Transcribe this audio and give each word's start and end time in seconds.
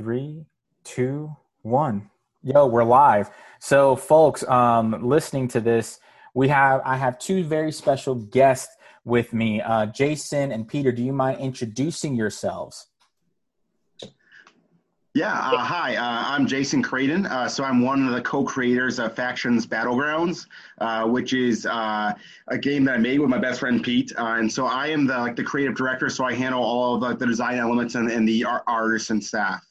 Three, 0.00 0.46
two, 0.82 1.36
one. 1.60 2.08
Yo, 2.42 2.64
we're 2.64 2.84
live. 2.84 3.28
So, 3.58 3.96
folks, 3.96 4.42
um, 4.44 5.06
listening 5.06 5.46
to 5.48 5.60
this, 5.60 6.00
we 6.32 6.48
have 6.48 6.80
I 6.86 6.96
have 6.96 7.18
two 7.18 7.44
very 7.44 7.70
special 7.70 8.14
guests 8.14 8.74
with 9.04 9.34
me, 9.34 9.60
uh, 9.60 9.84
Jason 9.84 10.52
and 10.52 10.66
Peter. 10.66 10.90
Do 10.90 11.04
you 11.04 11.12
mind 11.12 11.40
introducing 11.40 12.14
yourselves? 12.14 12.86
Yeah, 15.12 15.34
uh, 15.34 15.58
hi, 15.58 15.96
uh, 15.96 16.24
I'm 16.28 16.46
Jason 16.46 16.82
Creighton. 16.82 17.26
Uh, 17.26 17.46
so 17.46 17.62
I'm 17.62 17.82
one 17.82 18.06
of 18.08 18.14
the 18.14 18.22
co-creators 18.22 18.98
of 18.98 19.14
Factions 19.14 19.66
Battlegrounds, 19.66 20.46
uh, 20.80 21.04
which 21.08 21.34
is 21.34 21.66
uh, 21.66 22.14
a 22.48 22.56
game 22.56 22.84
that 22.84 22.94
I 22.94 22.98
made 22.98 23.18
with 23.18 23.28
my 23.28 23.36
best 23.36 23.60
friend 23.60 23.82
Pete. 23.82 24.12
Uh, 24.16 24.36
and 24.38 24.50
so 24.50 24.64
I 24.64 24.86
am 24.86 25.06
the 25.06 25.18
like 25.18 25.36
the 25.36 25.44
creative 25.44 25.74
director, 25.74 26.08
so 26.08 26.24
I 26.24 26.32
handle 26.32 26.62
all 26.62 27.04
of 27.04 27.18
the, 27.18 27.26
design 27.26 27.58
elements 27.58 27.96
and, 27.96 28.10
and 28.10 28.26
the 28.26 28.46
art- 28.46 28.64
artists 28.66 29.10
and 29.10 29.22
staff. 29.22 29.66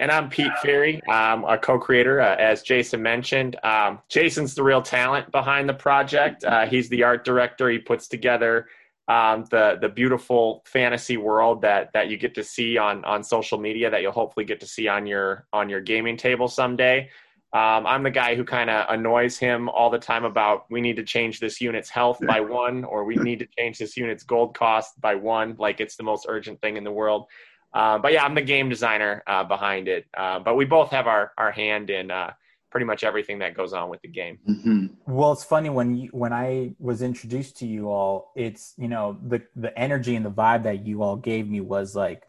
And 0.00 0.12
I'm 0.12 0.30
Pete 0.30 0.52
Ferry. 0.62 1.00
I'm 1.08 1.44
a 1.44 1.58
co-creator, 1.58 2.20
as 2.20 2.62
Jason 2.62 3.02
mentioned. 3.02 3.56
Um, 3.64 4.00
Jason's 4.08 4.54
the 4.54 4.62
real 4.62 4.80
talent 4.80 5.32
behind 5.32 5.68
the 5.68 5.74
project. 5.74 6.44
he's 6.68 6.88
the 6.88 7.02
art 7.02 7.24
director. 7.24 7.68
He 7.68 7.78
puts 7.78 8.06
together 8.06 8.66
um, 9.08 9.46
the 9.50 9.78
the 9.80 9.88
beautiful 9.88 10.62
fantasy 10.66 11.16
world 11.16 11.62
that 11.62 11.92
that 11.94 12.08
you 12.08 12.16
get 12.16 12.34
to 12.34 12.44
see 12.44 12.76
on 12.76 13.04
on 13.04 13.24
social 13.24 13.58
media 13.58 13.90
that 13.90 14.02
you'll 14.02 14.12
hopefully 14.12 14.44
get 14.44 14.60
to 14.60 14.66
see 14.66 14.86
on 14.86 15.06
your 15.06 15.46
on 15.52 15.68
your 15.68 15.80
gaming 15.80 16.16
table 16.16 16.46
someday. 16.46 17.10
Um, 17.54 17.86
I'm 17.86 18.02
the 18.02 18.10
guy 18.10 18.34
who 18.34 18.44
kind 18.44 18.68
of 18.68 18.84
annoys 18.90 19.38
him 19.38 19.70
all 19.70 19.88
the 19.88 19.98
time 19.98 20.26
about 20.26 20.66
we 20.70 20.82
need 20.82 20.96
to 20.96 21.02
change 21.02 21.40
this 21.40 21.62
unit's 21.62 21.88
health 21.88 22.18
by 22.26 22.40
one, 22.40 22.84
or 22.84 23.04
we 23.04 23.16
need 23.16 23.38
to 23.38 23.48
change 23.58 23.78
this 23.78 23.96
unit's 23.96 24.22
gold 24.22 24.54
cost 24.54 25.00
by 25.00 25.14
one, 25.14 25.56
like 25.58 25.80
it's 25.80 25.96
the 25.96 26.02
most 26.02 26.26
urgent 26.28 26.60
thing 26.60 26.76
in 26.76 26.84
the 26.84 26.92
world. 26.92 27.26
Uh, 27.72 27.98
but 27.98 28.12
yeah, 28.12 28.24
I'm 28.24 28.34
the 28.34 28.42
game 28.42 28.68
designer 28.68 29.22
uh, 29.26 29.44
behind 29.44 29.88
it. 29.88 30.06
Uh, 30.16 30.38
but 30.38 30.56
we 30.56 30.64
both 30.64 30.90
have 30.90 31.06
our 31.06 31.32
our 31.36 31.50
hand 31.50 31.90
in 31.90 32.10
uh, 32.10 32.32
pretty 32.70 32.86
much 32.86 33.04
everything 33.04 33.38
that 33.40 33.54
goes 33.54 33.72
on 33.72 33.88
with 33.88 34.00
the 34.02 34.08
game. 34.08 34.38
Mm-hmm. 34.48 34.86
Well, 35.06 35.32
it's 35.32 35.44
funny 35.44 35.70
when 35.70 35.96
you 35.96 36.08
when 36.12 36.32
I 36.32 36.74
was 36.78 37.02
introduced 37.02 37.58
to 37.58 37.66
you 37.66 37.90
all, 37.90 38.32
it's 38.36 38.74
you 38.78 38.88
know 38.88 39.18
the 39.22 39.42
the 39.56 39.76
energy 39.78 40.16
and 40.16 40.24
the 40.24 40.30
vibe 40.30 40.64
that 40.64 40.86
you 40.86 41.02
all 41.02 41.16
gave 41.16 41.48
me 41.48 41.60
was 41.60 41.94
like, 41.94 42.22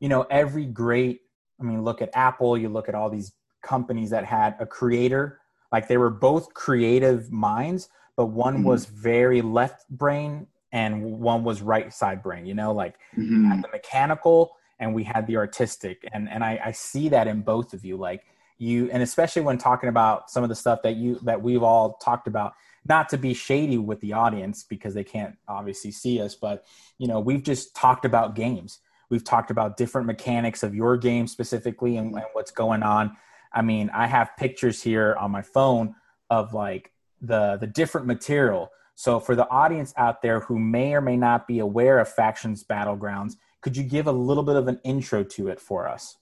you 0.00 0.08
know, 0.08 0.22
every 0.30 0.64
great. 0.64 1.22
I 1.60 1.62
mean, 1.62 1.82
look 1.82 2.02
at 2.02 2.10
Apple. 2.12 2.58
You 2.58 2.68
look 2.68 2.88
at 2.88 2.94
all 2.94 3.08
these 3.08 3.32
companies 3.62 4.10
that 4.10 4.24
had 4.24 4.56
a 4.60 4.66
creator. 4.66 5.40
Like 5.72 5.88
they 5.88 5.96
were 5.96 6.10
both 6.10 6.54
creative 6.54 7.30
minds, 7.32 7.88
but 8.16 8.26
one 8.26 8.56
mm-hmm. 8.56 8.64
was 8.64 8.86
very 8.86 9.42
left 9.42 9.88
brain 9.88 10.46
and 10.76 11.02
one 11.02 11.42
was 11.42 11.62
right 11.62 11.92
side 11.92 12.22
brain. 12.22 12.44
You 12.44 12.54
know, 12.54 12.72
like 12.72 12.96
mm-hmm. 13.16 13.62
the 13.62 13.68
mechanical 13.72 14.56
and 14.78 14.94
we 14.94 15.04
had 15.04 15.26
the 15.26 15.36
artistic, 15.36 16.06
and 16.12 16.28
and 16.28 16.44
I, 16.44 16.60
I 16.66 16.72
see 16.72 17.08
that 17.08 17.26
in 17.26 17.40
both 17.40 17.72
of 17.72 17.84
you. 17.84 17.96
Like 17.96 18.24
you 18.58 18.90
and 18.90 19.02
especially 19.02 19.42
when 19.42 19.58
talking 19.58 19.88
about 19.88 20.30
some 20.30 20.42
of 20.42 20.48
the 20.48 20.54
stuff 20.54 20.80
that 20.82 20.96
you 20.96 21.18
that 21.24 21.42
we've 21.42 21.62
all 21.62 21.94
talked 21.94 22.26
about 22.26 22.54
not 22.88 23.08
to 23.08 23.18
be 23.18 23.34
shady 23.34 23.78
with 23.78 24.00
the 24.00 24.12
audience 24.12 24.64
because 24.64 24.94
they 24.94 25.04
can't 25.04 25.36
obviously 25.46 25.90
see 25.90 26.20
us 26.20 26.34
but 26.34 26.64
you 26.98 27.06
know 27.06 27.20
we've 27.20 27.42
just 27.42 27.74
talked 27.74 28.06
about 28.06 28.34
games 28.34 28.78
we've 29.10 29.24
talked 29.24 29.50
about 29.50 29.76
different 29.76 30.06
mechanics 30.06 30.62
of 30.62 30.74
your 30.74 30.96
game 30.96 31.26
specifically 31.26 31.98
and, 31.98 32.14
and 32.14 32.24
what's 32.32 32.50
going 32.50 32.82
on 32.82 33.14
i 33.52 33.60
mean 33.60 33.90
i 33.90 34.06
have 34.06 34.30
pictures 34.38 34.82
here 34.82 35.14
on 35.20 35.30
my 35.30 35.42
phone 35.42 35.94
of 36.30 36.54
like 36.54 36.92
the 37.20 37.58
the 37.60 37.66
different 37.66 38.06
material 38.06 38.70
so 38.96 39.20
for 39.20 39.36
the 39.36 39.48
audience 39.48 39.94
out 39.96 40.20
there 40.20 40.40
who 40.40 40.58
may 40.58 40.94
or 40.94 41.00
may 41.00 41.16
not 41.16 41.46
be 41.46 41.60
aware 41.60 42.00
of 42.00 42.08
factions 42.08 42.64
battlegrounds 42.64 43.36
could 43.60 43.76
you 43.76 43.84
give 43.84 44.08
a 44.08 44.12
little 44.12 44.42
bit 44.42 44.56
of 44.56 44.66
an 44.66 44.80
intro 44.82 45.22
to 45.22 45.46
it 45.46 45.60
for 45.60 45.86
us 45.86 46.16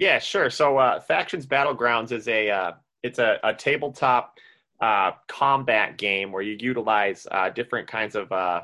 yeah, 0.00 0.18
sure. 0.18 0.48
So, 0.48 0.78
uh, 0.78 0.98
Factions 0.98 1.46
Battlegrounds 1.46 2.10
is 2.10 2.26
a 2.26 2.48
uh, 2.48 2.72
it's 3.02 3.18
a, 3.18 3.38
a 3.44 3.52
tabletop 3.52 4.38
uh, 4.80 5.10
combat 5.28 5.98
game 5.98 6.32
where 6.32 6.40
you 6.40 6.56
utilize 6.58 7.26
uh, 7.30 7.50
different 7.50 7.86
kinds 7.86 8.14
of 8.16 8.32
uh, 8.32 8.62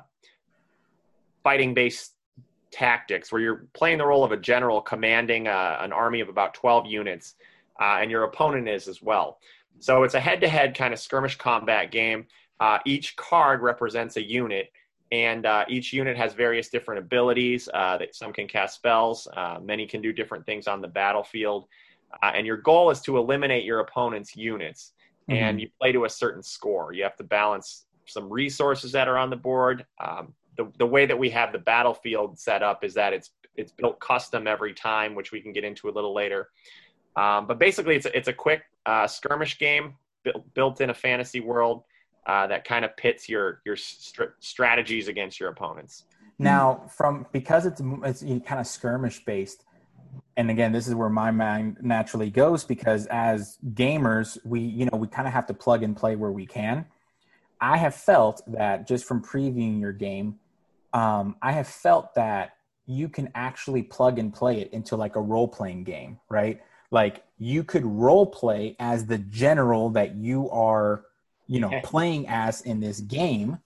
fighting 1.44 1.75
based 1.75 2.14
tactics, 2.72 3.31
where 3.31 3.43
you're 3.43 3.66
playing 3.75 3.98
the 3.98 4.06
role 4.06 4.25
of 4.25 4.32
a 4.32 4.37
general 4.38 4.81
commanding 4.81 5.47
uh, 5.47 5.76
an 5.82 5.93
army 5.93 6.20
of 6.20 6.31
about 6.31 6.54
twelve 6.54 6.87
units, 6.87 7.34
and 7.78 8.10
your 8.10 8.25
opponent 8.25 8.66
is 8.66 8.88
as 8.88 9.03
well. 9.03 9.38
So, 9.78 10.04
it's 10.04 10.14
a 10.14 10.20
head 10.20 10.41
to 10.41 10.48
head 10.48 10.75
kind 10.75 10.94
of 10.94 10.98
skirmish 10.98 11.37
combat 11.37 11.91
game. 11.91 12.25
Each 12.84 13.17
card 13.17 13.62
represents 13.62 14.17
a 14.17 14.22
unit 14.22 14.71
and 15.12 15.47
uh, 15.47 15.65
each 15.69 15.93
unit 15.93 16.17
has 16.17 16.34
various 16.34 16.69
different 16.69 16.99
abilities. 16.99 17.69
Uh, 17.72 17.99
that 17.99 18.15
some 18.15 18.33
can 18.33 18.49
cast 18.49 18.77
spells, 18.77 19.28
uh, 19.37 19.59
many 19.62 19.87
can 19.87 20.03
do 20.03 20.12
different 20.12 20.44
things 20.47 20.67
on 20.67 20.81
the 20.81 20.89
battlefield, 20.89 21.67
uh, 22.22 22.33
and 22.34 22.47
your 22.47 22.56
goal 22.56 22.91
is 22.91 23.00
to 23.03 23.17
eliminate 23.17 23.65
your 23.65 23.81
opponent's 23.81 24.37
units. 24.37 24.93
Mm-hmm. 25.31 25.43
And 25.43 25.61
you 25.61 25.69
play 25.81 25.91
to 25.91 26.05
a 26.05 26.09
certain 26.11 26.43
score. 26.43 26.93
You 26.93 27.03
have 27.03 27.17
to 27.17 27.25
balance 27.25 27.87
some 28.06 28.33
resources 28.33 28.93
that 28.93 29.09
are 29.09 29.19
on 29.19 29.28
the 29.28 29.37
board. 29.37 29.84
Um, 29.99 30.33
the 30.56 30.71
the 30.78 30.87
way 30.87 31.05
that 31.05 31.19
we 31.19 31.31
have 31.31 31.53
the 31.53 31.59
battlefield 31.59 32.38
set 32.38 32.62
up 32.62 32.84
is 32.84 32.94
that 32.94 33.12
it's 33.12 33.33
it's 33.56 33.73
built 33.73 33.99
custom 33.99 34.47
every 34.47 34.73
time, 34.73 35.17
which 35.17 35.33
we 35.33 35.41
can 35.41 35.53
get 35.53 35.65
into 35.65 35.88
a 35.88 35.91
little 35.91 36.15
later. 36.15 36.50
Um, 37.17 37.47
but 37.49 37.59
basically, 37.59 37.97
it's 37.97 38.06
a, 38.06 38.17
it's 38.17 38.28
a 38.28 38.33
quick 38.33 38.62
uh, 38.84 39.09
skirmish 39.09 39.59
game 39.59 39.94
built, 40.23 40.55
built 40.55 40.81
in 40.81 40.91
a 40.91 40.94
fantasy 40.94 41.41
world 41.41 41.83
uh, 42.26 42.47
that 42.48 42.64
kind 42.64 42.84
of 42.84 42.97
pits 42.97 43.28
your 43.28 43.60
your 43.64 43.76
st- 43.76 44.31
strategies 44.41 45.09
against 45.09 45.38
your 45.41 45.48
opponents. 45.48 46.04
Now, 46.38 46.82
from 46.88 47.26
because 47.32 47.66
it's 47.66 47.81
it's 48.04 48.20
kind 48.47 48.60
of 48.60 48.66
skirmish 48.66 49.25
based, 49.25 49.64
and 50.37 50.50
again, 50.50 50.72
this 50.72 50.87
is 50.87 50.94
where 50.94 51.09
my 51.09 51.31
mind 51.31 51.78
naturally 51.81 52.31
goes 52.31 52.64
because 52.64 53.06
as 53.06 53.59
gamers, 53.75 54.38
we 54.44 54.60
you 54.60 54.87
know 54.87 54.98
we 54.98 55.06
kind 55.06 55.26
of 55.26 55.34
have 55.34 55.47
to 55.47 55.54
plug 55.54 55.82
and 55.82 55.97
play 55.97 56.16
where 56.16 56.32
we 56.32 56.47
can. 56.47 56.87
I 57.60 57.78
have 57.78 57.94
felt 57.94 58.43
that 58.48 58.87
just 58.87 59.06
from 59.06 59.22
previewing 59.22 59.81
your 59.81 59.93
game, 59.93 60.38
um, 60.93 61.37
I 61.41 61.53
have 61.53 61.66
felt 61.66 62.14
that 62.14 62.56
you 62.87 63.08
can 63.08 63.31
actually 63.34 63.82
plug 63.82 64.19
and 64.19 64.32
play 64.32 64.60
it 64.60 64.72
into 64.72 64.97
like 64.97 65.16
a 65.16 65.20
role 65.20 65.48
playing 65.48 65.84
game, 65.84 66.19
right? 66.28 66.60
Like 66.91 67.25
you 67.38 67.64
could 67.64 67.84
role 67.84 68.26
play 68.26 68.76
as 68.78 69.06
the 69.06 69.19
general 69.19 69.91
that 69.91 70.16
you 70.16 70.50
are 70.50 71.04
you 71.46 71.60
know, 71.60 71.70
playing 71.82 72.26
as 72.28 72.62
in 72.62 72.80
this 72.80 73.00
game. 73.00 73.58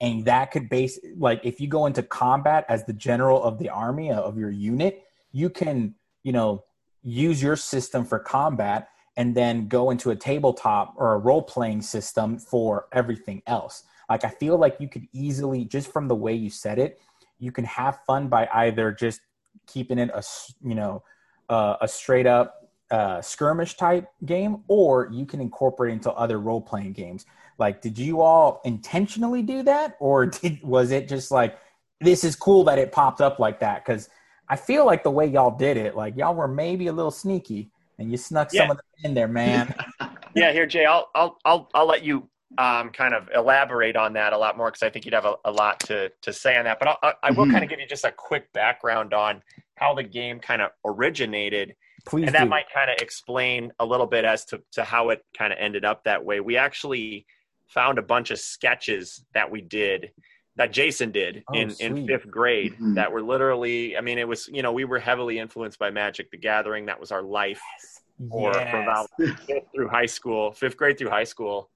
And 0.00 0.24
that 0.24 0.50
could 0.50 0.68
base 0.68 0.98
like 1.16 1.40
if 1.44 1.60
you 1.60 1.68
go 1.68 1.86
into 1.86 2.02
combat 2.02 2.64
as 2.68 2.84
the 2.84 2.92
general 2.92 3.42
of 3.42 3.58
the 3.58 3.68
army 3.68 4.10
uh, 4.10 4.20
of 4.20 4.36
your 4.36 4.50
unit, 4.50 5.04
you 5.30 5.48
can, 5.48 5.94
you 6.24 6.32
know, 6.32 6.64
use 7.02 7.42
your 7.42 7.56
system 7.56 8.04
for 8.04 8.18
combat 8.18 8.88
and 9.16 9.34
then 9.34 9.68
go 9.68 9.90
into 9.90 10.10
a 10.10 10.16
tabletop 10.16 10.94
or 10.96 11.14
a 11.14 11.18
role 11.18 11.42
playing 11.42 11.82
system 11.82 12.38
for 12.38 12.86
everything 12.92 13.42
else. 13.46 13.84
Like 14.08 14.24
I 14.24 14.28
feel 14.28 14.58
like 14.58 14.76
you 14.80 14.88
could 14.88 15.06
easily 15.12 15.64
just 15.64 15.92
from 15.92 16.08
the 16.08 16.14
way 16.14 16.34
you 16.34 16.50
said 16.50 16.78
it, 16.78 17.00
you 17.38 17.52
can 17.52 17.64
have 17.64 18.00
fun 18.06 18.28
by 18.28 18.48
either 18.52 18.92
just 18.92 19.20
keeping 19.66 19.98
it 19.98 20.10
a 20.12 20.22
you 20.62 20.74
know 20.74 21.02
uh, 21.48 21.76
a 21.80 21.88
straight 21.88 22.26
up 22.26 22.61
uh, 22.92 23.22
skirmish 23.22 23.74
type 23.76 24.08
game, 24.26 24.62
or 24.68 25.08
you 25.10 25.24
can 25.24 25.40
incorporate 25.40 25.94
into 25.94 26.12
other 26.12 26.38
role 26.38 26.60
playing 26.60 26.92
games. 26.92 27.24
Like, 27.58 27.80
did 27.80 27.98
you 27.98 28.20
all 28.20 28.60
intentionally 28.64 29.42
do 29.42 29.62
that, 29.62 29.96
or 29.98 30.26
did 30.26 30.62
was 30.62 30.90
it 30.90 31.08
just 31.08 31.30
like 31.30 31.58
this 32.00 32.22
is 32.22 32.36
cool 32.36 32.64
that 32.64 32.78
it 32.78 32.92
popped 32.92 33.20
up 33.20 33.38
like 33.38 33.60
that? 33.60 33.84
Because 33.84 34.08
I 34.48 34.56
feel 34.56 34.84
like 34.84 35.02
the 35.02 35.10
way 35.10 35.26
y'all 35.26 35.56
did 35.56 35.76
it, 35.76 35.96
like 35.96 36.16
y'all 36.16 36.34
were 36.34 36.48
maybe 36.48 36.88
a 36.88 36.92
little 36.92 37.10
sneaky 37.10 37.70
and 37.98 38.10
you 38.10 38.18
snuck 38.18 38.52
yeah. 38.52 38.62
some 38.62 38.72
of 38.72 38.76
them 38.76 39.10
in 39.10 39.14
there, 39.14 39.28
man. 39.28 39.74
yeah, 40.34 40.52
here, 40.52 40.66
Jay, 40.66 40.84
I'll 40.84 41.08
I'll 41.14 41.38
I'll 41.46 41.70
I'll 41.72 41.86
let 41.86 42.04
you 42.04 42.28
um, 42.58 42.90
kind 42.90 43.14
of 43.14 43.30
elaborate 43.34 43.96
on 43.96 44.12
that 44.12 44.34
a 44.34 44.38
lot 44.38 44.58
more 44.58 44.68
because 44.70 44.82
I 44.82 44.90
think 44.90 45.06
you'd 45.06 45.14
have 45.14 45.24
a, 45.24 45.36
a, 45.46 45.50
lot 45.50 45.80
to 45.80 46.10
to 46.20 46.32
say 46.32 46.58
on 46.58 46.64
that. 46.64 46.78
But 46.78 46.88
I'll, 46.88 47.14
I, 47.22 47.30
will 47.30 47.44
mm-hmm. 47.44 47.52
kind 47.52 47.64
of 47.64 47.70
give 47.70 47.80
you 47.80 47.86
just 47.86 48.04
a 48.04 48.12
quick 48.12 48.52
background 48.52 49.14
on 49.14 49.42
how 49.76 49.94
the 49.94 50.02
game 50.02 50.38
kind 50.38 50.60
of 50.60 50.72
originated 50.84 51.74
Please 52.04 52.26
and 52.26 52.34
that 52.34 52.44
do. 52.44 52.50
might 52.50 52.66
kind 52.74 52.90
of 52.90 52.96
explain 53.00 53.72
a 53.78 53.86
little 53.86 54.06
bit 54.06 54.24
as 54.24 54.44
to, 54.46 54.60
to 54.72 54.84
how 54.84 55.10
it 55.10 55.24
kind 55.36 55.52
of 55.52 55.58
ended 55.60 55.84
up 55.84 56.04
that 56.04 56.24
way. 56.24 56.40
We 56.40 56.56
actually 56.56 57.26
found 57.68 57.98
a 57.98 58.02
bunch 58.02 58.30
of 58.30 58.38
sketches 58.38 59.24
that 59.34 59.50
we 59.50 59.60
did 59.60 60.10
that 60.56 60.72
Jason 60.72 61.10
did 61.10 61.42
oh, 61.48 61.54
in, 61.54 61.70
in 61.80 62.06
fifth 62.06 62.30
grade 62.30 62.74
mm-hmm. 62.74 62.94
that 62.94 63.10
were 63.10 63.22
literally, 63.22 63.96
I 63.96 64.00
mean, 64.00 64.18
it 64.18 64.28
was, 64.28 64.48
you 64.48 64.62
know, 64.62 64.72
we 64.72 64.84
were 64.84 64.98
heavily 64.98 65.38
influenced 65.38 65.78
by 65.78 65.90
Magic 65.90 66.30
the 66.30 66.36
Gathering. 66.36 66.86
That 66.86 67.00
was 67.00 67.10
our 67.10 67.22
life 67.22 67.60
yes. 67.80 68.00
or 68.30 68.52
yes. 68.52 68.70
from 68.70 68.82
about 68.82 69.08
fifth 69.46 69.66
through 69.74 69.88
high 69.88 70.06
school, 70.06 70.52
fifth 70.52 70.76
grade 70.76 70.98
through 70.98 71.08
high 71.08 71.24
school. 71.24 71.70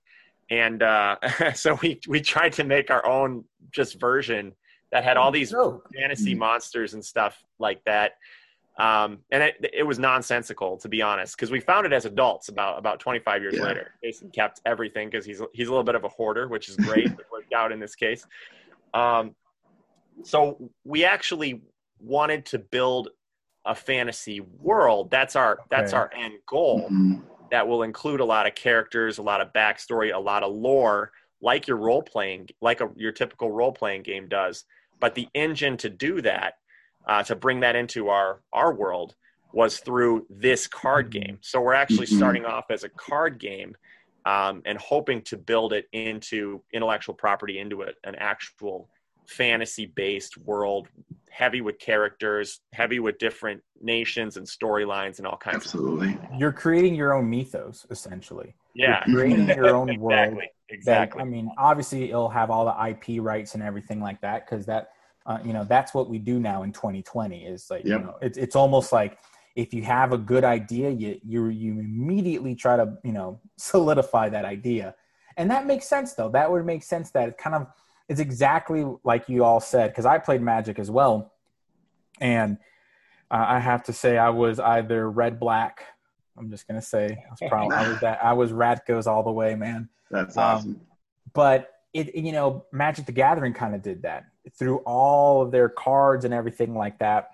And 0.50 0.82
uh, 0.82 1.16
so 1.54 1.78
we, 1.82 2.00
we 2.06 2.20
tried 2.20 2.52
to 2.54 2.64
make 2.64 2.90
our 2.90 3.06
own 3.06 3.44
just 3.70 3.98
version 3.98 4.54
that 4.92 5.04
had 5.04 5.16
all 5.16 5.30
these 5.30 5.54
oh. 5.54 5.82
fantasy 5.94 6.32
mm-hmm. 6.32 6.40
monsters 6.40 6.94
and 6.94 7.04
stuff 7.04 7.42
like 7.58 7.82
that. 7.84 8.12
Um, 8.78 9.20
and 9.30 9.42
it, 9.42 9.70
it, 9.72 9.84
was 9.84 9.98
nonsensical 9.98 10.76
to 10.78 10.88
be 10.88 11.00
honest, 11.00 11.34
because 11.34 11.50
we 11.50 11.60
found 11.60 11.86
it 11.86 11.94
as 11.94 12.04
adults 12.04 12.50
about 12.50 12.78
about 12.78 13.00
25 13.00 13.40
years 13.40 13.54
yeah. 13.56 13.62
later. 13.62 13.92
Jason 14.04 14.30
kept 14.30 14.60
everything 14.66 15.08
because 15.08 15.24
he's 15.24 15.40
he's 15.54 15.68
a 15.68 15.70
little 15.70 15.84
bit 15.84 15.94
of 15.94 16.04
a 16.04 16.08
hoarder, 16.08 16.48
which 16.48 16.68
is 16.68 16.76
great. 16.76 17.06
it 17.06 17.26
worked 17.32 17.54
out 17.54 17.72
in 17.72 17.80
this 17.80 17.94
case. 17.94 18.26
Um, 18.92 19.34
so 20.22 20.70
we 20.84 21.04
actually 21.04 21.62
wanted 22.00 22.44
to 22.46 22.58
build 22.58 23.08
a 23.64 23.74
fantasy 23.74 24.40
world. 24.40 25.10
That's 25.10 25.36
our 25.36 25.58
that's 25.70 25.92
our 25.92 26.10
end 26.14 26.34
goal. 26.46 26.88
Mhm. 26.90 27.22
That 27.50 27.66
will 27.66 27.82
include 27.82 28.20
a 28.20 28.24
lot 28.24 28.46
of 28.46 28.54
characters, 28.54 29.18
a 29.18 29.22
lot 29.22 29.40
of 29.40 29.52
backstory, 29.52 30.14
a 30.14 30.18
lot 30.18 30.42
of 30.42 30.52
lore, 30.52 31.12
like 31.40 31.66
your 31.66 31.76
role 31.76 32.02
playing, 32.02 32.48
like 32.60 32.80
a, 32.80 32.90
your 32.96 33.12
typical 33.12 33.50
role 33.50 33.72
playing 33.72 34.02
game 34.02 34.28
does. 34.28 34.64
But 35.00 35.14
the 35.14 35.28
engine 35.34 35.76
to 35.78 35.90
do 35.90 36.20
that, 36.22 36.54
uh, 37.06 37.22
to 37.24 37.36
bring 37.36 37.60
that 37.60 37.76
into 37.76 38.08
our 38.08 38.40
our 38.52 38.72
world, 38.74 39.14
was 39.52 39.78
through 39.80 40.26
this 40.28 40.66
card 40.66 41.10
game. 41.10 41.38
So 41.40 41.60
we're 41.60 41.74
actually 41.74 42.06
Mhm. 42.06 42.16
starting 42.16 42.44
off 42.44 42.66
as 42.70 42.84
a 42.84 42.88
card 42.90 43.38
game, 43.38 43.76
um, 44.24 44.62
and 44.66 44.76
hoping 44.78 45.22
to 45.22 45.36
build 45.36 45.72
it 45.72 45.86
into 45.92 46.62
intellectual 46.72 47.14
property 47.14 47.58
into 47.58 47.82
a, 47.82 47.88
an 48.04 48.16
actual 48.16 48.88
fantasy 49.28 49.86
based 49.86 50.36
world 50.38 50.88
heavy 51.30 51.60
with 51.60 51.78
characters 51.80 52.60
heavy 52.72 52.98
with 53.00 53.18
different 53.18 53.60
nations 53.82 54.36
and 54.36 54.46
storylines 54.46 55.18
and 55.18 55.26
all 55.26 55.36
kinds 55.36 55.56
of 55.56 55.62
Absolutely. 55.62 56.16
You're 56.38 56.52
creating 56.52 56.94
your 56.94 57.12
own 57.12 57.28
mythos, 57.28 57.86
essentially. 57.90 58.54
yeah 58.74 59.02
You're 59.06 59.16
creating 59.20 59.48
your 59.48 59.74
own 59.74 59.98
world. 59.98 60.38
exactly 60.38 60.40
that- 60.40 60.74
exactly 60.74 61.22
I 61.22 61.24
mean, 61.24 61.50
obviously, 61.58 62.04
it'll 62.10 62.28
have 62.30 62.50
all 62.50 62.64
the 62.64 62.88
IP 62.90 63.20
rights 63.20 63.54
and 63.54 63.62
everything 63.62 64.00
like 64.00 64.20
that 64.22 64.46
because 64.46 64.64
that, 64.66 64.88
uh, 65.26 65.38
you 65.44 65.52
know, 65.52 65.64
that's 65.64 65.92
what 65.92 66.08
we 66.08 66.18
do 66.18 66.38
now 66.38 66.62
in 66.62 66.72
2020. 66.72 67.44
Is 67.46 67.68
like, 67.70 67.84
Yep. 67.84 68.00
you 68.00 68.06
know, 68.06 68.14
it's 68.22 68.38
it's 68.38 68.56
almost 68.56 68.92
like 68.92 69.18
if 69.56 69.72
you 69.74 69.82
have 69.82 70.12
a 70.12 70.18
good 70.18 70.44
idea, 70.44 70.90
you 70.90 71.18
you 71.24 71.46
you 71.48 71.72
immediately 71.80 72.54
try 72.54 72.76
to 72.76 72.96
you 73.02 73.12
know 73.12 73.40
solidify 73.56 74.28
that 74.30 74.44
idea, 74.44 74.94
and 75.36 75.50
that 75.50 75.66
makes 75.66 75.86
sense 75.88 76.14
though. 76.14 76.28
That 76.30 76.50
would 76.50 76.64
make 76.64 76.82
sense 76.82 77.10
that 77.10 77.28
it 77.28 77.38
kind 77.38 77.56
of 77.56 77.66
is 78.08 78.20
exactly 78.20 78.86
like 79.02 79.28
you 79.28 79.42
all 79.44 79.58
said 79.60 79.90
because 79.90 80.06
I 80.06 80.18
played 80.18 80.40
Magic 80.42 80.78
as 80.78 80.90
well, 80.90 81.32
and 82.20 82.58
uh, 83.30 83.44
I 83.48 83.58
have 83.58 83.82
to 83.84 83.92
say 83.92 84.16
I 84.18 84.30
was 84.30 84.60
either 84.60 85.10
red 85.10 85.40
black. 85.40 85.82
I'm 86.38 86.50
just 86.50 86.68
gonna 86.68 86.82
say 86.82 87.06
I 87.26 87.30
was 87.30 87.40
probably 87.48 87.76
I 87.76 87.88
was 87.88 88.00
that 88.00 88.24
I 88.24 88.32
was 88.32 88.52
Rakdos 88.52 89.06
all 89.06 89.22
the 89.22 89.32
way, 89.32 89.54
man 89.54 89.88
That's 90.10 90.36
Um, 90.36 90.44
awesome. 90.44 90.80
but 91.32 91.72
it 91.92 92.14
you 92.14 92.32
know 92.32 92.64
magic 92.72 93.06
the 93.06 93.12
gathering 93.12 93.54
kind 93.54 93.74
of 93.74 93.82
did 93.82 94.02
that 94.02 94.26
through 94.52 94.78
all 94.78 95.42
of 95.42 95.50
their 95.50 95.68
cards 95.68 96.24
and 96.24 96.32
everything 96.32 96.74
like 96.74 96.98
that 96.98 97.30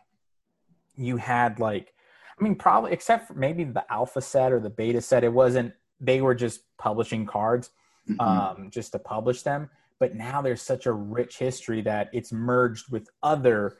you 0.97 1.17
had 1.17 1.59
like 1.59 1.93
i 2.39 2.43
mean 2.45 2.55
probably 2.55 2.93
except 2.93 3.27
for 3.29 3.35
maybe 3.35 3.65
the 3.65 3.85
alpha 3.93 4.21
set 4.21 4.53
or 4.53 4.61
the 4.61 4.71
beta 4.71 5.01
set 5.01 5.25
it 5.25 5.33
wasn't 5.33 5.73
they 6.01 6.21
were 6.21 6.35
just 6.35 6.61
publishing 6.79 7.27
cards 7.27 7.71
Mhm. 8.09 8.21
um, 8.21 8.71
just 8.71 8.91
to 8.93 8.99
publish 8.99 9.43
them 9.43 9.71
but 10.01 10.15
now 10.15 10.43
there's 10.43 10.61
such 10.63 10.87
a 10.87 10.93
rich 10.93 11.39
history 11.39 11.81
that 11.83 12.11
it's 12.13 12.33
merged 12.33 12.91
with 12.91 13.09
other 13.23 13.77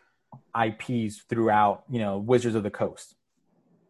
ips 0.65 1.23
throughout 1.29 1.83
you 1.91 1.99
know 1.99 2.19
wizards 2.19 2.55
of 2.55 2.63
the 2.63 2.71
coast 2.71 3.17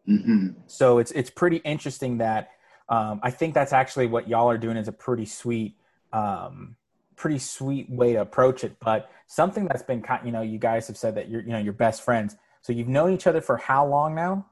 Mhm. 0.07 0.55
so 0.67 0.97
it's 0.97 1.11
it's 1.11 1.29
pretty 1.29 1.57
interesting 1.57 2.17
that 2.17 2.49
um, 2.89 3.21
I 3.23 3.31
think 3.31 3.53
that's 3.53 3.71
actually 3.71 4.07
what 4.07 4.27
y'all 4.27 4.49
are 4.49 4.57
doing 4.57 4.75
is 4.75 4.89
a 4.89 4.91
pretty 4.91 5.23
sweet, 5.25 5.77
um, 6.11 6.75
pretty 7.23 7.39
sweet 7.39 7.89
way 7.89 8.11
to 8.11 8.19
approach 8.19 8.65
it. 8.65 8.75
But 8.81 9.09
something 9.27 9.65
that's 9.65 9.81
been 9.81 10.01
kind, 10.01 10.25
you 10.25 10.33
know, 10.33 10.41
you 10.41 10.59
guys 10.59 10.87
have 10.87 10.97
said 10.97 11.15
that 11.15 11.29
you're, 11.29 11.39
you 11.39 11.53
know, 11.53 11.57
you're 11.57 11.71
best 11.71 12.01
friends. 12.01 12.35
So 12.61 12.73
you've 12.73 12.89
known 12.89 13.13
each 13.13 13.27
other 13.27 13.39
for 13.39 13.55
how 13.55 13.85
long 13.87 14.13
now? 14.13 14.45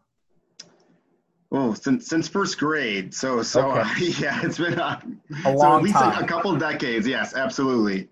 Oh, 1.51 1.73
since 1.73 2.07
since 2.07 2.29
first 2.29 2.57
grade. 2.57 3.13
So 3.13 3.44
so 3.44 3.71
uh, 3.71 3.85
yeah, 4.00 4.39
it's 4.41 4.57
been 4.57 4.79
uh, 4.79 5.01
A 5.45 5.57
so 5.57 5.75
at 5.75 5.83
least 5.83 5.95
time. 5.95 6.21
A, 6.21 6.23
a 6.23 6.27
couple 6.27 6.50
of 6.53 6.62
decades. 6.62 7.06
Yes, 7.06 7.35
absolutely. 7.35 8.07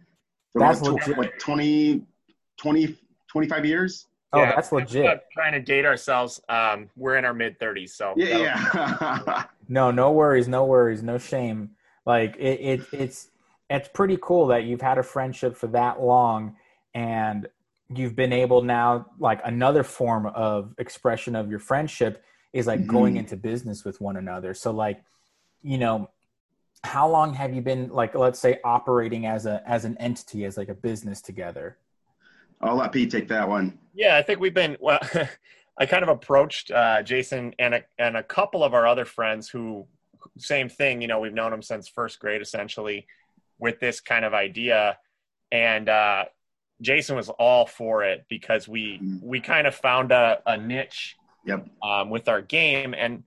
So 0.51 0.59
That's 0.59 0.81
what, 0.81 0.95
legit. 0.95 1.13
tw- 1.15 1.17
what 1.17 1.39
20, 1.39 2.01
20, 2.57 2.95
25 3.29 3.65
years? 3.65 4.07
Oh, 4.33 4.41
Yeah. 4.41 4.56
that's 4.56 4.73
legit. 4.73 5.21
trying 5.31 5.53
to 5.53 5.61
date 5.61 5.85
ourselves 5.85 6.41
um, 6.50 6.89
we're 6.97 7.15
in 7.15 7.23
our 7.23 7.33
mid 7.33 7.57
30s 7.59 7.91
so 7.91 8.13
Yeah, 8.17 8.38
yeah. 8.38 9.44
No, 9.69 9.89
no 9.91 10.11
worries, 10.11 10.50
no 10.50 10.65
worries, 10.65 11.01
no 11.01 11.17
shame. 11.17 11.69
Like 12.06 12.35
it, 12.35 12.59
it 12.59 12.81
it's 12.91 13.29
it's 13.69 13.88
pretty 13.88 14.18
cool 14.21 14.48
that 14.48 14.63
you've 14.63 14.81
had 14.81 14.98
a 14.98 15.04
friendship 15.04 15.56
for 15.56 15.68
that 15.68 16.01
long 16.01 16.56
and 16.94 17.48
you've 17.95 18.16
been 18.16 18.33
able 18.33 18.62
now 18.62 19.06
like 19.19 19.39
another 19.45 19.83
form 19.83 20.25
of 20.27 20.74
expression 20.77 21.36
of 21.36 21.50
your 21.50 21.60
friendship 21.60 22.24
is 22.54 22.66
like 22.68 22.86
going 22.88 23.16
Mhm. 23.16 23.19
into 23.19 23.38
business 23.38 23.86
with 23.86 24.01
one 24.01 24.18
another. 24.18 24.54
So 24.54 24.71
like, 24.71 25.04
you 25.62 25.77
know, 25.77 26.10
how 26.83 27.07
long 27.10 27.33
have 27.33 27.54
you 27.54 27.62
been 27.62 27.89
like 27.89 28.16
let's 28.16 28.39
say 28.39 28.60
operating 28.63 29.25
as 29.25 29.45
a 29.45 29.62
as 29.68 29.86
an 29.86 29.98
entity 29.98 30.45
as 30.45 30.57
like 30.57 30.69
a 30.69 30.74
business 30.74 31.21
together? 31.21 31.77
I'll 32.62 32.75
let 32.75 32.92
Pete 32.92 33.12
take 33.12 33.27
that 33.30 33.48
one. 33.48 33.77
Yeah, 33.94 34.18
I 34.18 34.21
think 34.24 34.39
we've 34.39 34.54
been 34.54 34.77
well. 34.80 35.00
I 35.77 35.86
kind 35.86 36.04
of 36.04 36.10
approached 36.10 36.71
uh, 36.71 37.01
Jason 37.04 37.54
and 37.57 37.75
a, 37.75 37.83
and 37.98 38.18
a 38.18 38.24
couple 38.24 38.66
of 38.66 38.74
our 38.74 38.86
other 38.86 39.06
friends 39.06 39.48
who, 39.48 39.88
same 40.38 40.68
thing. 40.68 41.01
You 41.01 41.07
know, 41.07 41.21
we've 41.21 41.33
known 41.33 41.51
them 41.51 41.62
since 41.62 41.88
first 41.88 42.19
grade, 42.19 42.42
essentially, 42.42 43.07
with 43.59 43.79
this 43.79 44.00
kind 44.01 44.25
of 44.25 44.33
idea, 44.33 44.97
and 45.51 45.89
uh, 45.89 46.25
Jason 46.81 47.15
was 47.15 47.29
all 47.29 47.65
for 47.65 48.03
it 48.03 48.25
because 48.29 48.67
we 48.67 49.00
Mhm. 49.00 49.21
we 49.21 49.39
kind 49.41 49.67
of 49.67 49.75
found 49.75 50.11
a, 50.11 50.41
a 50.45 50.57
niche 50.57 51.17
Yep. 51.45 51.67
um, 51.81 52.09
with 52.09 52.27
our 52.27 52.41
game 52.41 52.94
and 52.94 53.23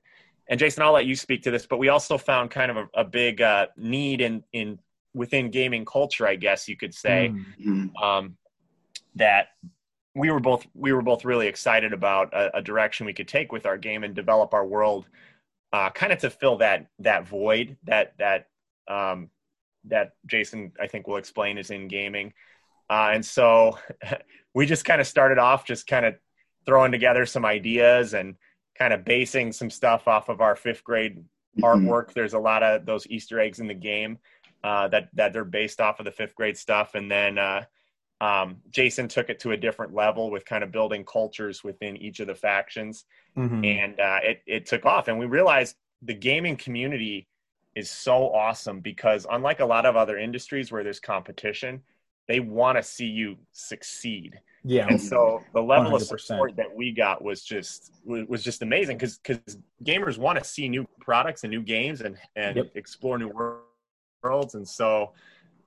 and 0.49 0.58
Jason, 0.58 0.82
I'll 0.82 0.93
let 0.93 1.06
you 1.06 1.14
speak 1.14 1.43
to 1.44 1.50
this, 1.50 1.67
but 1.67 1.79
we 1.79 1.88
also 1.88 2.19
found 2.19 2.50
kind 2.50 2.70
of 2.70 2.76
a, 2.76 2.88
a 2.94 3.05
big 3.05 3.40
uh, 3.40 3.69
need 3.76 4.20
in 4.20 4.43
in 4.52 4.79
within 5.14 5.50
gaming 5.50 5.84
culture, 5.84 6.26
I 6.26 6.37
guess 6.37 6.69
you 6.69 6.76
could 6.76 6.94
say 6.94 7.32
Mm. 7.61 7.90
Mhm. 7.94 8.02
um, 8.02 8.37
that 9.14 9.49
we 10.14 10.31
were 10.31 10.40
both 10.40 10.67
we 10.75 10.93
were 10.93 11.02
both 11.02 11.25
really 11.25 11.46
excited 11.46 11.93
about 11.93 12.32
a, 12.34 12.58
a 12.58 12.62
direction 12.62 13.06
we 13.06 13.12
could 13.14 13.29
take 13.29 13.52
with 13.52 13.67
our 13.67 13.79
game 13.79 14.05
and 14.05 14.14
develop 14.14 14.52
our 14.55 14.67
world, 14.67 15.06
uh, 15.73 15.90
kind 15.90 16.12
of 16.12 16.19
to 16.20 16.31
fill 16.31 16.56
that 16.58 16.87
that 16.99 17.26
void 17.26 17.76
that 17.84 18.14
that 18.19 18.49
um, 18.88 19.31
that 19.87 20.12
Jason 20.26 20.73
I 20.81 20.87
think 20.87 21.06
will 21.06 21.17
explain 21.17 21.58
is 21.58 21.70
in 21.70 21.88
gaming, 21.88 22.32
uh, 22.90 23.11
and 23.12 23.25
so 23.25 23.79
we 24.55 24.67
just 24.67 24.84
kind 24.84 25.00
of 25.00 25.06
started 25.06 25.38
off 25.38 25.64
just 25.64 25.87
kind 25.87 26.06
of 26.06 26.14
throwing 26.67 26.93
together 26.93 27.26
some 27.26 27.44
ideas 27.44 28.14
and 28.14 28.37
kind 28.79 28.93
of 28.93 29.05
basing 29.05 29.52
some 29.52 29.70
stuff 29.70 30.06
off 30.08 30.29
of 30.29 30.40
our 30.40 30.56
fifth 30.56 30.84
grade 30.84 31.25
Mhm. 31.58 31.64
artwork. 31.64 32.14
There's 32.14 32.32
a 32.32 32.38
lot 32.38 32.62
of 32.62 32.87
those 32.87 33.06
Easter 33.08 33.38
eggs 33.38 33.61
in 33.61 33.67
the 33.67 33.75
game 33.75 34.19
uh, 34.64 34.88
that 34.88 35.08
that 35.14 35.32
they're 35.34 35.44
based 35.44 35.81
off 35.82 35.99
of 35.99 36.06
the 36.06 36.11
fifth 36.12 36.34
grade 36.34 36.56
stuff, 36.56 36.94
and 36.94 37.11
then 37.11 37.37
uh, 37.37 37.64
um, 38.23 38.62
Jason 38.70 39.08
took 39.08 39.29
it 39.29 39.40
to 39.40 39.50
a 39.50 39.56
different 39.56 39.93
level 39.93 40.31
with 40.31 40.44
kind 40.46 40.62
of 40.64 40.70
building 40.73 41.05
cultures 41.05 41.62
within 41.64 41.96
each 41.96 42.20
of 42.20 42.26
the 42.29 42.34
factions, 42.34 43.05
Mhm. 43.37 43.67
and 43.67 44.01
uh, 44.01 44.20
it 44.22 44.43
it 44.46 44.67
took 44.67 44.86
off. 44.86 45.08
And 45.08 45.19
we 45.19 45.27
realized 45.27 45.77
the 46.01 46.15
gaming 46.15 46.56
community 46.56 47.27
is 47.74 47.91
so 47.91 48.32
awesome 48.34 48.81
because 48.81 49.26
unlike 49.31 49.60
a 49.60 49.64
lot 49.67 49.86
of 49.86 49.96
other 49.96 50.19
industries 50.19 50.70
where 50.72 50.84
there's 50.84 51.00
competition, 51.00 51.82
they 52.29 52.41
want 52.41 52.76
to 52.79 52.82
see 52.82 53.06
you 53.06 53.36
succeed 53.52 54.38
Yeah. 54.64 54.86
and 54.88 55.00
so 55.00 55.44
the 55.55 55.60
level 55.60 55.94
of 55.94 56.02
100%. 56.02 56.29
support 56.29 56.56
that 56.56 56.72
we 56.74 56.93
got 56.93 57.22
was 57.22 57.43
just 57.43 57.93
was 58.05 58.26
was 58.29 58.43
just 58.43 58.62
amazing 58.62 58.96
because 58.96 59.19
because 59.19 59.58
gamers 59.84 60.19
want 60.19 60.38
to 60.38 60.44
see 60.44 60.69
new 60.69 60.86
products 61.00 61.44
and 61.44 61.50
new 61.50 61.62
games 61.62 62.00
and 62.00 62.17
and 62.36 62.56
Yep. 62.56 62.70
explore 62.74 63.19
new 63.19 63.31
worlds 64.22 64.55
and 64.55 64.67
so 64.67 65.12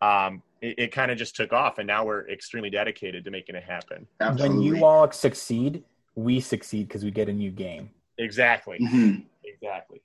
um 0.02 0.42
it, 0.62 0.80
it 0.80 0.92
kind 0.92 1.12
of 1.12 1.18
just 1.18 1.36
took 1.36 1.54
off 1.54 1.78
and 1.78 1.88
now 1.88 2.06
we're 2.06 2.28
extremely 2.30 2.70
dedicated 2.70 3.24
to 3.24 3.32
making 3.32 3.56
it 3.56 3.64
happen 3.64 4.08
When 4.38 4.62
you 4.62 4.84
all 4.84 5.12
succeed, 5.12 5.84
we 6.16 6.40
succeed 6.40 6.88
because 6.88 7.04
we 7.04 7.12
get 7.12 7.30
a 7.30 7.34
new 7.34 7.52
game. 7.52 7.90
exactly 8.18 8.80
Mhm. 8.80 9.26
exactly 9.44 10.02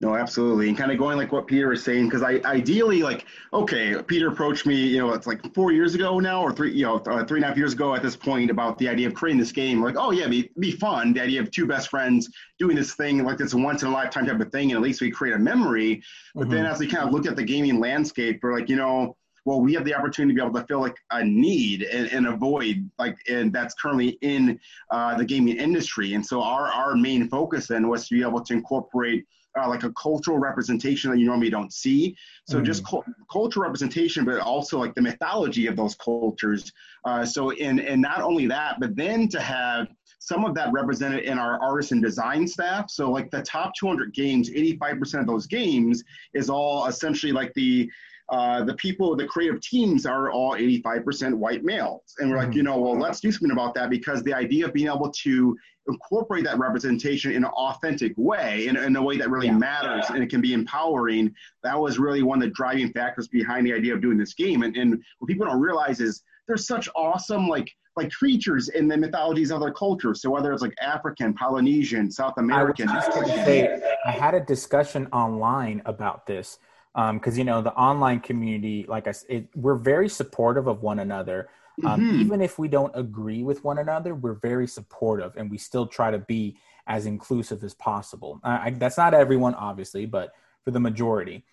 No, 0.00 0.14
absolutely. 0.14 0.68
And 0.68 0.78
kind 0.78 0.92
of 0.92 0.98
going 0.98 1.16
like 1.16 1.32
what 1.32 1.48
Peter 1.48 1.68
was 1.68 1.82
saying, 1.82 2.04
because 2.04 2.22
I 2.22 2.40
ideally 2.44 3.02
like, 3.02 3.26
okay, 3.52 4.00
Peter 4.06 4.28
approached 4.28 4.64
me, 4.64 4.76
you 4.76 4.98
know, 4.98 5.12
it's 5.12 5.26
like 5.26 5.52
four 5.54 5.72
years 5.72 5.96
ago 5.96 6.20
now, 6.20 6.40
or 6.40 6.52
three, 6.52 6.72
you 6.72 6.84
know, 6.84 6.98
uh, 6.98 7.24
three 7.24 7.38
and 7.38 7.44
a 7.44 7.48
half 7.48 7.56
years 7.56 7.72
ago 7.72 7.96
at 7.96 8.02
this 8.02 8.14
point 8.14 8.48
about 8.48 8.78
the 8.78 8.88
idea 8.88 9.08
of 9.08 9.14
creating 9.14 9.40
this 9.40 9.50
game. 9.50 9.82
Like, 9.82 9.96
oh 9.98 10.12
yeah, 10.12 10.28
be 10.28 10.52
be 10.60 10.70
fun. 10.70 11.14
The 11.14 11.22
idea 11.22 11.40
of 11.40 11.50
two 11.50 11.66
best 11.66 11.88
friends 11.88 12.30
doing 12.60 12.76
this 12.76 12.94
thing, 12.94 13.24
like 13.24 13.38
this 13.38 13.54
once 13.54 13.82
in 13.82 13.88
a 13.88 13.92
lifetime 13.92 14.26
type 14.26 14.38
of 14.38 14.52
thing, 14.52 14.70
and 14.70 14.76
at 14.76 14.82
least 14.82 15.00
we 15.00 15.10
create 15.10 15.34
a 15.34 15.38
memory. 15.38 16.00
But 16.32 16.48
then 16.48 16.64
as 16.64 16.78
we 16.78 16.86
kind 16.86 17.04
of 17.04 17.12
looked 17.12 17.26
at 17.26 17.34
the 17.34 17.42
gaming 17.42 17.80
landscape, 17.80 18.38
we're 18.40 18.56
like, 18.56 18.68
you 18.68 18.76
know, 18.76 19.16
well, 19.44 19.60
we 19.60 19.74
have 19.74 19.84
the 19.84 19.94
opportunity 19.94 20.32
to 20.32 20.40
be 20.40 20.46
able 20.46 20.60
to 20.60 20.66
fill 20.66 20.80
like 20.80 20.96
a 21.10 21.24
need 21.24 21.82
and, 21.82 22.06
and 22.12 22.28
a 22.28 22.36
void, 22.36 22.88
like, 22.98 23.16
and 23.28 23.52
that's 23.52 23.74
currently 23.74 24.10
in 24.20 24.60
uh, 24.92 25.16
the 25.16 25.24
gaming 25.24 25.56
industry. 25.56 26.14
And 26.14 26.24
so 26.24 26.40
our 26.40 26.68
our 26.68 26.94
main 26.94 27.28
focus 27.28 27.66
then 27.66 27.88
was 27.88 28.06
to 28.06 28.14
be 28.14 28.22
able 28.22 28.42
to 28.42 28.52
incorporate 28.52 29.26
uh, 29.60 29.68
like 29.68 29.82
a 29.82 29.92
cultural 29.92 30.38
representation 30.38 31.10
that 31.10 31.18
you 31.18 31.26
normally 31.26 31.50
don't 31.50 31.72
see. 31.72 32.16
So 32.46 32.60
Mhm. 32.60 32.64
just 32.64 32.84
cul- 32.84 33.04
cultural 33.30 33.64
representation, 33.64 34.24
but 34.24 34.40
also 34.40 34.78
like 34.78 34.94
the 34.94 35.02
mythology 35.02 35.66
of 35.66 35.76
those 35.76 35.94
cultures. 35.94 36.72
Uh, 37.04 37.24
so 37.24 37.50
and 37.52 37.80
and 37.80 38.02
not 38.02 38.20
only 38.20 38.46
that, 38.46 38.78
but 38.80 38.94
then 38.96 39.28
to 39.28 39.40
have 39.40 39.88
some 40.20 40.44
of 40.44 40.54
that 40.54 40.72
represented 40.72 41.24
in 41.24 41.38
our 41.38 41.60
artists 41.62 41.92
and 41.92 42.02
design 42.02 42.46
staff. 42.46 42.90
So 42.90 43.10
like 43.10 43.30
the 43.30 43.42
top 43.42 43.72
200 43.78 44.12
games, 44.12 44.50
85% 44.50 45.20
of 45.20 45.26
those 45.26 45.46
games 45.46 46.02
is 46.34 46.50
all 46.50 46.86
essentially 46.86 47.32
like 47.32 47.54
the 47.54 47.88
uh, 48.30 48.62
the 48.62 48.74
people, 48.74 49.16
the 49.16 49.26
creative 49.26 49.60
teams 49.60 50.04
are 50.04 50.30
all 50.30 50.52
85% 50.52 51.34
white 51.34 51.64
males. 51.64 52.02
And 52.18 52.30
we're 52.30 52.36
like, 52.36 52.54
you 52.54 52.62
know, 52.62 52.78
well, 52.78 52.98
let's 52.98 53.20
do 53.20 53.32
something 53.32 53.50
about 53.50 53.74
that 53.74 53.88
because 53.88 54.22
the 54.22 54.34
idea 54.34 54.66
of 54.66 54.74
being 54.74 54.88
able 54.88 55.10
to 55.10 55.56
incorporate 55.88 56.44
that 56.44 56.58
representation 56.58 57.32
in 57.32 57.44
an 57.44 57.50
authentic 57.50 58.12
way, 58.18 58.66
in, 58.66 58.76
in 58.76 58.94
a 58.96 59.02
way 59.02 59.16
that 59.16 59.30
really 59.30 59.46
Yeah. 59.46 59.56
matters 59.56 60.04
and 60.10 60.22
it 60.22 60.28
can 60.28 60.42
be 60.42 60.52
empowering, 60.52 61.34
that 61.62 61.78
was 61.78 61.98
really 61.98 62.22
one 62.22 62.42
of 62.42 62.48
the 62.48 62.54
driving 62.54 62.92
factors 62.92 63.28
behind 63.28 63.66
the 63.66 63.72
idea 63.72 63.94
of 63.94 64.02
doing 64.02 64.18
this 64.18 64.34
game. 64.34 64.62
And, 64.62 64.76
and 64.76 65.02
what 65.18 65.28
people 65.28 65.46
don't 65.46 65.60
realize 65.60 66.00
is 66.00 66.22
there's 66.46 66.66
such 66.66 66.86
awesome, 66.94 67.48
like, 67.48 67.70
like 67.96 68.10
creatures 68.10 68.68
in 68.68 68.88
the 68.88 68.96
mythologies 68.96 69.50
of 69.50 69.62
other 69.62 69.72
cultures. 69.72 70.20
So 70.20 70.30
whether 70.30 70.52
it's 70.52 70.62
like 70.62 70.74
African, 70.82 71.32
Polynesian, 71.32 72.10
South 72.10 72.34
I 72.36 72.42
was 72.42 72.44
American, 72.44 72.86
going 72.86 73.24
to 73.26 73.44
say, 73.44 73.80
I 74.04 74.10
had 74.10 74.34
a 74.34 74.40
discussion 74.40 75.06
online 75.12 75.80
about 75.86 76.26
this 76.26 76.58
because 76.94 77.38
you 77.38 77.44
know 77.44 77.62
the 77.62 77.74
online 77.74 78.20
community, 78.20 78.84
like 78.88 79.06
I 79.06 79.12
said, 79.12 79.48
we're 79.54 79.76
very 79.76 80.08
supportive 80.08 80.66
of 80.66 80.82
one 80.82 80.98
another. 80.98 81.48
Um, 81.84 82.00
Mhm. 82.00 82.20
Even 82.20 82.40
if 82.40 82.58
we 82.58 82.66
don't 82.66 82.90
agree 82.96 83.44
with 83.44 83.62
one 83.62 83.78
another, 83.78 84.14
we're 84.14 84.40
very 84.40 84.66
supportive, 84.66 85.36
and 85.36 85.48
we 85.48 85.58
still 85.58 85.86
try 85.86 86.10
to 86.10 86.18
be 86.18 86.58
as 86.88 87.06
inclusive 87.06 87.62
as 87.62 87.74
possible. 87.74 88.40
I, 88.42 88.66
I, 88.66 88.70
that's 88.70 88.96
not 88.96 89.14
everyone, 89.14 89.54
obviously, 89.54 90.04
but 90.06 90.32
for 90.64 90.72
the 90.72 90.80
majority. 90.80 91.44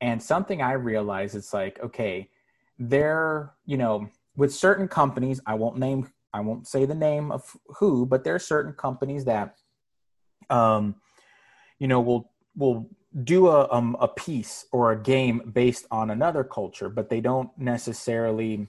And 0.00 0.22
something 0.22 0.62
I 0.62 0.72
realize 0.72 1.34
it's 1.34 1.52
like, 1.52 1.80
okay, 1.82 2.30
there, 2.78 3.54
you 3.66 3.76
know, 3.76 4.08
with 4.36 4.54
certain 4.54 4.86
companies, 4.86 5.40
I 5.46 5.54
won't 5.54 5.78
name, 5.78 6.08
I 6.32 6.40
won't 6.40 6.68
say 6.68 6.84
the 6.84 6.94
name 6.94 7.32
of 7.32 7.56
who, 7.78 8.06
but 8.06 8.22
there 8.22 8.34
are 8.34 8.38
certain 8.38 8.74
companies 8.74 9.24
that 9.24 9.56
um, 10.50 10.96
you 11.78 11.88
know, 11.88 12.00
will 12.00 12.30
will 12.56 12.88
do 13.24 13.48
a 13.48 13.70
um, 13.70 13.96
a 14.00 14.08
piece 14.08 14.66
or 14.72 14.92
a 14.92 15.00
game 15.02 15.50
based 15.52 15.86
on 15.90 16.10
another 16.10 16.44
culture, 16.44 16.88
but 16.88 17.08
they 17.10 17.20
don't 17.20 17.50
necessarily. 17.58 18.68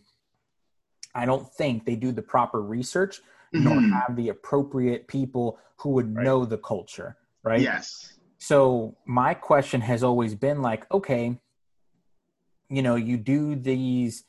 I 1.15 1.25
don't 1.25 1.47
think 1.53 1.85
they 1.85 1.95
do 1.95 2.11
the 2.11 2.23
proper 2.23 2.61
research 2.61 3.21
nor 3.53 3.79
Mhm. 3.81 3.91
have 3.91 4.15
the 4.15 4.29
appropriate 4.29 5.07
people 5.07 5.59
who 5.77 5.89
would 5.91 6.15
Right. 6.15 6.23
know 6.23 6.43
the 6.45 6.57
culture, 6.57 7.17
right? 7.43 7.61
Yes. 7.61 8.17
So 8.39 8.97
my 9.05 9.35
question 9.35 9.81
has 9.81 10.03
always 10.03 10.33
been 10.35 10.61
like, 10.61 10.91
okay, 10.91 11.39
you 12.69 12.81
know, 12.81 12.95
you 12.95 13.17
do 13.17 13.55
these 13.55 14.23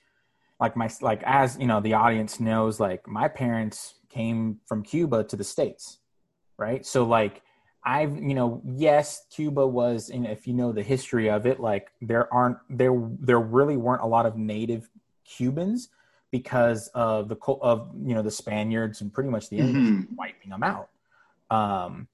like 0.60 0.76
my 0.76 0.88
like 1.00 1.22
as 1.24 1.58
you 1.58 1.66
know 1.66 1.80
the 1.80 1.94
audience 1.94 2.38
knows 2.38 2.78
like 2.78 3.06
my 3.08 3.28
parents 3.28 3.94
came 4.08 4.60
from 4.66 4.82
Cuba 4.82 5.24
to 5.24 5.36
the 5.36 5.44
states, 5.44 5.98
right? 6.58 6.84
So 6.86 7.04
like 7.04 7.42
I've 7.84 8.16
you 8.16 8.34
know 8.34 8.62
yes 8.64 9.26
Cuba 9.30 9.66
was 9.66 10.10
and 10.10 10.26
if 10.26 10.46
you 10.46 10.54
know 10.54 10.72
the 10.72 10.82
history 10.82 11.28
of 11.28 11.46
it 11.46 11.60
like 11.60 11.90
there 12.00 12.32
aren't 12.32 12.58
there 12.70 12.94
there 13.20 13.40
really 13.40 13.76
weren't 13.76 14.02
a 14.02 14.06
lot 14.06 14.24
of 14.26 14.36
native 14.36 14.88
Cubans 15.24 15.90
because 16.30 16.88
of 16.94 17.28
the 17.28 17.36
of 17.60 17.90
you 18.02 18.14
know 18.14 18.22
the 18.22 18.30
Spaniards 18.30 19.00
and 19.00 19.12
pretty 19.12 19.30
much 19.30 19.50
the 19.50 19.58
English 19.58 19.86
Mhm. 19.86 20.16
wiping 20.16 20.50
them 20.50 20.62
out. 20.62 20.88
Um, 21.50 22.08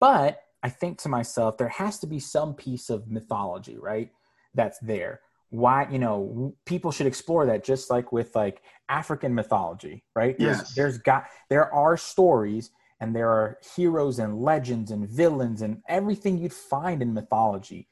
but 0.00 0.42
I 0.62 0.68
think 0.68 0.98
to 0.98 1.08
myself, 1.08 1.58
there 1.58 1.68
has 1.68 1.98
to 2.00 2.06
be 2.06 2.18
some 2.18 2.54
piece 2.54 2.90
of 2.90 3.08
mythology, 3.08 3.76
right? 3.78 4.10
That's 4.54 4.78
there. 4.80 5.20
Why, 5.50 5.86
you 5.90 5.98
know, 5.98 6.54
people 6.64 6.90
should 6.90 7.06
explore 7.06 7.46
that 7.46 7.62
just 7.62 7.88
like 7.90 8.10
with 8.10 8.34
like 8.34 8.62
African 8.88 9.34
mythology, 9.34 10.04
right? 10.14 10.36
There's, 10.38 10.58
Yes. 10.58 10.74
there's 10.74 10.98
got, 10.98 11.26
there 11.50 11.72
are 11.72 11.96
stories 11.96 12.70
and 13.00 13.14
there 13.14 13.30
are 13.30 13.58
heroes 13.76 14.18
and 14.18 14.40
legends 14.40 14.90
and 14.90 15.08
villains 15.08 15.62
and 15.62 15.82
everything 15.88 16.38
you'd 16.38 16.52
find 16.52 17.02
in 17.02 17.12
mythology 17.12 17.88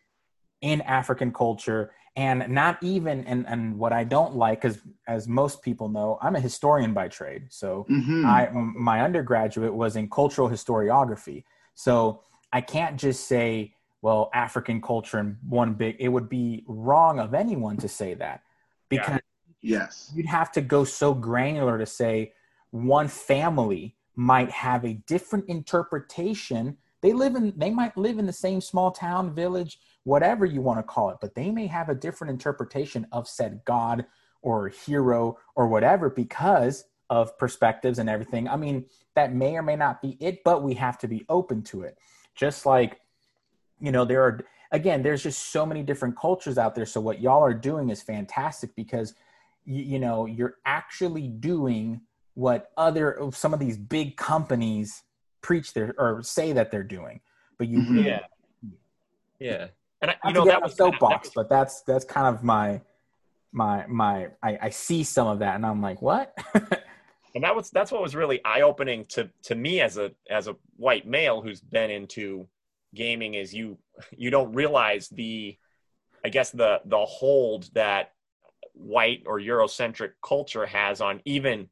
in 0.61 0.81
African 0.83 1.33
culture. 1.33 1.93
And 2.17 2.49
not 2.49 2.81
even, 2.81 3.25
and, 3.27 3.45
and 3.49 3.77
what 3.77 3.93
I 3.93 4.05
don't 4.05 4.37
like, 4.37 4.63
because 4.63 4.79
as 5.09 5.27
most 5.27 5.63
people 5.63 5.89
know, 5.89 6.17
I'm 6.23 6.37
a 6.37 6.41
historian 6.41 6.95
by 6.95 7.09
trade. 7.09 7.47
So 7.51 7.87
Mhm. 7.91 8.25
I 8.25 8.49
my 8.53 9.03
undergraduate 9.03 9.75
was 9.75 9.97
in 9.97 10.09
cultural 10.09 10.49
historiography. 10.49 11.43
So 11.75 12.23
I 12.53 12.61
can't 12.61 13.01
just 13.01 13.27
say, 13.27 13.75
well, 14.01 14.31
African 14.33 14.81
culture 14.81 15.19
and 15.19 15.39
one 15.49 15.75
big. 15.75 15.97
It 15.99 16.09
would 16.09 16.29
be 16.29 16.65
wrong 16.69 17.19
of 17.19 17.35
anyone 17.35 17.77
to 17.79 17.89
say 17.89 18.15
that 18.15 18.43
Yeah. 18.91 19.01
because 19.01 19.21
yes. 19.61 20.13
you'd 20.15 20.27
have 20.27 20.53
to 20.53 20.61
go 20.61 20.85
so 20.85 21.15
granular 21.15 21.79
to 21.79 21.87
say 21.87 22.33
one 22.71 23.09
family 23.09 23.97
might 24.17 24.51
have 24.51 24.85
a 24.85 24.95
different 25.07 25.49
interpretation. 25.49 26.77
They 27.01 27.13
live 27.13 27.35
in 27.35 27.53
they 27.57 27.71
might 27.71 27.97
live 27.97 28.19
in 28.19 28.27
the 28.27 28.33
same 28.33 28.61
small 28.61 28.91
town, 28.91 29.35
village, 29.35 29.79
whatever 30.05 30.45
you 30.45 30.61
want 30.61 30.79
to 30.79 30.83
call 30.83 31.11
it, 31.11 31.19
but 31.21 31.35
they 31.35 31.51
may 31.51 31.67
have 31.67 31.89
a 31.89 31.95
different 31.95 32.31
interpretation 32.31 33.07
of 33.13 33.29
said 33.29 33.61
god 33.65 34.07
or 34.43 34.69
hero 34.69 35.39
or 35.55 35.69
whatever 35.69 36.11
because 36.11 36.85
of 37.11 37.37
perspectives 37.39 37.99
and 37.99 38.09
everything. 38.09 38.49
I 38.49 38.57
mean, 38.57 38.87
that 39.15 39.35
may 39.35 39.57
or 39.57 39.63
may 39.63 39.77
not 39.77 40.01
be 40.01 40.17
it, 40.21 40.43
but 40.45 40.63
we 40.63 40.75
have 40.75 40.99
to 40.99 41.09
be 41.09 41.25
open 41.29 41.63
to 41.65 41.83
it. 41.83 41.99
Just 42.35 42.67
like 42.67 43.01
you 43.81 43.93
know, 43.93 44.05
there 44.05 44.23
are 44.23 44.41
again, 44.71 45.03
there's 45.03 45.23
just 45.23 45.53
so 45.53 45.65
many 45.67 45.83
different 45.83 46.17
cultures 46.17 46.59
out 46.59 46.75
there. 46.75 46.87
So 46.87 47.01
what 47.01 47.21
y'all 47.21 47.43
are 47.43 47.55
doing 47.55 47.91
is 47.91 48.03
fantastic 48.03 48.75
because 48.75 49.15
you, 49.65 49.83
you 49.83 49.99
know 49.99 50.27
you're 50.27 50.57
actually 50.67 51.29
doing 51.29 52.01
what 52.35 52.71
other 52.77 53.19
some 53.33 53.55
of 53.55 53.61
these 53.61 53.77
big 53.79 54.17
companies 54.17 55.03
preach 55.41 55.73
their 55.73 55.95
or 55.99 56.23
say 56.23 56.53
that 56.53 56.71
they're 56.71 56.83
doing, 56.83 57.21
but 57.59 57.69
you 57.69 57.79
Mhm. 57.81 57.91
really 57.91 58.05
Yeah. 58.09 58.21
Yeah. 59.39 59.67
And 60.01 60.11
I, 60.11 60.15
not 60.25 60.29
you 60.29 60.35
know 60.35 60.45
get 60.45 60.51
that 60.53 60.59
a 60.59 60.65
was 60.65 60.75
kind 60.75 60.95
of- 60.95 61.01
that 61.01 61.01
soapbox, 61.01 61.31
but 61.35 61.49
that's 61.49 61.83
that's 61.83 62.05
kind 62.05 62.35
of 62.35 62.43
my 62.43 62.81
my 63.53 63.87
my 63.87 64.29
I, 64.43 64.59
I 64.63 64.71
see 64.71 65.05
some 65.05 65.29
of 65.29 65.39
that 65.41 65.55
and 65.55 65.65
I'm 65.65 65.81
like, 65.81 66.03
what? 66.03 66.37
and 67.35 67.45
that 67.45 67.55
was 67.55 67.71
that's 67.71 67.93
what 67.93 68.03
was 68.03 68.15
really 68.17 68.45
eye 68.45 68.63
opening 68.63 69.05
to 69.11 69.31
to 69.45 69.55
me 69.55 69.81
as 69.81 69.97
a 69.97 70.11
as 70.29 70.49
a 70.49 70.57
white 70.77 71.07
male 71.07 71.41
who's 71.41 71.61
been 71.61 71.91
into 71.91 72.49
gaming 72.95 73.35
is 73.35 73.55
you 73.55 73.79
you 74.11 74.31
don't 74.31 74.53
realize 74.53 75.09
the 75.09 75.57
I 76.25 76.29
guess 76.31 76.51
the 76.51 76.81
the 76.87 77.05
hold 77.05 77.73
that 77.75 78.13
white 78.73 79.23
or 79.27 79.39
Eurocentric 79.39 80.13
culture 80.27 80.67
has 80.67 81.01
on 81.01 81.21
even 81.25 81.69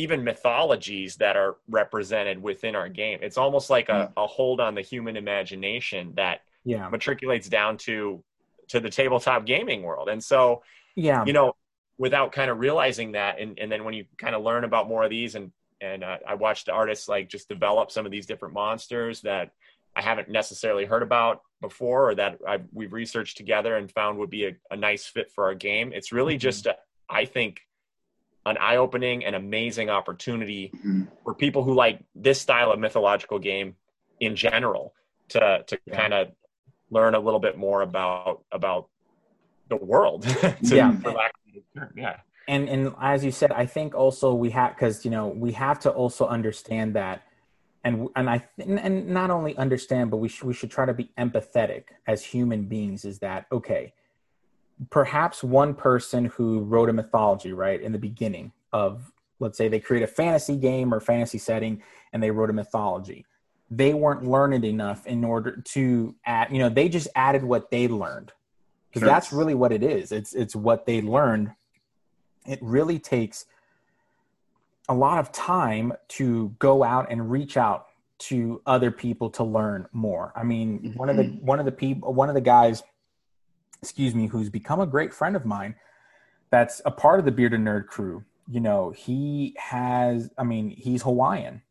even 0.00 0.24
mythologies 0.24 1.16
that 1.16 1.36
are 1.36 1.56
represented 1.68 2.42
within 2.42 2.74
our 2.74 2.88
game. 2.88 3.18
It's 3.22 3.38
almost 3.38 3.70
like 3.70 3.88
a, 3.88 4.12
a 4.16 4.26
hold 4.26 4.58
on 4.60 4.74
the 4.74 4.82
human 4.82 5.16
imagination 5.16 6.12
that 6.16 6.40
yeah, 6.64 6.88
matriculates 6.90 7.48
down 7.48 7.76
to 7.78 8.22
to 8.68 8.80
the 8.80 8.90
tabletop 8.90 9.44
gaming 9.46 9.82
world. 9.82 10.08
And 10.08 10.22
so 10.22 10.62
yeah, 10.96 11.24
you 11.24 11.32
know, 11.32 11.52
without 11.98 12.32
kind 12.32 12.50
of 12.50 12.58
realizing 12.58 13.12
that, 13.12 13.38
and, 13.40 13.58
and 13.58 13.70
then 13.70 13.84
when 13.84 13.94
you 13.94 14.04
kind 14.16 14.34
of 14.34 14.42
learn 14.42 14.64
about 14.64 14.88
more 14.88 15.04
of 15.04 15.10
these, 15.10 15.34
and 15.34 15.52
and 15.80 16.04
uh, 16.04 16.18
I 16.26 16.34
watched 16.34 16.66
the 16.66 16.72
artists 16.72 17.08
like 17.08 17.28
just 17.28 17.48
develop 17.48 17.90
some 17.90 18.06
of 18.06 18.12
these 18.12 18.26
different 18.26 18.54
monsters 18.54 19.22
that 19.22 19.52
I 19.96 20.02
haven't 20.02 20.28
necessarily 20.28 20.84
heard 20.84 21.02
about 21.02 21.42
before, 21.60 22.10
or 22.10 22.14
that 22.14 22.38
I've, 22.46 22.64
we've 22.72 22.92
researched 22.92 23.36
together 23.36 23.76
and 23.76 23.90
found 23.90 24.18
would 24.18 24.30
be 24.30 24.46
a, 24.46 24.52
a 24.70 24.76
nice 24.76 25.06
fit 25.06 25.30
for 25.34 25.44
our 25.44 25.54
game. 25.54 25.92
It's 25.92 26.12
really 26.12 26.36
Mhm. 26.36 26.40
just, 26.40 26.66
a, 26.66 26.76
I 27.08 27.24
think, 27.24 27.60
an 28.46 28.56
eye-opening 28.58 29.24
and 29.24 29.36
amazing 29.36 29.90
opportunity 29.90 30.72
Mhm. 30.84 31.08
for 31.24 31.34
people 31.34 31.62
who 31.62 31.74
like 31.74 32.00
this 32.14 32.40
style 32.40 32.72
of 32.72 32.78
mythological 32.78 33.38
game 33.38 33.76
in 34.20 34.34
general 34.36 34.94
to 35.28 35.62
to 35.66 35.78
Yeah. 35.86 35.96
kind 35.96 36.14
of 36.14 36.32
learn 36.90 37.14
a 37.14 37.20
little 37.20 37.40
bit 37.40 37.56
more 37.58 37.82
about 37.82 38.44
about 38.52 38.88
the 39.68 39.76
world. 39.76 40.22
to, 40.68 40.76
Yeah. 40.76 40.92
for 41.00 41.12
lack 41.12 41.32
of 41.48 41.62
a 41.62 41.78
term. 41.78 41.92
Yeah. 41.96 42.20
and 42.48 42.68
and 42.68 42.94
as 43.00 43.24
you 43.24 43.30
said, 43.30 43.52
I 43.52 43.66
think 43.66 43.94
also 43.94 44.34
we 44.34 44.50
have 44.50 44.74
because 44.74 45.04
you 45.04 45.10
know 45.10 45.28
we 45.28 45.52
have 45.52 45.78
to 45.80 45.90
also 45.90 46.26
understand 46.26 46.94
that, 46.96 47.22
and 47.84 48.08
and 48.16 48.28
I 48.28 48.38
th- 48.56 48.68
and 48.68 49.08
not 49.08 49.30
only 49.30 49.56
understand, 49.56 50.10
but 50.10 50.16
we 50.16 50.28
should 50.28 50.46
we 50.48 50.54
should 50.54 50.70
try 50.70 50.86
to 50.86 50.94
be 50.94 51.12
empathetic 51.18 51.84
as 52.06 52.24
human 52.24 52.64
beings. 52.64 53.04
Is 53.04 53.18
that 53.20 53.46
okay? 53.52 53.92
Perhaps 54.88 55.44
one 55.44 55.74
person 55.74 56.26
who 56.26 56.60
wrote 56.60 56.88
a 56.88 56.92
mythology 56.92 57.52
right 57.52 57.80
in 57.80 57.92
the 57.92 57.98
beginning 57.98 58.52
of 58.72 59.12
let's 59.40 59.58
say 59.58 59.68
they 59.68 59.80
create 59.80 60.02
a 60.02 60.06
fantasy 60.06 60.56
game 60.56 60.94
or 60.94 61.00
fantasy 61.00 61.38
setting 61.38 61.82
and 62.12 62.22
they 62.22 62.30
wrote 62.30 62.50
a 62.50 62.52
mythology. 62.52 63.26
They 63.70 63.94
weren't 63.94 64.24
learned 64.24 64.64
enough 64.64 65.06
in 65.06 65.24
order 65.24 65.56
to 65.56 66.14
add 66.24 66.52
you 66.52 66.58
know 66.58 66.68
they 66.68 66.88
just 66.88 67.08
added 67.14 67.42
what 67.42 67.70
they 67.70 67.88
learned. 67.88 68.32
Because 68.88 69.00
Sure. 69.00 69.08
that's 69.08 69.32
really 69.32 69.54
what 69.54 69.72
it 69.72 69.82
is. 69.82 70.12
It's 70.12 70.34
it's 70.34 70.56
what 70.56 70.86
they 70.86 71.00
learned. 71.00 71.52
It 72.46 72.58
really 72.62 72.98
takes 72.98 73.46
a 74.88 74.94
lot 74.94 75.18
of 75.18 75.30
time 75.30 75.92
to 76.08 76.54
go 76.58 76.82
out 76.82 77.06
and 77.10 77.30
reach 77.30 77.56
out 77.56 77.86
to 78.18 78.60
other 78.66 78.90
people 78.90 79.30
to 79.30 79.44
learn 79.44 79.86
more. 79.92 80.32
I 80.34 80.42
mean 80.42 80.94
one 80.96 81.08
of 81.08 81.16
the 81.16 81.24
mm-hmm. 81.24 81.46
one 81.46 81.58
of 81.58 81.64
the 81.64 81.72
people 81.72 82.12
one 82.12 82.28
of 82.28 82.34
the 82.34 82.40
guys 82.40 82.82
excuse 83.82 84.14
me 84.14 84.26
who's 84.26 84.48
become 84.48 84.80
a 84.80 84.86
great 84.86 85.12
friend 85.12 85.36
of 85.36 85.44
mine 85.44 85.74
that's 86.50 86.82
a 86.84 86.90
part 86.90 87.18
of 87.18 87.24
the 87.24 87.30
bearded 87.30 87.60
nerd 87.60 87.86
crew 87.86 88.24
you 88.48 88.60
know 88.60 88.90
he 88.90 89.54
has 89.58 90.30
i 90.38 90.42
mean 90.42 90.70
he's 90.70 91.02
hawaiian 91.02 91.62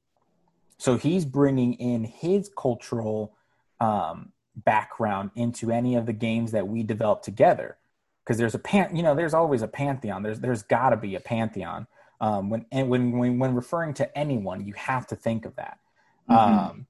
so 0.78 0.98
he's 0.98 1.26
bringing 1.26 1.74
in 1.74 2.06
his 2.06 2.50
cultural 2.58 3.36
um, 3.82 4.32
background 4.56 5.32
into 5.36 5.72
any 5.72 5.96
of 5.96 6.06
the 6.06 6.14
games 6.14 6.52
that 6.52 6.68
we 6.68 6.84
develop 6.84 7.22
together 7.22 7.78
because 8.24 8.38
there's 8.38 8.54
a 8.54 8.60
pan, 8.60 8.96
you 8.96 9.02
know, 9.02 9.16
there's 9.16 9.34
always 9.34 9.64
a 9.64 9.68
pantheon. 9.68 10.22
There's 10.22 10.40
there's 10.40 10.62
got 10.62 10.92
to 10.92 10.98
be 10.98 11.16
a 11.16 11.20
pantheon. 11.20 11.88
Um, 12.22 12.50
when 12.50 12.66
and 12.72 12.90
when, 12.90 13.18
when 13.18 13.40
when 13.40 13.56
referring 13.56 13.96
to 13.96 14.18
anyone, 14.18 14.66
you 14.66 14.74
have 14.74 15.08
to 15.08 15.16
think 15.16 15.46
of 15.46 15.56
that. 15.56 15.80
Mm-hmm. 16.30 16.60
Um, 16.60 16.88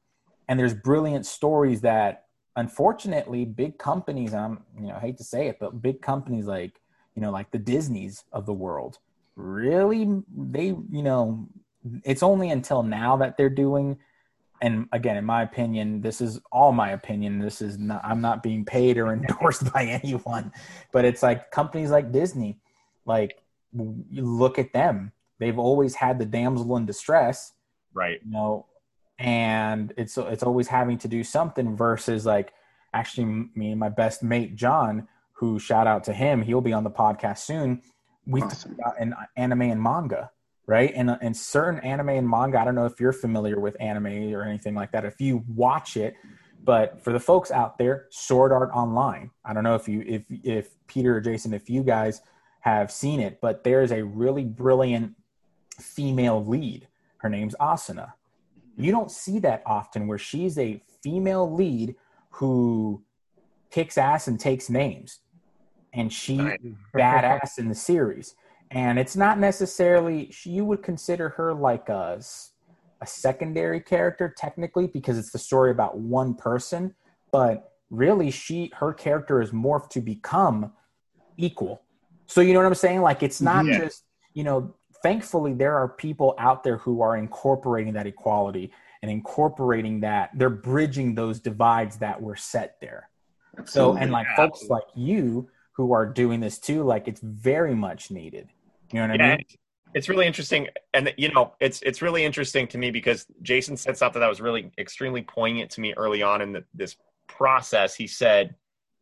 and 0.47 0.59
there's 0.59 0.73
brilliant 0.73 1.25
stories 1.25 1.81
that, 1.81 2.25
unfortunately, 2.59 3.45
big 3.45 3.77
companies. 3.77 4.33
I'm 4.33 4.63
you 4.77 4.87
know 4.87 4.95
I 4.95 4.99
hate 4.99 5.17
to 5.17 5.23
say 5.23 5.47
it, 5.47 5.57
but 5.59 5.81
big 5.81 6.01
companies 6.01 6.45
like 6.45 6.79
you 7.15 7.21
know 7.21 7.31
like 7.31 7.51
the 7.51 7.59
Disney's 7.59 8.23
of 8.31 8.45
the 8.45 8.53
world 8.53 8.99
really 9.39 10.21
they 10.37 10.65
you 10.65 11.01
know 11.01 11.47
it's 12.03 12.21
only 12.23 12.49
until 12.49 12.83
now 12.83 13.15
that 13.15 13.37
they're 13.37 13.49
doing 13.49 13.97
and 14.61 14.87
again 14.91 15.15
in 15.15 15.23
my 15.23 15.43
opinion 15.43 16.01
this 16.01 16.19
is 16.19 16.39
all 16.51 16.73
my 16.73 16.91
opinion 16.91 17.39
this 17.39 17.61
is 17.61 17.77
not 17.77 18.01
i'm 18.03 18.19
not 18.19 18.43
being 18.43 18.65
paid 18.65 18.97
or 18.97 19.07
endorsed 19.13 19.71
by 19.71 19.85
anyone 19.85 20.51
but 20.91 21.05
it's 21.05 21.23
like 21.23 21.49
companies 21.51 21.89
like 21.89 22.11
disney 22.11 22.59
like 23.05 23.41
you 23.71 24.25
look 24.25 24.59
at 24.59 24.73
them 24.73 25.11
they've 25.39 25.59
always 25.59 25.95
had 25.95 26.19
the 26.19 26.25
damsel 26.25 26.75
in 26.75 26.85
distress 26.85 27.53
right 27.93 28.19
you 28.25 28.31
know 28.31 28.65
and 29.19 29.93
it's 29.97 30.17
it's 30.17 30.43
always 30.43 30.67
having 30.67 30.97
to 30.97 31.07
do 31.07 31.23
something 31.23 31.75
versus 31.75 32.25
like 32.25 32.53
actually 32.93 33.47
me 33.53 33.71
and 33.71 33.79
my 33.79 33.89
best 33.89 34.23
mate 34.23 34.55
john 34.55 35.07
who 35.33 35.59
shout 35.59 35.85
out 35.85 36.03
to 36.03 36.13
him 36.13 36.41
he'll 36.41 36.61
be 36.61 36.73
on 36.73 36.83
the 36.83 36.89
podcast 36.89 37.39
soon 37.39 37.81
we 38.25 38.41
awesome. 38.41 38.75
talk 38.75 38.79
about 38.79 39.01
in 39.01 39.13
uh, 39.13 39.25
anime 39.37 39.61
and 39.63 39.81
manga 39.81 40.31
right? 40.69 40.93
And 40.95 41.09
uh, 41.09 41.17
and 41.21 41.35
certain 41.35 41.79
anime 41.79 42.09
and 42.09 42.29
manga, 42.29 42.59
I 42.59 42.63
don't 42.63 42.75
know 42.75 42.85
if 42.85 42.99
you're 42.99 43.11
familiar 43.11 43.59
with 43.59 43.75
anime 43.81 44.31
or 44.33 44.43
anything 44.43 44.75
like 44.75 44.91
that. 44.91 45.03
If 45.03 45.19
you 45.19 45.43
watch 45.47 45.97
it, 45.97 46.13
but 46.63 47.01
for 47.03 47.11
the 47.11 47.19
folks 47.19 47.49
out 47.49 47.79
there, 47.79 48.05
Sword 48.11 48.51
Art 48.51 48.69
Online. 48.73 49.31
I 49.43 49.53
don't 49.53 49.63
know 49.63 49.73
if 49.73 49.87
you 49.89 50.03
if 50.05 50.23
if 50.29 50.69
Peter 50.85 51.17
or 51.17 51.21
Jason, 51.21 51.53
if 51.53 51.71
you 51.71 51.81
guys 51.81 52.21
have 52.61 52.91
seen 52.91 53.19
it, 53.19 53.39
but 53.41 53.63
there's 53.63 53.91
a 53.91 54.03
really 54.03 54.45
brilliant 54.45 55.15
female 55.79 56.45
lead. 56.45 56.87
Her 57.17 57.29
name's 57.29 57.55
Asuna. 57.59 58.13
You 58.79 58.91
don't 58.91 59.11
see 59.11 59.39
that 59.39 59.63
often 59.65 60.07
where 60.07 60.17
she's 60.17 60.57
a 60.57 60.81
female 61.03 61.53
lead 61.53 61.95
who 62.31 63.03
kicks 63.71 63.97
ass 63.97 64.27
and 64.27 64.39
takes 64.39 64.69
names. 64.69 65.19
And 65.93 66.13
she 66.13 66.37
badass 66.95 67.57
in 67.57 67.67
the 67.67 67.75
series. 67.75 68.35
And 68.71 68.99
it's 68.99 69.15
not 69.15 69.39
necessarily 69.39 70.31
you 70.43 70.63
would 70.65 70.83
consider 70.83 71.29
her 71.29 71.53
like 71.53 71.89
a 71.89 72.21
a 73.01 73.07
secondary 73.07 73.79
character 73.79 74.33
technically 74.35 74.85
because 74.87 75.17
it's 75.17 75.31
the 75.31 75.39
story 75.39 75.71
about 75.71 75.97
one 75.97 76.35
person. 76.35 76.93
But 77.31 77.73
really 77.89 78.29
she 78.29 78.71
her 78.75 78.93
character 78.93 79.41
is 79.41 79.51
morphed 79.51 79.89
to 79.89 80.01
become 80.01 80.71
equal. 81.37 81.81
So 82.27 82.41
you 82.41 82.53
know 82.53 82.59
what 82.59 82.67
i'm 82.67 82.75
saying? 82.75 83.01
Like 83.01 83.23
it's 83.23 83.41
not 83.41 83.65
yeah. 83.65 83.79
just 83.79 84.03
you 84.33 84.43
know 84.43 84.75
thankfully 85.03 85.53
there 85.53 85.75
are 85.75 85.87
people 85.87 86.35
out 86.37 86.63
there 86.63 86.77
who 86.77 87.01
are 87.01 87.17
incorporating 87.17 87.93
that 87.93 88.07
equality 88.07 88.71
and 89.01 89.09
incorporating 89.09 90.01
that 90.01 90.29
they're 90.35 90.49
bridging 90.49 91.15
those 91.15 91.39
divides 91.39 91.97
that 91.97 92.21
were 92.21 92.35
set 92.35 92.79
there 92.81 93.09
Absolutely. 93.57 93.97
so 93.97 94.01
and 94.01 94.11
like 94.11 94.27
yeah. 94.31 94.35
folks 94.35 94.63
like 94.69 94.83
you 94.95 95.49
who 95.73 95.93
are 95.93 96.05
doing 96.05 96.39
this 96.39 96.59
too 96.59 96.83
like 96.83 97.07
it's 97.07 97.21
very 97.21 97.75
much 97.75 98.11
needed 98.11 98.49
you 98.91 98.99
know 98.99 99.07
what 99.07 99.19
yeah, 99.19 99.25
I 99.25 99.37
mean? 99.37 99.45
It's 99.93 100.07
really 100.07 100.27
interesting, 100.27 100.67
and 100.93 101.13
you 101.17 101.31
know, 101.31 101.53
it's 101.59 101.81
it's 101.81 102.01
really 102.01 102.23
interesting 102.23 102.67
to 102.67 102.77
me 102.77 102.91
because 102.91 103.25
Jason 103.41 103.75
said 103.75 103.97
something 103.97 104.19
that 104.19 104.29
was 104.29 104.39
really 104.39 104.71
extremely 104.77 105.23
poignant 105.23 105.71
to 105.71 105.81
me 105.81 105.93
early 105.97 106.21
on 106.21 106.41
in 106.41 106.53
the, 106.53 106.63
this 106.73 106.95
process. 107.27 107.95
He 107.95 108.05
said, 108.05 108.55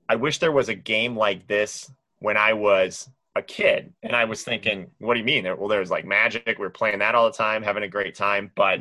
"I 0.07 0.15
wish 0.15 0.39
there 0.39 0.51
was 0.51 0.69
a 0.69 0.75
game 0.75 1.17
like 1.17 1.47
this 1.47 1.91
when 2.19 2.37
I 2.37 2.53
was 2.53 3.09
a 3.37 3.41
kid." 3.41 3.93
And 4.03 4.15
I 4.15 4.25
was 4.25 4.43
thinking, 4.43 4.87
"What 4.99 5.13
do 5.13 5.19
you 5.19 5.25
mean?" 5.25 5.43
Well, 5.43 5.67
there's 5.67 5.91
like 5.91 6.05
magic. 6.05 6.45
We 6.45 6.55
we're 6.59 6.69
playing 6.69 6.99
that 6.99 7.15
all 7.15 7.25
the 7.25 7.37
time, 7.37 7.63
having 7.63 7.83
a 7.83 7.87
great 7.87 8.15
time, 8.15 8.51
but 8.55 8.79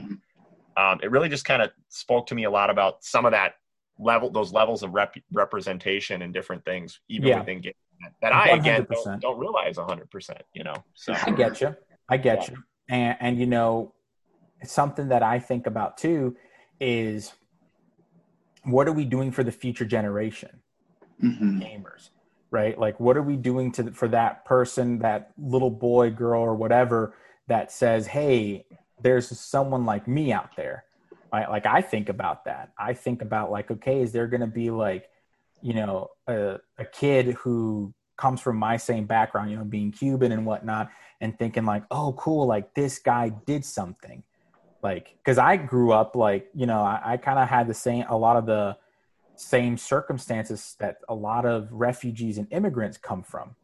um, 0.77 1.01
it 1.03 1.11
really 1.11 1.29
just 1.29 1.45
kind 1.45 1.63
of 1.63 1.71
spoke 1.89 2.27
to 2.29 2.35
me 2.35 2.45
a 2.45 2.51
lot 2.51 2.71
about 2.71 3.05
some 3.05 3.25
of 3.25 3.33
that 3.33 3.55
level, 3.99 4.31
those 4.31 4.53
levels 4.53 4.83
of 4.83 4.93
rep- 4.93 5.17
representation 5.33 6.23
and 6.23 6.35
different 6.35 6.64
things, 6.64 7.01
even 7.09 7.29
yeah. 7.29 7.38
within 7.38 7.61
games 7.61 7.77
that 8.21 8.33
I 8.33 8.49
again 8.49 8.87
don't, 8.90 9.21
don't, 9.21 9.38
realize 9.38 9.79
100. 9.79 10.11
percent 10.11 10.42
You 10.53 10.64
know, 10.64 10.75
so 10.95 11.14
I 11.14 11.31
get 11.31 11.61
you. 11.61 11.75
I 12.09 12.16
get 12.16 12.42
yeah. 12.42 12.55
you. 12.55 12.62
And 12.88 13.16
and 13.21 13.38
you 13.38 13.47
know, 13.47 13.95
something 14.64 15.09
that 15.09 15.23
I 15.23 15.38
think 15.38 15.66
about 15.66 15.97
too 15.97 16.37
is 16.81 17.33
what 18.64 18.88
are 18.88 18.92
we 18.92 19.05
doing 19.05 19.33
for 19.33 19.45
the 19.45 19.53
future 19.53 19.85
generation 19.85 20.61
mm-hmm. 21.23 21.61
gamers, 21.61 22.11
right? 22.57 22.79
Like, 22.79 22.99
what 22.99 23.16
are 23.16 23.23
we 23.23 23.37
doing 23.37 23.71
to 23.73 23.92
for 23.92 24.09
that 24.09 24.45
person, 24.45 24.99
that 25.01 25.33
little 25.38 25.71
boy, 25.71 26.11
girl, 26.11 26.40
or 26.40 26.55
whatever 26.55 27.14
that 27.49 27.71
says, 27.71 28.07
"Hey, 28.07 28.66
there's 29.01 29.29
someone 29.38 29.85
like 29.85 30.09
me 30.09 30.33
out 30.33 30.57
there." 30.57 30.85
Right? 31.33 31.51
Like, 31.51 31.66
I 31.66 31.83
think 31.83 32.09
about 32.09 32.47
that. 32.47 32.73
I 32.79 32.95
think 32.95 33.21
about 33.21 33.51
like, 33.51 33.71
okay, 33.71 34.01
is 34.01 34.12
there 34.12 34.27
going 34.27 34.40
to 34.40 34.47
be 34.47 34.71
like 34.71 35.11
you 35.62 35.75
know, 35.75 36.11
a, 36.27 36.59
a 36.79 36.85
kid 36.85 37.35
who 37.35 37.92
comes 38.16 38.40
from 38.40 38.57
my 38.57 38.77
same 38.77 39.05
background, 39.05 39.51
you 39.51 39.57
know, 39.57 39.64
being 39.64 39.92
Cuban 39.92 40.33
and 40.33 40.47
whatnot, 40.47 40.90
and 41.21 41.38
thinking 41.38 41.64
like, 41.64 41.85
oh, 41.90 42.12
cool, 42.14 42.47
like 42.47 42.75
this 42.75 42.99
guy 42.99 43.31
did 43.47 43.64
something. 43.64 44.23
Like, 44.83 45.16
because 45.19 45.38
I 45.38 45.57
grew 45.57 45.92
up 45.92 46.14
like, 46.14 46.49
you 46.55 46.66
know, 46.66 46.81
I, 46.81 47.01
I 47.05 47.16
kind 47.16 47.38
of 47.38 47.49
had 47.49 47.66
the 47.66 47.75
same, 47.75 48.05
a 48.09 48.16
lot 48.16 48.37
of 48.37 48.47
the 48.47 48.77
same 49.37 49.77
circumstances 49.77 50.77
that 50.79 50.99
a 51.09 51.14
lot 51.14 51.44
of 51.44 51.70
refugees 51.72 52.38
and 52.38 52.46
immigrants 52.51 52.96
come 52.96 53.22
from. 53.22 53.55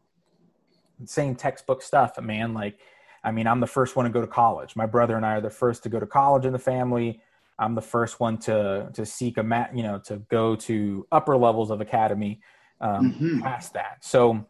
Same 1.05 1.35
textbook 1.35 1.83
stuff, 1.83 2.21
man. 2.21 2.55
Like, 2.55 2.79
I 3.25 3.33
mean, 3.33 3.47
I'm 3.47 3.61
the 3.61 3.67
first 3.67 3.97
one 3.97 4.05
to 4.05 4.11
go 4.11 4.21
to 4.21 4.27
college. 4.27 4.77
My 4.77 4.87
brother 4.87 5.17
and 5.17 5.27
I 5.27 5.35
are 5.37 5.41
the 5.41 5.51
first 5.51 5.83
to 5.85 5.89
go 5.89 5.99
to 5.99 6.07
college 6.07 6.47
in 6.47 6.53
the 6.53 6.59
family. 6.59 7.21
I'm 7.59 7.75
the 7.75 7.83
first 7.83 8.21
one 8.21 8.39
to 8.39 8.91
to 8.95 9.07
seek 9.07 9.39
a 9.39 9.43
mat, 9.43 9.77
you 9.77 9.83
know, 9.83 9.99
to 10.07 10.19
go 10.31 10.57
to 10.57 11.07
upper 11.13 11.37
levels 11.37 11.71
of 11.71 11.81
academy 11.81 12.41
um, 12.81 13.13
mm-hmm. 13.13 13.41
past 13.41 13.75
that. 13.75 14.05
So, 14.05 14.47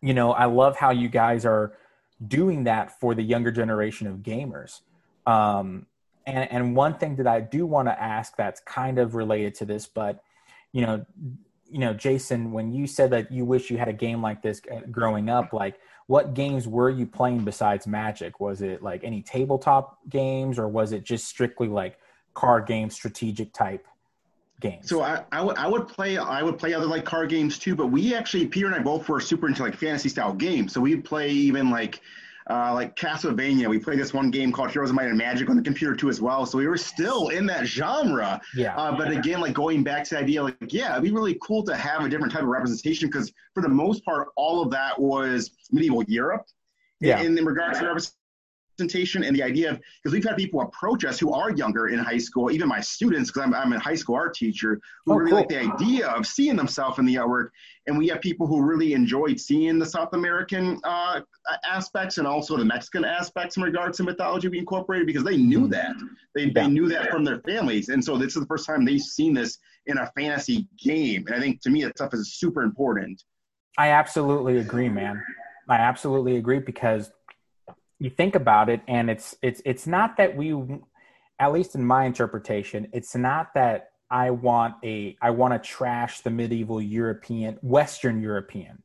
you 0.00 0.14
know, 0.14 0.32
I 0.32 0.46
love 0.46 0.76
how 0.76 0.90
you 0.90 1.08
guys 1.08 1.46
are 1.46 1.72
doing 2.26 2.64
that 2.64 3.00
for 3.00 3.14
the 3.14 3.22
younger 3.22 3.50
generation 3.50 4.06
of 4.06 4.18
gamers. 4.18 4.80
Um, 5.26 5.86
and 6.26 6.50
and 6.50 6.76
one 6.76 6.94
thing 6.94 7.16
that 7.16 7.26
I 7.26 7.40
do 7.40 7.66
want 7.66 7.88
to 7.88 8.02
ask 8.02 8.36
that's 8.36 8.60
kind 8.60 8.98
of 8.98 9.14
related 9.14 9.54
to 9.56 9.64
this, 9.64 9.86
but 9.86 10.22
you 10.72 10.86
know, 10.86 11.04
you 11.70 11.78
know, 11.78 11.94
Jason, 11.94 12.52
when 12.52 12.72
you 12.72 12.86
said 12.86 13.10
that 13.10 13.30
you 13.32 13.44
wish 13.44 13.70
you 13.70 13.78
had 13.78 13.88
a 13.88 13.92
game 13.92 14.22
like 14.22 14.42
this 14.42 14.60
uh, 14.70 14.80
growing 14.90 15.28
up, 15.28 15.52
like 15.52 15.78
what 16.06 16.34
games 16.34 16.68
were 16.68 16.90
you 16.90 17.06
playing 17.06 17.44
besides 17.44 17.86
Magic? 17.86 18.40
Was 18.40 18.62
it 18.62 18.82
like 18.82 19.04
any 19.04 19.22
tabletop 19.22 19.98
games 20.08 20.58
or 20.58 20.68
was 20.68 20.92
it 20.92 21.04
just 21.04 21.26
strictly 21.26 21.68
like 21.68 21.98
card 22.34 22.66
game 22.66 22.90
strategic 22.90 23.52
type 23.52 23.86
games? 24.60 24.88
So 24.88 25.02
I, 25.02 25.24
I, 25.32 25.38
w- 25.38 25.56
I 25.56 25.66
would 25.66 25.88
play 25.88 26.18
I 26.18 26.42
would 26.42 26.58
play 26.58 26.74
other 26.74 26.86
like 26.86 27.04
card 27.04 27.30
games 27.30 27.58
too, 27.58 27.74
but 27.74 27.86
we 27.86 28.14
actually 28.14 28.46
Peter 28.46 28.66
and 28.66 28.74
I 28.74 28.80
both 28.80 29.08
were 29.08 29.20
super 29.20 29.48
into 29.48 29.62
like 29.62 29.74
fantasy 29.74 30.08
style 30.08 30.34
games. 30.34 30.72
So 30.72 30.80
we'd 30.80 31.04
play 31.04 31.30
even 31.30 31.70
like 31.70 32.00
uh, 32.50 32.72
like 32.74 32.96
Castlevania. 32.96 33.68
We 33.68 33.78
played 33.78 33.98
this 33.98 34.12
one 34.12 34.30
game 34.30 34.52
called 34.52 34.70
Heroes 34.70 34.90
of 34.90 34.96
Might 34.96 35.06
and 35.06 35.18
Magic 35.18 35.48
on 35.48 35.56
the 35.56 35.62
computer 35.62 35.94
too 35.94 36.08
as 36.08 36.20
well. 36.20 36.46
So 36.46 36.58
we 36.58 36.66
were 36.66 36.76
still 36.76 37.28
in 37.28 37.46
that 37.46 37.66
genre. 37.66 38.40
Yeah. 38.54 38.76
Uh, 38.76 38.96
but 38.96 39.10
again, 39.10 39.40
like 39.40 39.54
going 39.54 39.82
back 39.82 40.04
to 40.04 40.14
the 40.14 40.20
idea, 40.20 40.42
like 40.42 40.72
yeah, 40.72 40.92
it'd 40.92 41.04
be 41.04 41.10
really 41.10 41.38
cool 41.42 41.62
to 41.64 41.74
have 41.74 42.04
a 42.04 42.08
different 42.08 42.32
type 42.32 42.42
of 42.42 42.48
representation 42.48 43.08
because 43.08 43.32
for 43.54 43.62
the 43.62 43.68
most 43.68 44.04
part, 44.04 44.28
all 44.36 44.62
of 44.62 44.70
that 44.70 44.98
was 45.00 45.50
medieval 45.70 46.02
Europe. 46.04 46.46
Yeah. 47.00 47.20
In, 47.20 47.36
in 47.36 47.44
regards 47.44 47.80
to 47.80 47.84
representation 48.72 49.24
and 49.24 49.36
the 49.36 49.42
idea 49.42 49.70
of 49.70 49.80
because 50.02 50.12
we've 50.12 50.24
had 50.24 50.36
people 50.36 50.60
approach 50.60 51.04
us 51.04 51.18
who 51.18 51.32
are 51.32 51.50
younger 51.50 51.88
in 51.88 51.98
high 51.98 52.18
school, 52.18 52.50
even 52.50 52.68
my 52.68 52.80
students, 52.80 53.30
because 53.30 53.42
I'm, 53.46 53.54
I'm 53.54 53.72
a 53.72 53.78
high 53.78 53.94
school 53.94 54.16
art 54.16 54.34
teacher, 54.34 54.80
who 55.04 55.12
oh, 55.12 55.16
really 55.16 55.30
cool. 55.30 55.38
like 55.40 55.48
the 55.48 55.60
idea 55.60 56.08
of 56.08 56.26
seeing 56.26 56.56
themselves 56.56 56.98
in 56.98 57.04
the 57.04 57.14
artwork. 57.16 57.50
And 57.86 57.98
we 57.98 58.08
have 58.08 58.20
people 58.20 58.46
who 58.46 58.62
really 58.62 58.94
enjoyed 58.94 59.40
seeing 59.40 59.78
the 59.78 59.86
South 59.86 60.12
American 60.12 60.80
uh, 60.84 61.20
aspects 61.68 62.18
and 62.18 62.26
also 62.26 62.56
the 62.56 62.64
Mexican 62.64 63.04
aspects 63.04 63.56
in 63.56 63.62
regards 63.62 63.98
to 63.98 64.04
mythology 64.04 64.48
we 64.48 64.58
incorporated 64.58 65.06
because 65.06 65.24
they 65.24 65.36
knew 65.36 65.66
that. 65.68 65.94
They, 66.34 66.44
yeah. 66.44 66.50
they 66.54 66.68
knew 66.68 66.88
that 66.88 67.10
from 67.10 67.24
their 67.24 67.40
families. 67.40 67.88
And 67.88 68.04
so 68.04 68.16
this 68.16 68.36
is 68.36 68.40
the 68.40 68.46
first 68.46 68.66
time 68.66 68.84
they've 68.84 69.00
seen 69.00 69.34
this 69.34 69.58
in 69.86 69.98
a 69.98 70.10
fantasy 70.16 70.68
game. 70.78 71.26
And 71.26 71.34
I 71.34 71.40
think 71.40 71.60
to 71.62 71.70
me, 71.70 71.82
that 71.84 71.96
stuff 71.96 72.14
is 72.14 72.34
super 72.34 72.62
important. 72.62 73.22
I 73.78 73.88
absolutely 73.88 74.58
agree, 74.58 74.88
man. 74.88 75.22
I 75.68 75.76
absolutely 75.76 76.36
agree 76.36 76.58
because 76.58 77.10
you 78.02 78.10
think 78.10 78.34
about 78.34 78.68
it 78.68 78.80
and 78.88 79.08
it's 79.08 79.36
it's 79.42 79.62
it's 79.64 79.86
not 79.86 80.16
that 80.16 80.36
we 80.36 80.52
at 81.38 81.52
least 81.52 81.76
in 81.76 81.84
my 81.84 82.04
interpretation 82.04 82.88
it's 82.92 83.14
not 83.14 83.54
that 83.54 83.92
i 84.10 84.28
want 84.28 84.74
a 84.82 85.16
i 85.22 85.30
want 85.30 85.54
to 85.54 85.68
trash 85.68 86.20
the 86.20 86.30
medieval 86.30 86.82
european 86.82 87.56
western 87.62 88.20
european. 88.20 88.82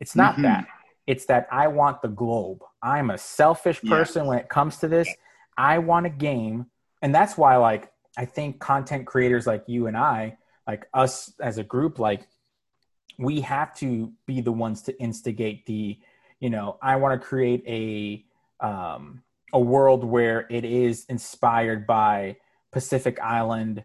It's 0.00 0.14
not 0.14 0.34
mm-hmm. 0.34 0.42
that. 0.42 0.66
It's 1.06 1.24
that 1.26 1.48
i 1.50 1.68
want 1.68 2.02
the 2.02 2.08
globe. 2.08 2.60
I'm 2.82 3.10
a 3.10 3.16
selfish 3.16 3.80
person 3.82 4.26
when 4.26 4.38
it 4.38 4.50
comes 4.50 4.76
to 4.78 4.88
this. 4.88 5.08
I 5.56 5.78
want 5.78 6.04
a 6.04 6.10
game 6.10 6.66
and 7.00 7.14
that's 7.14 7.38
why 7.38 7.56
like 7.56 7.92
i 8.18 8.26
think 8.26 8.60
content 8.60 9.06
creators 9.06 9.46
like 9.46 9.64
you 9.66 9.86
and 9.86 9.96
i 9.96 10.36
like 10.66 10.86
us 10.92 11.32
as 11.40 11.56
a 11.58 11.64
group 11.64 11.98
like 11.98 12.26
we 13.18 13.40
have 13.40 13.74
to 13.76 14.12
be 14.26 14.40
the 14.40 14.52
ones 14.52 14.82
to 14.82 14.98
instigate 15.00 15.64
the 15.66 15.98
you 16.40 16.50
know 16.50 16.78
i 16.82 16.96
want 16.96 17.18
to 17.18 17.26
create 17.26 17.62
a 17.66 18.24
um, 18.60 19.22
a 19.52 19.60
world 19.60 20.04
where 20.04 20.46
it 20.50 20.64
is 20.64 21.04
inspired 21.08 21.86
by 21.86 22.36
pacific 22.72 23.20
island 23.20 23.84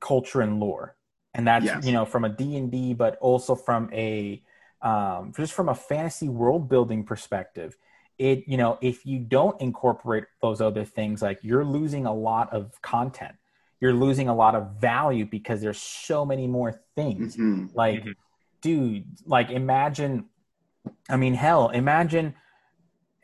culture 0.00 0.40
and 0.40 0.60
lore 0.60 0.96
and 1.34 1.46
that's 1.46 1.64
yes. 1.64 1.84
you 1.84 1.92
know 1.92 2.04
from 2.04 2.24
a 2.24 2.28
d&d 2.28 2.94
but 2.94 3.16
also 3.18 3.54
from 3.54 3.88
a 3.92 4.42
um, 4.82 5.32
just 5.36 5.54
from 5.54 5.68
a 5.68 5.74
fantasy 5.74 6.28
world 6.28 6.68
building 6.68 7.04
perspective 7.04 7.76
it 8.18 8.44
you 8.46 8.56
know 8.56 8.78
if 8.80 9.06
you 9.06 9.18
don't 9.18 9.60
incorporate 9.60 10.24
those 10.42 10.60
other 10.60 10.84
things 10.84 11.22
like 11.22 11.38
you're 11.42 11.64
losing 11.64 12.06
a 12.06 12.14
lot 12.14 12.52
of 12.52 12.80
content 12.82 13.34
you're 13.80 13.92
losing 13.92 14.28
a 14.28 14.34
lot 14.34 14.54
of 14.54 14.76
value 14.80 15.26
because 15.26 15.60
there's 15.60 15.80
so 15.80 16.24
many 16.24 16.46
more 16.46 16.80
things 16.94 17.36
mm-hmm. 17.36 17.66
like 17.74 18.00
mm-hmm. 18.00 18.12
dude 18.60 19.04
like 19.26 19.50
imagine 19.50 20.24
i 21.08 21.16
mean 21.16 21.34
hell 21.34 21.70
imagine 21.70 22.34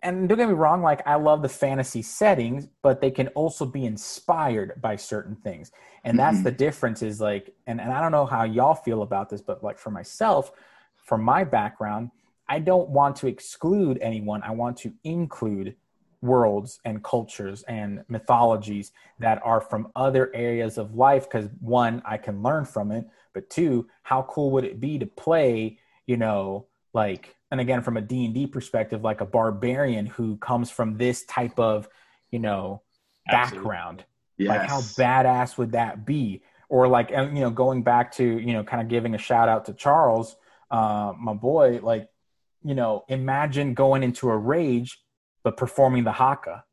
and 0.03 0.29
don't 0.29 0.39
get 0.39 0.49
me 0.49 0.55
wrong 0.55 0.83
like 0.83 1.01
i 1.07 1.15
love 1.15 1.43
the 1.43 1.49
fantasy 1.49 2.03
settings 2.03 2.67
but 2.83 3.01
they 3.01 3.11
can 3.11 3.29
also 3.29 3.65
be 3.65 3.85
inspired 3.85 4.81
by 4.81 4.97
certain 4.97 5.37
things 5.37 5.73
and 6.05 6.19
that's 6.19 6.37
mm-hmm. 6.37 6.45
the 6.45 6.51
difference 6.51 7.03
is 7.03 7.21
like 7.21 7.55
and, 7.67 7.81
and 7.81 7.93
i 7.93 8.01
don't 8.01 8.13
know 8.13 8.27
how 8.27 8.45
y'all 8.45 8.75
feel 8.75 9.03
about 9.03 9.29
this 9.29 9.41
but 9.41 9.63
like 9.63 9.79
for 9.79 9.91
myself 9.91 10.53
from 10.97 11.23
my 11.23 11.45
background 11.45 12.11
i 12.49 12.59
don't 12.59 12.89
want 12.89 13.17
to 13.17 13.27
exclude 13.27 13.99
anyone 14.01 14.43
i 14.43 14.51
want 14.51 14.77
to 14.77 14.93
include 15.05 15.75
worlds 16.21 16.79
and 16.85 17.03
cultures 17.03 17.65
and 17.65 18.05
mythologies 18.09 18.93
that 19.19 19.41
are 19.45 19.61
from 19.61 19.91
other 19.97 20.31
areas 20.35 20.79
of 20.79 20.95
life 20.95 21.25
because 21.29 21.49
one 21.61 22.01
i 22.05 22.17
can 22.17 22.43
learn 22.43 22.65
from 22.65 22.93
it 22.93 23.05
but 23.33 23.49
two 23.51 23.87
how 24.03 24.23
cool 24.23 24.51
would 24.51 24.65
it 24.65 24.81
be 24.81 24.99
to 24.99 25.07
play 25.07 25.79
you 26.07 26.17
know 26.17 26.67
like 26.93 27.35
and 27.51 27.61
again 27.61 27.83
from 27.83 27.97
a 27.97 28.01
d&d 28.01 28.47
perspective 28.47 29.03
like 29.03 29.21
a 29.21 29.27
barbarian 29.27 30.07
who 30.07 30.37
comes 30.37 30.71
from 30.71 30.97
this 30.97 31.25
type 31.25 31.59
of 31.59 31.89
you 32.31 32.39
know 32.39 32.83
background 33.27 34.05
yes. 34.39 34.49
like 34.49 34.69
how 34.69 34.81
badass 34.81 35.57
would 35.57 35.73
that 35.73 36.05
be 36.05 36.43
or 36.69 36.89
like 36.89 37.11
you 37.11 37.31
know 37.31 37.51
going 37.51 37.83
back 37.83 38.13
to 38.13 38.25
you 38.25 38.53
know 38.53 38.65
kind 38.65 38.83
of 38.83 38.89
giving 38.89 39.15
a 39.15 39.19
shout 39.19 39.49
out 39.49 39.67
to 39.67 39.73
charles 39.73 40.37
uh, 40.71 41.13
my 41.19 41.35
boy 41.35 41.79
like 41.83 42.09
you 42.65 42.75
know 42.75 43.05
imagine 43.09 43.75
going 43.75 44.03
into 44.03 44.29
a 44.31 44.37
rage 44.37 44.99
but 45.43 45.57
performing 45.57 46.05
the 46.05 46.13
haka, 46.13 46.65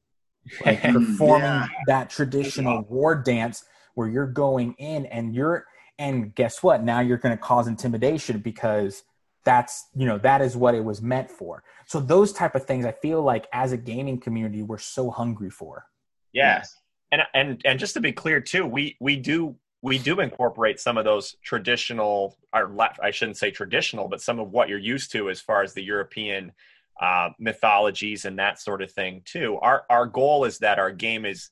like 0.65 0.82
performing 0.93 1.43
yeah. 1.43 1.67
that 1.88 2.10
traditional 2.10 2.84
war 2.84 3.15
dance 3.15 3.63
where 3.95 4.08
you're 4.08 4.27
going 4.27 4.73
in 4.77 5.05
and 5.08 5.34
you're 5.36 5.65
and 5.97 6.34
guess 6.34 6.63
what? 6.63 6.82
Now 6.82 7.01
you're 7.01 7.17
going 7.17 7.36
to 7.36 7.41
cause 7.41 7.67
intimidation 7.67 8.39
because 8.39 9.03
that's 9.45 9.88
you 9.95 10.06
know 10.06 10.17
that 10.19 10.41
is 10.41 10.56
what 10.58 10.75
it 10.75 10.84
was 10.84 11.02
meant 11.02 11.30
for. 11.30 11.63
So 11.86 11.99
those 11.99 12.34
type 12.34 12.56
of 12.56 12.65
things, 12.65 12.86
I 12.86 12.91
feel 12.91 13.21
like 13.21 13.47
as 13.54 13.71
a 13.71 13.78
gaming 13.78 14.19
community, 14.19 14.63
we're 14.63 14.78
so 14.78 15.10
hungry 15.10 15.49
for. 15.49 15.86
Yes, 16.34 16.75
and 17.12 17.21
and 17.34 17.62
and 17.65 17.80
just 17.80 17.93
to 17.95 18.02
be 18.02 18.12
clear 18.12 18.41
too, 18.41 18.65
we 18.65 18.97
we 18.99 19.15
do 19.15 19.56
we 19.82 19.97
do 19.97 20.19
incorporate 20.19 20.80
some 20.80 20.97
of 20.97 21.06
those 21.06 21.36
traditional 21.43 22.38
or 22.54 22.75
I 23.02 23.12
shouldn't 23.12 23.38
say 23.38 23.52
traditional, 23.52 24.08
but 24.08 24.21
some 24.21 24.39
of 24.39 24.52
what 24.52 24.69
you're 24.69 24.78
used 24.78 25.12
to 25.13 25.30
as 25.30 25.39
far 25.39 25.63
as 25.63 25.73
the 25.73 25.84
European 25.84 26.52
uh, 26.99 27.30
mythologies 27.39 28.25
and 28.25 28.38
that 28.39 28.60
sort 28.60 28.82
of 28.82 28.91
thing 28.91 29.21
too. 29.25 29.58
Our 29.62 29.86
our 29.89 30.06
goal 30.06 30.45
is 30.45 30.60
that 30.60 30.80
our 30.80 30.91
game 30.91 31.25
is 31.25 31.49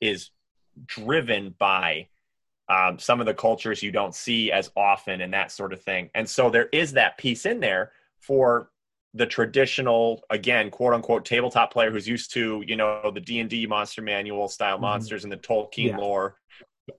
is 0.00 0.30
driven 0.86 1.54
by 1.58 2.08
um, 2.70 3.00
some 3.00 3.18
of 3.18 3.26
the 3.26 3.34
cultures 3.34 3.82
you 3.82 3.90
don't 3.90 4.14
see 4.14 4.52
as 4.52 4.70
often 4.76 5.20
and 5.20 5.34
that 5.34 5.50
sort 5.50 5.72
of 5.72 5.82
thing. 5.82 6.08
And 6.14 6.30
so 6.30 6.50
there 6.50 6.68
is 6.72 6.92
that 6.92 7.18
piece 7.18 7.44
in 7.44 7.58
there 7.58 7.90
for 8.20 8.70
the 9.12 9.26
traditional, 9.26 10.22
again, 10.30 10.70
quote 10.70 10.94
unquote, 10.94 11.24
tabletop 11.24 11.72
player 11.72 11.90
who's 11.90 12.06
used 12.06 12.32
to, 12.34 12.62
you 12.64 12.76
know, 12.76 13.10
the 13.12 13.20
D 13.20 13.40
and 13.40 13.50
D 13.50 13.66
monster 13.66 14.02
manual 14.02 14.46
style 14.48 14.76
mm-hmm. 14.76 14.82
monsters 14.82 15.24
and 15.24 15.32
the 15.32 15.36
Tolkien 15.36 15.90
yeah. 15.90 15.96
lore, 15.96 16.36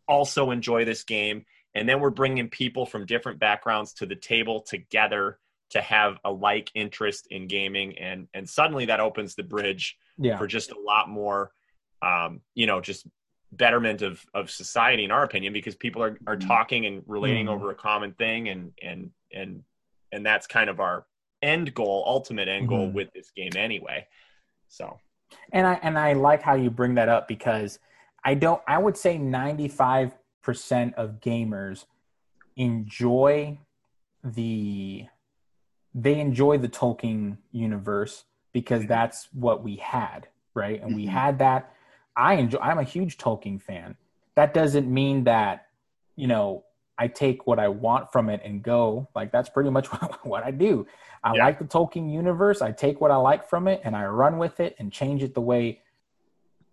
also 0.09 0.51
enjoy 0.51 0.83
this 0.83 1.03
game. 1.03 1.45
And 1.73 1.87
then 1.87 2.01
we're 2.01 2.09
bringing 2.09 2.49
people 2.49 2.85
from 2.85 3.05
different 3.05 3.39
backgrounds 3.39 3.93
to 3.93 4.05
the 4.05 4.15
table 4.17 4.59
together 4.59 5.39
to 5.69 5.79
have 5.79 6.17
a 6.25 6.31
like 6.31 6.69
interest 6.75 7.27
in 7.31 7.47
gaming 7.47 7.97
and 7.97 8.27
and 8.33 8.49
suddenly 8.49 8.87
that 8.87 8.99
opens 8.99 9.35
the 9.35 9.43
bridge 9.43 9.97
yeah. 10.17 10.37
for 10.37 10.45
just 10.45 10.69
a 10.71 10.77
lot 10.77 11.07
more 11.07 11.51
um, 12.01 12.41
you 12.55 12.67
know 12.67 12.81
just 12.81 13.07
betterment 13.53 14.01
of 14.01 14.25
of 14.33 14.49
society 14.49 15.03
in 15.03 15.11
our 15.11 15.23
opinion 15.23 15.51
because 15.51 15.75
people 15.75 16.01
are 16.01 16.17
are 16.27 16.37
mm-hmm. 16.37 16.47
talking 16.47 16.85
and 16.85 17.03
relating 17.05 17.47
mm. 17.47 17.51
over 17.51 17.71
a 17.71 17.75
common 17.75 18.13
thing 18.13 18.49
and 18.49 18.71
and 18.81 19.11
and 19.33 19.63
and 20.11 20.25
that's 20.25 20.47
kind 20.47 20.69
of 20.69 20.79
our 20.79 21.05
end 21.41 21.73
goal 21.73 22.03
ultimate 22.07 22.47
end 22.47 22.67
goal 22.67 22.87
mm. 22.87 22.93
with 22.93 23.11
this 23.13 23.31
game 23.35 23.51
anyway 23.57 24.05
so 24.69 24.97
and 25.51 25.67
i 25.67 25.73
and 25.83 25.97
i 25.97 26.13
like 26.13 26.41
how 26.41 26.55
you 26.55 26.69
bring 26.69 26.95
that 26.95 27.09
up 27.09 27.27
because 27.27 27.79
i 28.23 28.33
don't 28.33 28.61
i 28.67 28.77
would 28.77 28.95
say 28.95 29.17
95% 29.17 30.13
of 30.93 31.19
gamers 31.19 31.85
enjoy 32.55 33.57
the 34.23 35.05
they 35.93 36.19
enjoy 36.19 36.57
the 36.57 36.69
Tolkien 36.69 37.37
universe 37.51 38.25
because 38.53 38.85
that's 38.85 39.27
what 39.33 39.63
we 39.63 39.75
had, 39.77 40.27
right? 40.53 40.81
And 40.81 40.91
mm-hmm. 40.91 41.01
we 41.01 41.05
had 41.07 41.39
that. 41.39 41.73
I 42.15 42.35
enjoy. 42.35 42.59
I'm 42.59 42.79
a 42.79 42.83
huge 42.83 43.17
Tolkien 43.17 43.61
fan. 43.61 43.95
That 44.35 44.53
doesn't 44.53 44.91
mean 44.91 45.25
that 45.25 45.67
you 46.15 46.27
know 46.27 46.65
I 46.97 47.07
take 47.07 47.47
what 47.47 47.59
I 47.59 47.67
want 47.67 48.11
from 48.11 48.29
it 48.29 48.41
and 48.43 48.61
go. 48.61 49.07
Like 49.15 49.31
that's 49.31 49.49
pretty 49.49 49.69
much 49.69 49.87
what, 49.91 50.25
what 50.25 50.43
I 50.43 50.51
do. 50.51 50.85
I 51.23 51.35
yeah. 51.35 51.45
like 51.45 51.59
the 51.59 51.65
Tolkien 51.65 52.11
universe. 52.11 52.61
I 52.61 52.71
take 52.71 53.01
what 53.01 53.11
I 53.11 53.15
like 53.15 53.49
from 53.49 53.67
it 53.67 53.81
and 53.83 53.95
I 53.95 54.05
run 54.05 54.37
with 54.37 54.59
it 54.59 54.75
and 54.79 54.91
change 54.91 55.23
it 55.23 55.33
the 55.33 55.41
way 55.41 55.81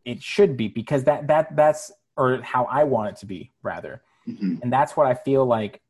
it 0.05 0.23
should 0.23 0.57
be 0.57 0.69
because 0.69 1.05
that 1.05 1.27
that 1.29 1.55
that's 1.57 1.93
or 2.17 2.43
how 2.43 2.65
I 2.65 2.85
want 2.85 3.11
it 3.11 3.17
to 3.17 3.27
be 3.27 3.53
rather. 3.63 4.03
Mm-hmm. 4.27 4.57
And 4.63 4.73
that's 4.73 4.97
what 4.97 5.07
I 5.07 5.15
feel 5.15 5.45
like 5.47 5.81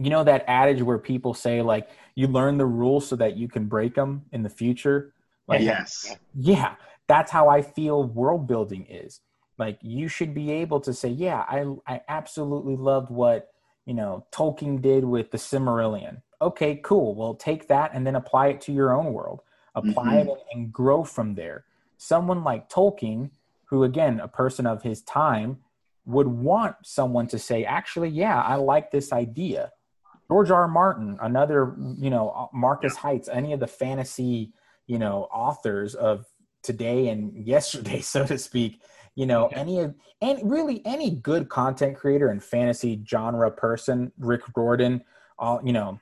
you 0.00 0.10
know 0.10 0.24
that 0.24 0.44
adage 0.48 0.82
where 0.82 0.98
people 0.98 1.34
say 1.34 1.60
like 1.60 1.90
you 2.14 2.26
learn 2.26 2.56
the 2.56 2.66
rules 2.66 3.06
so 3.06 3.16
that 3.16 3.36
you 3.36 3.48
can 3.48 3.66
break 3.66 3.94
them 3.94 4.24
in 4.32 4.42
the 4.42 4.48
future 4.48 5.12
like 5.46 5.60
yes 5.60 6.16
yeah 6.34 6.74
that's 7.10 7.32
how 7.32 7.48
i 7.48 7.60
feel 7.60 8.04
world 8.04 8.46
building 8.46 8.86
is 8.88 9.20
like 9.58 9.78
you 9.82 10.06
should 10.06 10.32
be 10.32 10.52
able 10.52 10.78
to 10.78 10.94
say 10.94 11.08
yeah 11.08 11.44
i 11.48 11.64
i 11.92 12.00
absolutely 12.08 12.76
loved 12.76 13.10
what 13.10 13.48
you 13.84 13.94
know 13.94 14.24
tolkien 14.30 14.80
did 14.80 15.04
with 15.04 15.32
the 15.32 15.38
Silmarillion 15.38 16.22
okay 16.40 16.76
cool 16.76 17.16
well 17.16 17.34
take 17.34 17.66
that 17.66 17.90
and 17.94 18.06
then 18.06 18.14
apply 18.14 18.46
it 18.46 18.60
to 18.60 18.72
your 18.72 18.94
own 18.94 19.12
world 19.12 19.40
apply 19.74 20.18
mm-hmm. 20.18 20.28
it 20.28 20.38
and, 20.52 20.72
grow 20.72 21.02
from 21.02 21.34
there 21.34 21.64
someone 21.96 22.44
like 22.44 22.70
tolkien 22.70 23.28
who 23.64 23.82
again 23.82 24.20
a 24.20 24.28
person 24.28 24.64
of 24.64 24.84
his 24.84 25.02
time 25.02 25.58
would 26.04 26.28
want 26.28 26.76
someone 26.84 27.26
to 27.26 27.40
say 27.40 27.64
actually 27.64 28.08
yeah 28.08 28.40
i 28.42 28.54
like 28.54 28.92
this 28.92 29.12
idea 29.12 29.72
George 30.30 30.52
R. 30.52 30.60
R. 30.60 30.68
Martin, 30.68 31.18
another, 31.20 31.74
you 31.98 32.08
know, 32.08 32.50
Marcus 32.54 32.92
yeah. 32.94 33.00
Heights, 33.00 33.28
any 33.28 33.52
of 33.52 33.58
the 33.58 33.66
fantasy, 33.66 34.52
you 34.86 34.96
know, 34.96 35.26
authors 35.32 35.96
of 35.96 36.24
today 36.62 37.08
and 37.08 37.46
yesterday, 37.46 38.00
so 38.00 38.26
to 38.26 38.38
speak, 38.38 38.82
you 39.14 39.26
know, 39.26 39.48
yeah. 39.50 39.58
any 39.58 39.80
of, 39.80 39.94
and 40.22 40.50
really 40.50 40.82
any 40.84 41.10
good 41.10 41.48
content 41.48 41.96
creator 41.96 42.28
and 42.28 42.42
fantasy 42.42 43.02
genre 43.06 43.50
person, 43.50 44.12
Rick 44.18 44.42
Riordan, 44.54 45.02
all, 45.38 45.60
you 45.64 45.72
know, 45.72 45.98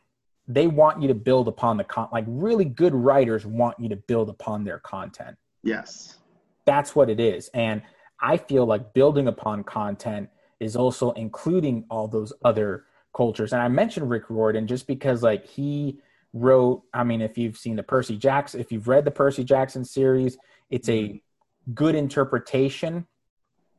they 0.47 0.67
want 0.67 1.01
you 1.03 1.09
to 1.09 1.15
build 1.15 1.47
upon 1.47 1.77
the 1.77 1.85
con, 1.85 2.09
like 2.11 2.25
really 2.27 2.65
good 2.65 2.95
writers 2.95 3.45
want 3.45 3.79
you 3.79 3.89
to 3.89 3.97
build 3.97 4.31
upon 4.31 4.65
their 4.65 4.79
content. 4.79 5.37
Yes. 5.63 6.17
That's 6.65 6.97
what 6.97 7.11
it 7.11 7.21
is. 7.21 7.49
And 7.55 7.83
I 8.21 8.37
feel 8.37 8.65
like 8.67 8.95
building 8.95 9.29
upon 9.29 9.63
content 9.65 10.29
is 10.59 10.75
also 10.75 11.13
including 11.13 11.85
all 11.91 12.09
those 12.09 12.33
other 12.45 12.85
cultures. 13.15 13.53
And 13.53 13.63
I 13.63 13.69
mentioned 13.69 14.11
Rick 14.11 14.31
Riordan 14.31 14.67
just 14.67 14.87
because 14.87 15.23
like 15.23 15.47
he 15.47 16.01
wrote, 16.33 16.83
I 16.93 17.05
mean, 17.05 17.21
if 17.21 17.39
you've 17.39 17.57
seen 17.57 17.77
the 17.77 17.83
Percy 17.83 18.17
Jackson, 18.17 18.61
if 18.61 18.71
you've 18.73 18.89
read 18.89 19.05
the 19.05 19.11
Percy 19.11 19.45
Jackson 19.45 19.85
series, 19.85 20.37
it's 20.71 20.89
a 20.89 21.03
mm-hmm. 21.03 21.73
good 21.73 21.95
interpretation. 21.95 23.07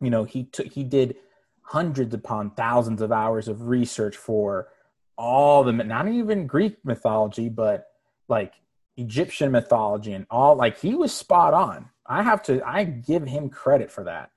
You 0.02 0.10
know, 0.10 0.24
he 0.24 0.46
took 0.46 0.68
he 0.68 0.84
did 0.84 1.16
hundreds 1.62 2.14
upon 2.14 2.52
thousands 2.52 3.02
of 3.02 3.12
hours 3.12 3.48
of 3.48 3.68
research 3.68 4.18
for 4.18 4.70
all 5.18 5.64
the 5.64 5.74
not 5.74 6.08
even 6.08 6.48
Greek 6.48 6.78
mythology, 6.84 7.50
but 7.50 7.88
like 8.28 8.54
Egyptian 8.98 9.52
mythology 9.52 10.14
and 10.14 10.26
all 10.32 10.56
like 10.56 10.80
he 10.80 10.96
was 10.96 11.14
spot 11.14 11.54
on. 11.54 11.90
I 12.06 12.24
have 12.24 12.42
to 12.44 12.66
I 12.68 12.86
give 12.86 13.28
him 13.28 13.50
credit 13.50 13.92
for 13.92 14.06
that. 14.06 14.32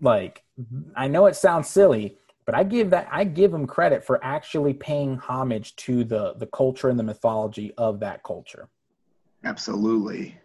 Like 0.00 0.44
I 0.94 1.08
know 1.08 1.26
it 1.26 1.34
sounds 1.34 1.68
silly, 1.68 2.18
but 2.48 2.54
I 2.54 2.64
give 2.64 2.88
that 2.88 3.06
I 3.12 3.24
give 3.24 3.52
them 3.52 3.66
credit 3.66 4.02
for 4.02 4.24
actually 4.24 4.72
paying 4.72 5.18
homage 5.18 5.76
to 5.76 6.02
the 6.02 6.32
the 6.38 6.46
culture 6.46 6.88
and 6.88 6.98
the 6.98 7.02
mythology 7.02 7.74
of 7.76 8.00
that 8.00 8.22
culture. 8.22 8.70
Absolutely. 9.44 10.38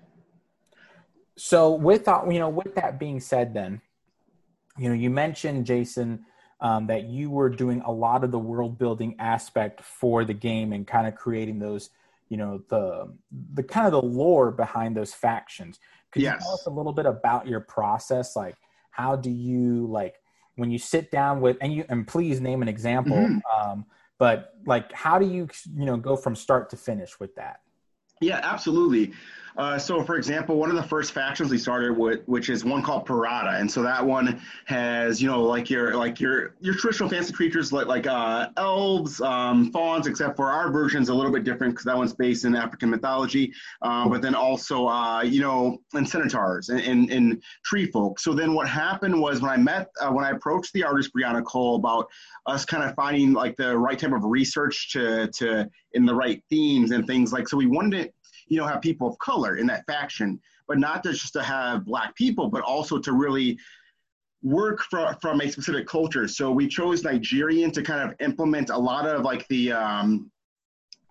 So 1.38 1.72
with 1.72 2.04
that, 2.04 2.30
you 2.30 2.40
know, 2.40 2.50
with 2.50 2.76
that 2.76 3.00
being 3.00 3.22
said, 3.22 3.54
then, 3.54 3.80
you 4.78 4.90
know, 4.90 4.96
you 4.96 5.10
mentioned 5.10 5.66
Jason 5.66 6.26
um, 6.60 6.88
that 6.88 7.06
you 7.06 7.30
were 7.30 7.48
doing 7.48 7.82
a 7.86 7.92
lot 7.92 8.26
of 8.26 8.32
the 8.32 8.40
world 8.40 8.78
building 8.78 9.16
aspect 9.20 9.82
for 9.82 10.26
the 10.26 10.34
game 10.34 10.74
and 10.74 10.86
kind 10.86 11.08
of 11.08 11.16
creating 11.16 11.58
those 11.58 11.90
you 12.28 12.36
know 12.36 12.62
the 12.68 13.14
the 13.54 13.64
kind 13.64 13.86
of 13.86 13.94
the 13.94 14.02
lore 14.02 14.52
behind 14.52 14.98
those 14.98 15.14
factions 15.14 15.80
could 16.12 16.22
Yes. 16.22 16.34
you 16.34 16.40
tell 16.40 16.54
us 16.54 16.66
a 16.66 16.70
little 16.70 16.94
bit 16.94 17.06
about 17.06 17.48
your 17.48 17.60
process 17.62 18.36
like 18.36 18.56
how 18.92 19.16
do 19.16 19.30
you 19.30 19.88
like 19.88 20.16
when 20.56 20.72
you 20.72 20.78
sit 20.78 21.12
down 21.12 21.42
with 21.42 21.58
and 21.62 21.74
you 21.74 21.86
and 21.90 22.08
please 22.08 22.40
name 22.40 22.62
an 22.62 22.68
example 22.68 23.18
Mhm. 23.18 23.42
um, 23.56 23.86
but 24.18 24.54
like 24.66 24.92
how 24.92 25.18
do 25.20 25.26
you 25.26 25.48
you 25.76 25.86
know 25.86 25.98
go 25.98 26.16
from 26.16 26.36
start 26.36 26.70
to 26.70 26.78
finish 26.78 27.20
with 27.20 27.34
that 27.36 27.62
Yeah, 28.22 28.40
absolutely. 28.44 29.14
Uh, 29.58 29.78
so, 29.78 30.04
for 30.04 30.16
example, 30.16 30.58
one 30.58 30.70
of 30.70 30.76
the 30.76 30.84
first 30.84 31.12
factions 31.12 31.52
we 31.52 31.58
started 31.58 31.98
with, 31.98 32.22
which 32.28 32.50
is 32.50 32.66
one 32.66 32.82
called 32.82 33.08
Parada, 33.08 33.60
and 33.60 33.70
so 33.70 33.84
that 33.84 34.06
one 34.06 34.42
has, 34.66 35.22
you 35.22 35.30
know, 35.30 35.44
like 35.44 35.70
your 35.70 35.96
like 35.96 36.20
your 36.20 36.56
your 36.60 36.74
traditional 36.74 37.10
fantasy 37.10 37.34
creatures 37.34 37.72
like 37.72 37.88
like 37.88 38.08
uh, 38.08 38.50
elves, 38.58 39.22
um, 39.22 39.72
fauns, 39.72 40.08
except 40.08 40.36
for 40.36 40.52
our 40.52 40.72
version's 40.72 41.10
a 41.10 41.14
little 41.14 41.32
bit 41.32 41.44
different 41.44 41.74
because 41.74 41.86
that 41.86 41.98
one's 41.98 42.14
based 42.14 42.46
in 42.46 42.56
African 42.56 42.90
mythology. 42.90 43.52
Uh, 43.82 44.08
but 44.10 44.22
then 44.22 44.36
also, 44.36 44.88
uh, 44.88 45.22
you 45.22 45.42
know, 45.42 45.78
and 45.94 46.08
centaurs 46.08 46.70
and, 46.70 46.82
and, 46.82 47.12
and 47.12 47.44
tree 47.64 47.86
folk. 47.86 48.20
So 48.20 48.34
then 48.34 48.54
what 48.54 48.68
happened 48.68 49.20
was 49.20 49.42
when 49.42 49.52
I 49.52 49.58
met 49.58 49.90
uh, 50.02 50.12
when 50.12 50.26
I 50.26 50.32
approached 50.32 50.74
the 50.74 50.84
artist 50.84 51.12
Brianna 51.16 51.44
Cole 51.44 51.76
about 51.76 52.08
us 52.46 52.66
kind 52.66 52.84
of 52.84 52.96
finding 52.96 53.34
like 53.34 53.56
the 53.56 53.78
right 53.78 53.98
type 53.98 54.14
of 54.14 54.24
research 54.24 54.92
to 54.94 55.28
to 55.28 55.70
in 55.94 56.06
the 56.06 56.14
right 56.14 56.42
themes 56.50 56.92
and 56.92 57.06
things 57.06 57.32
like 57.32 57.48
so 57.48 57.56
we 57.56 57.68
wanted 57.68 58.04
to 58.04 58.12
you 58.48 58.58
know 58.58 58.66
have 58.66 58.82
people 58.82 59.08
of 59.08 59.18
color 59.20 59.58
in 59.58 59.68
that 59.68 59.86
faction 59.86 60.40
but 60.68 60.78
not 60.78 61.04
just 61.04 61.34
to 61.34 61.44
have 61.44 61.86
black 61.86 62.16
people 62.16 62.50
but 62.50 62.62
also 62.62 62.98
to 62.98 63.14
really 63.14 63.58
work 64.42 64.82
from 64.82 65.16
from 65.22 65.42
a 65.42 65.50
specific 65.50 65.88
culture 65.88 66.28
so 66.28 66.52
we 66.52 66.68
chose 66.68 67.04
nigerian 67.04 67.72
to 67.72 67.82
kind 67.82 68.10
of 68.10 68.16
implement 68.20 68.70
a 68.70 68.78
lot 68.78 69.06
of 69.06 69.24
like 69.24 69.48
the 69.48 69.72
um 69.72 70.30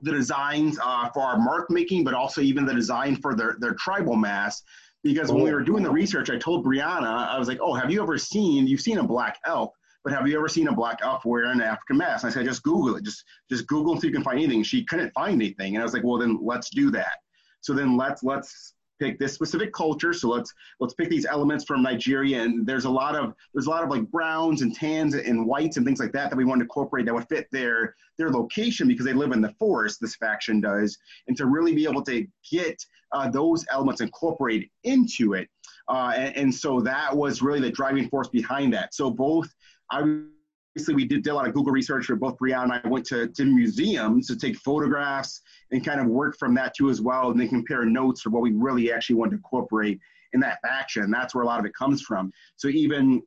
the 0.05 0.11
designs 0.11 0.79
uh, 0.83 1.09
for 1.11 1.23
our 1.23 1.39
mark 1.39 1.71
making 1.71 2.05
but 2.05 2.13
also 2.13 2.41
even 2.41 2.67
the 2.67 2.75
design 2.75 3.17
for 3.17 3.35
their 3.35 3.57
their 3.61 3.75
tribal 3.75 4.17
mask. 4.17 4.65
because 5.03 5.33
when 5.33 5.43
we 5.43 5.53
were 5.53 5.63
doing 5.63 5.83
the 5.83 5.91
research 5.91 6.29
i 6.31 6.37
told 6.37 6.65
brianna 6.65 7.29
i 7.29 7.39
was 7.39 7.49
like 7.49 7.59
oh 7.61 7.73
have 7.73 7.91
you 7.91 8.03
ever 8.03 8.19
seen 8.19 8.67
you've 8.67 8.81
seen 8.81 8.99
a 8.99 9.03
black 9.03 9.39
elf 9.47 9.73
but 10.05 10.13
have 10.13 10.27
you 10.27 10.37
ever 10.37 10.49
seen 10.49 10.69
a 10.69 10.73
black 10.73 10.99
elf 11.03 11.25
wearing 11.25 11.53
an 11.53 11.61
African 11.61 11.97
mask? 11.97 12.25
And 12.25 12.33
I 12.33 12.35
said, 12.35 12.45
just 12.45 12.63
Google 12.63 12.97
it. 12.97 13.05
Just 13.05 13.25
just 13.49 13.67
Google 13.67 13.95
until 13.95 14.09
you 14.11 14.15
can 14.15 14.25
find 14.25 14.39
anything. 14.39 14.63
She 14.63 14.85
couldn't 14.85 15.13
find 15.13 15.35
anything, 15.35 15.75
and 15.75 15.83
I 15.83 15.85
was 15.85 15.95
like, 15.95 16.05
well, 16.05 16.19
then 16.19 16.39
let's 16.43 16.71
do 16.71 16.91
that. 16.91 17.19
So 17.61 17.73
then 17.73 17.97
let's 17.97 18.23
let's 18.23 18.75
pick 19.03 19.19
this 19.19 19.35
specific 19.35 19.73
culture. 19.73 20.13
So 20.13 20.29
let's 20.29 20.53
let's 20.81 20.95
pick 20.95 21.09
these 21.09 21.27
elements 21.27 21.65
from 21.65 21.83
Nigeria, 21.83 22.43
and 22.43 22.67
there's 22.67 22.85
a 22.85 22.91
lot 22.91 23.17
of 23.17 23.35
there's 23.55 23.67
a 23.67 23.71
lot 23.71 23.83
of 23.83 23.91
like 23.91 24.11
browns 24.11 24.63
and 24.63 24.75
tans 24.75 25.15
and 25.15 25.47
whites 25.47 25.77
and 25.77 25.87
things 25.87 26.01
like 26.01 26.13
that 26.13 26.31
that 26.31 26.37
we 26.37 26.45
wanted 26.45 26.61
to 26.61 26.65
incorporate 26.65 27.07
that 27.07 27.15
would 27.15 27.29
fit 27.29 27.49
their 27.53 27.95
their 28.19 28.31
location 28.31 28.89
because 28.89 29.07
they 29.07 29.13
live 29.13 29.33
in 29.33 29.41
the 29.41 29.55
forest. 29.59 30.01
This 30.01 30.17
faction 30.17 30.61
does, 30.61 30.99
and 31.29 31.37
to 31.37 31.47
really 31.47 31.75
be 31.75 31.85
able 31.85 32.03
to 32.05 32.27
get 32.51 32.85
uh, 33.13 33.31
those 33.31 33.65
elements 33.71 34.01
incorporated 34.01 34.69
into 34.85 35.35
it. 35.35 35.49
Uh, 35.89 36.13
and, 36.17 36.37
and 36.37 36.55
so 36.55 36.81
that 36.81 37.15
was 37.15 37.43
really 37.43 37.61
the 37.61 37.71
driving 37.71 38.09
force 38.09 38.29
behind 38.29 38.73
that. 38.73 38.95
So 38.95 39.11
both 39.11 39.53
obviously 39.93 40.95
we 40.95 41.05
did, 41.05 41.23
did 41.23 41.31
a 41.31 41.35
lot 41.35 41.47
of 41.47 41.55
Google 41.55 41.73
research 41.73 42.07
for 42.07 42.17
both 42.17 42.37
Brianna 42.39 42.63
and 42.63 42.73
I 42.85 42.89
went 42.89 43.07
to, 43.07 43.29
to 43.29 43.45
museums 43.45 44.27
to 44.29 44.37
take 44.37 44.57
photographs 44.57 45.43
and 45.71 45.85
kind 45.85 46.01
of 46.01 46.07
work 46.07 46.37
from 46.39 46.55
that 46.55 46.75
too 46.75 46.91
as 46.91 47.01
well 47.01 47.31
and 47.31 47.41
then 47.41 47.49
compare 47.49 47.85
notes 47.85 48.23
for 48.23 48.31
what 48.31 48.43
we 48.43 48.53
really 48.53 48.93
actually 48.93 49.17
want 49.17 49.31
to 49.33 49.37
incorporate 49.37 50.01
in 50.33 50.41
that 50.41 50.59
faction. 50.63 51.11
That's 51.11 51.35
where 51.35 51.45
a 51.45 51.47
lot 51.47 51.61
of 51.61 51.67
it 51.67 51.75
comes 51.75 52.03
from. 52.03 52.33
So 52.57 52.69
even 52.69 53.23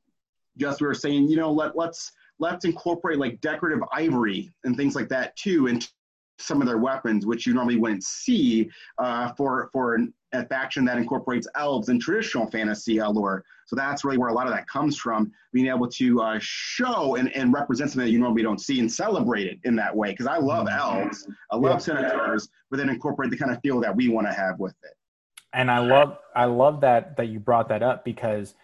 just 0.57 0.81
we 0.81 0.87
were 0.87 0.93
saying, 0.93 1.27
you 1.27 1.37
know, 1.37 1.51
let 1.51 1.75
let's 1.75 2.11
let's 2.39 2.65
incorporate 2.65 3.19
like 3.19 3.39
decorative 3.41 3.83
ivory 3.93 4.51
and 4.63 4.75
things 4.75 4.95
like 4.95 5.09
that 5.09 5.35
too 5.35 5.67
into 5.67 5.87
some 6.37 6.61
of 6.61 6.67
their 6.67 6.77
weapons, 6.77 7.25
which 7.25 7.47
you 7.47 7.53
normally 7.53 7.77
wouldn't 7.77 8.03
see 8.03 8.69
uh, 8.97 9.31
for 9.33 9.69
for 9.71 9.97
a 10.41 10.45
faction 10.45 10.85
that 10.85 10.97
incorporates 10.97 11.47
elves 11.55 11.89
and 11.89 12.01
traditional 12.01 12.49
fantasy 12.49 12.99
uh, 12.99 13.09
lore. 13.09 13.43
So 13.67 13.75
that's 13.75 14.03
really 14.03 14.17
where 14.17 14.29
a 14.29 14.33
lot 14.33 14.47
of 14.47 14.53
that 14.53 14.67
comes 14.67 14.97
from, 14.97 15.31
being 15.51 15.67
able 15.67 15.87
to 15.89 16.21
uh, 16.21 16.37
show 16.41 17.15
and, 17.15 17.35
and 17.35 17.51
represent 17.53 17.89
something 17.91 18.05
that 18.05 18.11
you 18.11 18.19
normally 18.19 18.43
don't 18.43 18.61
see 18.61 18.79
and 18.79 18.91
celebrate 18.91 19.47
it 19.47 19.59
in 19.63 19.75
that 19.77 19.95
way. 19.95 20.11
Because 20.11 20.27
I 20.27 20.37
love 20.37 20.67
elves, 20.69 21.27
I 21.51 21.55
love 21.55 21.73
Yeah. 21.73 21.77
centaurs, 21.77 22.49
but 22.69 22.77
then 22.77 22.89
incorporate 22.89 23.31
the 23.31 23.37
kind 23.37 23.51
of 23.51 23.59
feel 23.61 23.79
that 23.81 23.95
we 23.95 24.09
want 24.09 24.27
to 24.27 24.33
have 24.33 24.59
with 24.59 24.75
it. 24.83 24.93
and 25.53 25.71
I 25.71 25.79
love 25.79 26.17
I 26.35 26.45
love 26.45 26.81
that 26.81 27.15
that 27.17 27.27
you 27.27 27.39
brought 27.39 27.69
that 27.69 27.81
up 27.81 28.03
because 28.03 28.55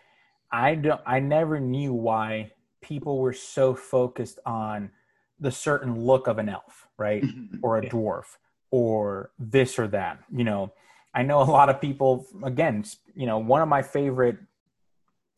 I 0.51 0.75
don't 0.75 0.99
I 1.05 1.19
never 1.19 1.59
knew 1.59 1.93
why 1.93 2.51
people 2.81 3.19
were 3.19 3.31
so 3.33 3.73
focused 3.73 4.39
on 4.45 4.91
the 5.39 5.51
certain 5.51 5.99
look 5.99 6.27
of 6.27 6.37
an 6.37 6.49
elf, 6.49 6.87
right? 6.97 7.23
Or 7.63 7.77
a 7.77 7.81
dwarf 7.81 8.25
or 8.71 9.31
this 9.39 9.79
or 9.79 9.87
that. 9.87 10.19
You 10.35 10.43
know, 10.43 10.73
I 11.13 11.23
know 11.23 11.41
a 11.41 11.43
lot 11.43 11.69
of 11.69 11.81
people 11.81 12.25
again, 12.43 12.85
you 13.15 13.25
know, 13.25 13.37
one 13.37 13.61
of 13.61 13.67
my 13.67 13.81
favorite 13.81 14.37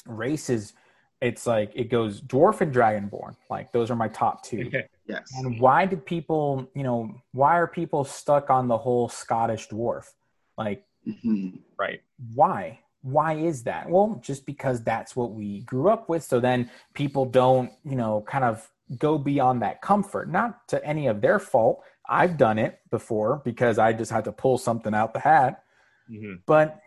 races 0.05 0.73
it's 1.21 1.47
like 1.47 1.71
it 1.73 1.86
goes 1.86 2.19
dwarf 2.19 2.59
and 2.59 2.75
dragonborn. 2.75 3.38
Like 3.49 3.71
those 3.71 3.89
are 3.89 3.95
my 3.95 4.09
top 4.09 4.43
two. 4.43 4.69
yes. 5.07 5.31
And 5.38 5.57
why 5.57 5.86
did 5.86 6.05
people, 6.05 6.69
you 6.75 6.83
know, 6.83 7.15
why 7.31 7.57
are 7.57 7.65
people 7.67 8.03
stuck 8.03 8.49
on 8.49 8.67
the 8.67 8.77
whole 8.77 9.07
Scottish 9.07 9.69
dwarf? 9.69 10.12
Like 10.57 10.86
Mhm. 11.07 11.59
right. 11.77 12.01
why 12.33 12.79
why 13.01 13.33
is 13.33 13.63
that 13.63 13.89
well 13.89 14.17
just 14.23 14.45
because 14.45 14.81
that's 14.81 15.17
what 15.17 15.33
we 15.33 15.59
grew 15.63 15.89
up 15.89 16.07
with 16.07 16.23
so 16.23 16.39
then 16.39 16.71
people 16.93 17.25
don't 17.25 17.69
you 17.83 17.97
know 17.97 18.23
kind 18.25 18.45
of 18.45 18.71
go 18.97 19.17
beyond 19.17 19.62
that 19.62 19.81
comfort 19.81 20.29
not 20.29 20.65
to 20.69 20.81
any 20.86 21.07
of 21.07 21.19
their 21.19 21.39
fault 21.39 21.83
i've 22.09 22.37
done 22.37 22.57
it 22.57 22.79
before 22.91 23.41
because 23.45 23.77
i 23.79 23.93
just 23.93 24.11
had 24.11 24.25
to 24.25 24.31
pull 24.31 24.57
something 24.57 24.93
out 24.93 25.13
the 25.13 25.19
hat. 25.19 25.63
Hmm 26.07 26.35
but 26.45 26.79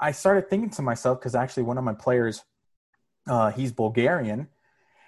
i 0.00 0.12
started 0.12 0.48
thinking 0.48 0.70
to 0.70 0.82
myself 0.82 1.18
because 1.18 1.34
actually 1.34 1.64
one 1.64 1.78
of 1.78 1.84
my 1.84 1.94
players 1.94 2.42
uh, 3.28 3.50
he's 3.52 3.72
bulgarian. 3.72 4.48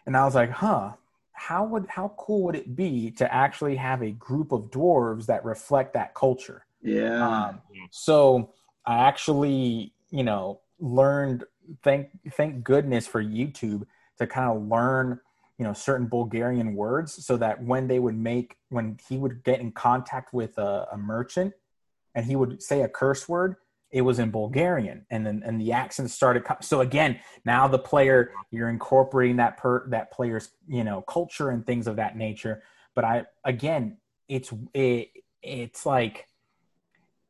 And 0.07 0.17
i 0.17 0.25
was 0.25 0.35
like 0.35 0.51
huh 0.51 0.93
how 1.35 1.65
would 1.65 1.87
how 1.89 2.15
cool 2.17 2.45
would 2.45 2.55
it 2.55 2.75
be 2.75 3.11
to 3.11 3.33
actually 3.33 3.77
have 3.77 4.03
a 4.03 4.13
group 4.13 4.53
of 4.53 4.71
dwarves 4.71 5.27
that 5.27 5.45
reflect 5.45 5.93
that 5.95 6.15
culture? 6.15 6.65
Yeah. 6.81 7.49
um, 7.49 7.63
so 7.91 8.53
I 8.87 9.07
actually, 9.09 9.93
you 10.11 10.23
know, 10.23 10.61
learned 10.79 11.45
thank 11.83 12.09
thank 12.33 12.63
goodness 12.63 13.07
for 13.07 13.23
YouTube 13.23 13.85
to 14.19 14.27
kind 14.27 14.57
of 14.57 14.69
learn, 14.69 15.21
you 15.59 15.65
know, 15.65 15.73
certain 15.73 16.07
Bulgarian 16.07 16.75
words 16.75 17.25
so 17.25 17.37
that 17.37 17.63
when 17.63 17.87
they 17.87 17.99
would 17.99 18.17
make 18.17 18.57
when 18.71 18.99
he 19.09 19.17
would 19.17 19.45
get 19.45 19.61
in 19.61 19.73
contact 19.73 20.33
with 20.33 20.59
a, 20.59 20.89
a 20.93 20.97
merchant 20.97 21.55
and 22.15 22.27
he 22.27 22.37
would 22.37 22.63
say 22.63 22.83
a 22.83 22.89
curse 22.89 23.29
word, 23.29 23.57
it 23.91 24.03
was 24.03 24.19
in 24.19 24.31
Bulgarian, 24.33 25.07
and 25.11 25.25
then 25.25 25.43
and 25.45 25.61
the 25.61 25.73
accent 25.73 26.11
started. 26.11 26.45
So 26.61 26.81
again, 26.81 27.21
now 27.45 27.69
the 27.69 27.79
player 27.79 28.33
you're 28.51 28.69
incorporating 28.69 29.37
that 29.37 29.57
per 29.57 29.89
that 29.91 30.11
player's 30.11 30.51
you 30.67 30.83
know 30.83 31.03
culture 31.03 31.51
and 31.51 31.65
things 31.65 31.87
of 31.87 31.97
that 31.97 32.17
nature. 32.17 32.65
But 32.97 33.05
I 33.05 33.25
again, 33.45 33.99
it's 34.29 34.53
it, 34.73 35.11
it's 35.43 35.87
like 35.87 36.27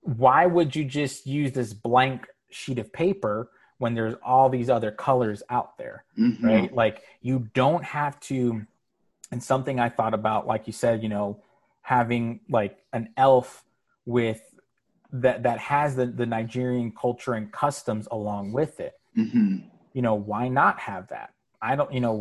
why 0.01 0.47
would 0.47 0.75
you 0.75 0.85
just 0.85 1.27
use 1.27 1.53
this 1.53 1.75
blank 1.75 2.27
sheet 2.51 2.79
of 2.79 2.93
paper 2.93 3.51
when 3.85 3.93
there's 3.95 4.15
all 4.25 4.49
these 4.49 4.71
other 4.71 4.91
colors 4.91 5.43
out 5.51 5.77
there 5.77 6.05
Mhm. 6.19 6.43
right? 6.43 6.75
Like 6.75 7.03
you 7.21 7.51
don't 7.53 7.85
have 7.85 8.19
to 8.31 8.67
and 9.31 9.43
something 9.43 9.77
i 9.79 9.89
thought 9.97 10.15
about 10.15 10.47
like 10.47 10.67
you 10.67 10.73
said 10.73 11.03
you 11.03 11.11
know 11.11 11.27
having 11.83 12.41
like 12.49 12.75
an 12.95 13.05
elf 13.19 13.63
with 14.07 14.41
that 15.25 15.43
that 15.43 15.59
has 15.59 15.97
the, 15.97 16.07
the 16.07 16.25
nigerian 16.37 16.91
culture 17.05 17.35
and 17.35 17.53
customs 17.53 18.09
along 18.11 18.53
with 18.53 18.81
it. 18.81 18.95
Mhm. 19.23 19.65
you 19.93 20.03
know 20.07 20.15
why 20.15 20.49
not 20.49 20.79
have 20.81 21.05
that? 21.09 21.29
I 21.61 21.77
don't 21.77 21.93
you 21.97 22.01
know 22.01 22.17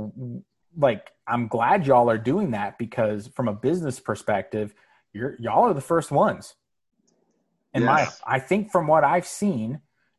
like 0.87 1.03
i'm 1.31 1.47
glad 1.47 1.87
y'all 1.87 2.09
are 2.09 2.23
doing 2.33 2.51
that 2.51 2.77
because 2.77 3.21
from 3.35 3.47
a 3.47 3.53
business 3.67 3.97
perspective 4.09 4.67
you're 5.13 5.33
y'all 5.39 5.63
are 5.69 5.73
the 5.81 5.87
first 5.93 6.11
ones. 6.11 6.55
And 7.75 7.85
my 7.85 8.01
i 8.35 8.39
think 8.49 8.71
from 8.73 8.85
what 8.93 9.03
i've 9.13 9.27
seen 9.43 9.69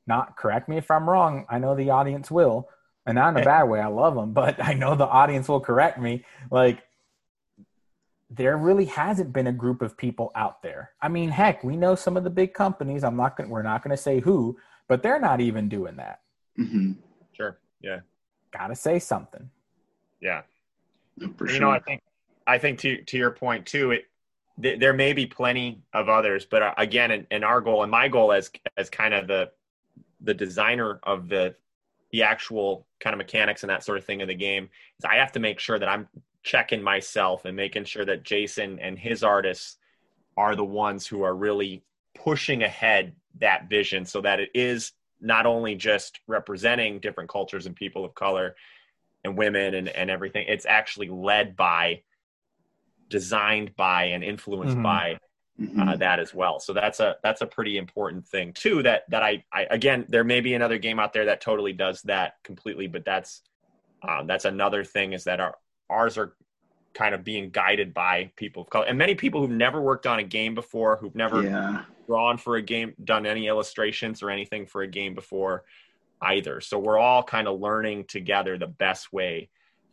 not 0.06 0.36
correct 0.36 0.68
me 0.68 0.76
if 0.76 0.90
i'm 0.90 1.08
wrong 1.08 1.46
i 1.48 1.58
know 1.58 1.74
the 1.74 1.90
audience 1.90 2.30
will 2.30 2.68
and 3.06 3.16
not 3.16 3.34
in 3.36 3.40
a 3.42 3.44
bad 3.44 3.64
way 3.64 3.80
i 3.80 3.86
love 3.86 4.14
them 4.14 4.32
but 4.32 4.62
i 4.62 4.72
know 4.74 4.94
the 4.94 5.06
audience 5.06 5.48
will 5.48 5.60
correct 5.60 5.98
me 5.98 6.24
like 6.50 6.82
there 8.30 8.56
really 8.56 8.86
hasn't 8.86 9.32
been 9.32 9.46
a 9.46 9.52
group 9.52 9.82
of 9.82 9.96
people 9.96 10.30
out 10.34 10.62
there 10.62 10.90
i 11.00 11.08
mean 11.08 11.28
heck 11.30 11.62
we 11.62 11.76
know 11.76 11.94
some 11.94 12.16
of 12.16 12.24
the 12.24 12.30
big 12.30 12.54
companies 12.54 13.04
i'm 13.04 13.16
not 13.16 13.36
going 13.36 13.48
to 13.48 13.52
we're 13.52 13.62
not 13.62 13.82
going 13.82 13.94
to 13.96 14.02
say 14.02 14.20
who 14.20 14.56
but 14.88 15.02
they're 15.02 15.20
not 15.20 15.40
even 15.40 15.68
doing 15.68 15.96
that 15.96 16.20
Mhm. 16.58 16.96
Sure. 17.32 17.58
Yeah. 17.80 18.00
gotta 18.52 18.76
say 18.76 18.98
something 19.00 19.50
Yeah. 20.20 20.42
For 21.36 21.46
you 21.46 21.52
sure. 21.54 21.60
know, 21.60 21.70
I 21.70 21.78
think 21.80 22.00
I 22.46 22.58
think 22.58 22.78
to 22.80 23.02
to 23.04 23.16
your 23.16 23.30
point 23.30 23.66
too, 23.66 23.90
it 23.92 24.04
th- 24.60 24.78
there 24.80 24.92
may 24.92 25.12
be 25.12 25.26
plenty 25.26 25.82
of 25.92 26.08
others, 26.08 26.44
but 26.44 26.62
uh, 26.62 26.74
again, 26.76 27.10
in, 27.10 27.26
in 27.30 27.44
our 27.44 27.60
goal 27.60 27.82
and 27.82 27.90
my 27.90 28.08
goal 28.08 28.32
as 28.32 28.50
as 28.76 28.88
kind 28.90 29.14
of 29.14 29.26
the 29.28 29.50
the 30.24 30.34
designer 30.34 31.00
of 31.02 31.28
the 31.28 31.54
the 32.10 32.22
actual 32.22 32.87
kind 33.00 33.12
of 33.12 33.18
mechanics 33.18 33.64
and 33.64 33.70
that 33.70 33.82
sort 33.82 33.98
of 33.98 34.04
thing 34.04 34.22
of 34.22 34.28
the 34.28 34.34
game 34.34 34.68
is 34.98 35.04
I 35.04 35.16
have 35.16 35.32
to 35.32 35.40
make 35.40 35.58
sure 35.58 35.78
that 35.78 35.88
I'm 35.88 36.08
checking 36.44 36.82
myself 36.82 37.44
and 37.44 37.56
making 37.56 37.84
sure 37.84 38.04
that 38.04 38.22
Jason 38.22 38.78
and 38.78 38.96
his 38.96 39.24
artists 39.24 39.78
are 40.37 40.54
the 40.54 40.64
ones 40.64 41.06
who 41.06 41.22
are 41.22 41.34
really 41.34 41.82
pushing 42.14 42.62
ahead 42.62 43.14
that 43.40 43.68
vision 43.68 44.04
so 44.04 44.20
that 44.20 44.38
it 44.38 44.50
is 44.54 44.92
not 45.20 45.46
only 45.46 45.74
just 45.74 46.20
representing 46.28 47.00
different 47.00 47.30
cultures 47.30 47.66
and 47.66 47.74
people 47.74 48.04
of 48.04 48.14
color 48.14 48.54
and 49.24 49.37
women 49.37 49.74
and, 49.74 49.88
and 49.88 50.10
everything 50.10 50.44
it's 50.48 50.66
actually 50.66 51.08
led 51.08 51.56
by 51.56 52.00
designed 53.08 53.74
by 53.74 54.04
and 54.04 54.22
influenced 54.22 54.74
mm-hmm. 54.74 54.82
by 54.82 55.18
mm-hmm. 55.60 55.88
Uh, 55.88 55.96
that 55.96 56.18
as 56.18 56.34
well 56.34 56.58
so 56.58 56.72
that's 56.72 57.00
a 57.00 57.16
that's 57.22 57.40
a 57.40 57.46
pretty 57.46 57.76
important 57.76 58.26
thing 58.26 58.52
too 58.52 58.82
that 58.82 59.02
that 59.08 59.22
I, 59.22 59.44
I 59.52 59.66
again 59.70 60.04
there 60.08 60.24
may 60.24 60.40
be 60.40 60.54
another 60.54 60.78
game 60.78 60.98
out 60.98 61.12
there 61.12 61.26
that 61.26 61.40
totally 61.40 61.72
does 61.72 62.02
that 62.02 62.34
completely 62.42 62.86
but 62.86 63.04
that's 63.04 63.42
uh, 64.02 64.22
that's 64.24 64.44
another 64.44 64.84
thing 64.84 65.12
is 65.12 65.24
that 65.24 65.40
our 65.40 65.56
ours 65.88 66.18
are 66.18 66.34
kind 66.94 67.14
of 67.14 67.24
being 67.24 67.50
guided 67.50 67.92
by 67.92 68.30
people 68.36 68.62
of 68.62 68.70
color 68.70 68.86
and 68.86 68.96
many 68.96 69.14
people 69.14 69.40
who've 69.40 69.50
never 69.50 69.80
worked 69.80 70.06
on 70.06 70.20
a 70.20 70.22
game 70.22 70.54
before 70.54 70.96
who've 70.96 71.14
never 71.14 71.42
yeah. 71.42 71.82
drawn 72.06 72.38
for 72.38 72.56
a 72.56 72.62
game 72.62 72.94
done 73.02 73.26
any 73.26 73.48
illustrations 73.48 74.22
or 74.22 74.30
anything 74.30 74.66
for 74.66 74.82
a 74.82 74.86
game 74.86 75.14
before 75.14 75.64
either 76.22 76.60
so 76.60 76.78
we're 76.78 76.98
all 76.98 77.22
kind 77.22 77.48
of 77.48 77.60
learning 77.60 78.04
together 78.04 78.56
the 78.56 78.66
best 78.66 79.12
way 79.12 79.48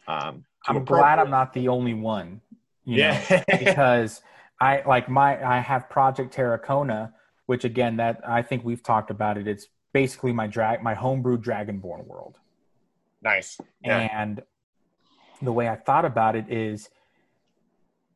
um, 0.08 0.45
i'm 0.67 0.86
glad 0.86 1.17
i'm 1.17 1.32
not 1.32 1.54
the 1.54 1.67
only 1.67 1.95
one 1.95 2.39
yeah 2.86 3.43
because 3.60 4.21
i 4.62 4.82
like 4.88 5.10
my 5.10 5.43
i 5.45 5.60
have 5.60 5.89
project 5.89 6.34
terracona 6.34 7.12
which 7.47 7.65
again 7.65 7.97
that 7.97 8.21
i 8.26 8.41
think 8.41 8.63
we've 8.63 8.84
talked 8.84 9.12
about 9.12 9.38
it 9.38 9.47
it's 9.47 9.67
basically 9.91 10.32
my 10.32 10.47
drag 10.47 10.82
my 10.82 10.93
homebrew 10.93 11.38
dragonborn 11.38 12.06
world 12.08 12.38
nice 13.21 13.60
yeah. 13.84 14.08
and 14.13 14.41
the 15.41 15.52
way 15.52 15.67
I 15.67 15.76
thought 15.76 16.06
about 16.06 16.36
it 16.36 16.45
is, 16.50 16.89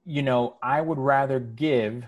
you 0.06 0.22
know, 0.22 0.58
I 0.62 0.82
would 0.82 1.00
rather 1.00 1.40
give 1.40 2.06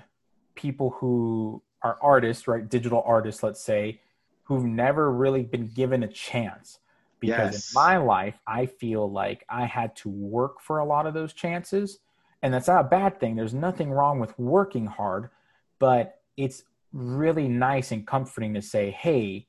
people 0.55 0.91
who 0.91 1.61
are 1.81 1.97
artists, 2.01 2.47
right, 2.47 2.67
digital 2.67 3.03
artists, 3.05 3.43
let's 3.43 3.61
say, 3.61 4.01
who've 4.43 4.65
never 4.65 5.11
really 5.11 5.43
been 5.43 5.67
given 5.67 6.03
a 6.03 6.07
chance. 6.07 6.79
Because 7.19 7.53
yes. 7.53 7.71
in 7.71 7.81
my 7.81 7.97
life, 7.97 8.37
I 8.45 8.67
feel 8.67 9.09
like 9.09 9.43
I 9.49 9.65
had 9.65 9.95
to 9.97 10.09
work 10.09 10.61
for 10.61 10.77
a 10.77 10.85
lot 10.85 11.07
of 11.07 11.15
those 11.15 11.33
chances. 11.33 11.97
And 12.41 12.53
that's 12.53 12.67
not 12.67 12.85
a 12.85 12.87
bad 12.87 13.19
thing. 13.19 13.35
There's 13.35 13.53
nothing 13.53 13.91
wrong 13.91 14.19
with 14.19 14.37
working 14.37 14.85
hard, 14.85 15.29
but 15.79 16.21
it's 16.35 16.63
really 16.93 17.47
nice 17.47 17.91
and 17.91 18.05
comforting 18.05 18.53
to 18.53 18.61
say, 18.61 18.91
hey, 18.91 19.47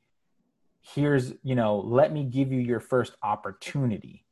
here's, 0.81 1.33
you 1.43 1.55
know, 1.55 1.79
let 1.79 2.11
me 2.11 2.23
give 2.23 2.51
you 2.51 2.59
your 2.59 2.79
first 2.79 3.15
opportunity. 3.21 4.25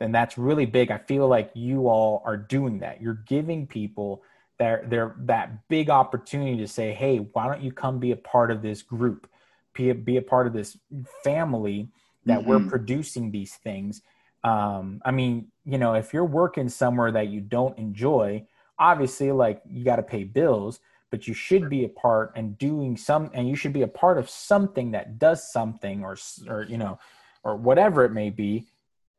And 0.00 0.14
that's 0.14 0.36
really 0.36 0.66
big. 0.66 0.90
I 0.90 0.98
feel 0.98 1.28
like 1.28 1.50
you 1.54 1.88
all 1.88 2.22
are 2.24 2.36
doing 2.36 2.80
that. 2.80 3.00
You're 3.00 3.22
giving 3.26 3.66
people 3.66 4.22
their, 4.58 4.84
their 4.88 5.16
that 5.20 5.68
big 5.68 5.90
opportunity 5.90 6.56
to 6.58 6.68
say 6.68 6.92
hey 6.92 7.18
why 7.18 7.48
don't 7.48 7.60
you 7.60 7.72
come 7.72 7.98
be 7.98 8.12
a 8.12 8.16
part 8.16 8.50
of 8.50 8.62
this 8.62 8.82
group? 8.82 9.28
Be 9.72 9.90
a, 9.90 9.94
be 9.94 10.16
a 10.16 10.22
part 10.22 10.46
of 10.46 10.52
this 10.52 10.76
family 11.24 11.88
that 12.26 12.40
mm-hmm. 12.40 12.48
we're 12.48 12.68
producing 12.68 13.30
these 13.30 13.54
things. 13.54 14.02
Um, 14.44 15.00
i 15.04 15.10
mean 15.10 15.48
you 15.64 15.78
know 15.78 15.94
if 15.94 16.12
you're 16.12 16.24
working 16.24 16.68
somewhere 16.68 17.12
that 17.12 17.28
you 17.28 17.40
don't 17.40 17.78
enjoy 17.78 18.44
obviously 18.78 19.30
like 19.32 19.62
you 19.68 19.84
got 19.84 19.96
to 19.96 20.02
pay 20.02 20.24
bills 20.24 20.80
but 21.10 21.28
you 21.28 21.34
should 21.34 21.70
be 21.70 21.84
a 21.84 21.88
part 21.88 22.32
and 22.34 22.58
doing 22.58 22.96
some 22.96 23.30
and 23.34 23.48
you 23.48 23.54
should 23.54 23.72
be 23.72 23.82
a 23.82 23.88
part 23.88 24.18
of 24.18 24.28
something 24.28 24.90
that 24.90 25.18
does 25.18 25.52
something 25.52 26.02
or 26.02 26.16
or 26.48 26.64
you 26.64 26.76
know 26.76 26.98
or 27.44 27.56
whatever 27.56 28.04
it 28.04 28.12
may 28.12 28.30
be 28.30 28.66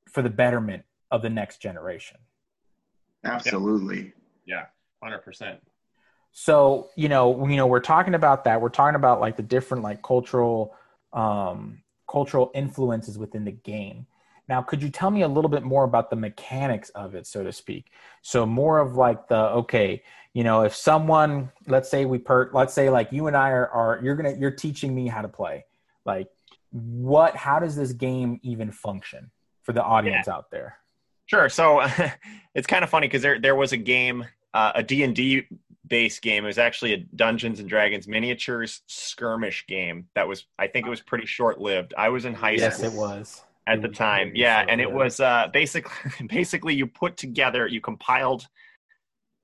for 0.10 0.22
the 0.22 0.30
betterment 0.30 0.84
of 1.12 1.22
the 1.22 1.30
next 1.30 1.62
generation. 1.62 2.18
Absolutely. 3.24 4.14
Yeah, 4.46 4.66
hundred 5.02 5.20
percent. 5.20 5.60
So 6.32 6.90
you 6.96 7.08
know, 7.08 7.48
you 7.48 7.56
know, 7.56 7.68
we're 7.68 7.80
talking 7.80 8.16
about 8.16 8.44
that. 8.44 8.60
We're 8.62 8.70
talking 8.70 8.96
about 8.96 9.22
like 9.22 9.38
the 9.38 9.44
different 9.44 9.84
like 9.84 10.02
cultural, 10.02 10.76
um, 11.14 11.82
cultural 12.10 12.52
influences 12.54 13.18
within 13.18 13.46
the 13.46 13.52
game. 13.52 14.08
Now, 14.48 14.62
could 14.62 14.84
you 14.84 14.90
tell 14.90 15.10
me 15.10 15.24
a 15.24 15.28
little 15.28 15.50
bit 15.50 15.64
more 15.64 15.84
about 15.84 16.10
the 16.10 16.16
mechanics 16.16 16.90
of 16.90 17.16
it, 17.16 17.26
so 17.26 17.44
to 17.44 17.52
speak? 17.52 17.92
So 18.22 18.46
more 18.46 18.80
of 18.80 18.96
like 18.96 19.28
the 19.28 19.50
okay, 19.50 20.04
you 20.34 20.44
know, 20.44 20.62
if 20.64 20.76
someone, 20.76 21.52
let's 21.68 21.90
say 21.90 22.06
we 22.06 22.20
per, 22.20 22.50
let's 22.54 22.74
say 22.74 22.90
like 22.90 23.12
you 23.12 23.28
and 23.28 23.36
I 23.36 23.50
are, 23.52 23.70
are 23.70 24.00
you're 24.04 24.16
gonna 24.16 24.36
you're 24.38 24.52
teaching 24.52 24.94
me 24.94 25.08
how 25.08 25.22
to 25.22 25.28
play, 25.28 25.66
like 26.06 26.28
what, 26.72 27.36
how 27.36 27.60
does 27.60 27.76
this 27.76 27.94
game 27.94 28.40
even 28.44 28.72
function? 28.72 29.32
for 29.66 29.74
the 29.74 29.84
audience 29.84 30.28
yeah. 30.28 30.34
out 30.34 30.52
there? 30.52 30.78
Sure. 31.26 31.50
So 31.50 31.82
it's 32.56 32.68
kind 32.68 32.84
of 32.84 32.90
funny 32.90 33.08
because 33.08 33.24
there 33.24 33.40
there 33.40 33.56
was 33.56 33.74
a 33.74 33.78
game, 33.78 34.24
uh, 34.54 34.72
a 34.76 34.84
D 34.84 35.04
and 35.04 35.16
D 35.16 35.48
based 35.86 36.22
game. 36.22 36.46
It 36.46 36.48
was 36.48 36.60
actually 36.60 36.94
a 36.94 36.98
Dungeons 36.98 37.60
and 37.60 37.68
Dragons 37.68 38.08
miniatures 38.08 38.82
skirmish 38.88 39.66
game 39.68 40.08
that 40.14 40.28
was 40.28 40.46
I 40.58 40.68
think 40.68 40.86
it 40.86 40.90
was 40.90 41.02
pretty 41.02 41.26
short 41.26 41.60
lived. 41.60 41.94
I 41.98 42.10
was 42.10 42.26
in 42.26 42.34
high 42.34 42.52
yes, 42.52 42.76
school. 42.76 42.86
Yes, 42.86 42.94
it 42.94 42.98
was 42.98 43.42
at 43.68 43.82
the 43.82 43.88
time. 43.88 44.32
Yeah, 44.36 44.66
and 44.68 44.80
it 44.80 44.92
was 44.92 45.20
uh, 45.20 45.48
basically 45.52 45.92
basically 46.28 46.76
you 46.76 46.88
put 46.88 47.18
together, 47.18 47.68
you 47.68 47.82
compiled 47.82 48.48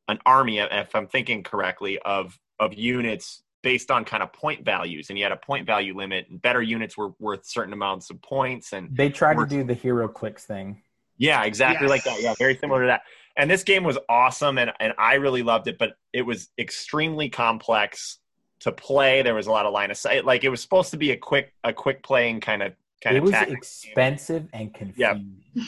an 0.07 0.19
army, 0.25 0.59
if 0.59 0.95
I'm 0.95 1.07
thinking 1.07 1.43
correctly, 1.43 1.99
of 1.99 2.37
of 2.59 2.73
units 2.73 3.43
based 3.63 3.91
on 3.91 4.05
kind 4.05 4.23
of 4.23 4.33
point 4.33 4.65
values 4.65 5.09
and 5.09 5.17
you 5.17 5.25
had 5.25 5.31
a 5.31 5.37
point 5.37 5.65
value 5.65 5.95
limit 5.95 6.27
and 6.29 6.41
better 6.41 6.61
units 6.61 6.97
were 6.97 7.11
worth 7.19 7.45
certain 7.45 7.73
amounts 7.73 8.09
of 8.09 8.21
points 8.21 8.73
and 8.73 8.89
they 8.95 9.09
tried 9.09 9.37
to 9.37 9.45
do 9.45 9.63
the 9.63 9.75
HeroClix 9.75 10.41
thing. 10.41 10.81
Yeah 11.17 11.43
exactly 11.43 11.85
yes. 11.85 11.89
like 11.89 12.03
that. 12.03 12.21
Yeah 12.21 12.33
very 12.39 12.57
similar 12.57 12.81
to 12.81 12.87
that. 12.87 13.01
And 13.37 13.49
this 13.49 13.63
game 13.63 13.83
was 13.83 13.99
awesome 14.09 14.57
and, 14.57 14.71
and 14.79 14.93
i 14.97 15.15
really 15.15 15.43
loved 15.43 15.67
it 15.67 15.77
but 15.77 15.93
it 16.11 16.23
was 16.23 16.49
extremely 16.57 17.29
complex 17.29 18.19
to 18.61 18.71
play. 18.71 19.21
There 19.21 19.35
was 19.35 19.47
a 19.47 19.51
lot 19.51 19.65
of 19.65 19.73
line 19.73 19.91
of 19.91 19.97
sight. 19.97 20.23
Like 20.23 20.43
it 20.43 20.49
was 20.49 20.61
supposed 20.61 20.91
to 20.91 20.97
be 20.97 21.11
a 21.11 21.17
quick 21.17 21.53
a 21.63 21.73
quick 21.73 22.03
playing 22.03 22.41
kind 22.41 22.63
of 22.63 22.73
kind 23.03 23.15
it 23.17 23.19
of 23.19 23.23
was 23.25 23.33
expensive 23.33 24.47
and 24.53 24.73
confusing. 24.73 25.35
Yeah 25.55 25.65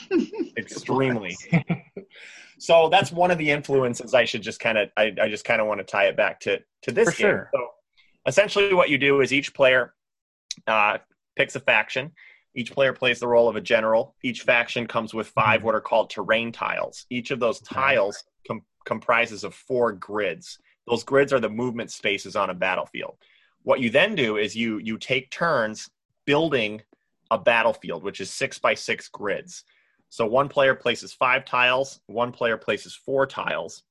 extremely 0.58 1.36
so 2.58 2.88
that's 2.88 3.12
one 3.12 3.32
of 3.32 3.38
the 3.38 3.52
influences 3.52 4.13
i 4.13 4.24
should 4.24 4.41
just 4.41 4.62
kind 4.62 4.78
of 4.78 4.89
I, 4.96 5.13
I 5.22 5.28
just 5.28 5.43
kind 5.43 5.60
of 5.60 5.67
want 5.67 5.82
to 5.82 5.84
tie 5.84 6.06
it 6.06 6.15
back 6.15 6.39
to 6.41 6.60
to 6.84 6.91
this 6.91 7.10
For 7.10 7.12
game. 7.12 7.32
sure. 7.32 7.50
so 7.54 7.67
essentially 8.26 8.74
what 8.74 8.89
you 8.89 8.98
do 8.98 9.19
is 9.19 9.34
each 9.34 9.54
player 9.54 9.93
uh, 10.67 10.98
picks 11.36 11.56
a 11.56 11.60
faction. 11.60 12.12
Each 12.56 12.72
player 12.72 12.93
plays 12.93 13.19
the 13.19 13.28
role 13.28 13.50
of 13.50 13.56
a 13.56 13.62
general. 13.62 14.15
Each 14.24 14.41
faction 14.41 14.86
comes 14.88 15.13
with 15.13 15.28
5 15.30 15.46
mm-hmm. 15.46 15.65
what 15.65 15.76
are 15.76 15.82
called 15.82 16.10
terrain 16.10 16.52
tiles. 16.52 17.06
Each 17.10 17.32
of 17.32 17.39
those 17.39 17.60
tiles 17.62 18.24
com- 18.48 18.62
comprises 18.86 19.43
of 19.43 19.56
four 19.56 19.91
grids. 19.93 20.60
Those 20.88 21.04
grids 21.04 21.34
are 21.34 21.39
the 21.39 21.50
movement 21.50 21.91
spaces 21.91 22.36
on 22.36 22.50
a 22.50 22.54
battlefield. 22.54 23.15
What 23.63 23.80
you 23.80 23.89
then 23.89 24.13
do 24.15 24.38
is 24.38 24.56
you 24.56 24.78
you 24.80 24.98
take 24.98 25.32
turns 25.32 25.89
building 26.26 26.82
a 27.34 27.38
battlefield 27.38 28.04
which 28.04 28.22
is 28.22 28.30
six 28.30 28.60
by 28.60 28.74
six 28.74 29.08
grids 29.10 29.63
so 30.10 30.26
one 30.26 30.48
player 30.48 30.76
places 30.76 31.13
five 31.13 31.46
tiles 31.46 32.00
one 32.08 32.32
player 32.32 32.58
places 32.58 32.93
four 32.93 33.26
tiles 33.26 33.84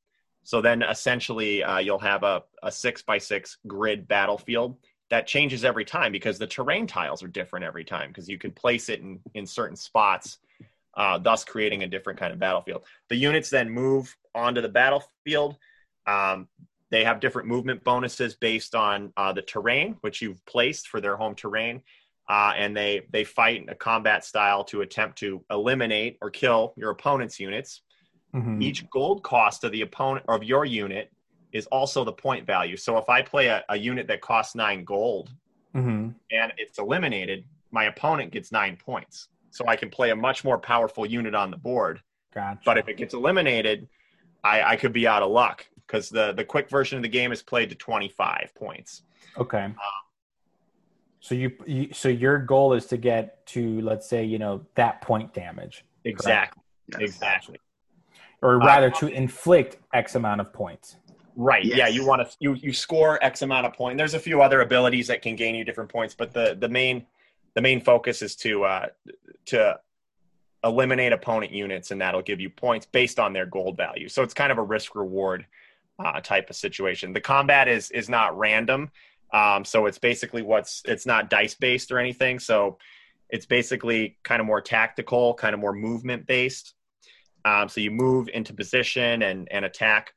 so 0.45 0.61
then 0.61 0.83
essentially 0.83 1.63
uh, 1.63 1.79
you'll 1.79 1.99
have 1.99 2.23
a, 2.23 2.43
a 2.63 2.73
six 2.73 3.03
by 3.03 3.19
six 3.19 3.59
grid 3.67 4.09
battlefield 4.09 4.77
that 5.13 5.27
changes 5.27 5.63
every 5.63 5.85
time 5.85 6.11
because 6.11 6.39
the 6.39 6.47
terrain 6.47 6.87
tiles 6.87 7.23
are 7.23 7.29
different 7.29 7.67
every 7.67 7.85
time 7.85 8.09
because 8.09 8.31
you 8.31 8.39
can 8.39 8.51
place 8.51 8.89
it 8.89 9.01
in, 9.01 9.21
in 9.35 9.45
certain 9.45 9.77
spots, 9.77 10.39
uh, 10.95 11.19
thus 11.19 11.45
creating 11.45 11.83
a 11.83 11.87
different 11.87 12.19
kind 12.19 12.33
of 12.33 12.39
battlefield. 12.39 12.83
The 13.11 13.17
units 13.17 13.51
then 13.51 13.69
move 13.69 14.17
onto 14.35 14.63
the 14.63 14.71
battlefield. 14.71 15.59
Um, 16.07 16.49
they 16.91 17.05
have 17.05 17.21
different 17.21 17.47
movement 17.47 17.85
bonuses 17.85 18.37
based 18.37 18.75
on 18.75 19.13
uh, 19.19 19.35
the 19.35 19.43
terrain, 19.43 19.97
which 20.01 20.23
you've 20.23 20.43
placed 20.47 20.89
for 20.89 20.99
their 20.99 21.17
home 21.19 21.35
terrain. 21.35 21.83
Uh, 22.29 22.53
and 22.57 22.77
they, 22.77 23.03
they 23.11 23.25
fight 23.25 23.63
in 23.63 23.69
a 23.69 23.75
combat 23.75 24.25
style 24.25 24.65
to 24.65 24.83
attempt 24.83 25.19
to 25.19 25.45
eliminate 25.51 26.19
or 26.23 26.31
kill 26.31 26.73
your 26.77 26.91
opponent's 26.91 27.39
units. 27.39 27.83
Mm-hmm. 28.35 28.63
Each 28.63 28.89
gold 28.91 29.23
cost 29.23 29.65
of 29.65 29.73
the 29.73 29.83
opponent 29.83 30.25
of 30.29 30.43
your 30.43 30.65
unit 30.65 31.13
is 31.53 31.67
also 31.67 32.05
the 32.05 32.13
point 32.13 32.47
value. 32.47 32.77
So 32.77 32.97
if 32.97 33.09
I 33.09 33.23
play 33.23 33.49
a, 33.49 33.65
a 33.69 33.77
unit 33.77 34.07
that 34.07 34.21
costs 34.21 34.55
nine 34.55 34.85
gold 34.85 35.31
mm-hmm. 35.75 36.11
and 36.31 36.53
it's 36.57 36.79
eliminated, 36.79 37.45
my 37.71 37.85
opponent 37.85 38.33
gets 38.33 38.53
nine 38.53 38.77
points. 38.77 39.29
So 39.51 39.67
I 39.67 39.77
can 39.77 39.91
play 39.91 40.11
a 40.11 40.17
much 40.17 40.45
more 40.45 40.59
powerful 40.59 41.05
unit 41.05 41.35
on 41.35 41.51
the 41.51 41.59
board. 41.59 42.01
Gotcha. 42.35 42.61
But 42.65 42.79
if 42.79 42.89
it 42.89 42.97
gets 42.97 43.13
eliminated, 43.13 43.89
I, 44.43 44.63
I 44.63 44.77
could 44.77 44.95
be 44.95 45.07
out 45.07 45.23
of 45.23 45.31
luck 45.31 45.67
because 45.87 46.09
the, 46.09 46.33
the 46.33 46.45
quick 46.45 46.71
version 46.71 46.97
of 46.97 47.03
the 47.03 47.09
game 47.09 47.33
is 47.33 47.43
played 47.43 47.69
to 47.69 47.75
25 47.75 48.53
points. 48.57 49.03
Okay. 49.37 49.65
Um, 49.65 49.75
so 51.23 51.35
you, 51.35 51.53
you, 51.67 51.89
so 51.95 52.11
your 52.11 52.39
goal 52.39 52.75
is 52.75 52.85
to 52.87 52.99
get 52.99 53.47
to 53.47 53.81
let's 53.81 54.07
say 54.07 54.25
you 54.25 54.39
know 54.39 54.67
that 54.75 55.01
point 55.01 55.33
damage. 55.33 55.85
Exactly. 56.05 56.63
Exactly 56.99 57.59
or 58.43 58.61
uh, 58.61 58.67
rather 58.67 58.89
uh, 58.89 58.99
to 58.99 59.09
inflict 59.09 59.79
X 59.95 60.17
amount 60.17 60.41
of 60.41 60.53
points. 60.53 60.97
Right. 61.35 61.65
Yes. 61.65 61.79
Yeah. 61.79 61.89
You 61.89 62.07
want 62.07 62.29
to 62.29 62.37
you 62.41 62.55
you 62.55 62.73
score 62.73 63.23
X 63.25 63.41
amount 63.41 63.67
of 63.67 63.73
points. 63.73 63.99
There's 63.99 64.15
a 64.15 64.21
few 64.21 64.43
other 64.43 64.61
abilities 64.61 65.07
that 65.07 65.23
can 65.23 65.37
gain 65.37 65.55
you 65.55 65.65
different 65.65 65.91
points, 65.91 66.15
but 66.15 66.35
the 66.35 66.57
the 66.61 66.69
main 66.69 67.07
the 67.55 67.63
main 67.63 67.81
focus 67.81 68.21
is 68.21 68.37
to 68.37 68.65
uh, 68.65 68.87
to 69.47 69.79
eliminate 70.65 71.13
opponent 71.13 71.53
units, 71.53 71.91
and 71.91 72.01
that'll 72.01 72.23
give 72.23 72.41
you 72.41 72.51
points 72.51 72.87
based 72.87 73.19
on 73.19 73.33
their 73.33 73.47
gold 73.47 73.77
value. 73.77 74.09
So 74.09 74.23
it's 74.23 74.35
kind 74.35 74.53
of 74.53 74.59
a 74.59 74.63
risk 74.63 74.95
reward 74.95 75.47
uh, 75.99 76.21
type 76.21 76.51
of 76.51 76.57
situation. 76.57 77.13
The 77.13 77.21
combat 77.21 77.69
is 77.69 77.91
is 77.93 78.11
not 78.11 78.37
random, 78.37 78.91
um, 79.33 79.65
so 79.65 79.87
it's 79.87 79.99
basically 79.99 80.43
what's 80.43 80.83
it's 80.85 81.07
not 81.07 81.31
dice 81.31 81.55
based 81.55 81.91
or 81.91 81.99
anything. 81.99 82.39
So 82.39 82.79
it's 83.31 83.47
basically 83.47 84.19
kind 84.23 84.41
of 84.41 84.47
more 84.47 84.61
tactical, 84.61 85.35
kind 85.35 85.55
of 85.55 85.61
more 85.61 85.73
movement 85.73 86.27
based. 86.27 86.75
Um, 87.45 87.69
so 87.69 87.81
you 87.81 87.91
move 87.91 88.29
into 88.33 88.53
position 88.53 89.23
and 89.23 89.49
and 89.51 89.65
attack, 89.65 90.13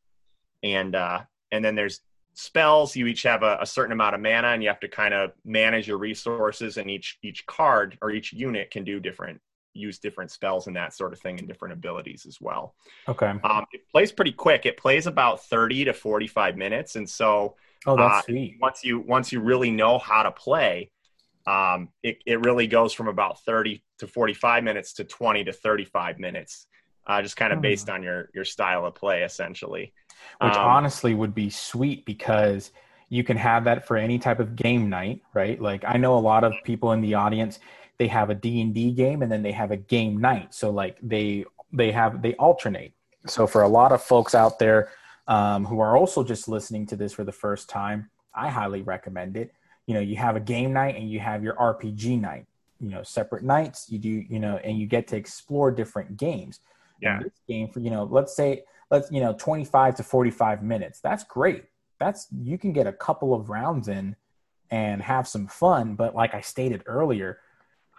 and 0.63 0.95
uh, 0.95 1.21
and 1.51 1.63
then 1.63 1.75
there's 1.75 2.01
spells. 2.33 2.95
You 2.95 3.07
each 3.07 3.23
have 3.23 3.41
a, 3.41 3.57
a 3.61 3.65
certain 3.65 3.93
amount 3.93 4.15
of 4.15 4.21
mana, 4.21 4.49
and 4.49 4.61
you 4.61 4.69
have 4.69 4.81
to 4.81 4.89
kind 4.89 5.13
of 5.13 5.31
manage 5.45 5.87
your 5.87 5.97
resources. 5.97 6.77
And 6.77 6.91
each 6.91 7.17
each 7.23 7.45
card 7.45 7.97
or 8.01 8.11
each 8.11 8.33
unit 8.33 8.69
can 8.69 8.83
do 8.83 8.99
different 8.99 9.39
use 9.75 9.99
different 9.99 10.31
spells 10.31 10.67
and 10.67 10.75
that 10.75 10.93
sort 10.93 11.11
of 11.11 11.19
thing 11.19 11.37
and 11.37 11.47
different 11.47 11.73
abilities 11.73 12.25
as 12.25 12.39
well. 12.39 12.75
Okay. 13.09 13.33
Um, 13.43 13.65
it 13.73 13.81
plays 13.91 14.11
pretty 14.11 14.31
quick. 14.31 14.65
It 14.65 14.77
plays 14.77 15.05
about 15.05 15.43
30 15.45 15.85
to 15.85 15.93
45 15.93 16.55
minutes. 16.55 16.95
And 16.95 17.09
so 17.09 17.57
oh, 17.85 17.97
that's 17.97 18.19
uh, 18.19 18.21
sweet. 18.21 18.57
once 18.61 18.83
you 18.83 18.99
once 18.99 19.31
you 19.31 19.39
really 19.41 19.71
know 19.71 19.97
how 19.99 20.23
to 20.23 20.31
play, 20.31 20.91
um, 21.47 21.89
it, 22.03 22.19
it 22.25 22.39
really 22.41 22.67
goes 22.67 22.93
from 22.93 23.07
about 23.07 23.41
30 23.41 23.83
to 23.99 24.07
45 24.07 24.63
minutes 24.63 24.93
to 24.93 25.03
20 25.03 25.43
to 25.45 25.53
35 25.53 26.19
minutes, 26.19 26.67
uh, 27.07 27.21
just 27.21 27.37
kind 27.37 27.53
of 27.53 27.59
Hmm. 27.59 27.61
based 27.61 27.89
on 27.89 28.03
your 28.03 28.29
your 28.33 28.45
style 28.45 28.85
of 28.85 28.95
play, 28.95 29.23
essentially. 29.23 29.93
Which 30.39 30.57
Um, 30.57 30.65
honestly 30.65 31.13
would 31.13 31.33
be 31.35 31.49
sweet 31.49 32.05
because 32.05 32.71
you 33.09 33.23
can 33.23 33.37
have 33.37 33.63
that 33.65 33.85
for 33.87 33.97
any 33.97 34.17
type 34.19 34.39
of 34.39 34.55
game 34.55 34.89
night, 34.89 35.21
right? 35.33 35.61
Like 35.61 35.83
I 35.87 35.97
know 35.97 36.17
a 36.17 36.19
lot 36.19 36.43
of 36.43 36.63
people 36.63 36.91
in 36.93 37.01
the 37.01 37.13
audience, 37.13 37.59
they 37.97 38.07
have 38.07 38.29
a 38.29 38.35
D&D 38.35 38.91
game 38.93 39.21
and 39.21 39.31
then 39.31 39.43
they 39.43 39.51
have 39.51 39.71
a 39.71 39.77
game 39.77 40.17
night. 40.17 40.53
So 40.53 40.71
like 40.71 40.97
they 41.01 41.45
they 41.71 41.91
have 41.91 42.21
they 42.21 42.33
alternate. 42.35 42.93
So 43.27 43.47
for 43.47 43.61
a 43.63 43.67
lot 43.67 43.91
of 43.91 44.01
folks 44.01 44.33
out 44.35 44.59
there 44.59 44.89
um, 45.27 45.65
who 45.65 45.79
are 45.79 45.97
also 45.97 46.23
just 46.23 46.47
listening 46.47 46.85
to 46.87 46.95
this 46.95 47.13
for 47.13 47.23
the 47.23 47.31
first 47.31 47.69
time, 47.69 48.09
I 48.33 48.49
highly 48.49 48.81
recommend 48.81 49.37
it. 49.37 49.53
You 49.87 49.93
know, 49.93 49.99
you 49.99 50.15
have 50.17 50.35
a 50.35 50.39
game 50.39 50.73
night 50.73 50.95
and 50.95 51.09
you 51.09 51.19
have 51.19 51.43
your 51.43 51.55
RPG 51.55 52.19
night. 52.19 52.45
You 52.79 52.89
know, 52.89 53.03
separate 53.03 53.43
nights. 53.43 53.89
You 53.89 53.99
do, 53.99 54.09
you 54.09 54.39
know, 54.39 54.57
and 54.57 54.77
you 54.77 54.85
get 54.85 55.07
to 55.07 55.15
explore 55.15 55.71
different 55.71 56.17
games. 56.17 56.59
Yeah. 57.01 57.17
And 57.17 57.25
this 57.25 57.39
game 57.47 57.69
for 57.69 57.79
you 57.79 57.89
know, 57.89 58.03
let's 58.03 58.35
say 58.35 58.63
let's 58.91 59.11
you 59.11 59.21
know, 59.21 59.33
twenty 59.33 59.65
five 59.65 59.95
to 59.95 60.03
forty 60.03 60.31
five 60.31 60.61
minutes. 60.61 60.99
That's 60.99 61.23
great. 61.23 61.65
That's 61.99 62.27
you 62.43 62.57
can 62.57 62.73
get 62.73 62.87
a 62.87 62.91
couple 62.91 63.33
of 63.33 63.49
rounds 63.49 63.87
in 63.87 64.15
and 64.69 65.01
have 65.01 65.27
some 65.27 65.47
fun. 65.47 65.95
But 65.95 66.15
like 66.15 66.33
I 66.33 66.41
stated 66.41 66.83
earlier, 66.85 67.39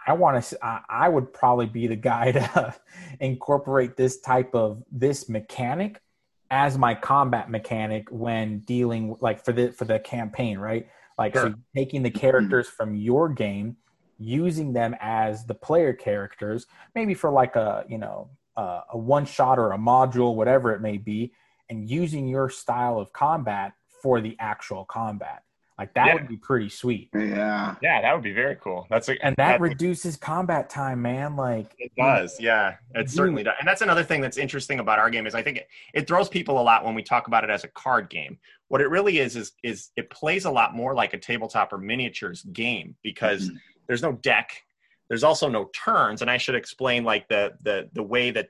I 0.05 0.13
want 0.13 0.43
to. 0.43 0.65
I, 0.65 0.81
I 0.87 1.09
would 1.09 1.33
probably 1.33 1.65
be 1.65 1.87
the 1.87 1.95
guy 1.95 2.31
to 2.33 2.75
incorporate 3.19 3.97
this 3.97 4.19
type 4.19 4.53
of 4.53 4.83
this 4.91 5.27
mechanic 5.27 6.01
as 6.49 6.77
my 6.77 6.95
combat 6.95 7.49
mechanic 7.49 8.07
when 8.09 8.59
dealing 8.59 9.15
like 9.19 9.43
for 9.43 9.51
the 9.51 9.71
for 9.71 9.85
the 9.85 9.99
campaign, 9.99 10.57
right? 10.57 10.87
Like 11.17 11.35
so 11.35 11.53
taking 11.75 12.03
the 12.03 12.11
characters 12.11 12.67
from 12.67 12.95
your 12.95 13.29
game, 13.29 13.77
using 14.19 14.73
them 14.73 14.95
as 14.99 15.45
the 15.45 15.55
player 15.55 15.93
characters, 15.93 16.67
maybe 16.95 17.13
for 17.13 17.31
like 17.31 17.55
a 17.55 17.85
you 17.89 17.97
know 17.97 18.29
uh, 18.55 18.81
a 18.91 18.97
one 18.97 19.25
shot 19.25 19.59
or 19.59 19.71
a 19.71 19.77
module, 19.77 20.35
whatever 20.35 20.73
it 20.73 20.81
may 20.81 20.97
be, 20.97 21.33
and 21.69 21.89
using 21.89 22.27
your 22.27 22.49
style 22.49 22.99
of 22.99 23.11
combat 23.13 23.73
for 24.01 24.21
the 24.21 24.35
actual 24.39 24.85
combat. 24.85 25.43
Like 25.77 25.93
that 25.93 26.07
Yeah. 26.07 26.13
would 26.15 26.27
be 26.27 26.37
pretty 26.37 26.69
sweet. 26.69 27.09
Yeah. 27.13 27.75
Yeah, 27.81 28.01
that 28.01 28.13
would 28.13 28.23
be 28.23 28.33
very 28.33 28.55
cool. 28.55 28.87
That's 28.89 29.09
a, 29.09 29.11
And 29.23 29.35
that 29.35 29.45
that's- 29.45 29.61
reduces 29.61 30.17
combat 30.17 30.69
time, 30.69 31.01
man. 31.03 31.35
Like 31.35 31.75
It 31.77 31.91
does, 31.95 32.39
yeah. 32.39 32.77
It 32.95 33.01
Dude. 33.01 33.11
certainly 33.11 33.43
does. 33.43 33.53
And 33.59 33.67
that's 33.67 33.81
another 33.81 34.03
thing 34.03 34.21
that's 34.21 34.37
interesting 34.37 34.79
about 34.79 34.97
our 34.97 35.09
game 35.11 35.27
is 35.27 35.35
I 35.35 35.43
think 35.43 35.57
it, 35.57 35.67
it 35.93 36.07
throws 36.07 36.29
people 36.29 36.59
a 36.59 36.63
lot 36.63 36.83
when 36.83 36.95
we 36.95 37.03
talk 37.03 37.27
about 37.27 37.43
it 37.43 37.51
as 37.51 37.63
a 37.63 37.67
card 37.67 38.09
game. 38.09 38.39
What 38.69 38.81
it 38.81 38.89
really 38.89 39.19
is 39.19 39.35
is 39.35 39.51
is 39.63 39.91
it 39.95 40.09
plays 40.09 40.45
a 40.45 40.51
lot 40.51 40.75
more 40.75 40.93
like 40.95 41.13
a 41.13 41.17
tabletop 41.17 41.71
or 41.71 41.77
miniatures 41.77 42.41
game 42.41 42.95
because 43.03 43.47
mm-hmm. 43.47 43.57
there's 43.87 44.01
no 44.01 44.13
deck, 44.13 44.63
there's 45.09 45.23
also 45.23 45.47
no 45.47 45.69
turns, 45.73 46.21
and 46.21 46.29
I 46.29 46.37
should 46.37 46.55
explain 46.55 47.03
like 47.03 47.29
the 47.29 47.53
the 47.61 47.89
the 47.93 48.03
way 48.03 48.31
that 48.31 48.49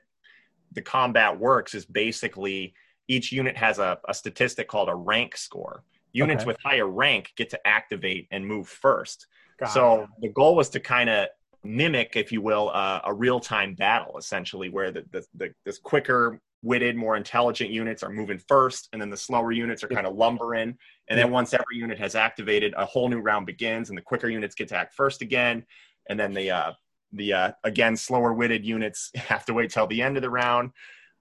the 0.72 0.82
combat 0.82 1.38
works 1.38 1.74
is 1.74 1.84
basically 1.84 2.74
each 3.06 3.32
unit 3.32 3.56
has 3.56 3.78
a, 3.78 3.98
a 4.08 4.14
statistic 4.14 4.66
called 4.68 4.88
a 4.88 4.94
rank 4.94 5.36
score. 5.36 5.84
Units 6.12 6.42
Okay. 6.42 6.46
with 6.46 6.58
higher 6.64 6.86
rank 6.86 7.32
get 7.36 7.50
to 7.50 7.66
activate 7.66 8.28
and 8.30 8.46
move 8.46 8.68
first. 8.68 9.26
God. 9.58 9.66
So 9.68 10.06
the 10.20 10.28
goal 10.30 10.56
was 10.56 10.68
to 10.70 10.80
kind 10.80 11.10
of 11.10 11.28
mimic, 11.64 12.16
if 12.16 12.32
you 12.32 12.40
will, 12.40 12.70
uh, 12.72 13.00
a 13.04 13.12
real 13.12 13.40
time 13.40 13.74
battle, 13.74 14.16
essentially, 14.18 14.68
where 14.68 14.90
the, 14.90 15.04
the, 15.10 15.24
the 15.34 15.54
this 15.64 15.78
quicker 15.78 16.40
witted, 16.62 16.96
more 16.96 17.16
intelligent 17.16 17.70
units 17.70 18.02
are 18.02 18.10
moving 18.10 18.38
first, 18.48 18.88
and 18.92 19.00
then 19.00 19.10
the 19.10 19.16
slower 19.16 19.52
units 19.52 19.84
are 19.84 19.88
kind 19.88 20.06
of 20.06 20.16
lumbering. 20.16 20.76
And 21.08 21.18
then 21.18 21.30
once 21.30 21.54
every 21.54 21.76
unit 21.76 21.98
has 21.98 22.14
activated, 22.14 22.74
a 22.76 22.84
whole 22.84 23.08
new 23.08 23.20
round 23.20 23.46
begins, 23.46 23.88
and 23.90 23.98
the 23.98 24.02
quicker 24.02 24.28
units 24.28 24.54
get 24.54 24.68
to 24.68 24.76
act 24.76 24.94
first 24.94 25.22
again, 25.22 25.64
and 26.08 26.18
then 26.18 26.32
the 26.32 26.50
uh, 26.50 26.72
the 27.12 27.32
uh, 27.32 27.52
again 27.64 27.96
slower 27.96 28.32
witted 28.32 28.64
units 28.64 29.10
have 29.14 29.44
to 29.46 29.54
wait 29.54 29.70
till 29.70 29.86
the 29.86 30.02
end 30.02 30.16
of 30.16 30.22
the 30.22 30.30
round. 30.30 30.70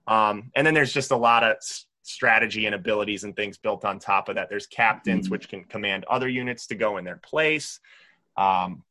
Um, 0.07 0.51
and 0.55 0.65
then 0.65 0.73
there's 0.73 0.93
just 0.93 1.11
a 1.11 1.17
lot 1.17 1.43
of 1.43 1.57
strategy 2.07 2.65
and 2.65 2.75
abilities 2.75 3.23
and 3.23 3.35
things 3.35 3.57
built 3.57 3.85
on 3.85 3.99
top 3.99 4.29
of 4.29 4.35
that. 4.35 4.49
There's 4.49 4.67
captains, 4.67 5.27
Mhm. 5.27 5.31
which 5.31 5.49
can 5.49 5.63
command 5.65 6.05
other 6.05 6.29
units 6.29 6.67
to 6.67 6.75
go 6.75 6.97
in 6.97 7.05
their 7.05 7.17
place. 7.17 7.79
Um, 8.35 8.83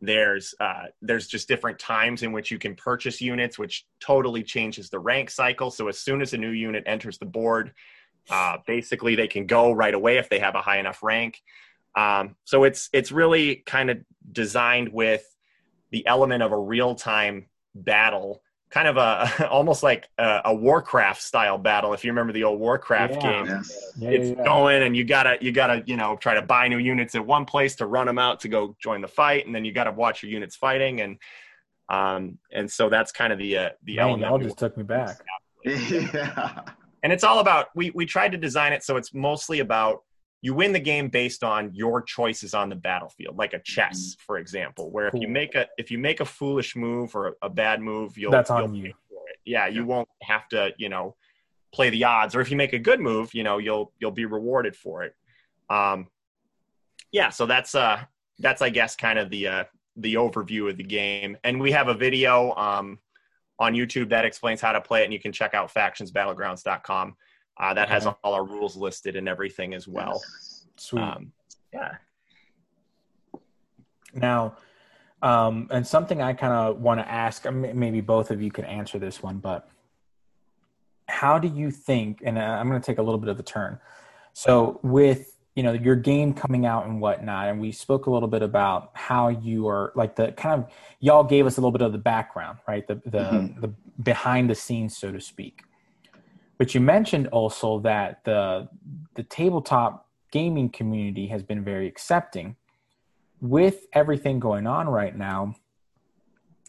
there's 0.00 0.54
uh, 0.60 0.86
there's 1.00 1.26
just 1.26 1.48
different 1.48 1.78
times 1.78 2.22
in 2.22 2.32
which 2.32 2.50
you 2.50 2.58
can 2.58 2.74
purchase 2.74 3.20
units, 3.20 3.58
which 3.58 3.86
totally 4.00 4.42
changes 4.42 4.90
the 4.90 4.98
rank 4.98 5.30
cycle. 5.30 5.70
So 5.70 5.88
as 5.88 5.98
soon 5.98 6.20
as 6.20 6.34
a 6.34 6.38
new 6.38 6.50
unit 6.50 6.84
enters 6.86 7.18
the 7.18 7.26
board, 7.26 7.72
uh, 8.28 8.58
basically 8.66 9.14
they 9.14 9.28
can 9.28 9.46
go 9.46 9.72
right 9.72 9.94
away 9.94 10.18
if 10.18 10.28
they 10.28 10.38
have 10.40 10.54
a 10.54 10.62
high 10.62 10.78
enough 10.78 11.02
rank. 11.02 11.42
Um, 11.96 12.36
so 12.44 12.64
it's 12.64 12.90
it's 12.92 13.12
really 13.12 13.56
kind 13.66 13.90
of 13.90 13.98
designed 14.30 14.90
with 14.92 15.24
the 15.90 16.06
element 16.06 16.42
of 16.42 16.52
a 16.52 16.58
real 16.58 16.94
time 16.94 17.46
battle, 17.74 18.42
kind 18.74 18.88
of 18.88 18.96
a 18.96 19.48
almost 19.50 19.84
like 19.84 20.08
a, 20.18 20.40
a 20.46 20.54
Warcraft 20.54 21.22
style 21.22 21.58
battle. 21.58 21.94
If 21.94 22.04
you 22.04 22.10
remember 22.10 22.32
the 22.32 22.42
old 22.42 22.58
Warcraft 22.58 23.14
Yeah. 23.14 23.20
game, 23.20 23.46
Yes. 23.46 23.92
yeah, 23.96 24.10
it's 24.10 24.28
yeah, 24.30 24.34
yeah. 24.38 24.44
going 24.44 24.82
and 24.82 24.96
you 24.96 25.04
gotta 25.04 25.38
you 25.40 25.52
gotta 25.52 25.84
you 25.86 25.96
know 25.96 26.16
try 26.16 26.34
to 26.34 26.42
buy 26.42 26.66
new 26.66 26.78
units 26.78 27.14
at 27.14 27.24
one 27.24 27.44
place 27.44 27.76
to 27.76 27.86
run 27.86 28.06
them 28.06 28.18
out 28.18 28.40
to 28.40 28.48
go 28.48 28.76
join 28.82 29.00
the 29.00 29.06
fight 29.08 29.46
and 29.46 29.54
then 29.54 29.64
you 29.64 29.70
gotta 29.72 29.92
watch 29.92 30.24
your 30.24 30.32
units 30.32 30.56
fighting 30.56 31.00
and 31.02 31.18
um 31.88 32.36
and 32.52 32.68
so 32.68 32.88
that's 32.88 33.12
kind 33.12 33.32
of 33.32 33.38
the 33.38 33.56
uh, 33.56 33.68
the 33.84 33.96
Man, 33.96 34.08
element 34.08 34.30
y'all 34.30 34.38
just 34.38 34.58
took 34.58 34.76
me 34.76 34.82
back. 34.82 35.18
Yeah. 35.64 36.60
and 37.04 37.12
it's 37.12 37.22
all 37.24 37.38
about 37.38 37.68
we 37.76 37.90
we 37.94 38.04
tried 38.06 38.32
to 38.32 38.38
design 38.38 38.72
it 38.72 38.82
so 38.82 38.96
it's 38.96 39.14
mostly 39.14 39.60
about 39.60 40.02
you 40.44 40.52
win 40.52 40.74
the 40.74 40.78
game 40.78 41.08
based 41.08 41.42
on 41.42 41.72
your 41.72 42.02
choices 42.02 42.52
on 42.52 42.68
the 42.68 42.76
battlefield 42.76 43.34
like 43.38 43.54
a 43.54 43.58
chess 43.60 44.14
for 44.18 44.36
example 44.36 44.90
where 44.90 45.08
if 45.08 45.14
you 45.14 45.26
make 45.26 45.54
a 45.54 45.66
if 45.78 45.90
you 45.90 45.96
make 45.96 46.20
a 46.20 46.24
foolish 46.24 46.76
move 46.76 47.16
or 47.16 47.34
a, 47.40 47.48
bad 47.48 47.80
move 47.80 48.18
you'll 48.18 48.30
That's 48.30 48.50
on 48.50 48.74
you'll 48.74 48.76
you. 48.76 48.82
pay 48.82 48.94
for 49.08 49.22
it. 49.30 49.38
yeah 49.46 49.68
you 49.68 49.86
won't 49.86 50.08
have 50.22 50.46
to 50.50 50.74
you 50.76 50.90
know 50.90 51.16
play 51.72 51.90
the 51.90 52.04
odds. 52.04 52.36
Or 52.36 52.40
if 52.40 52.50
you 52.50 52.58
make 52.58 52.74
a 52.74 52.78
good 52.78 53.00
move 53.00 53.32
you 53.32 53.42
know 53.42 53.56
you'll 53.56 53.90
you'll 53.98 54.10
be 54.10 54.26
rewarded 54.26 54.76
for 54.76 55.02
it. 55.02 55.14
Um 55.70 56.08
yeah 57.10 57.30
so 57.30 57.46
that's 57.46 57.74
uh 57.74 58.02
that's 58.38 58.60
i 58.60 58.68
guess 58.68 58.96
kind 58.96 59.18
of 59.18 59.30
the 59.30 59.48
uh 59.48 59.64
the 59.96 60.14
overview 60.14 60.68
of 60.68 60.76
the 60.76 60.84
game. 60.84 61.38
And 61.42 61.58
we 61.58 61.72
have 61.72 61.88
a 61.88 61.94
video 61.94 62.54
um 62.56 62.98
on 63.58 63.72
youtube 63.72 64.10
that 64.10 64.26
explains 64.26 64.60
how 64.60 64.72
to 64.72 64.80
play 64.80 65.00
it 65.00 65.04
and 65.04 65.12
you 65.12 65.20
can 65.20 65.32
check 65.32 65.54
out 65.54 65.72
factionsbattlegrounds.com 65.72 67.16
uh, 67.58 67.72
that 67.74 67.88
has 67.88 68.06
all 68.06 68.34
our 68.34 68.44
rules 68.44 68.76
listed 68.76 69.16
and 69.16 69.28
everything 69.28 69.74
as 69.74 69.86
well 69.86 70.20
Sweet. 70.76 71.02
um 71.02 71.32
yeah 71.72 71.92
Now, 74.14 74.56
um, 75.22 75.68
and 75.70 75.86
something 75.86 76.22
I 76.22 76.34
kind 76.34 76.52
of 76.52 76.80
want 76.80 77.00
to 77.00 77.08
ask, 77.10 77.50
maybe 77.50 78.00
both 78.00 78.30
of 78.30 78.40
you 78.40 78.50
can 78.50 78.64
answer 78.64 78.98
this 78.98 79.22
one, 79.22 79.38
but 79.38 79.68
how 81.08 81.38
do 81.38 81.48
you 81.48 81.70
think, 81.70 82.20
and 82.24 82.38
uh, 82.38 82.42
I'm 82.42 82.68
going 82.68 82.80
to 82.80 82.86
take 82.86 82.98
a 82.98 83.02
little 83.02 83.18
bit 83.18 83.28
of 83.28 83.38
a 83.40 83.42
turn. 83.42 83.78
So 84.32 84.80
with, 84.82 85.36
you 85.56 85.62
know, 85.62 85.72
your 85.72 85.96
game 85.96 86.32
coming 86.34 86.64
out 86.66 86.86
and 86.86 87.00
whatnot, 87.00 87.48
and 87.48 87.60
we 87.60 87.72
spoke 87.72 88.06
a 88.06 88.10
little 88.10 88.28
bit 88.28 88.42
about 88.42 88.90
how 88.94 89.28
you 89.28 89.66
are 89.68 89.92
like 89.94 90.14
the 90.16 90.32
kind 90.32 90.62
of, 90.62 90.70
y'all 91.00 91.24
gave 91.24 91.46
us 91.46 91.56
a 91.56 91.60
little 91.60 91.72
bit 91.72 91.82
of 91.82 91.92
the 91.92 91.98
background, 91.98 92.58
right? 92.68 92.86
The, 92.86 92.96
the, 93.06 93.18
Mhm. 93.18 93.60
the 93.60 93.68
behind 94.02 94.48
the 94.50 94.54
scenes, 94.54 94.96
so 94.96 95.10
to 95.12 95.20
speak. 95.20 95.62
But 96.58 96.74
you 96.74 96.80
mentioned 96.80 97.28
also 97.28 97.80
that 97.80 98.24
the, 98.24 98.68
the 99.14 99.22
tabletop 99.24 100.08
gaming 100.30 100.68
community 100.68 101.26
has 101.28 101.42
been 101.42 101.64
very 101.64 101.86
accepting 101.86 102.56
with 103.40 103.86
everything 103.92 104.40
going 104.40 104.66
on 104.66 104.88
right 104.88 105.16
now, 105.16 105.54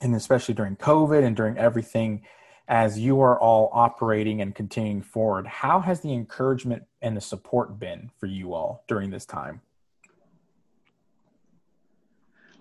and 0.01 0.15
especially 0.15 0.53
during 0.53 0.75
COVID 0.75 1.23
and 1.23 1.35
during 1.35 1.57
everything, 1.57 2.23
as 2.67 2.99
you 2.99 3.21
are 3.21 3.39
all 3.39 3.69
operating 3.73 4.41
and 4.41 4.55
continuing 4.55 5.01
forward, 5.01 5.45
how 5.45 5.79
has 5.79 6.01
the 6.01 6.13
encouragement 6.13 6.83
and 7.01 7.15
the 7.15 7.21
support 7.21 7.79
been 7.79 8.09
for 8.19 8.25
you 8.25 8.53
all 8.53 8.83
during 8.87 9.11
this 9.11 9.25
time? 9.25 9.61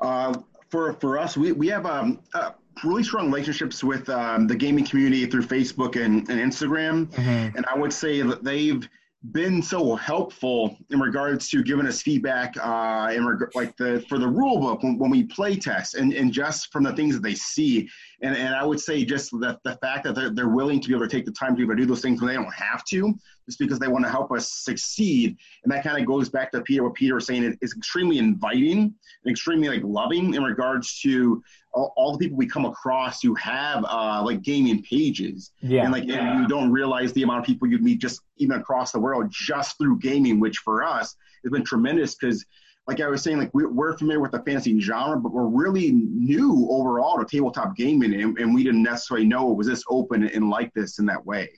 Uh, 0.00 0.34
for 0.68 0.92
for 0.94 1.18
us, 1.18 1.36
we 1.36 1.52
we 1.52 1.68
have 1.68 1.86
um, 1.86 2.20
uh, 2.34 2.50
really 2.82 3.04
strong 3.04 3.26
relationships 3.26 3.84
with 3.84 4.08
um, 4.08 4.46
the 4.46 4.56
gaming 4.56 4.84
community 4.84 5.26
through 5.26 5.42
Facebook 5.42 6.02
and, 6.02 6.28
and 6.28 6.40
Instagram, 6.40 7.06
mm-hmm. 7.06 7.56
and 7.56 7.64
I 7.70 7.76
would 7.78 7.92
say 7.92 8.22
that 8.22 8.42
they've 8.42 8.88
been 9.32 9.62
so 9.62 9.94
helpful 9.94 10.76
in 10.90 11.00
regards 11.00 11.48
to 11.48 11.62
giving 11.62 11.86
us 11.86 12.02
feedback 12.02 12.54
uh, 12.58 13.10
in 13.14 13.26
reg- 13.26 13.54
like 13.54 13.74
the 13.78 14.04
for 14.06 14.18
the 14.18 14.28
rule 14.28 14.60
book 14.60 14.82
when, 14.82 14.98
when, 14.98 15.10
we 15.10 15.22
play 15.22 15.56
test 15.56 15.94
and, 15.94 16.12
and 16.12 16.30
just 16.30 16.70
from 16.70 16.84
the 16.84 16.92
things 16.92 17.14
that 17.14 17.22
they 17.22 17.34
see. 17.34 17.88
And, 18.20 18.36
and 18.36 18.54
I 18.54 18.64
would 18.64 18.78
say 18.78 19.02
just 19.02 19.30
the, 19.30 19.58
the 19.64 19.76
fact 19.76 20.04
that 20.04 20.14
they're, 20.14 20.28
they're 20.28 20.48
willing 20.48 20.78
to 20.80 20.88
be 20.88 20.94
able 20.94 21.08
to 21.08 21.10
take 21.16 21.24
the 21.24 21.32
time 21.32 21.50
to 21.50 21.56
be 21.56 21.62
able 21.62 21.74
to 21.74 21.80
do 21.80 21.86
those 21.86 22.02
things 22.02 22.20
when 22.20 22.28
they 22.28 22.34
don't 22.34 22.52
have 22.52 22.84
to 22.86 23.14
just 23.46 23.58
because 23.58 23.78
they 23.78 23.88
want 23.88 24.04
to 24.04 24.10
help 24.10 24.30
us 24.30 24.50
succeed. 24.50 25.36
And 25.62 25.72
that 25.72 25.84
kind 25.84 25.98
of 25.98 26.06
goes 26.06 26.28
back 26.28 26.52
to 26.52 26.60
Peter 26.60 26.84
what 26.84 26.94
Peter 26.94 27.14
was 27.14 27.26
saying 27.26 27.44
it 27.44 27.58
is 27.62 27.74
extremely 27.74 28.18
inviting 28.18 28.78
and 28.78 29.30
extremely 29.30 29.68
like 29.68 29.82
loving 29.84 30.34
in 30.34 30.42
regards 30.42 31.00
to 31.00 31.42
all, 31.74 31.92
all, 31.96 32.12
the 32.12 32.18
people 32.18 32.38
we 32.38 32.46
come 32.46 32.64
across 32.64 33.20
who 33.20 33.34
have 33.34 33.84
uh, 33.84 34.22
like 34.24 34.42
gaming 34.42 34.82
pages. 34.82 35.50
Yeah. 35.60 35.82
And 35.82 35.92
like 35.92 36.04
and 36.04 36.40
you 36.40 36.48
don't 36.48 36.70
realize 36.70 37.12
the 37.12 37.22
amount 37.22 37.40
of 37.40 37.46
people 37.46 37.68
you 37.68 37.78
meet 37.78 38.00
just 38.00 38.20
even 38.38 38.58
across 38.58 38.92
the 38.92 39.00
world 39.00 39.30
just 39.30 39.76
through 39.76 39.98
gaming, 39.98 40.40
which 40.40 40.58
for 40.58 40.82
us 40.84 41.16
has 41.42 41.50
been 41.50 41.64
tremendous 41.64 42.14
because 42.14 42.44
like 42.86 43.00
I 43.00 43.08
was 43.08 43.22
saying, 43.22 43.38
like 43.38 43.50
we're, 43.54 43.70
we're 43.70 43.96
familiar 43.96 44.20
with 44.20 44.32
the 44.32 44.42
fantasy 44.42 44.78
genre, 44.78 45.18
but 45.18 45.32
we're 45.32 45.46
really 45.46 45.90
new 45.92 46.68
overall 46.70 47.18
to 47.18 47.24
tabletop 47.24 47.76
gaming, 47.76 48.20
and, 48.20 48.38
and 48.38 48.54
we 48.54 48.62
didn't 48.62 48.82
necessarily 48.82 49.26
know 49.26 49.50
it 49.50 49.56
was 49.56 49.66
this 49.66 49.82
open 49.88 50.28
and 50.28 50.50
like 50.50 50.72
this 50.74 50.98
in 50.98 51.06
that 51.06 51.24
way. 51.24 51.48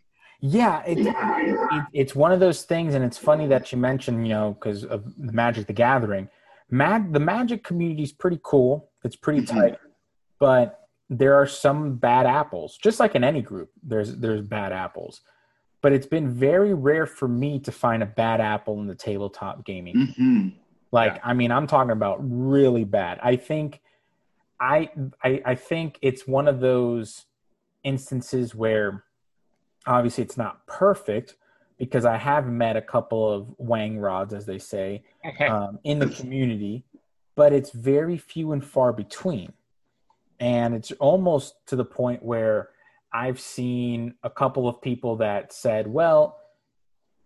Yeah, 0.40 0.84
it, 0.86 0.98
it, 1.00 1.84
it's 1.92 2.14
one 2.14 2.30
of 2.30 2.38
those 2.38 2.62
things, 2.62 2.94
and 2.94 3.04
it's 3.04 3.18
funny 3.18 3.48
that 3.48 3.72
you 3.72 3.78
mentioned, 3.78 4.28
you 4.28 4.34
know, 4.34 4.52
because 4.52 4.84
of 4.84 5.04
the 5.18 5.32
Magic 5.32 5.66
the 5.66 5.72
Gathering. 5.72 6.28
Mag, 6.70 7.12
the 7.12 7.18
Magic 7.18 7.64
community 7.64 8.04
is 8.04 8.12
pretty 8.12 8.38
cool. 8.44 8.90
It's 9.02 9.16
pretty 9.16 9.40
mm-hmm. 9.40 9.58
tight 9.58 9.78
but 10.39 10.87
there 11.09 11.34
are 11.34 11.47
some 11.47 11.97
bad 11.97 12.26
apples 12.26 12.78
just 12.82 12.99
like 12.99 13.14
in 13.14 13.22
any 13.22 13.43
group 13.43 13.70
there's 13.82 14.16
there's 14.16 14.41
bad 14.41 14.72
apples 14.72 15.20
but 15.80 15.93
it's 15.93 16.07
been 16.07 16.28
very 16.28 16.74
rare 16.74 17.07
for 17.07 17.28
me 17.28 17.59
to 17.61 17.70
find 17.70 18.03
a 18.03 18.07
bad 18.07 18.41
apple 18.41 18.80
in 18.80 18.87
the 18.87 18.95
tabletop 18.95 19.64
gaming 19.64 19.95
mm-hmm. 19.95 20.49
like 20.91 21.14
yeah. 21.14 21.20
i 21.24 21.32
mean 21.32 21.53
i'm 21.53 21.66
talking 21.66 21.93
about 21.93 22.18
really 22.20 22.84
bad 22.84 23.18
i 23.22 23.37
think 23.37 23.80
I, 24.59 24.91
I 25.22 25.43
i 25.45 25.55
think 25.55 25.99
it's 26.03 26.26
one 26.26 26.49
of 26.49 26.61
those 26.61 27.26
instances 27.84 28.55
where 28.55 29.05
obviously 29.87 30.24
it's 30.24 30.37
not 30.37 30.66
perfect 30.66 31.37
because 31.78 32.05
i 32.05 32.16
have 32.16 32.49
met 32.49 32.76
a 32.76 32.82
couple 32.82 33.30
of 33.30 33.55
wang 33.59 33.99
rods 33.99 34.34
as 34.34 34.45
they 34.45 34.59
say 34.59 35.05
um, 35.49 35.78
in 35.84 36.01
the 36.01 36.09
community 36.09 36.84
but 37.37 37.53
it's 37.53 37.70
very 37.70 38.16
few 38.18 38.53
and 38.53 38.64
far 38.64 38.93
between 38.93 39.53
and 40.41 40.74
it's 40.74 40.93
almost 40.93 41.55
to 41.66 41.76
the 41.76 41.84
point 41.84 42.22
where 42.22 42.70
I've 43.12 43.41
seen 43.41 44.14
a 44.22 44.30
couple 44.30 44.68
of 44.68 44.82
people 44.82 45.16
that 45.16 45.53
said, 45.53 45.87
well, 45.87 46.39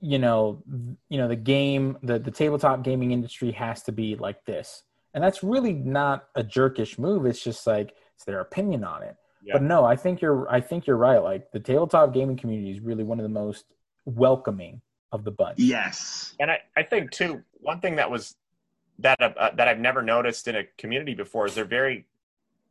you 0.01 0.19
know, 0.19 0.63
you 1.09 1.19
know, 1.19 1.29
the 1.29 1.37
game, 1.37 1.99
the, 2.03 2.19
the 2.19 2.31
tabletop 2.31 2.83
gaming 2.83 3.11
industry 3.11 3.53
has 3.53 3.83
to 3.85 3.93
be 3.93 4.17
like 4.17 4.45
this. 4.45 4.83
And 5.13 5.23
that's 5.23 5.43
really 5.43 5.73
not 5.73 6.29
a 6.35 6.45
jerkish 6.45 6.99
move. 6.99 7.27
It's 7.27 7.43
just 7.43 7.67
like 7.67 7.95
it's 8.15 8.25
their 8.25 8.41
opinion 8.41 8.85
on 8.85 9.03
it. 9.03 9.17
Yeah. 9.43 9.55
But 9.55 9.63
no, 9.63 9.85
I 9.85 9.97
think 9.97 10.21
you're 10.21 10.49
I 10.51 10.61
think 10.61 10.87
you're 10.87 10.97
right. 10.97 11.19
Like 11.19 11.51
the 11.51 11.61
tabletop 11.61 12.15
gaming 12.15 12.37
community 12.37 12.71
is 12.71 12.81
really 12.81 13.05
one 13.05 13.19
of 13.19 13.25
the 13.25 13.29
most 13.29 13.65
welcoming 14.05 14.81
of 15.13 15.25
the 15.25 15.31
bunch. 15.31 15.59
Yes. 15.59 16.35
And 16.39 16.51
I, 16.51 16.61
I 16.77 16.83
think 16.83 17.11
too, 17.11 17.43
one 17.55 17.81
thing 17.81 17.97
that 17.97 18.11
was 18.11 18.37
that 19.01 19.21
uh, 19.21 19.51
that 19.55 19.67
I've 19.67 19.81
never 19.81 20.03
noticed 20.03 20.47
in 20.47 20.57
a 20.57 20.65
community 20.79 21.15
before 21.15 21.47
is 21.47 21.55
they're 21.55 21.65
very 21.65 22.07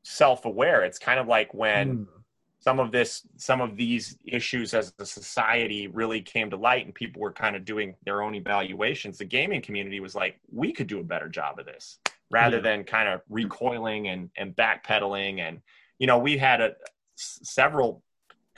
self-aware 0.04 0.84
it's 0.84 1.00
kind 1.00 1.20
of 1.20 1.28
like 1.28 1.54
when 1.54 2.00
mm. 2.00 2.08
some 2.60 2.80
of 2.80 2.92
this 2.92 3.28
some 3.38 3.62
of 3.62 3.76
these 3.76 4.18
issues 4.26 4.74
as 4.74 4.94
a 5.00 5.06
society 5.06 5.88
really 5.88 6.22
came 6.22 6.50
to 6.50 6.58
light 6.58 6.86
and 6.86 6.96
people 6.96 7.22
were 7.22 7.32
kind 7.32 7.56
of 7.56 7.66
doing 7.66 7.96
their 8.06 8.22
own 8.22 8.36
evaluations 8.36 9.18
the 9.18 9.26
gaming 9.26 9.62
community 9.62 10.00
was 10.00 10.16
like 10.16 10.40
we 10.52 10.72
could 10.72 10.88
do 10.88 11.00
a 11.00 11.04
better 11.04 11.28
job 11.28 11.60
of 11.60 11.66
this 11.66 12.00
rather 12.32 12.58
yeah. 12.58 12.64
than 12.64 12.84
kind 12.84 13.10
of 13.10 13.22
recoiling 13.30 14.08
and 14.08 14.30
and 14.38 14.56
backpedaling 14.56 15.40
and 15.40 15.62
you 15.98 16.08
know 16.08 16.18
we 16.18 16.38
had 16.38 16.62
a 16.62 16.74
several 17.16 18.02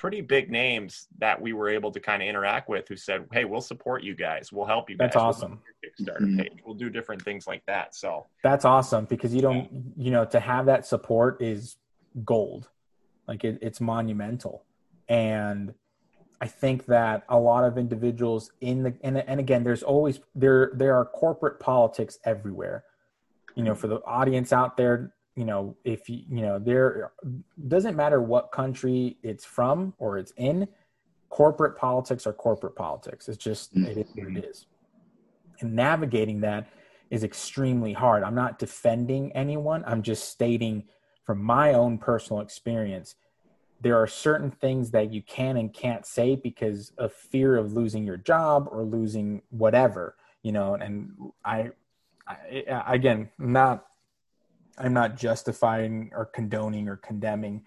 pretty 0.02 0.20
big 0.20 0.50
names 0.50 1.08
that 1.20 1.40
we 1.40 1.54
were 1.54 1.70
able 1.70 1.92
to 1.92 2.00
kind 2.00 2.24
of 2.24 2.28
interact 2.28 2.68
with 2.68 2.88
who 2.88 2.96
said, 2.96 3.24
"Hey, 3.32 3.46
we'll 3.46 3.62
support 3.62 4.02
you 4.02 4.16
guys. 4.16 4.52
We'll 4.52 4.66
help 4.66 4.90
you 4.90 4.98
guys. 4.98 5.06
That's 5.06 5.16
awesome. 5.16 5.62
We'll 5.84 6.08
Kickstarter 6.08 6.22
mm-hmm. 6.22 6.40
page. 6.40 6.60
We'll 6.66 6.74
do 6.74 6.90
different 6.90 7.22
things 7.22 7.46
like 7.46 7.64
that." 7.68 7.94
So 7.94 8.26
that's 8.44 8.66
awesome 8.66 9.06
because 9.06 9.32
you 9.36 9.44
don't, 9.44 9.94
you 9.96 10.10
know, 10.10 10.26
to 10.26 10.40
have 10.40 10.66
that 10.66 10.88
support 10.88 11.40
is 11.40 11.78
gold. 12.26 12.68
Like 13.28 13.44
it, 13.44 13.60
it's 13.62 13.80
monumental, 13.80 14.66
and 15.08 15.72
I 16.42 16.48
think 16.48 16.88
that 16.88 17.24
a 17.30 17.38
lot 17.38 17.64
of 17.64 17.78
individuals 17.78 18.52
in 18.60 18.82
the 18.82 18.96
and, 19.04 19.20
and 19.20 19.40
again, 19.40 19.64
there's 19.64 19.84
always 19.84 20.20
there 20.34 20.72
there 20.74 20.96
are 20.96 21.06
corporate 21.06 21.60
politics 21.60 22.18
everywhere. 22.26 22.86
You 23.54 23.64
know, 23.64 23.76
for 23.76 23.86
the 23.86 23.98
audience 24.04 24.52
out 24.52 24.78
there, 24.78 25.14
you 25.36 25.46
know 25.46 25.76
if 25.84 26.10
you 26.10 26.24
you 26.30 26.42
know 26.42 26.60
there 26.60 27.12
doesn't 27.68 27.96
matter 27.96 28.22
what 28.22 28.52
country 28.52 29.18
it's 29.24 29.46
from 29.46 29.94
or 29.98 30.18
it's 30.18 30.34
in 30.38 30.68
corporate 31.30 31.78
politics 31.78 32.28
are 32.28 32.34
corporate 32.34 32.76
politics. 32.76 33.30
It's 33.30 33.38
just 33.38 33.76
it 33.76 33.98
is 33.98 34.08
what 34.14 34.28
it 34.28 34.44
mm-hmm. 34.44 35.66
and 35.66 35.76
navigating 35.76 36.42
that 36.42 36.68
is 37.10 37.24
extremely 37.24 37.94
hard. 37.94 38.24
I'm 38.24 38.36
not 38.36 38.60
defending 38.60 39.32
anyone. 39.32 39.84
I'm 39.88 40.02
just 40.02 40.30
stating 40.30 40.84
from 41.26 41.42
my 41.42 41.74
own 41.74 41.98
personal 41.98 42.42
experience 42.42 43.16
there 43.82 43.98
are 43.98 44.08
certain 44.08 44.52
things 44.52 44.92
that 44.92 45.12
you 45.12 45.24
can 45.24 45.58
and 45.58 45.74
can't 45.74 46.06
say 46.06 46.36
because 46.36 46.92
of 46.98 47.12
fear 47.12 47.58
of 47.58 47.74
losing 47.74 48.04
your 48.04 48.18
job 48.18 48.70
or 48.72 48.84
losing 48.84 49.42
whatever 49.50 50.16
you 50.44 50.52
know 50.52 50.76
and 50.76 51.12
i, 51.44 51.70
I 52.28 52.94
again 52.94 53.30
not 53.40 53.86
I'm 54.78 54.94
not 54.94 55.18
justifying 55.18 56.12
or 56.14 56.26
condoning 56.26 56.88
or 56.88 56.98
condemning. 56.98 57.64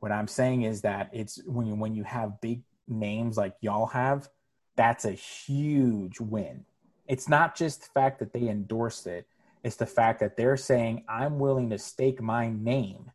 What 0.00 0.12
I'm 0.12 0.28
saying 0.28 0.62
is 0.62 0.82
that 0.82 1.10
it's 1.12 1.40
when 1.46 1.66
you 1.66 1.74
when 1.74 1.94
you 1.94 2.04
have 2.04 2.40
big 2.40 2.62
names 2.88 3.36
like 3.36 3.54
y'all 3.60 3.86
have, 3.86 4.28
that's 4.76 5.04
a 5.04 5.12
huge 5.12 6.20
win. 6.20 6.64
It's 7.06 7.28
not 7.28 7.54
just 7.54 7.82
the 7.82 7.88
fact 7.94 8.18
that 8.20 8.32
they 8.32 8.48
endorsed 8.48 9.06
it; 9.06 9.26
it's 9.62 9.76
the 9.76 9.86
fact 9.86 10.20
that 10.20 10.36
they're 10.36 10.56
saying, 10.56 11.04
"I'm 11.08 11.38
willing 11.38 11.70
to 11.70 11.78
stake 11.78 12.20
my 12.20 12.48
name 12.48 13.10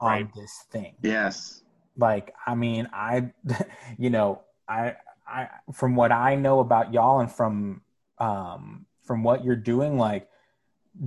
on 0.00 0.10
right. 0.10 0.34
this 0.34 0.64
thing." 0.70 0.94
Yes. 1.02 1.62
Like, 1.96 2.34
I 2.46 2.54
mean, 2.54 2.88
I, 2.92 3.32
you 3.98 4.10
know, 4.10 4.42
I, 4.68 4.96
I, 5.26 5.48
from 5.72 5.94
what 5.94 6.10
I 6.10 6.36
know 6.36 6.60
about 6.60 6.92
y'all 6.94 7.20
and 7.20 7.30
from, 7.30 7.82
um, 8.18 8.86
from 9.04 9.22
what 9.22 9.44
you're 9.44 9.56
doing, 9.56 9.98
like 9.98 10.28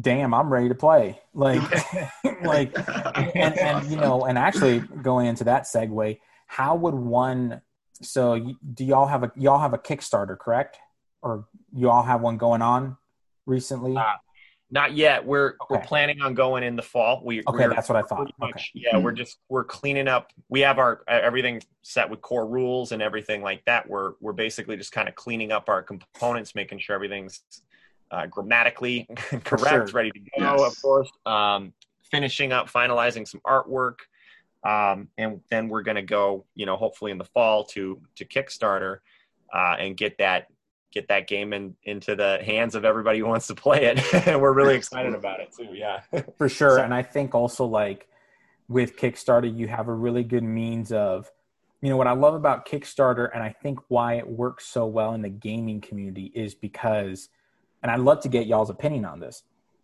damn, 0.01 0.33
I'm 0.33 0.51
ready 0.51 0.69
to 0.69 0.75
play. 0.75 1.19
Like, 1.33 1.61
like, 2.43 2.73
and, 3.36 3.57
and, 3.57 3.89
you 3.89 3.97
know, 3.97 4.25
and 4.25 4.38
actually 4.38 4.79
going 4.79 5.27
into 5.27 5.43
that 5.45 5.63
segue, 5.63 6.19
how 6.47 6.75
would 6.75 6.93
one, 6.93 7.61
so 8.01 8.55
do 8.73 8.86
y'all 8.86 9.07
have 9.07 9.23
a, 9.23 9.31
y'all 9.36 9.59
have 9.59 9.73
a 9.73 9.77
Kickstarter, 9.77 10.38
correct? 10.38 10.77
Or 11.21 11.47
you 11.73 11.89
all 11.89 12.03
have 12.03 12.21
one 12.21 12.38
going 12.38 12.61
on 12.61 12.97
recently? 13.45 13.95
Uh, 13.95 14.13
not 14.71 14.93
yet. 14.93 15.25
We're, 15.25 15.49
okay. 15.49 15.55
we're 15.69 15.81
planning 15.81 16.21
on 16.21 16.33
going 16.33 16.63
in 16.63 16.75
the 16.75 16.81
fall. 16.81 17.21
We, 17.23 17.43
okay. 17.47 17.67
That's 17.67 17.88
what 17.88 17.97
I 17.97 18.01
thought. 18.01 18.31
Much, 18.39 18.51
okay. 18.55 18.65
Yeah. 18.73 18.97
We're 18.97 19.11
just, 19.11 19.38
we're 19.49 19.63
cleaning 19.63 20.07
up. 20.07 20.31
We 20.49 20.61
have 20.61 20.79
our, 20.79 21.01
everything 21.07 21.61
set 21.81 22.09
with 22.09 22.21
core 22.21 22.47
rules 22.47 22.91
and 22.91 23.01
everything 23.01 23.41
like 23.41 23.63
that. 23.65 23.88
We're, 23.88 24.13
we're 24.19 24.33
basically 24.33 24.75
just 24.75 24.91
kind 24.91 25.07
of 25.07 25.15
cleaning 25.15 25.51
up 25.51 25.69
our 25.69 25.81
components, 25.81 26.55
making 26.55 26.79
sure 26.79 26.95
everything's 26.95 27.41
uh, 28.11 28.25
grammatically 28.27 29.07
correct, 29.43 29.89
sure. 29.89 29.93
ready 29.93 30.11
to 30.11 30.19
go, 30.19 30.27
yes. 30.37 30.61
of 30.61 30.81
course. 30.81 31.09
Um, 31.25 31.73
finishing 32.03 32.51
up, 32.51 32.69
finalizing 32.71 33.27
some 33.27 33.41
artwork, 33.45 33.97
um, 34.63 35.09
and 35.17 35.41
then 35.49 35.69
we're 35.69 35.83
going 35.83 35.95
to 35.95 36.01
go, 36.01 36.45
you 36.55 36.65
know, 36.65 36.75
hopefully 36.75 37.11
in 37.11 37.17
the 37.17 37.25
fall 37.25 37.63
to 37.65 38.01
to 38.15 38.25
Kickstarter 38.25 38.99
uh, 39.53 39.75
and 39.79 39.95
get 39.95 40.17
that 40.17 40.47
get 40.95 41.07
that 41.09 41.27
game 41.27 41.53
in, 41.53 41.75
into 41.83 42.15
the 42.15 42.39
hands 42.43 42.73
of 42.73 42.85
everybody 42.85 43.19
who 43.19 43.25
wants 43.25 43.47
to 43.47 43.55
play 43.55 43.85
it. 43.85 44.13
and 44.27 44.41
we're 44.41 44.53
really 44.53 44.75
excited 44.75 45.13
about 45.13 45.41
it 45.41 45.53
too. 45.55 45.69
Yeah, 45.73 46.01
for 46.37 46.49
sure. 46.49 46.77
So, 46.77 46.83
and 46.83 46.93
I 46.93 47.03
think 47.03 47.35
also 47.35 47.65
like 47.65 48.07
with 48.67 48.97
Kickstarter, 48.97 49.53
you 49.55 49.67
have 49.67 49.87
a 49.87 49.93
really 49.93 50.23
good 50.23 50.43
means 50.43 50.91
of 50.91 51.29
you 51.81 51.89
know 51.89 51.97
what 51.97 52.07
I 52.07 52.13
love 52.13 52.33
about 52.33 52.67
Kickstarter, 52.67 53.29
and 53.33 53.43
I 53.43 53.49
think 53.49 53.79
why 53.89 54.15
it 54.15 54.27
works 54.27 54.65
so 54.65 54.87
well 54.87 55.13
in 55.13 55.21
the 55.21 55.29
gaming 55.29 55.81
community 55.81 56.31
is 56.33 56.55
because 56.55 57.29
and 57.86 57.91
I'd 57.91 57.99
love 57.99 58.19
to 58.21 58.29
get 58.29 58.47
y'all's 58.47 58.71
opinion 58.71 59.05
on 59.05 59.19
this. 59.19 59.43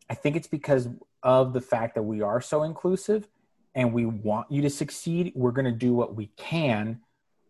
I 0.10 0.16
think 0.16 0.36
it's 0.36 0.48
because 0.48 0.90
of 1.22 1.54
the 1.54 1.62
fact 1.62 1.94
that 1.94 2.02
we 2.02 2.24
are 2.24 2.42
so 2.42 2.64
inclusive 2.64 3.28
and 3.76 3.94
we 3.94 4.08
want 4.08 4.52
you 4.52 4.64
to 4.64 4.72
succeed. 4.72 5.32
We're 5.36 5.52
going 5.52 5.66
to 5.66 5.72
do 5.72 5.94
what 5.94 6.16
we 6.16 6.32
can 6.36 7.02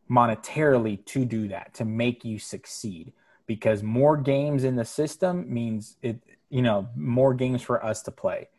monetarily 0.10 1.06
to 1.06 1.24
do 1.24 1.48
that, 1.48 1.74
to 1.76 1.86
make 1.86 2.26
you 2.26 2.38
succeed. 2.38 3.14
Because 3.48 3.82
more 3.82 4.18
games 4.18 4.66
in 4.66 4.76
the 4.76 4.84
system 4.84 5.46
means 5.54 5.96
it, 6.02 6.20
you 6.50 6.62
know, 6.62 6.90
more 6.98 7.34
games 7.34 7.62
for 7.62 7.82
us 7.82 8.02
to 8.02 8.12
play. 8.12 8.50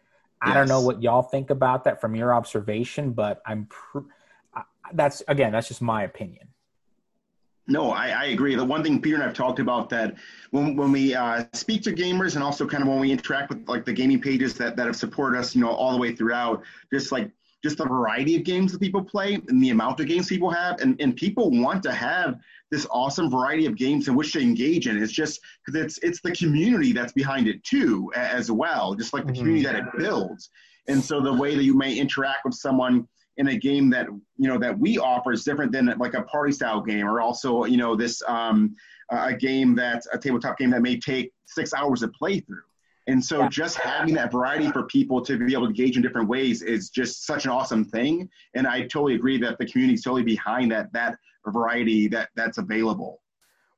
I 0.40 0.55
don't 0.55 0.68
know 0.68 0.80
what 0.80 1.03
y'all 1.03 1.20
think 1.20 1.51
about 1.51 1.84
that 1.84 2.01
from 2.01 2.14
your 2.14 2.32
observation, 2.32 3.12
but 3.12 3.43
I'm 3.45 3.66
pr- 3.66 4.09
that's 4.95 5.22
again 5.28 5.53
that's 5.53 5.68
just 5.68 5.82
my 5.82 6.05
opinion. 6.05 6.49
No, 7.68 7.92
I, 7.92 8.08
I, 8.08 8.24
agree. 8.26 8.56
The 8.56 8.64
one 8.64 8.82
thing 8.82 9.00
Peter 9.00 9.14
and 9.14 9.24
I've 9.24 9.34
talked 9.34 9.60
about 9.60 9.88
that 9.90 10.16
when, 10.50 10.74
when 10.74 10.90
we 10.90 11.14
uh, 11.14 11.44
speak 11.52 11.82
to 11.82 11.92
gamers 11.92 12.34
and 12.34 12.42
also 12.42 12.66
kind 12.66 12.82
of 12.82 12.88
when 12.88 12.98
we 12.98 13.12
interact 13.12 13.50
with 13.50 13.68
like 13.68 13.84
the 13.84 13.92
gaming 13.92 14.20
pages 14.20 14.54
that, 14.54 14.74
that 14.76 14.86
have 14.86 14.96
supported 14.96 15.38
us, 15.38 15.54
you 15.54 15.60
know, 15.60 15.70
all 15.70 15.92
the 15.92 15.98
way 15.98 16.14
throughout, 16.14 16.64
just 16.92 17.12
like 17.12 17.30
just 17.62 17.78
the 17.78 17.84
variety 17.84 18.34
of 18.34 18.42
games 18.42 18.72
that 18.72 18.80
people 18.80 19.02
play 19.02 19.34
and 19.34 19.62
the 19.62 19.70
amount 19.70 20.00
of 20.00 20.06
games 20.06 20.28
people 20.28 20.50
have. 20.50 20.80
And, 20.80 21.00
and 21.00 21.14
people 21.14 21.50
want 21.50 21.82
to 21.84 21.92
have 21.92 22.40
this 22.72 22.86
awesome 22.90 23.30
variety 23.30 23.66
of 23.66 23.76
games 23.76 24.08
in 24.08 24.16
which 24.16 24.32
to 24.32 24.40
engage 24.40 24.88
in. 24.88 25.00
It's 25.00 25.12
just 25.12 25.40
because 25.64 25.80
it's 25.80 25.98
it's 25.98 26.20
the 26.20 26.32
community 26.32 26.92
that's 26.92 27.12
behind 27.12 27.46
it 27.46 27.62
too, 27.62 28.10
as 28.16 28.50
well, 28.50 28.94
just 28.94 29.12
like 29.12 29.24
the 29.24 29.32
mm-hmm. 29.32 29.38
community 29.38 29.64
that 29.66 29.76
it 29.76 29.84
builds. 29.96 30.50
And 30.88 31.02
so 31.02 31.20
the 31.20 31.32
way 31.32 31.54
that 31.54 31.62
you 31.62 31.76
may 31.76 31.94
interact 31.94 32.44
with 32.44 32.54
someone 32.54 33.06
in 33.39 33.49
a 33.49 33.57
game 33.57 33.89
that 33.91 34.07
you 34.37 34.49
know 34.49 34.59
that 34.59 34.78
we 34.78 34.99
offer 34.99 35.33
is 35.33 35.45
different 35.45 35.72
than 35.72 35.87
like 35.99 36.14
a 36.14 36.22
party 36.22 36.53
style 36.53 36.80
game 36.80 37.07
or 37.07 37.20
also 37.20 37.64
you 37.64 37.76
know 37.76 37.97
this 37.97 38.22
um, 38.26 38.74
a 39.11 39.35
game 39.35 39.74
that's 39.74 40.07
a 40.12 40.18
tabletop 40.18 40.59
game 40.59 40.70
that 40.70 40.83
may 40.83 40.99
take 40.99 41.33
six 41.47 41.72
hours 41.72 42.01
to 42.01 42.09
play 42.09 42.41
through 42.41 42.62
and 43.09 43.24
so 43.24 43.49
just 43.49 43.76
having 43.78 44.14
that 44.14 44.30
variety 44.30 44.70
for 44.70 44.85
people 44.85 45.20
to 45.22 45.37
be 45.37 45.53
able 45.53 45.64
to 45.64 45.70
engage 45.70 45.97
in 45.97 46.03
different 46.03 46.28
ways 46.28 46.62
is 46.62 46.89
just 46.89 47.26
such 47.26 47.45
an 47.45 47.51
awesome 47.51 47.85
thing. 47.85 48.28
And 48.55 48.66
i 48.66 48.83
totally 48.83 49.14
agree 49.14 49.39
that 49.39 49.59
the 49.59 49.66
community 49.66 49.95
is 49.95 50.03
totally 50.03 50.22
behind 50.22 50.70
that 50.72 50.93
that 50.93 51.18
variety 51.47 52.07
that 52.09 52.28
that's 52.37 52.59
available. 52.59 53.20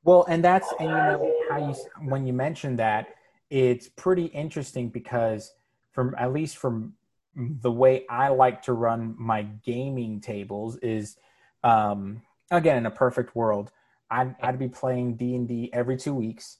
Well 0.03 0.25
and 0.29 0.43
that's 0.43 0.71
and 0.79 0.89
you 0.89 0.95
know 0.95 1.33
how 1.49 1.69
you 1.69 1.75
when 2.07 2.27
you 2.27 2.33
mentioned 2.33 2.77
that 2.79 3.07
it's 3.49 3.89
pretty 3.89 4.25
interesting 4.25 4.89
because 4.89 5.53
from 5.91 6.13
at 6.19 6.31
least 6.31 6.57
from 6.57 6.93
the 7.35 7.71
way 7.71 8.05
I 8.09 8.29
like 8.29 8.61
to 8.63 8.73
run 8.73 9.15
my 9.17 9.43
gaming 9.43 10.21
tables 10.21 10.77
is, 10.77 11.17
um, 11.63 12.21
again, 12.51 12.77
in 12.77 12.85
a 12.85 12.91
perfect 12.91 13.35
world, 13.35 13.71
I'd, 14.09 14.35
I'd 14.41 14.59
be 14.59 14.69
playing 14.69 15.17
D 15.17 15.35
and 15.35 15.47
D 15.47 15.69
every 15.73 15.97
two 15.97 16.13
weeks, 16.13 16.59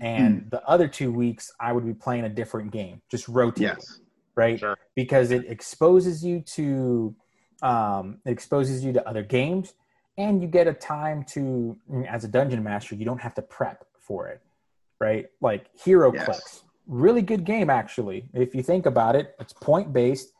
and 0.00 0.42
mm. 0.42 0.50
the 0.50 0.62
other 0.66 0.88
two 0.88 1.10
weeks 1.10 1.50
I 1.58 1.72
would 1.72 1.86
be 1.86 1.94
playing 1.94 2.24
a 2.24 2.28
different 2.28 2.70
game, 2.70 3.00
just 3.10 3.28
rotating, 3.28 3.76
yes. 3.76 4.00
right? 4.34 4.58
Sure. 4.58 4.76
Because 4.94 5.30
it 5.30 5.46
exposes 5.48 6.24
you 6.24 6.40
to, 6.40 7.14
um, 7.62 8.18
it 8.26 8.30
exposes 8.30 8.84
you 8.84 8.92
to 8.92 9.08
other 9.08 9.22
games, 9.22 9.72
and 10.18 10.42
you 10.42 10.48
get 10.48 10.66
a 10.66 10.74
time 10.74 11.24
to, 11.30 11.78
as 12.08 12.24
a 12.24 12.28
dungeon 12.28 12.62
master, 12.62 12.94
you 12.94 13.04
don't 13.04 13.20
have 13.20 13.34
to 13.34 13.42
prep 13.42 13.86
for 14.00 14.28
it, 14.28 14.42
right? 15.00 15.26
Like 15.40 15.66
hero 15.82 16.12
Yes 16.12 16.64
really 16.90 17.22
good 17.22 17.44
game 17.44 17.70
actually. 17.70 18.24
If 18.34 18.54
you 18.54 18.62
think 18.62 18.84
about 18.84 19.16
it, 19.16 19.34
it's 19.40 19.52
point 19.52 19.92
based. 19.92 20.32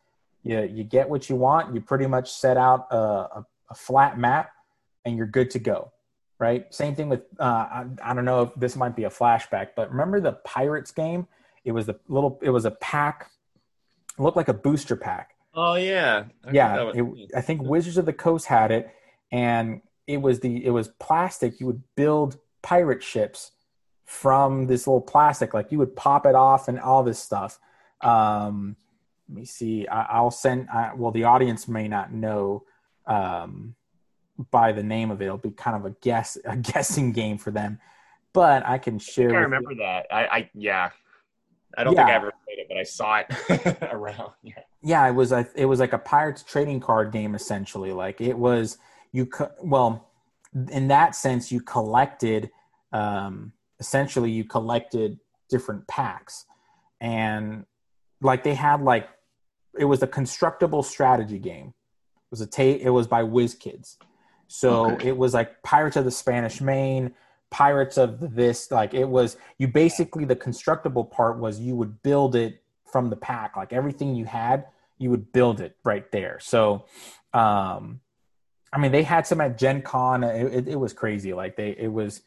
You 0.43 0.63
you 0.63 0.85
get 0.85 1.09
what 1.09 1.31
you 1.31 1.37
want. 1.37 1.75
You 1.75 1.81
pretty 1.81 2.07
much 2.07 2.31
set 2.31 2.57
out 2.57 2.89
a, 2.91 2.97
a, 2.97 3.47
a 3.71 3.75
flat 3.75 4.19
map, 4.19 4.51
and 5.05 5.17
you're 5.17 5.27
good 5.27 5.51
to 5.53 5.59
go. 5.59 5.93
Right. 6.39 6.73
Same 6.75 6.95
thing 6.95 7.09
with 7.09 7.23
uh, 7.39 7.43
I, 7.43 7.87
I 8.03 8.15
don't 8.15 8.25
know 8.25 8.43
if 8.43 8.51
this 8.57 8.75
might 8.75 8.97
be 8.97 9.05
a 9.05 9.11
flashback, 9.11 9.69
but 9.77 9.91
remember 9.91 10.21
the 10.21 10.33
Pirates 10.33 10.91
game? 10.91 11.27
It 11.65 11.73
was 11.73 11.89
a 11.89 11.97
little. 12.09 12.39
It 12.43 12.51
was 12.51 12.65
a 12.65 12.71
pack. 12.71 13.31
Looked 14.19 14.37
like 14.37 14.49
a 14.49 14.55
booster 14.55 14.97
pack. 14.97 15.35
Oh 15.55 15.75
yeah. 15.75 16.25
I 16.45 16.51
yeah. 16.51 16.93
It, 16.95 17.31
I 17.37 17.41
think 17.43 17.63
Wizards 17.63 17.99
of 17.99 18.07
the 18.07 18.13
Coast 18.13 18.47
had 18.47 18.71
it, 18.71 18.91
and 19.31 19.83
it 20.07 20.23
was 20.23 20.41
the 20.41 20.65
it 20.65 20.71
was 20.71 20.89
plastic. 20.89 21.61
You 21.61 21.67
would 21.67 21.83
build 21.95 22.39
pirate 22.63 23.03
ships 23.03 23.53
from 24.11 24.67
this 24.67 24.89
little 24.89 25.01
plastic. 25.01 25.55
Like 25.55 25.71
you 25.71 25.79
would 25.79 25.95
pop 25.95 26.27
it 26.27 26.35
off 26.35 26.67
and 26.67 26.81
all 26.81 27.05
this 27.05 27.21
stuff. 27.21 27.61
Um, 28.01 28.77
let 29.29 29.39
me 29.39 29.45
see. 29.45 29.87
I, 29.87 30.21
will 30.21 30.33
send. 30.33 30.69
I, 30.69 30.93
well, 30.97 31.13
the 31.13 31.25
audience 31.25 31.69
may 31.69 31.87
not 31.87 32.13
know 32.13 32.65
um, 33.07 33.77
by 34.51 34.73
the 34.73 34.83
name 34.83 35.13
of 35.13 35.23
it. 35.23 35.27
It'll 35.27 35.39
be 35.39 35.53
kind 35.53 35.77
of 35.77 35.87
a 35.87 35.95
guess, 36.01 36.37
a 36.45 36.57
guessing 36.73 37.13
game 37.13 37.39
for 37.39 37.53
them. 37.53 37.79
But 38.33 38.67
I 38.67 38.79
can 38.79 38.99
share. 38.99 39.33
I, 39.37 39.43
remember 39.43 39.71
you. 39.71 39.79
that. 39.79 40.07
I, 40.11 40.25
I, 40.27 40.51
yeah. 40.55 40.91
I 41.79 41.85
don't 41.85 41.95
yeah. 41.95 42.01
think 42.01 42.11
I 42.11 42.15
ever 42.17 42.33
played 42.45 42.59
it, 42.59 42.67
but 42.69 42.79
I 42.79 42.83
saw 42.83 43.23
it 43.49 43.79
around. 43.93 44.33
Yeah. 44.43 44.55
Yeah, 44.83 45.09
it 45.09 45.13
was 45.13 45.31
a, 45.31 45.47
it 45.55 45.67
was 45.67 45.79
like 45.79 45.93
a 45.93 45.99
pirates 45.99 46.43
trading 46.43 46.81
card 46.81 47.13
game 47.13 47.37
essentially. 47.37 47.93
Like 47.93 48.21
it 48.21 48.37
was 48.37 48.77
you. 49.13 49.27
Co- 49.27 49.53
well, 49.63 50.11
in 50.73 50.89
that 50.89 51.15
sense, 51.15 51.53
you 51.53 51.61
collected. 51.61 52.51
Um, 52.93 53.53
essentially 53.81 54.31
you 54.31 54.45
collected 54.45 55.19
different 55.49 55.89
packs. 55.89 56.47
And 57.01 57.65
like 58.21 58.45
they 58.45 58.55
had 58.55 58.83
like 58.83 59.09
it 59.79 59.87
was 59.87 60.03
a 60.03 60.07
constructible 60.07 60.83
strategy 60.83 61.39
game. 61.39 61.69
It 61.69 62.31
was 62.31 62.41
a 62.41 62.47
ta- 62.47 62.63
it 62.63 62.91
was 62.91 63.07
by 63.09 63.23
WizKids 63.23 63.97
so 64.53 64.91
okay. 64.91 65.11
it 65.11 65.17
was 65.17 65.33
like 65.33 65.63
pirates 65.63 65.97
of 65.97 66.05
the 66.05 66.11
spanish 66.11 66.61
main 66.61 67.15
pirates 67.51 67.97
of 67.97 68.35
this 68.35 68.73
like 68.73 68.95
it 68.95 69.05
was 69.05 69.37
you 69.59 69.69
basically 69.69 70.25
the 70.25 70.35
constructible 70.35 71.05
part 71.05 71.39
was 71.39 71.61
you 71.61 71.77
would 71.77 72.03
build 72.03 72.35
it 72.35 72.61
from 72.91 73.11
the 73.11 73.17
pack. 73.17 73.57
Like 73.57 73.73
everything 73.73 74.17
you 74.17 74.25
had 74.25 74.67
you 74.99 75.11
would 75.11 75.33
build 75.33 75.61
it 75.61 75.77
right 75.85 76.11
there. 76.11 76.39
So 76.41 76.87
um 77.33 78.01
i 78.73 78.79
mean 78.79 78.91
they 78.91 79.05
had 79.05 79.25
some 79.25 79.41
at 79.41 79.57
gen 79.57 79.83
con. 79.83 80.25
It, 80.25 80.53
it, 80.53 80.69
it 80.69 80.77
was 80.77 80.93
crazy. 80.93 81.33
Like 81.33 81.55
they 81.57 81.71
it 81.79 81.93
was 81.93 82.23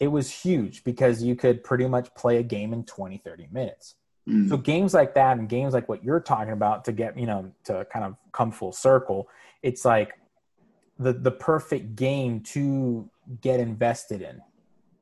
it 0.00 0.08
was 0.08 0.30
huge 0.30 0.84
because 0.84 1.22
you 1.22 1.34
could 1.34 1.64
pretty 1.64 1.86
much 1.86 2.12
play 2.14 2.38
a 2.38 2.42
game 2.42 2.72
in 2.72 2.84
20 2.84 3.18
30 3.18 3.48
minutes 3.50 3.94
mm. 4.28 4.48
so 4.48 4.56
games 4.56 4.94
like 4.94 5.14
that 5.14 5.38
and 5.38 5.48
games 5.48 5.74
like 5.74 5.88
what 5.88 6.04
you're 6.04 6.20
talking 6.20 6.52
about 6.52 6.84
to 6.84 6.92
get 6.92 7.18
you 7.18 7.26
know 7.26 7.50
to 7.64 7.86
kind 7.92 8.04
of 8.04 8.16
come 8.32 8.50
full 8.50 8.72
circle 8.72 9.28
it's 9.62 9.84
like 9.84 10.18
the 10.98 11.12
the 11.12 11.30
perfect 11.30 11.96
game 11.96 12.40
to 12.40 13.08
get 13.40 13.60
invested 13.60 14.22
in 14.22 14.40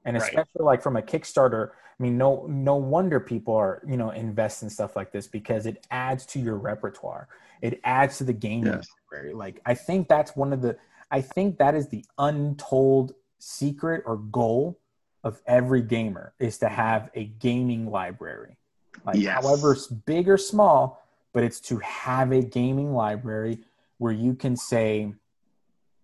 and 0.05 0.16
especially 0.16 0.44
right. 0.59 0.64
like 0.64 0.82
from 0.82 0.97
a 0.97 1.03
kickstarter 1.03 1.70
i 1.70 2.03
mean 2.03 2.16
no 2.18 2.47
no 2.49 2.76
wonder 2.76 3.20
people 3.20 3.55
are 3.55 3.82
you 3.86 3.97
know 3.97 4.11
invest 4.11 4.62
in 4.62 4.70
stuff 4.70 4.97
like 4.97 5.12
this 5.12 5.26
because 5.26 5.66
it 5.66 5.86
adds 5.90 6.26
to 6.26 6.38
your 6.38 6.57
repertoire 6.57 7.28
it 7.62 7.80
adds 7.84 8.18
to 8.18 8.24
the 8.24 8.32
game 8.32 8.66
yes. 8.66 8.86
library 9.12 9.34
like 9.34 9.61
i 9.66 9.74
think 9.74 10.09
that's 10.09 10.34
one 10.36 10.53
of 10.53 10.62
the 10.62 10.76
i 11.11 11.20
think 11.20 11.59
that 11.59 11.74
is 11.74 11.88
the 11.88 12.05
untold 12.18 13.14
secret 13.38 14.03
or 14.07 14.16
goal 14.16 14.78
of 15.25 15.41
every 15.47 15.83
gamer 15.83 16.33
is 16.39 16.59
to 16.59 16.69
have 16.69 17.11
a 17.14 17.25
gaming 17.25 17.91
library. 17.91 18.57
Like 19.05 19.17
yes. 19.17 19.43
however 19.43 19.77
big 20.05 20.29
or 20.29 20.39
small, 20.39 21.03
but 21.33 21.45
it's 21.45 21.61
to 21.61 21.79
have 21.79 22.33
a 22.33 22.43
gaming 22.43 22.95
library 22.95 23.59
where 23.99 24.12
you 24.12 24.35
can 24.35 24.57
say, 24.57 25.12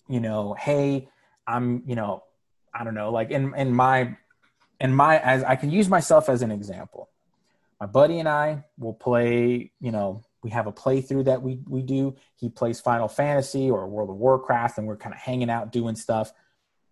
you 0.08 0.20
know, 0.20 0.54
hey, 0.54 1.08
I'm, 1.46 1.82
you 1.86 1.94
know, 1.94 2.24
I 2.74 2.84
don't 2.84 2.94
know, 2.94 3.10
like 3.10 3.30
in 3.30 3.54
in 3.54 3.74
my 3.74 4.16
in 4.80 4.94
my 4.94 5.18
as 5.18 5.44
I 5.44 5.56
can 5.56 5.70
use 5.70 5.88
myself 5.88 6.28
as 6.28 6.42
an 6.42 6.50
example. 6.50 7.08
My 7.80 7.86
buddy 7.86 8.18
and 8.18 8.28
I 8.28 8.64
will 8.78 8.94
play, 8.94 9.72
you 9.80 9.90
know, 9.90 10.22
we 10.42 10.50
have 10.50 10.66
a 10.66 10.72
playthrough 10.72 11.24
that 11.26 11.42
we 11.42 11.60
we 11.68 11.82
do. 11.82 12.16
He 12.36 12.48
plays 12.48 12.80
Final 12.80 13.08
Fantasy 13.08 13.70
or 13.70 13.86
World 13.86 14.10
of 14.10 14.16
Warcraft 14.16 14.78
and 14.78 14.86
we're 14.86 14.96
kind 14.96 15.14
of 15.14 15.20
hanging 15.20 15.50
out 15.50 15.72
doing 15.72 15.96
stuff 15.96 16.32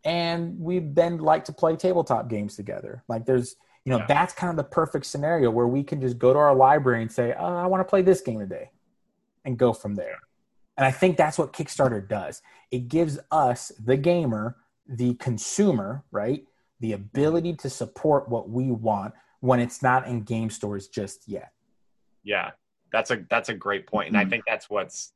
and 0.05 0.59
we 0.59 0.79
then 0.79 1.19
like 1.19 1.45
to 1.47 1.53
play 1.53 1.77
tabletop 1.77 2.29
games 2.29 2.57
together. 2.57 3.03
Like 3.09 3.27
there's, 3.27 3.57
you 3.85 3.91
know, 3.91 3.99
yeah. 3.99 4.07
that's 4.07 4.35
kind 4.35 4.51
of 4.51 4.57
the 4.57 4.65
perfect 4.65 5.07
scenario 5.07 5.51
where 5.51 5.67
we 5.67 5.83
can 5.83 6.01
just 6.01 6.19
go 6.19 6.33
to 6.33 6.39
our 6.39 6.55
library 6.55 7.03
and 7.03 7.11
say, 7.11 7.35
oh, 7.39 7.57
I 7.57 7.67
want 7.67 7.81
to 7.81 7.89
play 7.89 8.03
this 8.03 8.21
game 8.21 8.39
today 8.39 8.71
and 9.45 9.59
go 9.59 9.73
from 9.73 9.95
there. 9.95 10.19
And 10.77 10.87
I 10.87 10.91
think 10.91 11.17
that's 11.17 11.39
what 11.39 11.53
Kickstarter 11.53 12.07
does. 12.07 12.43
It 12.71 12.89
gives 12.89 13.19
us, 13.31 13.73
the 13.85 13.97
gamer, 13.97 14.57
the 14.89 15.15
consumer, 15.15 16.05
right, 16.11 16.45
the 16.81 16.93
ability 16.93 17.55
to 17.57 17.71
support 17.71 18.29
what 18.29 18.49
we 18.49 18.71
want 18.71 19.15
when 19.41 19.61
it's 19.61 19.83
not 19.83 20.07
in 20.07 20.23
game 20.23 20.51
stores 20.51 20.89
just 20.89 21.29
yet. 21.29 21.53
Yeah, 22.23 22.51
that's 22.93 23.11
a 23.11 23.25
that's 23.29 23.49
a 23.49 23.55
great 23.55 23.87
point, 23.87 24.09
and 24.09 24.17
mm-hmm. 24.17 24.27
I 24.27 24.31
think 24.31 24.45
that's 24.47 24.69
what's 24.71 25.13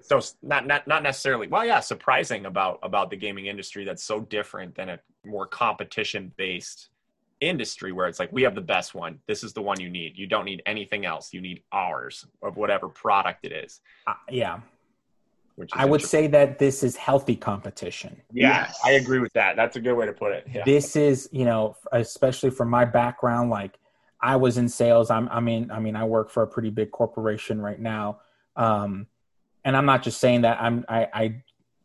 so 0.00 0.20
not 0.42 0.66
not 0.66 0.86
not 0.86 1.02
necessarily 1.02 1.46
well 1.48 1.64
yeah 1.64 1.80
surprising 1.80 2.46
about 2.46 2.78
about 2.82 3.10
the 3.10 3.16
gaming 3.16 3.46
industry 3.46 3.84
that's 3.84 4.02
so 4.02 4.20
different 4.20 4.74
than 4.74 4.90
a 4.90 4.98
more 5.24 5.46
competition 5.46 6.32
based 6.36 6.90
industry 7.40 7.92
where 7.92 8.08
it's 8.08 8.18
like 8.18 8.32
we 8.32 8.42
have 8.42 8.54
the 8.54 8.60
best 8.60 8.94
one 8.94 9.18
this 9.28 9.44
is 9.44 9.52
the 9.52 9.62
one 9.62 9.78
you 9.80 9.88
need 9.88 10.16
you 10.16 10.26
don't 10.26 10.44
need 10.44 10.62
anything 10.66 11.06
else 11.06 11.32
you 11.32 11.40
need 11.40 11.62
ours 11.72 12.26
of 12.42 12.56
whatever 12.56 12.88
product 12.88 13.44
it 13.44 13.52
is 13.52 13.80
uh, 14.06 14.14
yeah 14.30 14.60
I 15.72 15.84
would 15.84 16.02
say 16.02 16.26
that 16.28 16.58
this 16.58 16.82
is 16.82 16.96
healthy 16.96 17.34
competition. 17.34 18.20
Yeah, 18.32 18.66
yes. 18.66 18.78
I 18.84 18.92
agree 18.92 19.18
with 19.18 19.32
that. 19.32 19.56
That's 19.56 19.76
a 19.76 19.80
good 19.80 19.94
way 19.94 20.06
to 20.06 20.12
put 20.12 20.32
it. 20.32 20.46
Yeah. 20.52 20.62
This 20.64 20.94
is, 20.94 21.28
you 21.32 21.44
know, 21.44 21.76
especially 21.92 22.50
from 22.50 22.70
my 22.70 22.84
background, 22.84 23.50
like 23.50 23.78
I 24.20 24.36
was 24.36 24.58
in 24.58 24.68
sales. 24.68 25.10
I'm, 25.10 25.28
I 25.30 25.40
mean, 25.40 25.70
I 25.70 25.80
mean, 25.80 25.96
I 25.96 26.04
work 26.04 26.30
for 26.30 26.42
a 26.42 26.46
pretty 26.46 26.70
big 26.70 26.90
corporation 26.90 27.60
right 27.60 27.80
now. 27.80 28.20
Um, 28.56 29.06
and 29.68 29.76
I'm 29.76 29.84
not 29.84 30.02
just 30.02 30.18
saying 30.18 30.40
that 30.42 30.56
I'm 30.60 30.84
I, 30.88 31.08
I 31.12 31.42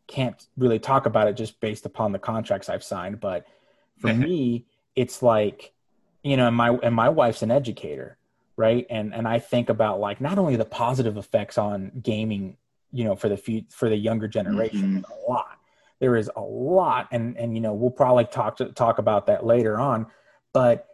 can't 0.08 0.42
really 0.56 0.78
talk 0.78 1.04
about 1.06 1.28
it 1.28 1.34
just 1.34 1.60
based 1.60 1.84
upon 1.84 2.12
the 2.12 2.18
contracts 2.18 2.68
I've 2.70 2.82
signed, 2.82 3.20
but 3.20 3.46
for 3.98 4.08
me, 4.26 4.66
it's 4.96 5.22
like, 5.22 5.72
you 6.22 6.36
know, 6.38 6.46
and 6.46 6.56
my 6.56 6.70
and 6.82 6.94
my 6.94 7.08
wife's 7.10 7.42
an 7.42 7.50
educator. 7.50 8.16
right? 8.56 8.86
And 8.88 9.12
and 9.14 9.26
I 9.28 9.38
think 9.38 9.68
about 9.68 10.00
like 10.00 10.20
not 10.20 10.38
only 10.38 10.56
the 10.56 10.64
positive 10.64 11.16
effects 11.16 11.58
on 11.58 11.90
gaming, 12.02 12.56
you 12.92 13.04
know, 13.04 13.16
for 13.16 13.28
the 13.28 13.36
few, 13.36 13.64
for 13.70 13.88
the 13.88 13.96
younger 13.96 14.28
generation, 14.28 15.02
Mhm. 15.02 15.10
a 15.10 15.30
lot. 15.30 15.58
There 16.00 16.16
is 16.16 16.30
a 16.36 16.40
lot, 16.40 17.08
and 17.12 17.36
and 17.36 17.54
you 17.56 17.60
know 17.60 17.74
we'll 17.74 17.90
probably 17.90 18.24
talk 18.26 18.56
to 18.58 18.66
talk 18.72 18.98
about 18.98 19.26
that 19.26 19.44
later 19.44 19.78
on, 19.78 20.06
but 20.52 20.86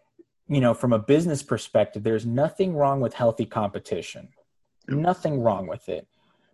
you 0.49 0.61
know 0.61 0.73
from 0.75 0.93
a 0.93 0.99
business 0.99 1.43
perspective, 1.43 2.03
there's 2.03 2.27
nothing 2.27 2.75
wrong 2.75 3.01
with 3.01 3.13
healthy 3.15 3.47
competition, 3.47 4.29
nothing 4.89 5.41
wrong 5.41 5.67
with 5.67 5.89
it, 5.89 6.07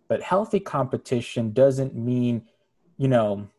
but 0.07 0.21
healthy 0.21 0.59
competition 0.59 1.51
doesn't 1.51 1.95
mean, 1.95 2.43
you 2.97 3.07
know, 3.07 3.49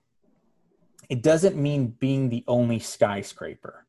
it 1.08 1.22
doesn't 1.22 1.56
mean 1.56 1.96
being 1.98 2.28
the 2.28 2.44
only 2.46 2.78
skyscraper 2.78 3.86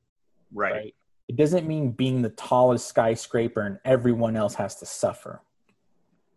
Right. 0.53 0.73
right? 0.73 0.95
It 1.27 1.35
doesn't 1.35 1.67
mean 1.67 1.91
being 1.91 2.21
the 2.21 2.29
tallest 2.29 2.87
skyscraper 2.87 3.61
and 3.61 3.79
everyone 3.85 4.35
else 4.35 4.55
has 4.55 4.75
to 4.77 4.85
suffer. 4.85 5.41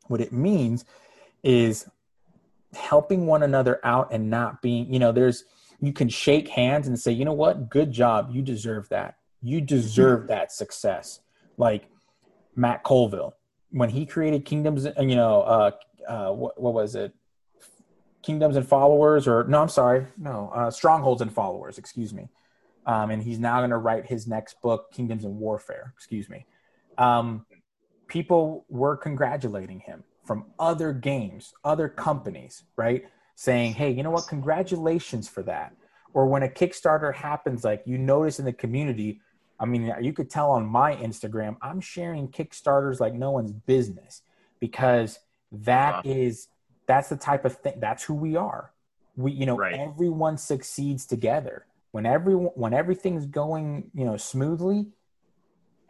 What 0.08 0.20
it 0.20 0.32
means 0.32 0.84
is 1.42 1.88
helping 2.74 3.26
one 3.26 3.42
another 3.42 3.80
out 3.84 4.12
and 4.12 4.28
not 4.28 4.60
being, 4.60 4.92
you 4.92 4.98
know, 4.98 5.12
there's, 5.12 5.44
you 5.80 5.92
can 5.92 6.08
shake 6.08 6.48
hands 6.48 6.88
and 6.88 6.98
say, 6.98 7.10
you 7.10 7.24
know 7.24 7.32
what, 7.32 7.70
good 7.70 7.90
job. 7.90 8.28
You 8.32 8.42
deserve 8.42 8.88
that. 8.90 9.16
You 9.40 9.60
deserve 9.60 10.26
that 10.28 10.52
success. 10.52 11.20
Like 11.56 11.88
Matt 12.54 12.82
Colville, 12.82 13.34
when 13.70 13.88
he 13.88 14.04
created 14.04 14.44
Kingdoms, 14.44 14.86
you 14.98 15.16
know, 15.16 15.42
uh, 15.42 15.70
uh, 16.08 16.30
what, 16.30 16.60
what 16.60 16.74
was 16.74 16.94
it? 16.94 17.12
Kingdoms 18.22 18.56
and 18.56 18.66
Followers, 18.66 19.26
or 19.26 19.44
no, 19.44 19.62
I'm 19.62 19.68
sorry, 19.68 20.06
no, 20.16 20.50
uh, 20.54 20.70
Strongholds 20.70 21.22
and 21.22 21.32
Followers, 21.32 21.78
excuse 21.78 22.12
me 22.14 22.28
um, 22.86 23.10
and 23.10 23.22
he's 23.22 23.38
now 23.38 23.58
going 23.58 23.70
to 23.70 23.76
write 23.76 24.06
his 24.06 24.26
next 24.26 24.60
book, 24.60 24.92
Kingdoms 24.92 25.24
and 25.24 25.38
Warfare. 25.38 25.92
Excuse 25.96 26.28
me. 26.28 26.46
Um, 26.98 27.46
people 28.08 28.66
were 28.68 28.96
congratulating 28.96 29.80
him 29.80 30.04
from 30.24 30.46
other 30.58 30.92
games, 30.92 31.54
other 31.64 31.88
companies, 31.88 32.64
right? 32.76 33.04
Saying, 33.34 33.74
"Hey, 33.74 33.90
you 33.90 34.02
know 34.02 34.10
what? 34.10 34.26
Congratulations 34.28 35.28
for 35.28 35.42
that." 35.44 35.74
Or 36.12 36.26
when 36.26 36.42
a 36.42 36.48
Kickstarter 36.48 37.14
happens, 37.14 37.64
like 37.64 37.82
you 37.86 37.98
notice 37.98 38.38
in 38.38 38.44
the 38.44 38.52
community. 38.52 39.20
I 39.60 39.64
mean, 39.64 39.94
you 40.00 40.12
could 40.12 40.28
tell 40.28 40.50
on 40.50 40.66
my 40.66 40.96
Instagram, 40.96 41.56
I'm 41.62 41.80
sharing 41.80 42.26
Kickstarters 42.28 42.98
like 42.98 43.14
no 43.14 43.30
one's 43.30 43.52
business 43.52 44.22
because 44.58 45.20
that 45.52 46.04
is 46.06 46.48
that's 46.86 47.08
the 47.08 47.16
type 47.16 47.44
of 47.44 47.56
thing. 47.56 47.74
That's 47.78 48.02
who 48.02 48.14
we 48.14 48.36
are. 48.36 48.72
We, 49.14 49.32
you 49.32 49.46
know, 49.46 49.56
Right. 49.56 49.74
everyone 49.78 50.36
succeeds 50.38 51.06
together 51.06 51.66
when 51.92 52.06
everyone 52.06 52.50
when 52.54 52.72
everything's 52.74 53.26
going 53.26 53.90
you 53.94 54.04
know 54.04 54.16
smoothly 54.16 54.86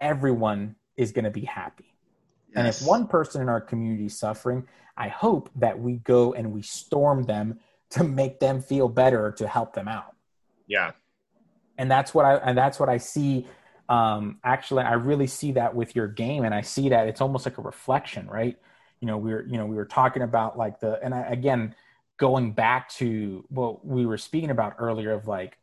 everyone 0.01 0.75
is 0.97 1.13
going 1.13 1.25
to 1.25 1.31
be 1.31 1.45
happy 1.45 1.95
and 2.55 2.67
if 2.67 2.83
one 2.83 3.07
person 3.07 3.41
in 3.41 3.49
our 3.49 3.61
community 3.61 4.07
is 4.07 4.19
suffering 4.19 4.67
i 4.97 5.09
hope 5.09 5.49
that 5.57 5.79
we 5.79 5.95
go 5.99 6.35
and 6.35 6.53
we 6.53 6.61
storm 6.61 7.23
them 7.23 7.59
to 7.91 8.05
make 8.05 8.41
them 8.41 8.61
feel 8.61 8.89
better 8.89 9.31
to 9.31 9.47
help 9.47 9.73
them 9.75 9.89
out 9.89 10.17
Yeah. 10.67 10.91
and 11.79 11.91
that's 11.91 12.13
what 12.13 12.25
i 12.25 12.35
and 12.37 12.59
that's 12.59 12.81
what 12.81 12.89
i 12.89 12.97
see 12.99 13.47
um 13.89 14.39
actually 14.45 14.83
i 14.83 14.95
really 14.95 15.27
see 15.29 15.53
that 15.53 15.75
with 15.75 15.95
your 15.95 16.09
game 16.09 16.45
and 16.45 16.55
i 16.55 16.61
see 16.63 16.89
that 16.89 17.07
it's 17.07 17.21
almost 17.21 17.47
like 17.47 17.59
a 17.59 17.63
reflection 17.63 18.27
right 18.27 18.59
you 19.03 19.07
know 19.09 19.19
we 19.19 19.35
were 19.35 19.45
you 19.47 19.59
know 19.59 19.67
we 19.67 19.77
were 19.77 19.85
talking 19.85 20.23
about 20.23 20.57
like 20.57 20.81
the 20.81 20.99
and 21.05 21.15
I, 21.15 21.21
again 21.23 21.75
going 22.17 22.53
back 22.53 22.89
to 22.91 23.45
what 23.51 23.85
we 23.85 24.07
were 24.07 24.17
speaking 24.17 24.51
about 24.51 24.77
earlier 24.79 25.13
of 25.13 25.27
like 25.27 25.59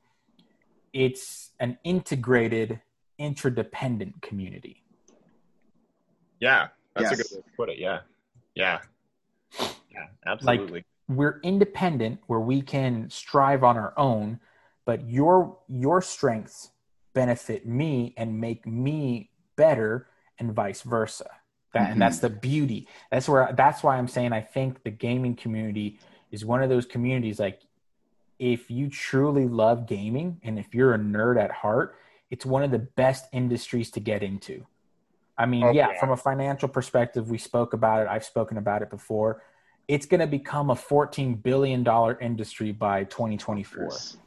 it's 0.93 1.49
an 1.59 1.79
integrated 1.83 2.79
interdependent 3.17 4.21
community 4.21 4.83
Yeah. 6.39 6.67
That's 6.95 7.11
a 7.11 7.15
good 7.15 7.25
way 7.31 7.41
to 7.41 7.55
put 7.55 7.69
it. 7.69 7.77
Yeah. 7.77 7.99
Yeah. 8.55 8.79
Yeah. 9.91 10.07
Absolutely. 10.25 10.79
like, 10.79 10.85
we're 11.07 11.39
independent 11.43 12.19
where 12.27 12.39
we 12.39 12.61
can 12.61 13.09
strive 13.09 13.63
on 13.63 13.77
our 13.77 13.93
own 13.97 14.39
but 14.85 15.07
your 15.07 15.57
your 15.67 16.01
strengths 16.01 16.71
benefit 17.13 17.65
me 17.65 18.13
and 18.17 18.39
make 18.39 18.65
me 18.65 19.29
better 19.55 20.07
and 20.39 20.53
vice 20.53 20.81
versa 20.81 21.29
that 21.73 21.91
and 21.91 22.01
that's 22.01 22.17
mm-hmm. 22.17 22.33
the 22.33 22.39
beauty. 22.39 22.87
That's 23.11 23.29
where 23.29 23.53
that's 23.55 23.83
why 23.83 23.97
i'm 23.97 24.07
saying 24.07 24.33
i 24.33 24.41
think 24.41 24.83
the 24.83 24.91
gaming 24.91 25.35
community 25.35 25.99
is 26.31 26.45
one 26.45 26.61
of 26.63 26.69
those 26.69 26.85
communities 26.85 27.39
like 27.39 27.61
if 28.39 28.71
you 28.71 28.89
truly 28.89 29.47
love 29.47 29.85
gaming 29.85 30.39
and 30.43 30.57
if 30.57 30.73
you're 30.73 30.93
a 30.93 30.97
nerd 30.97 31.41
at 31.41 31.51
heart 31.51 31.95
it's 32.29 32.45
one 32.45 32.63
of 32.63 32.71
the 32.71 32.79
best 32.79 33.25
industries 33.31 33.89
to 33.91 33.99
get 33.99 34.23
into. 34.23 34.65
I 35.37 35.45
mean 35.45 35.63
Oh, 35.63 35.71
yeah, 35.71 35.91
yeah. 35.91 35.99
from 35.99 36.11
a 36.11 36.17
financial 36.17 36.69
perspective 36.69 37.29
we 37.29 37.37
spoke 37.37 37.73
about 37.73 38.01
it. 38.01 38.07
I've 38.07 38.25
spoken 38.25 38.57
about 38.57 38.81
it 38.81 38.89
before. 38.89 39.41
It's 39.87 40.05
going 40.05 40.19
to 40.19 40.27
become 40.27 40.69
a 40.69 40.75
14 40.75 41.35
billion 41.35 41.83
dollar 41.83 42.19
industry 42.19 42.71
by 42.71 43.05
2024 43.05 43.83
Yes. 43.83 44.17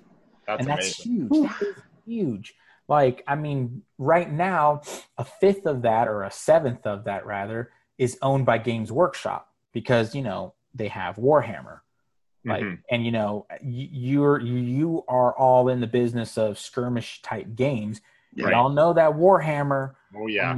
that's 0.46 0.60
and 0.60 0.68
that's 0.68 1.06
amazing. 1.06 1.28
huge. 1.30 1.50
That 1.50 1.62
is 1.62 1.74
huge 2.06 2.54
like 2.88 3.22
i 3.26 3.34
mean 3.34 3.82
right 3.98 4.30
now 4.30 4.80
a 5.18 5.24
fifth 5.24 5.66
of 5.66 5.82
that 5.82 6.08
or 6.08 6.22
a 6.24 6.30
seventh 6.30 6.86
of 6.86 7.04
that 7.04 7.24
rather 7.26 7.70
is 7.98 8.18
owned 8.22 8.44
by 8.46 8.58
games 8.58 8.90
workshop 8.90 9.48
because 9.72 10.14
you 10.14 10.22
know 10.22 10.54
they 10.74 10.88
have 10.88 11.16
warhammer 11.16 11.80
like 12.44 12.62
Mhm. 12.64 12.78
and 12.90 13.04
you 13.06 13.12
know 13.12 13.46
you're 13.62 14.40
you 14.40 15.04
are 15.08 15.32
all 15.36 15.68
in 15.68 15.80
the 15.80 15.86
business 15.86 16.36
of 16.36 16.58
skirmish 16.58 17.22
type 17.22 17.54
games 17.54 18.00
Yeah. 18.34 18.46
we 18.46 18.52
all 18.52 18.70
know 18.70 18.92
that 18.94 19.12
warhammer 19.12 19.94
Oh 20.14 20.26
yeah. 20.26 20.54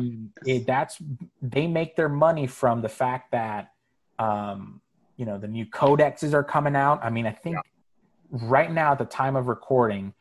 it, 0.46 0.66
that's 0.66 1.00
they 1.42 1.66
make 1.68 1.94
their 1.94 2.08
money 2.08 2.46
from 2.48 2.82
the 2.82 2.88
fact 2.88 3.30
that 3.32 3.70
um, 4.18 4.80
you 5.16 5.24
know 5.26 5.38
the 5.38 5.46
new 5.46 5.64
codexes 5.66 6.34
are 6.34 6.42
coming 6.42 6.74
out. 6.74 6.98
I 7.04 7.10
mean, 7.10 7.24
I 7.24 7.30
think 7.30 7.58
right 8.30 8.72
now 8.72 8.92
at 8.92 8.98
the 8.98 9.04
time 9.04 9.36
of 9.36 9.46
recording, 9.46 10.12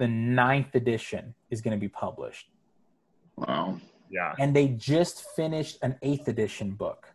the 0.00 0.08
ninth 0.08 0.74
edition 0.74 1.34
is 1.50 1.60
going 1.60 1.76
to 1.76 1.80
be 1.80 1.88
published, 1.88 2.48
Wow. 3.36 3.78
Yeah. 4.10 4.34
and 4.38 4.56
they 4.56 4.68
just 4.68 5.24
finished 5.36 5.76
an 5.82 5.96
eighth 6.02 6.26
edition 6.26 6.70
book. 6.72 7.06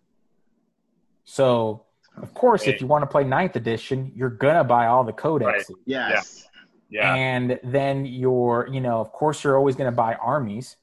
So, 1.24 1.84
of 2.22 2.34
course, 2.36 2.68
if 2.68 2.80
you 2.80 2.88
want 2.88 3.02
to 3.02 3.08
play 3.08 3.24
ninth 3.24 3.56
edition, 3.56 4.12
you're 4.16 4.30
gonna 4.30 4.64
buy 4.64 4.86
all 4.86 5.04
the 5.04 5.12
codexes. 5.14 5.70
Right. 5.70 5.78
Yes. 5.86 6.48
Yeah. 6.90 7.14
And 7.16 7.60
then 7.64 8.06
you're, 8.06 8.70
you 8.72 8.80
know, 8.80 9.00
of 9.02 9.12
course, 9.12 9.44
you're 9.44 9.58
always 9.58 9.76
going 9.76 9.90
to 9.92 9.96
buy 9.96 10.14
armies. 10.14 10.78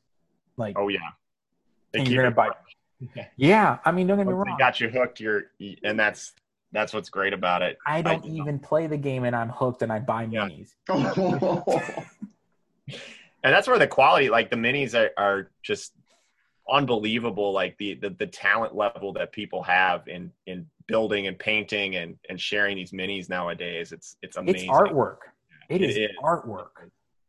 Like, 0.56 0.76
oh 0.78 0.88
yeah. 0.88 0.98
They 1.92 2.00
And 2.00 2.08
you're 2.08 2.28
gonna 2.30 2.34
fresh. 2.34 3.28
yeah, 3.36 3.78
I 3.84 3.92
mean, 3.92 4.08
don't 4.08 4.18
get 4.18 4.26
me 4.26 4.34
Once 4.34 4.48
wrong. 4.48 4.56
they 4.58 4.62
got 4.64 4.80
you 4.80 4.88
hooked, 4.90 5.20
you're 5.20 5.44
and 5.84 5.98
that's 5.98 6.32
that's 6.72 6.92
what's 6.92 7.10
great 7.10 7.32
about 7.32 7.62
it. 7.62 7.78
I 7.86 8.02
don't 8.02 8.24
I- 8.24 8.28
even 8.28 8.58
play 8.58 8.86
the 8.86 8.96
game 8.96 9.24
and 9.24 9.36
I'm 9.36 9.50
hooked 9.50 9.82
and 9.82 9.92
I 9.92 9.98
buy 10.00 10.26
Yeah. 10.30 10.48
minis. 10.48 10.70
and 13.44 13.52
that's 13.52 13.68
where 13.68 13.78
the 13.78 13.86
quality 13.86 14.28
like 14.30 14.50
the 14.50 14.56
minis 14.56 14.94
are, 14.98 15.10
are 15.22 15.50
just 15.62 15.92
unbelievable 16.70 17.52
like 17.52 17.76
the, 17.78 17.94
the 17.94 18.10
the 18.10 18.26
talent 18.26 18.74
level 18.74 19.12
that 19.12 19.32
people 19.32 19.62
have 19.62 20.06
in 20.08 20.30
in 20.46 20.66
building 20.86 21.26
and 21.26 21.38
painting 21.38 21.96
and 21.96 22.16
and 22.28 22.40
sharing 22.40 22.76
these 22.76 22.92
minis 22.92 23.28
nowadays 23.28 23.92
it's 23.92 24.16
it's 24.22 24.36
amazing 24.36 24.68
It's 24.70 24.78
artwork. 24.78 25.18
It 25.68 25.82
it 25.82 25.90
is, 25.90 25.96
is. 25.96 26.10
artwork. 26.22 26.70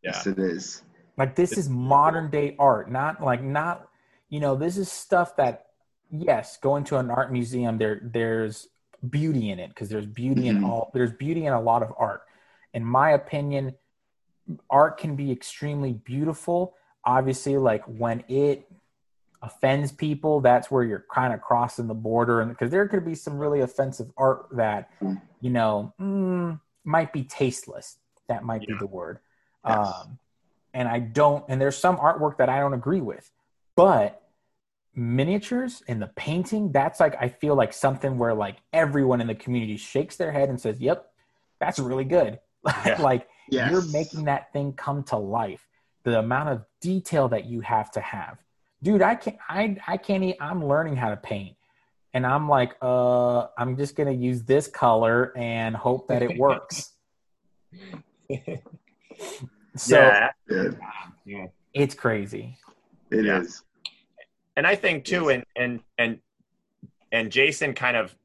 yeah 0.02 0.12
Yes, 0.12 0.28
it 0.28 0.40
is. 0.40 0.84
Like 1.18 1.36
this 1.36 1.52
It's 1.52 1.62
is 1.62 1.70
modern 1.70 2.30
day 2.30 2.56
art, 2.60 2.92
not 2.92 3.22
like 3.24 3.42
not 3.44 3.88
you 4.30 4.40
know, 4.40 4.56
this 4.56 4.78
is 4.78 4.92
stuff 4.92 5.36
that 5.38 5.68
yes, 6.10 6.58
going 6.58 6.84
to 6.86 6.98
an 6.98 7.12
art 7.12 7.32
museum 7.32 7.78
there 7.78 8.02
there's 8.04 8.68
beauty 9.10 9.50
in 9.50 9.60
it 9.60 9.70
because 9.70 9.90
there's 9.90 10.06
beauty 10.06 10.48
in 10.48 10.58
Mhm. 10.58 10.68
all 10.68 10.92
there's 10.94 11.12
beauty 11.12 11.46
in 11.46 11.54
a 11.54 11.62
lot 11.62 11.84
of 11.84 11.94
art. 11.98 12.24
In 12.74 12.84
my 12.86 13.12
opinion, 13.12 13.76
art 14.70 14.98
can 14.98 15.16
be 15.16 15.32
extremely 15.32 15.94
beautiful. 15.94 16.76
Obviously, 17.06 17.58
like 17.58 17.84
when 17.86 18.24
it 18.28 18.70
offends 19.42 19.92
people, 19.92 20.40
that's 20.42 20.72
where 20.72 20.84
you're 20.84 21.06
kind 21.12 21.34
of 21.34 21.42
crossing 21.42 21.88
the 21.88 21.94
border 21.94 22.40
and 22.42 22.50
because 22.50 22.72
there 22.72 22.88
could 22.88 23.06
be 23.06 23.16
some 23.16 23.38
really 23.38 23.60
offensive 23.60 24.12
art 24.18 24.48
that 24.54 24.90
you 25.42 25.50
know 25.50 25.94
mm, 26.00 26.60
might 26.84 27.12
be 27.14 27.24
tasteless. 27.24 27.98
That 28.28 28.44
might 28.44 28.66
be 28.66 28.74
the 28.74 28.88
word. 28.88 29.20
Yes. 29.68 29.78
Um, 29.78 30.20
and 30.74 30.88
I 30.88 31.00
don't, 31.00 31.46
and 31.50 31.62
there's 31.62 31.78
some 31.78 31.98
artwork 31.98 32.38
that 32.38 32.50
I 32.50 32.60
don't 32.60 32.74
agree 32.74 33.02
with, 33.02 33.30
but 33.76 34.23
miniatures 34.96 35.82
and 35.88 36.02
the 36.02 36.08
painting, 36.16 36.72
that's 36.72 37.00
like, 37.00 37.16
I 37.20 37.28
feel 37.30 37.56
like 37.56 37.74
something 37.74 38.18
where 38.18 38.34
like 38.34 38.58
everyone 38.72 39.22
in 39.22 39.28
the 39.28 39.36
community 39.36 39.78
shakes 39.78 40.16
their 40.18 40.32
head 40.32 40.50
and 40.50 40.60
says, 40.60 40.80
yep, 40.80 41.12
that's 41.60 41.80
really 41.80 42.06
good. 42.06 42.40
Yeah. 42.86 43.02
like 43.02 43.28
Yes. 43.50 43.70
you're 43.72 43.86
making 43.92 44.24
that 44.26 44.54
thing 44.54 44.72
come 44.72 45.04
to 45.06 45.18
life. 45.18 45.68
The 46.04 46.20
amount 46.20 46.48
of 46.50 46.64
detail 46.80 47.28
that 47.30 47.44
you 47.46 47.60
have 47.60 47.92
to 47.92 48.00
have. 48.00 48.38
Dude, 48.82 49.02
I 49.02 49.16
can't, 49.16 49.38
I, 49.50 49.76
I 49.86 49.98
can't, 49.98 50.34
I'm 50.40 50.66
learning 50.66 50.96
how 50.96 51.10
to 51.10 51.18
paint. 51.18 51.58
And 52.14 52.26
I'm 52.26 52.48
like, 52.48 52.78
uh, 52.82 53.48
I'm 53.58 53.76
just 53.76 53.96
going 53.98 54.08
to 54.08 54.14
use 54.16 54.44
this 54.44 54.68
color 54.68 55.34
and 55.36 55.76
hope 55.76 56.08
that 56.08 56.22
it 56.24 56.38
works. 56.38 56.94
so 59.76 59.98
yeah 59.98 60.30
yeah 61.26 61.46
it's 61.74 61.96
crazy. 61.96 62.58
it 63.12 63.26
Yeah. 63.26 63.40
is. 63.42 63.64
And 64.56 64.68
I 64.68 64.76
think 64.76 65.06
too, 65.06 65.30
and 65.30 65.46
and 65.56 65.82
and 65.98 66.20
and 67.12 67.32
Jason 67.32 67.74
kind 67.74 67.98
of 67.98 68.16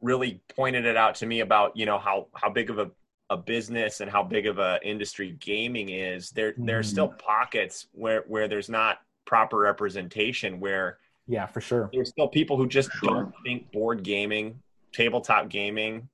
really 0.00 0.40
pointed 0.54 0.84
it 0.84 0.96
out 0.96 1.14
to 1.16 1.26
me 1.26 1.40
about 1.40 1.76
you 1.76 1.86
know 1.86 1.98
how 1.98 2.28
how 2.34 2.50
big 2.50 2.70
of 2.70 2.78
a 2.78 2.90
a 3.30 3.36
business 3.36 4.00
and 4.00 4.10
how 4.10 4.22
big 4.22 4.46
of 4.46 4.58
a 4.58 4.78
industry 4.82 5.36
gaming 5.40 5.88
is. 5.88 6.30
There 6.30 6.52
mm. 6.52 6.66
there's 6.66 6.88
still 6.88 7.08
pockets 7.08 7.86
where 7.92 8.24
where 8.28 8.48
there's 8.48 8.68
not 8.68 8.98
proper 9.24 9.58
representation 9.58 10.60
where 10.60 10.98
yeah 11.26 11.46
for 11.46 11.60
sure. 11.60 11.88
there's 11.92 12.10
still 12.10 12.28
people 12.28 12.56
who 12.56 12.66
just 12.66 12.90
don't 13.02 13.32
think 13.44 13.70
board 13.72 14.02
gaming 14.02 14.60
tabletop 14.92 15.48
gaming 15.48 16.08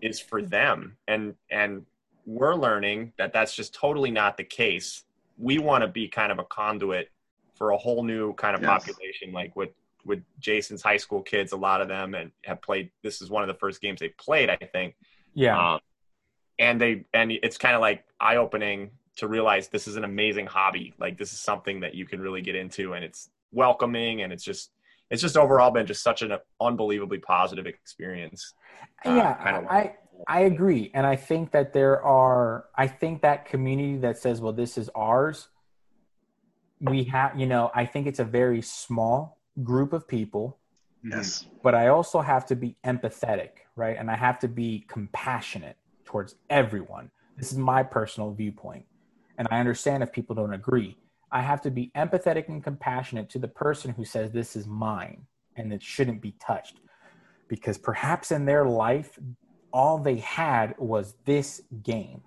is 0.00 0.20
for 0.20 0.42
them. 0.42 0.96
And 1.08 1.34
and 1.50 1.84
we're 2.26 2.54
learning 2.54 3.12
that 3.18 3.32
that's 3.32 3.54
just 3.54 3.74
totally 3.74 4.10
not 4.10 4.36
the 4.36 4.44
case. 4.44 5.04
We 5.38 5.58
want 5.58 5.82
to 5.82 5.88
be 5.88 6.08
kind 6.08 6.30
of 6.30 6.38
a 6.38 6.44
conduit 6.44 7.10
for 7.58 7.72
a 7.72 7.76
whole 7.76 8.02
new 8.02 8.32
kind 8.34 8.54
of 8.54 8.62
yes. 8.62 8.70
population 8.70 9.32
like 9.32 9.54
with 9.56 9.70
with 10.04 10.22
jason's 10.38 10.80
high 10.80 10.96
school 10.96 11.20
kids 11.20 11.52
a 11.52 11.56
lot 11.56 11.80
of 11.80 11.88
them 11.88 12.14
and 12.14 12.30
have 12.44 12.62
played 12.62 12.90
this 13.02 13.20
is 13.20 13.28
one 13.28 13.42
of 13.42 13.48
the 13.48 13.54
first 13.54 13.80
games 13.80 14.00
they 14.00 14.08
played 14.10 14.48
i 14.48 14.56
think. 14.56 14.94
Yeah. 15.38 15.74
Um, 15.74 15.80
and 16.58 16.80
they 16.80 17.04
and 17.14 17.30
it's 17.30 17.56
kind 17.56 17.76
of 17.76 17.80
like 17.80 18.04
eye 18.18 18.36
opening 18.36 18.90
to 19.16 19.28
realize 19.28 19.68
this 19.68 19.86
is 19.86 19.96
an 19.96 20.04
amazing 20.04 20.46
hobby. 20.46 20.94
Like 20.98 21.16
this 21.16 21.32
is 21.32 21.38
something 21.38 21.80
that 21.80 21.94
you 21.94 22.06
can 22.06 22.20
really 22.20 22.42
get 22.42 22.56
into 22.56 22.94
and 22.94 23.04
it's 23.04 23.30
welcoming 23.52 24.22
and 24.22 24.32
it's 24.32 24.42
just 24.42 24.72
it's 25.10 25.22
just 25.22 25.36
overall 25.36 25.70
been 25.70 25.86
just 25.86 26.02
such 26.02 26.22
an 26.22 26.32
unbelievably 26.60 27.18
positive 27.18 27.66
experience. 27.66 28.54
Uh, 29.06 29.14
yeah 29.14 29.34
kind 29.34 29.56
of 29.56 29.66
i 29.70 29.94
i 30.26 30.40
agree. 30.40 30.90
And 30.92 31.06
i 31.06 31.14
think 31.14 31.52
that 31.52 31.72
there 31.72 32.02
are 32.02 32.64
i 32.76 32.88
think 32.88 33.22
that 33.22 33.44
community 33.44 33.98
that 33.98 34.18
says 34.18 34.40
well 34.40 34.52
this 34.52 34.76
is 34.76 34.90
ours 34.96 35.48
we 36.80 37.04
have 37.04 37.38
you 37.38 37.46
know 37.46 37.70
i 37.74 37.84
think 37.84 38.06
it's 38.06 38.20
a 38.20 38.24
very 38.24 38.62
small 38.62 39.38
group 39.62 39.92
of 39.92 40.06
people 40.06 40.58
yes 41.04 41.46
but 41.62 41.74
i 41.74 41.88
also 41.88 42.20
have 42.20 42.46
to 42.46 42.54
be 42.54 42.76
empathetic 42.84 43.50
right 43.76 43.96
and 43.98 44.10
i 44.10 44.16
have 44.16 44.38
to 44.38 44.48
be 44.48 44.84
compassionate 44.88 45.76
towards 46.08 46.36
everyone. 46.48 47.10
This 47.36 47.52
is 47.52 47.58
my 47.58 47.82
personal 47.82 48.32
viewpoint. 48.32 48.86
And 49.36 49.46
I 49.50 49.60
understand 49.60 50.02
if 50.02 50.10
people 50.10 50.34
don't 50.34 50.54
agree. 50.54 50.96
I 51.30 51.42
have 51.42 51.60
to 51.62 51.70
be 51.70 51.92
empathetic 51.94 52.48
and 52.48 52.64
compassionate 52.64 53.28
to 53.30 53.38
the 53.38 53.46
person 53.46 53.92
who 53.92 54.06
says 54.06 54.32
this 54.32 54.56
is 54.56 54.66
mine 54.66 55.26
and 55.56 55.70
it 55.70 55.82
shouldn't 55.82 56.22
be 56.22 56.32
touched. 56.40 56.80
Because 57.46 57.76
perhaps 57.76 58.30
in 58.32 58.46
their 58.46 58.64
life, 58.64 59.18
all 59.70 59.98
they 59.98 60.16
had 60.16 60.74
was 60.78 61.14
this 61.26 61.60
game. 61.82 62.22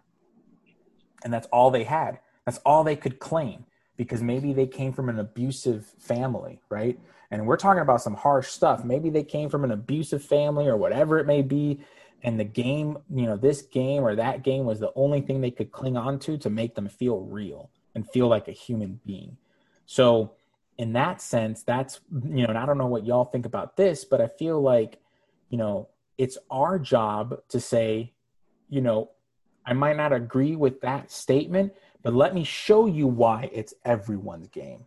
And 1.23 1.33
that's 1.33 1.47
all 1.47 1.71
they 1.71 1.83
had. 1.83 2.19
That's 2.45 2.59
all 2.59 2.83
they 2.83 2.95
could 2.95 3.17
claim 3.17 3.65
because 4.01 4.23
maybe 4.23 4.51
they 4.51 4.65
came 4.65 4.91
from 4.91 5.09
an 5.09 5.19
abusive 5.19 5.85
family, 5.99 6.59
right? 6.69 6.99
And 7.29 7.45
we're 7.45 7.55
talking 7.55 7.83
about 7.83 8.01
some 8.01 8.15
harsh 8.15 8.47
stuff. 8.47 8.83
Maybe 8.83 9.11
they 9.11 9.23
came 9.23 9.47
from 9.47 9.63
an 9.63 9.71
abusive 9.71 10.23
family 10.23 10.65
or 10.65 10.75
whatever 10.75 11.19
it 11.19 11.27
may 11.27 11.43
be 11.43 11.81
and 12.23 12.39
the 12.39 12.45
game 12.45 12.97
you 13.13 13.25
know 13.25 13.37
this 13.37 13.61
game 13.61 14.03
or 14.03 14.15
that 14.15 14.43
game 14.43 14.65
was 14.65 14.79
the 14.79 14.91
only 14.95 15.21
thing 15.21 15.41
they 15.41 15.51
could 15.51 15.71
cling 15.71 15.97
on 15.97 16.19
to 16.19 16.37
to 16.37 16.49
make 16.49 16.75
them 16.75 16.87
feel 16.87 17.19
real 17.19 17.69
and 17.95 18.09
feel 18.09 18.27
like 18.27 18.47
a 18.47 18.51
human 18.51 18.99
being 19.05 19.37
so 19.85 20.31
in 20.77 20.93
that 20.93 21.21
sense 21.21 21.63
that's 21.63 21.99
you 22.11 22.43
know 22.43 22.49
and 22.49 22.57
i 22.57 22.65
don't 22.65 22.77
know 22.77 22.87
what 22.87 23.05
y'all 23.05 23.25
think 23.25 23.45
about 23.45 23.75
this 23.77 24.05
but 24.05 24.21
i 24.21 24.27
feel 24.27 24.61
like 24.61 24.99
you 25.49 25.57
know 25.57 25.87
it's 26.17 26.37
our 26.49 26.77
job 26.77 27.39
to 27.49 27.59
say 27.59 28.11
you 28.69 28.81
know 28.81 29.09
i 29.65 29.73
might 29.73 29.97
not 29.97 30.13
agree 30.13 30.55
with 30.55 30.81
that 30.81 31.11
statement 31.11 31.73
but 32.03 32.13
let 32.13 32.33
me 32.33 32.43
show 32.43 32.85
you 32.85 33.07
why 33.07 33.49
it's 33.53 33.73
everyone's 33.85 34.47
game 34.49 34.85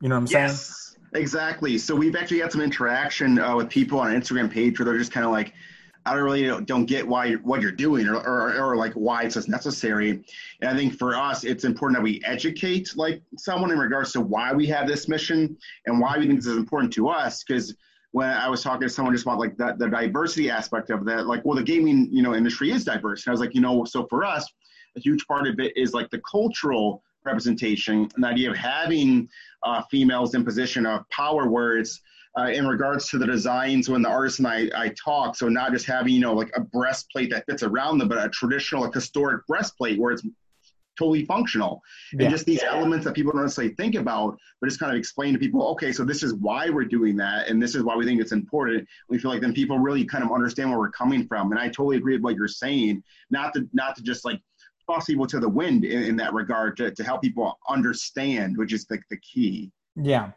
you 0.00 0.08
know 0.08 0.14
what 0.14 0.22
i'm 0.22 0.26
yes, 0.26 0.96
saying 0.96 1.22
exactly 1.22 1.78
so 1.78 1.94
we've 1.94 2.16
actually 2.16 2.40
had 2.40 2.50
some 2.50 2.60
interaction 2.60 3.38
uh, 3.38 3.54
with 3.56 3.68
people 3.68 3.98
on 4.00 4.12
instagram 4.12 4.50
page 4.50 4.78
where 4.78 4.86
they're 4.86 4.98
just 4.98 5.12
kind 5.12 5.26
of 5.26 5.32
like 5.32 5.52
I 6.04 6.14
don't 6.14 6.24
really 6.24 6.64
don't 6.64 6.86
get 6.86 7.06
why 7.06 7.34
what 7.34 7.60
you're 7.62 7.70
doing 7.70 8.08
or, 8.08 8.16
or, 8.16 8.54
or 8.54 8.76
like 8.76 8.92
why 8.94 9.22
it's 9.22 9.48
necessary. 9.48 10.24
And 10.60 10.70
I 10.70 10.74
think 10.74 10.98
for 10.98 11.14
us, 11.14 11.44
it's 11.44 11.64
important 11.64 11.98
that 11.98 12.02
we 12.02 12.20
educate 12.24 12.96
like 12.96 13.22
someone 13.36 13.70
in 13.70 13.78
regards 13.78 14.12
to 14.12 14.20
why 14.20 14.52
we 14.52 14.66
have 14.66 14.88
this 14.88 15.08
mission 15.08 15.56
and 15.86 16.00
why 16.00 16.18
we 16.18 16.26
think 16.26 16.40
this 16.40 16.46
is 16.46 16.56
important 16.56 16.92
to 16.94 17.08
us. 17.08 17.44
Because 17.44 17.74
when 18.10 18.28
I 18.28 18.48
was 18.48 18.62
talking 18.62 18.82
to 18.82 18.88
someone 18.88 19.14
just 19.14 19.24
about 19.24 19.38
like 19.38 19.56
the, 19.56 19.76
the 19.78 19.88
diversity 19.88 20.50
aspect 20.50 20.90
of 20.90 21.04
that, 21.04 21.26
like, 21.26 21.44
well, 21.44 21.56
the 21.56 21.62
gaming 21.62 22.08
you 22.10 22.22
know 22.22 22.34
industry 22.34 22.72
is 22.72 22.84
diverse. 22.84 23.24
And 23.24 23.30
I 23.30 23.32
was 23.32 23.40
like, 23.40 23.54
you 23.54 23.60
know, 23.60 23.84
so 23.84 24.06
for 24.08 24.24
us, 24.24 24.50
a 24.96 25.00
huge 25.00 25.26
part 25.26 25.46
of 25.46 25.58
it 25.58 25.76
is 25.76 25.92
like 25.92 26.10
the 26.10 26.20
cultural 26.30 27.02
representation, 27.24 28.08
and 28.14 28.24
the 28.24 28.28
idea 28.28 28.50
of 28.50 28.56
having 28.56 29.28
uh, 29.62 29.82
females 29.90 30.34
in 30.34 30.44
position 30.44 30.86
of 30.86 31.08
power 31.10 31.48
where 31.48 31.78
it's 31.78 32.00
uh, 32.38 32.44
in 32.44 32.66
regards 32.66 33.08
to 33.10 33.18
the 33.18 33.26
designs 33.26 33.88
when 33.88 34.02
the 34.02 34.08
artist 34.08 34.38
and 34.38 34.48
I, 34.48 34.70
I 34.74 34.94
talk. 35.02 35.36
So 35.36 35.48
not 35.48 35.72
just 35.72 35.86
having, 35.86 36.14
you 36.14 36.20
know, 36.20 36.32
like 36.32 36.50
a 36.56 36.60
breastplate 36.60 37.30
that 37.30 37.44
fits 37.46 37.62
around 37.62 37.98
them, 37.98 38.08
but 38.08 38.24
a 38.24 38.28
traditional, 38.30 38.82
like 38.82 38.94
historic 38.94 39.46
breastplate 39.46 40.00
where 40.00 40.12
it's 40.12 40.26
totally 40.98 41.24
functional. 41.24 41.82
Yeah. 42.12 42.24
And 42.24 42.30
just 42.30 42.46
these 42.46 42.62
yeah. 42.62 42.74
elements 42.74 43.04
that 43.04 43.14
people 43.14 43.32
don't 43.32 43.42
necessarily 43.42 43.74
think 43.74 43.94
about, 43.94 44.38
but 44.60 44.66
just 44.66 44.80
kind 44.80 44.92
of 44.92 44.98
explain 44.98 45.32
to 45.34 45.38
people, 45.38 45.62
okay, 45.72 45.92
so 45.92 46.04
this 46.04 46.22
is 46.22 46.34
why 46.34 46.70
we're 46.70 46.84
doing 46.84 47.16
that. 47.16 47.48
And 47.48 47.62
this 47.62 47.74
is 47.74 47.82
why 47.82 47.96
we 47.96 48.04
think 48.04 48.20
it's 48.20 48.32
important. 48.32 48.88
We 49.08 49.18
feel 49.18 49.30
like 49.30 49.40
then 49.40 49.52
people 49.52 49.78
really 49.78 50.04
kind 50.04 50.24
of 50.24 50.32
understand 50.32 50.70
where 50.70 50.78
we're 50.78 50.90
coming 50.90 51.26
from. 51.26 51.50
And 51.50 51.60
I 51.60 51.66
totally 51.68 51.96
agree 51.96 52.14
with 52.14 52.22
what 52.22 52.34
you're 52.34 52.48
saying, 52.48 53.02
not 53.30 53.52
to, 53.54 53.68
not 53.72 53.96
to 53.96 54.02
just 54.02 54.24
like 54.24 54.40
toss 54.88 55.06
people 55.06 55.26
to 55.26 55.40
the 55.40 55.48
wind 55.48 55.84
in, 55.84 56.02
in 56.02 56.16
that 56.16 56.32
regard 56.32 56.76
to, 56.78 56.90
to 56.90 57.04
help 57.04 57.22
people 57.22 57.58
understand, 57.68 58.56
which 58.56 58.72
is 58.72 58.86
the, 58.86 58.98
the 59.10 59.16
key. 59.18 59.70
Yeah 59.96 60.32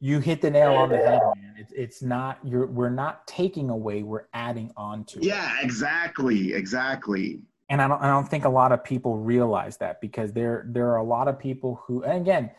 you 0.00 0.20
hit 0.20 0.40
the 0.40 0.50
nail 0.50 0.74
on 0.74 0.90
the 0.90 0.96
head, 0.96 1.20
man. 1.36 1.54
It's 1.56 1.72
it's 1.72 2.02
not 2.02 2.38
you're 2.44 2.66
we're 2.66 2.90
not 2.90 3.26
taking 3.26 3.70
away, 3.70 4.02
we're 4.02 4.26
adding 4.32 4.70
on 4.76 5.04
to 5.06 5.24
Yeah, 5.24 5.56
exactly, 5.60 6.52
exactly. 6.52 7.40
And 7.68 7.82
I 7.82 7.88
don't 7.88 8.00
I 8.00 8.08
don't 8.08 8.28
think 8.28 8.44
a 8.44 8.48
lot 8.48 8.72
of 8.72 8.84
people 8.84 9.18
realize 9.18 9.76
that 9.78 10.00
because 10.00 10.32
there 10.32 10.64
there 10.68 10.88
are 10.90 10.98
a 10.98 11.04
lot 11.04 11.28
of 11.28 11.38
people 11.38 11.82
who 11.86 12.02
and 12.04 12.20
again, 12.20 12.50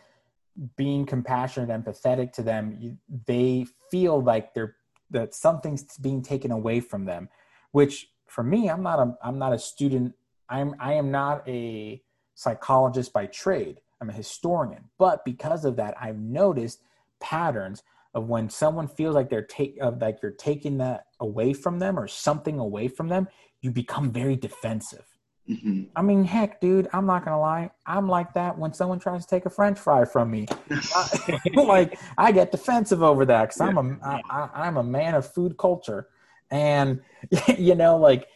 being 0.76 1.06
compassionate, 1.06 1.70
empathetic 1.70 2.32
to 2.32 2.42
them, 2.42 2.76
you, 2.78 2.98
they 3.26 3.66
feel 3.90 4.22
like 4.22 4.52
they're 4.52 4.76
that 5.10 5.34
something's 5.34 5.96
being 5.96 6.22
taken 6.22 6.50
away 6.50 6.80
from 6.80 7.04
them, 7.06 7.28
which 7.72 8.08
for 8.26 8.44
me, 8.44 8.68
I'm 8.68 8.82
not 8.82 8.98
a 8.98 9.16
I'm 9.24 9.38
not 9.38 9.54
a 9.54 9.58
student. 9.58 10.14
I'm 10.50 10.74
I 10.80 10.94
am 10.94 11.10
not 11.10 11.48
a 11.48 12.02
psychologist 12.34 13.12
by 13.12 13.26
trade. 13.26 13.80
I'm 14.00 14.10
a 14.10 14.14
historian, 14.14 14.84
but 14.98 15.24
because 15.24 15.64
of 15.64 15.76
that, 15.76 15.94
I've 16.00 16.18
noticed 16.18 16.80
patterns 17.20 17.82
of 18.14 18.28
when 18.28 18.50
someone 18.50 18.88
feels 18.88 19.14
like 19.14 19.30
they're 19.30 19.42
take 19.42 19.78
of 19.80 20.00
like 20.00 20.18
you're 20.22 20.32
taking 20.32 20.78
that 20.78 21.04
away 21.20 21.52
from 21.52 21.78
them 21.78 21.98
or 21.98 22.08
something 22.08 22.58
away 22.58 22.88
from 22.88 23.08
them, 23.08 23.28
you 23.60 23.70
become 23.70 24.10
very 24.10 24.36
defensive. 24.36 25.04
Mm-hmm. 25.48 25.82
I 25.96 26.02
mean, 26.02 26.24
heck, 26.24 26.60
dude, 26.60 26.88
I'm 26.92 27.06
not 27.06 27.24
gonna 27.24 27.40
lie. 27.40 27.70
I'm 27.86 28.08
like 28.08 28.34
that 28.34 28.56
when 28.56 28.72
someone 28.72 28.98
tries 28.98 29.24
to 29.24 29.30
take 29.30 29.46
a 29.46 29.50
French 29.50 29.78
fry 29.78 30.04
from 30.04 30.30
me. 30.30 30.46
I, 30.70 31.40
like 31.54 31.98
I 32.16 32.32
get 32.32 32.52
defensive 32.52 33.02
over 33.02 33.24
that 33.26 33.48
because 33.48 33.60
yeah. 33.60 33.66
I'm 33.66 33.78
a 33.78 34.20
I, 34.30 34.48
I'm 34.54 34.76
a 34.76 34.82
man 34.82 35.14
of 35.14 35.32
food 35.32 35.56
culture, 35.56 36.08
and 36.50 37.00
you 37.58 37.74
know, 37.74 37.96
like 37.96 38.28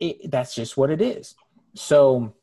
it, 0.00 0.30
that's 0.30 0.54
just 0.54 0.76
what 0.76 0.90
it 0.90 1.00
is. 1.00 1.34
So, 1.78 2.34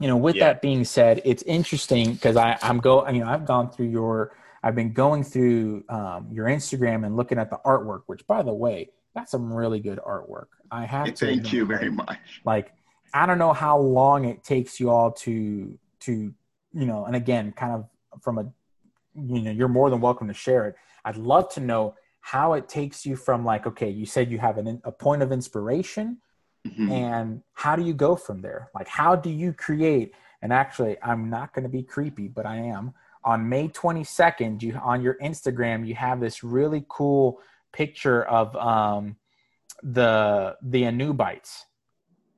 you 0.00 0.08
know, 0.08 0.16
with 0.16 0.36
yeah. 0.36 0.48
that 0.48 0.62
being 0.62 0.84
said, 0.84 1.22
it's 1.24 1.42
interesting 1.44 2.12
because 2.14 2.36
I 2.36 2.58
I'm 2.62 2.78
go 2.78 3.08
you 3.08 3.20
know 3.20 3.28
I've 3.28 3.46
gone 3.46 3.70
through 3.70 3.88
your 3.88 4.36
I've 4.62 4.74
been 4.74 4.92
going 4.92 5.24
through 5.24 5.84
um, 5.88 6.28
your 6.30 6.46
Instagram 6.46 7.04
and 7.04 7.16
looking 7.16 7.38
at 7.38 7.50
the 7.50 7.58
artwork, 7.64 8.02
which, 8.06 8.26
by 8.26 8.42
the 8.42 8.54
way, 8.54 8.90
that's 9.14 9.32
some 9.32 9.52
really 9.52 9.80
good 9.80 9.98
artwork. 10.06 10.46
I 10.70 10.84
have 10.84 11.06
to 11.06 11.26
thank 11.26 11.52
you 11.52 11.64
very 11.64 11.90
much. 11.90 12.40
Like, 12.44 12.72
I 13.12 13.26
don't 13.26 13.38
know 13.38 13.52
how 13.52 13.78
long 13.78 14.24
it 14.24 14.42
takes 14.42 14.80
you 14.80 14.90
all 14.90 15.12
to 15.12 15.78
to 16.00 16.34
you 16.72 16.86
know, 16.86 17.04
and 17.04 17.14
again, 17.14 17.52
kind 17.52 17.72
of 17.72 18.22
from 18.22 18.38
a 18.38 18.52
you 19.14 19.42
know, 19.42 19.50
you're 19.50 19.68
more 19.68 19.90
than 19.90 20.00
welcome 20.00 20.28
to 20.28 20.34
share 20.34 20.66
it. 20.66 20.76
I'd 21.04 21.16
love 21.16 21.52
to 21.54 21.60
know 21.60 21.94
how 22.20 22.54
it 22.54 22.68
takes 22.68 23.04
you 23.04 23.16
from 23.16 23.44
like, 23.44 23.66
okay, 23.66 23.90
you 23.90 24.06
said 24.06 24.30
you 24.30 24.38
have 24.38 24.56
an, 24.56 24.80
a 24.84 24.92
point 24.92 25.22
of 25.22 25.32
inspiration, 25.32 26.18
mm-hmm. 26.66 26.90
and 26.90 27.42
how 27.54 27.76
do 27.76 27.82
you 27.82 27.94
go 27.94 28.16
from 28.16 28.42
there? 28.42 28.70
Like, 28.74 28.88
how 28.88 29.16
do 29.16 29.30
you 29.30 29.52
create? 29.52 30.14
And 30.40 30.52
actually, 30.52 30.96
I'm 31.02 31.30
not 31.30 31.54
going 31.54 31.62
to 31.62 31.68
be 31.68 31.82
creepy, 31.82 32.28
but 32.28 32.46
I 32.46 32.56
am 32.56 32.94
on 33.24 33.48
May 33.48 33.68
22nd, 33.68 34.62
you 34.62 34.74
on 34.82 35.02
your 35.02 35.14
Instagram, 35.14 35.86
you 35.86 35.94
have 35.94 36.20
this 36.20 36.42
really 36.42 36.84
cool 36.88 37.40
picture 37.72 38.24
of 38.24 38.54
um, 38.56 39.16
the 39.82 40.56
the 40.62 40.82
Anubites, 40.82 41.64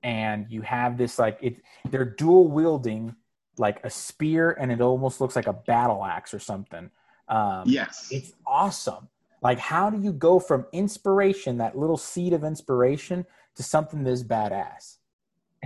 and 0.02 0.46
you 0.50 0.62
have 0.62 0.98
this 0.98 1.18
like 1.18 1.38
it. 1.40 1.56
They're 1.90 2.04
dual 2.04 2.48
wielding 2.48 3.16
like 3.56 3.84
a 3.84 3.90
spear, 3.90 4.52
and 4.52 4.70
it 4.70 4.80
almost 4.80 5.20
looks 5.20 5.36
like 5.36 5.46
a 5.46 5.52
battle 5.52 6.04
axe 6.04 6.34
or 6.34 6.38
something. 6.38 6.90
Um, 7.28 7.62
yes, 7.66 8.08
it's 8.10 8.32
awesome. 8.46 9.08
Like, 9.42 9.58
how 9.58 9.90
do 9.90 10.00
you 10.00 10.12
go 10.12 10.38
from 10.38 10.66
inspiration, 10.72 11.58
that 11.58 11.76
little 11.76 11.98
seed 11.98 12.32
of 12.32 12.44
inspiration, 12.44 13.26
to 13.56 13.62
something 13.62 14.04
this 14.04 14.22
badass? 14.22 14.98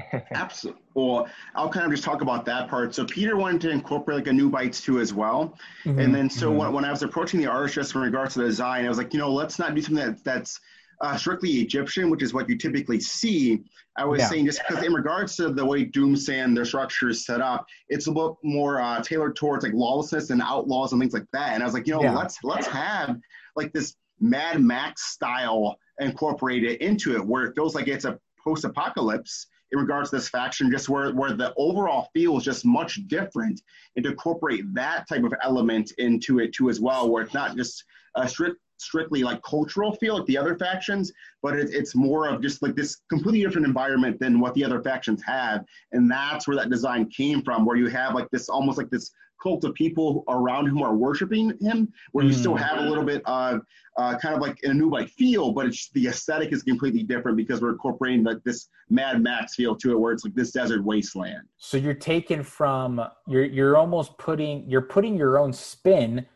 Absolutely. 0.32 0.82
Well, 0.95 1.28
I'll 1.55 1.68
kind 1.68 1.86
of 1.86 1.91
just 1.91 2.05
talk 2.05 2.22
about 2.22 2.45
that 2.47 2.68
part. 2.68 2.95
So 2.95 3.05
Peter 3.05 3.36
wanted 3.36 3.61
to 3.62 3.70
incorporate 3.70 4.26
like 4.26 4.34
Anubites 4.34 4.82
too 4.82 5.01
as 5.01 5.12
well. 5.12 5.57
Mm-hmm. 5.84 5.99
And 5.99 6.14
then 6.14 6.30
so 6.30 6.49
mm-hmm. 6.49 6.59
when, 6.59 6.72
when 6.72 6.84
I 6.84 6.91
was 6.91 7.03
approaching 7.03 7.41
the 7.41 7.47
artist 7.47 7.95
in 7.95 8.01
regards 8.01 8.34
to 8.34 8.41
the 8.41 8.47
design, 8.47 8.84
I 8.84 8.89
was 8.89 8.99
like, 8.99 9.12
you 9.12 9.18
know, 9.18 9.32
let's 9.32 9.59
not 9.59 9.74
do 9.74 9.82
something 9.82 10.05
that, 10.05 10.24
that's 10.24 10.61
uh, 11.01 11.16
strictly 11.16 11.51
Egyptian, 11.51 12.11
which 12.11 12.22
is 12.22 12.34
what 12.34 12.49
you 12.49 12.57
typically 12.57 13.01
see. 13.01 13.62
I 13.97 14.05
was 14.05 14.20
yeah. 14.20 14.28
saying 14.28 14.47
just 14.47 14.61
because 14.66 14.84
in 14.84 14.93
regards 14.93 15.36
to 15.36 15.51
the 15.51 15.64
way 15.64 15.84
Doomsday 15.84 16.45
their 16.55 16.64
structure 16.64 17.09
is 17.09 17.24
set 17.24 17.41
up, 17.41 17.66
it's 17.89 18.07
a 18.07 18.11
little 18.11 18.39
more 18.43 18.80
uh, 18.80 19.03
tailored 19.03 19.36
towards 19.36 19.64
like 19.64 19.74
lawlessness 19.74 20.30
and 20.30 20.41
outlaws 20.43 20.93
and 20.93 21.01
things 21.01 21.14
like 21.14 21.26
that. 21.32 21.55
And 21.55 21.62
I 21.62 21.66
was 21.66 21.74
like, 21.74 21.86
you 21.86 21.95
know, 21.95 22.03
yeah. 22.03 22.14
let's 22.14 22.39
let's 22.45 22.66
have 22.68 23.16
like 23.57 23.72
this 23.72 23.95
Mad 24.20 24.61
Max 24.61 25.12
style 25.12 25.76
incorporated 26.01 26.80
into 26.80 27.14
it, 27.16 27.24
where 27.24 27.44
it 27.44 27.55
feels 27.55 27.74
like 27.74 27.88
it's 27.88 28.05
a 28.05 28.18
post-apocalypse 28.42 29.46
in 29.72 29.78
regards 29.78 30.11
to 30.11 30.16
this 30.16 30.28
faction, 30.28 30.70
just 30.70 30.88
where, 30.88 31.12
where 31.12 31.34
the 31.34 31.53
overall 31.57 32.09
feel 32.14 32.38
is 32.38 32.44
just 32.44 32.64
much 32.64 33.07
different, 33.09 33.61
and 33.96 34.05
to 34.05 34.11
incorporate 34.11 34.62
that 34.74 35.07
type 35.09 35.24
of 35.24 35.34
element 35.42 35.92
into 35.99 36.38
it 36.38 36.53
too 36.55 36.70
as 36.70 36.80
well, 36.80 37.11
where 37.11 37.22
it's 37.22 37.34
not 37.34 37.57
just 37.57 37.84
a 38.16 38.28
strict 38.28 38.57
strictly 38.80 39.24
like 39.24 39.42
cultural 39.42 39.92
feel 39.96 40.16
like 40.18 40.26
the 40.26 40.38
other 40.38 40.57
factions, 40.57 41.12
but 41.42 41.59
it, 41.59 41.68
it's 41.72 41.96
more 41.96 42.28
of 42.28 42.40
just 42.40 42.62
like 42.62 42.76
this 42.76 43.01
completely 43.11 43.42
different 43.42 43.66
environment 43.66 44.18
than 44.20 44.38
what 44.38 44.55
the 44.55 44.64
other 44.64 44.80
factions 44.80 45.20
have, 45.26 45.64
and 45.92 46.11
that's 46.11 46.46
where 46.46 46.57
that 46.57 46.70
design 46.70 47.09
came 47.11 47.42
from, 47.42 47.66
where 47.66 47.76
you 47.76 47.88
have 47.88 48.14
like 48.14 48.30
this 48.30 48.49
almost 48.49 48.78
like 48.78 48.88
this 48.88 49.11
cult 49.43 49.64
of 49.64 49.74
people 49.74 50.24
around 50.28 50.66
whom 50.66 50.82
are 50.82 50.95
worshiping 50.95 51.53
him, 51.61 51.93
where 52.12 52.24
you 52.24 52.32
mm. 52.32 52.39
still 52.39 52.57
have 52.57 52.78
a 52.78 52.82
little 52.82 53.05
bit 53.05 53.22
of 53.26 53.62
uh, 53.97 54.16
kind 54.18 54.34
of 54.34 54.41
like 54.41 54.59
a 54.62 54.72
new 54.72 54.91
like 54.91 55.09
feel, 55.09 55.53
but 55.53 55.66
it's 55.66 55.91
the 55.91 56.07
aesthetic 56.07 56.53
is 56.53 56.62
completely 56.62 57.03
different 57.03 57.36
because 57.36 57.61
we're 57.61 57.70
incorporating 57.70 58.24
like 58.24 58.43
this 58.45 58.68
Mad 58.91 59.22
Max 59.22 59.55
feel 59.55 59.74
to 59.76 59.93
it, 59.93 59.99
where 59.99 60.12
it's 60.12 60.24
like 60.24 60.34
this 60.34 60.53
desert 60.53 60.84
wasteland. 60.84 61.43
So 61.57 61.76
you're 61.76 61.95
taking 61.95 62.43
from 62.43 63.01
you're 63.26 63.45
you're 63.45 63.76
almost 63.76 64.16
putting 64.18 64.68
you're 64.68 64.82
putting 64.82 65.16
your 65.16 65.39
own 65.39 65.53
spin 65.53 66.26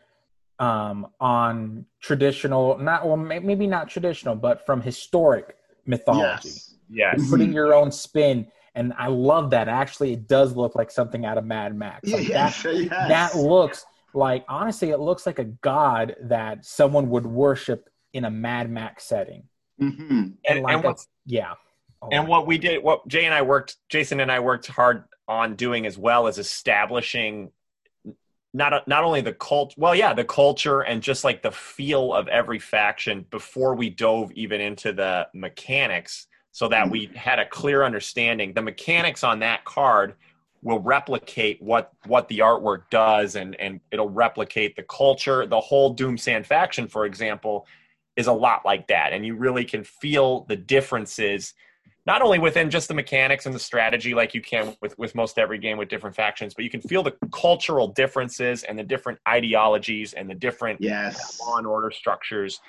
um, 0.59 1.07
on 1.19 1.85
traditional, 2.01 2.77
not 2.77 3.05
well, 3.05 3.17
maybe 3.17 3.67
not 3.67 3.89
traditional, 3.89 4.35
but 4.35 4.65
from 4.65 4.81
historic 4.81 5.55
mythology. 5.85 6.49
Yes. 6.49 6.75
yes. 6.89 7.29
Putting 7.29 7.53
your 7.53 7.73
own 7.73 7.91
spin 7.91 8.47
and 8.75 8.93
I 8.97 9.07
love 9.07 9.51
that. 9.51 9.67
Actually, 9.67 10.13
it 10.13 10.27
does 10.27 10.55
look 10.55 10.75
like 10.75 10.91
something 10.91 11.25
out 11.25 11.37
of 11.37 11.45
Mad 11.45 11.75
Max. 11.75 12.09
Like 12.11 12.27
yes, 12.27 12.63
that, 12.63 12.75
yes. 12.75 12.89
that 12.89 13.35
looks 13.35 13.85
like 14.13 14.45
honestly, 14.47 14.89
it 14.89 14.99
looks 14.99 15.25
like 15.25 15.39
a 15.39 15.45
god 15.45 16.15
that 16.23 16.65
someone 16.65 17.09
would 17.09 17.25
worship 17.25 17.89
in 18.13 18.25
a 18.25 18.31
Mad 18.31 18.69
Max 18.69 19.03
setting. 19.03 19.43
Mm-hmm. 19.81 20.11
And, 20.11 20.37
and, 20.47 20.63
like 20.63 20.75
and 20.75 20.85
a, 20.85 20.95
yeah. 21.25 21.53
Oh. 22.01 22.09
And 22.11 22.27
what 22.27 22.47
we 22.47 22.57
did, 22.57 22.83
what 22.83 23.07
Jay 23.07 23.25
and 23.25 23.33
I 23.33 23.41
worked, 23.41 23.77
Jason 23.89 24.19
and 24.19 24.31
I 24.31 24.39
worked 24.39 24.67
hard 24.67 25.05
on 25.27 25.55
doing 25.55 25.85
as 25.85 25.97
well 25.97 26.27
as 26.27 26.37
establishing 26.37 27.51
not 28.53 28.87
not 28.87 29.03
only 29.03 29.21
the 29.21 29.33
cult, 29.33 29.73
well, 29.77 29.95
yeah, 29.95 30.13
the 30.13 30.23
culture 30.23 30.81
and 30.81 31.01
just 31.01 31.23
like 31.23 31.41
the 31.41 31.51
feel 31.51 32.13
of 32.13 32.27
every 32.27 32.59
faction 32.59 33.25
before 33.31 33.73
we 33.73 33.89
dove 33.89 34.31
even 34.33 34.61
into 34.61 34.93
the 34.93 35.27
mechanics 35.33 36.27
so 36.53 36.69
that 36.69 36.85
hmm. 36.85 36.91
we 36.91 37.09
had 37.15 37.39
a 37.39 37.45
clear 37.45 37.83
understanding. 37.83 38.53
The 38.53 38.61
mechanics 38.61 39.25
on 39.25 39.39
that 39.39 39.65
card 39.65 40.15
will 40.61 40.79
replicate 40.79 41.61
what 41.61 41.91
what 42.05 42.29
the 42.29 42.39
artwork 42.39 42.83
does 42.89 43.35
and 43.35 43.59
and 43.59 43.81
it'll 43.91 44.09
replicate 44.09 44.77
the 44.77 44.83
culture 44.83 45.45
the 45.45 45.59
whole 45.59 45.93
doomsand 45.93 46.45
faction 46.45 46.87
for 46.87 47.05
example 47.05 47.67
is 48.15 48.27
a 48.27 48.31
lot 48.31 48.63
like 48.63 48.87
that 48.87 49.11
and 49.11 49.25
you 49.25 49.35
really 49.35 49.65
can 49.65 49.83
feel 49.83 50.45
the 50.45 50.55
differences 50.55 51.53
not 52.05 52.21
only 52.21 52.39
within 52.39 52.69
just 52.69 52.87
the 52.87 52.93
mechanics 52.93 53.45
and 53.45 53.53
the 53.53 53.59
strategy 53.59 54.13
like 54.13 54.33
you 54.33 54.41
can 54.41 54.73
with, 54.81 54.97
with 54.97 55.13
most 55.15 55.37
every 55.37 55.57
game 55.57 55.77
with 55.77 55.89
different 55.89 56.15
factions 56.15 56.53
but 56.53 56.63
you 56.63 56.69
can 56.69 56.81
feel 56.81 57.03
the 57.03 57.13
cultural 57.33 57.89
differences 57.89 58.63
and 58.63 58.79
the 58.79 58.83
different 58.83 59.19
ideologies 59.27 60.13
and 60.13 60.29
the 60.29 60.35
different 60.35 60.79
yes. 60.79 61.41
law 61.41 61.57
and 61.57 61.67
order 61.67 61.91
structures 61.91 62.61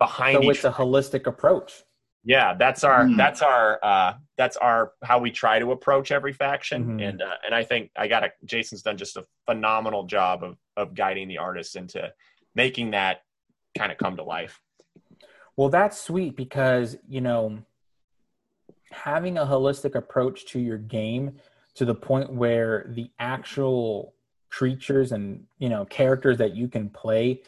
behind 0.00 0.34
so 0.34 0.42
each 0.42 0.56
it's 0.56 0.64
a 0.64 0.72
holistic 0.72 1.28
approach 1.28 1.84
yeah 2.26 2.54
that's 2.54 2.82
our 2.84 3.04
mm. 3.04 3.16
that's 3.16 3.40
our 3.40 3.78
uh 3.82 4.12
that's 4.36 4.56
our 4.58 4.92
how 5.02 5.18
we 5.18 5.30
try 5.30 5.58
to 5.58 5.70
approach 5.70 6.10
every 6.10 6.32
faction 6.32 6.84
mm-hmm. 6.84 7.00
and 7.00 7.22
uh, 7.22 7.36
and 7.46 7.54
i 7.54 7.62
think 7.62 7.90
i 7.96 8.06
got 8.06 8.24
a 8.24 8.30
jason's 8.44 8.82
done 8.82 8.96
just 8.96 9.16
a 9.16 9.24
phenomenal 9.46 10.04
job 10.04 10.42
of 10.42 10.58
of 10.76 10.94
guiding 10.94 11.28
the 11.28 11.38
artists 11.38 11.76
into 11.76 12.12
making 12.54 12.90
that 12.90 13.22
kind 13.78 13.92
of 13.92 13.96
come 13.96 14.16
to 14.16 14.24
life 14.24 14.60
well 15.56 15.68
that's 15.68 15.98
sweet 16.02 16.36
because 16.36 16.96
you 17.08 17.20
know 17.20 17.56
having 18.90 19.38
a 19.38 19.46
holistic 19.46 19.94
approach 19.94 20.46
to 20.46 20.58
your 20.58 20.78
game 20.78 21.36
to 21.74 21.84
the 21.84 21.94
point 21.94 22.32
where 22.32 22.86
the 22.88 23.08
actual 23.20 24.14
creatures 24.50 25.12
and 25.12 25.44
you 25.58 25.68
know 25.68 25.84
characters 25.84 26.38
that 26.38 26.56
you 26.56 26.66
can 26.66 26.90
play 26.90 27.40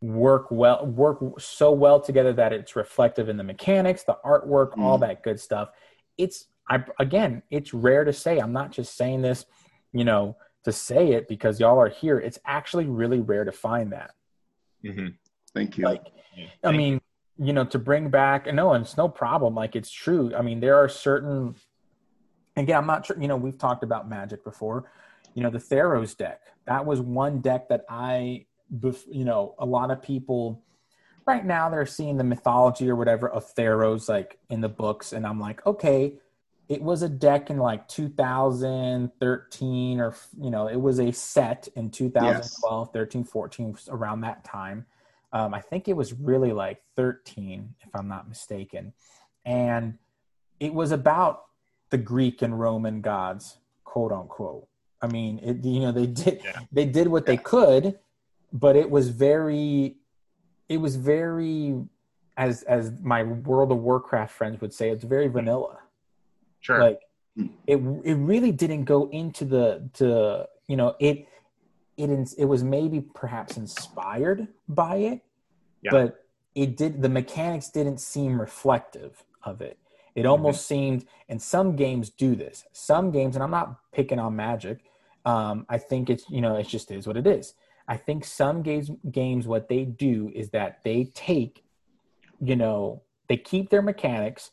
work 0.00 0.50
well 0.50 0.86
work 0.86 1.18
so 1.40 1.72
well 1.72 1.98
together 1.98 2.32
that 2.32 2.52
it's 2.52 2.76
reflective 2.76 3.28
in 3.28 3.36
the 3.36 3.44
mechanics 3.44 4.04
the 4.04 4.16
artwork 4.24 4.72
mm. 4.72 4.82
all 4.82 4.98
that 4.98 5.22
good 5.22 5.40
stuff. 5.40 5.70
It's 6.18 6.46
i 6.68 6.82
again 6.98 7.42
it's 7.50 7.72
rare 7.72 8.04
to 8.04 8.12
say. 8.12 8.38
I'm 8.38 8.52
not 8.52 8.70
just 8.70 8.96
saying 8.96 9.22
this 9.22 9.46
you 9.92 10.04
know 10.04 10.36
to 10.64 10.72
say 10.72 11.12
it 11.12 11.28
because 11.28 11.60
y'all 11.60 11.78
are 11.78 11.88
here. 11.88 12.18
It's 12.18 12.38
actually 12.46 12.86
really 12.86 13.20
rare 13.20 13.44
to 13.44 13.52
find 13.52 13.92
that. 13.92 14.12
Mm-hmm. 14.84 15.08
thank 15.54 15.78
you. 15.78 15.84
Like 15.84 16.04
yeah, 16.36 16.46
i 16.64 16.72
mean 16.72 17.00
you. 17.38 17.46
you 17.46 17.52
know 17.52 17.64
to 17.64 17.78
bring 17.78 18.10
back 18.10 18.52
no 18.52 18.74
it's 18.74 18.96
no 18.96 19.08
problem. 19.08 19.54
Like 19.54 19.76
it's 19.76 19.90
true. 19.90 20.34
I 20.36 20.42
mean 20.42 20.60
there 20.60 20.76
are 20.76 20.88
certain 20.88 21.54
again 22.56 22.76
i'm 22.76 22.86
not 22.86 23.06
sure 23.06 23.20
you 23.20 23.28
know 23.28 23.36
we've 23.36 23.58
talked 23.58 23.82
about 23.84 24.08
magic 24.08 24.44
before. 24.44 24.90
You 25.34 25.42
know 25.42 25.50
the 25.50 25.58
theros 25.58 26.16
deck. 26.16 26.40
That 26.66 26.84
was 26.84 27.00
one 27.00 27.40
deck 27.40 27.68
that 27.68 27.84
i 27.88 28.46
you 29.10 29.24
know, 29.24 29.54
a 29.58 29.66
lot 29.66 29.90
of 29.90 30.02
people 30.02 30.62
right 31.26 31.44
now 31.44 31.68
they're 31.68 31.84
seeing 31.86 32.16
the 32.16 32.24
mythology 32.24 32.88
or 32.88 32.96
whatever 32.96 33.28
of 33.28 33.54
Theros 33.54 34.08
like 34.08 34.38
in 34.50 34.60
the 34.60 34.68
books, 34.68 35.12
and 35.12 35.24
I'm 35.26 35.40
like, 35.40 35.66
okay, 35.66 36.14
it 36.68 36.82
was 36.82 37.02
a 37.02 37.08
deck 37.08 37.50
in 37.50 37.58
like 37.58 37.88
2013 37.88 40.00
or 40.00 40.14
you 40.40 40.50
know, 40.50 40.68
it 40.68 40.80
was 40.80 41.00
a 41.00 41.12
set 41.12 41.68
in 41.76 41.90
2012, 41.90 42.88
yes. 42.88 42.92
13, 42.92 43.24
14 43.24 43.76
around 43.88 44.20
that 44.22 44.44
time. 44.44 44.86
Um, 45.32 45.52
I 45.52 45.60
think 45.60 45.88
it 45.88 45.96
was 45.96 46.12
really 46.12 46.52
like 46.52 46.80
13, 46.96 47.74
if 47.80 47.88
I'm 47.94 48.08
not 48.08 48.28
mistaken, 48.28 48.92
and 49.44 49.98
it 50.60 50.72
was 50.72 50.92
about 50.92 51.46
the 51.90 51.98
Greek 51.98 52.42
and 52.42 52.58
Roman 52.58 53.00
gods, 53.00 53.58
quote 53.84 54.12
unquote. 54.12 54.68
I 55.02 55.06
mean, 55.06 55.38
it, 55.42 55.64
you 55.64 55.80
know, 55.80 55.92
they 55.92 56.06
did 56.06 56.40
yeah. 56.44 56.60
they 56.72 56.86
did 56.86 57.08
what 57.08 57.26
they 57.26 57.36
could 57.36 57.98
but 58.54 58.76
it 58.76 58.88
was 58.88 59.08
very 59.10 59.96
it 60.68 60.78
was 60.78 60.96
very 60.96 61.74
as 62.36 62.62
as 62.62 62.92
my 63.02 63.24
world 63.24 63.70
of 63.72 63.78
warcraft 63.78 64.32
friends 64.32 64.60
would 64.60 64.72
say 64.72 64.90
it's 64.90 65.04
very 65.04 65.28
vanilla. 65.28 65.80
Sure. 66.60 66.80
Like 66.80 67.00
it 67.66 67.76
it 68.04 68.14
really 68.14 68.52
didn't 68.52 68.84
go 68.84 69.10
into 69.10 69.44
the 69.44 69.90
to 69.94 70.46
you 70.68 70.76
know 70.76 70.94
it 71.00 71.28
it 71.96 72.34
it 72.38 72.44
was 72.44 72.62
maybe 72.62 73.00
perhaps 73.00 73.56
inspired 73.56 74.48
by 74.68 74.96
it 74.96 75.20
yeah. 75.82 75.90
but 75.90 76.24
it 76.54 76.76
did 76.76 77.02
the 77.02 77.08
mechanics 77.08 77.68
didn't 77.68 77.98
seem 77.98 78.40
reflective 78.40 79.24
of 79.42 79.60
it. 79.60 79.78
It 80.14 80.26
almost 80.26 80.60
mm-hmm. 80.60 80.74
seemed 80.74 81.06
and 81.28 81.42
some 81.42 81.74
games 81.74 82.08
do 82.08 82.36
this. 82.36 82.64
Some 82.72 83.10
games 83.10 83.34
and 83.34 83.42
i'm 83.42 83.50
not 83.50 83.78
picking 83.92 84.20
on 84.20 84.36
magic 84.36 84.78
um, 85.24 85.66
i 85.68 85.76
think 85.76 86.08
it's 86.08 86.24
you 86.30 86.40
know 86.40 86.54
it 86.54 86.68
just 86.68 86.92
is 86.92 87.06
what 87.06 87.16
it 87.16 87.26
is 87.26 87.54
I 87.86 87.96
think 87.96 88.24
some 88.24 88.62
games 88.62 88.90
games 89.10 89.46
what 89.46 89.68
they 89.68 89.84
do 89.84 90.30
is 90.34 90.50
that 90.50 90.82
they 90.84 91.04
take, 91.14 91.64
you 92.40 92.56
know, 92.56 93.02
they 93.28 93.36
keep 93.36 93.70
their 93.70 93.82
mechanics 93.82 94.52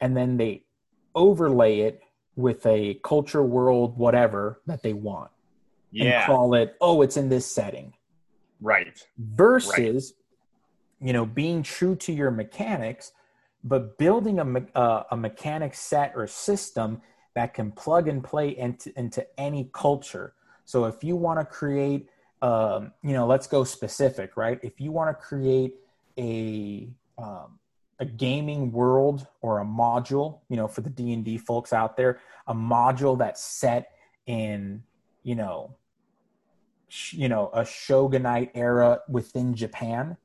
and 0.00 0.16
then 0.16 0.36
they 0.36 0.64
overlay 1.14 1.80
it 1.80 2.02
with 2.36 2.64
a 2.66 3.00
culture 3.02 3.42
world 3.42 3.98
whatever 3.98 4.60
that 4.66 4.82
they 4.82 4.92
want. 4.92 5.30
Yeah. 5.90 6.20
And 6.20 6.26
call 6.26 6.54
it, 6.54 6.76
oh, 6.80 7.02
it's 7.02 7.16
in 7.16 7.28
this 7.28 7.46
setting. 7.46 7.94
Right. 8.60 9.04
Versus, 9.18 10.14
right. 11.00 11.06
you 11.06 11.12
know, 11.12 11.26
being 11.26 11.62
true 11.62 11.96
to 11.96 12.12
your 12.12 12.30
mechanics, 12.30 13.12
but 13.64 13.98
building 13.98 14.38
a, 14.38 14.78
uh, 14.78 15.04
a 15.10 15.16
mechanic 15.16 15.74
set 15.74 16.12
or 16.14 16.26
system 16.28 17.02
that 17.34 17.54
can 17.54 17.72
plug 17.72 18.06
and 18.06 18.22
play 18.22 18.56
into, 18.56 18.96
into 18.98 19.26
any 19.38 19.70
culture. 19.72 20.34
So 20.64 20.84
if 20.84 21.02
you 21.02 21.16
want 21.16 21.40
to 21.40 21.44
create 21.44 22.08
um, 22.42 22.92
you 23.02 23.12
know, 23.12 23.26
let's 23.26 23.46
go 23.46 23.64
specific, 23.64 24.36
right? 24.36 24.58
If 24.62 24.80
you 24.80 24.92
want 24.92 25.10
to 25.10 25.22
create 25.22 25.74
a 26.18 26.88
um, 27.16 27.58
a 28.00 28.04
gaming 28.04 28.70
world 28.70 29.26
or 29.40 29.60
a 29.60 29.64
module, 29.64 30.40
you 30.48 30.56
know, 30.56 30.68
for 30.68 30.82
the 30.82 30.90
D 30.90 31.12
and 31.12 31.24
D 31.24 31.36
folks 31.36 31.72
out 31.72 31.96
there, 31.96 32.20
a 32.46 32.54
module 32.54 33.18
that's 33.18 33.42
set 33.42 33.90
in, 34.26 34.84
you 35.24 35.34
know, 35.34 35.76
sh- 36.88 37.14
you 37.14 37.28
know, 37.28 37.50
a 37.52 37.64
shogunate 37.64 38.50
era 38.54 39.00
within 39.08 39.54
Japan, 39.54 40.16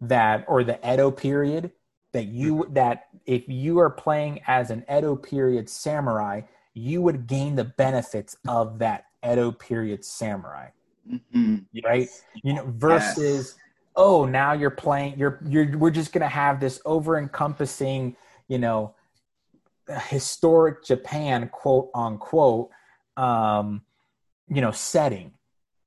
that 0.00 0.44
or 0.46 0.62
the 0.62 0.78
Edo 0.88 1.10
period, 1.10 1.72
that 2.12 2.26
you 2.26 2.66
that 2.70 3.08
if 3.26 3.48
you 3.48 3.80
are 3.80 3.90
playing 3.90 4.40
as 4.46 4.70
an 4.70 4.84
Edo 4.90 5.16
period 5.16 5.68
samurai, 5.68 6.42
you 6.74 7.02
would 7.02 7.26
gain 7.26 7.56
the 7.56 7.64
benefits 7.64 8.36
of 8.46 8.78
that 8.78 9.06
Edo 9.24 9.50
period 9.50 10.04
samurai. 10.04 10.68
Mm-hmm. 11.10 11.56
Right? 11.84 12.08
You 12.42 12.54
know, 12.54 12.64
versus 12.68 13.54
yes. 13.56 13.64
oh, 13.96 14.24
now 14.24 14.52
you're 14.52 14.70
playing 14.70 15.18
you're 15.18 15.40
you're 15.46 15.76
we're 15.78 15.90
just 15.90 16.12
gonna 16.12 16.28
have 16.28 16.60
this 16.60 16.80
over 16.84 17.18
encompassing, 17.18 18.16
you 18.48 18.58
know, 18.58 18.94
historic 20.08 20.84
Japan, 20.84 21.48
quote 21.48 21.90
unquote, 21.94 22.70
um, 23.16 23.82
you 24.48 24.60
know, 24.60 24.70
setting. 24.70 25.32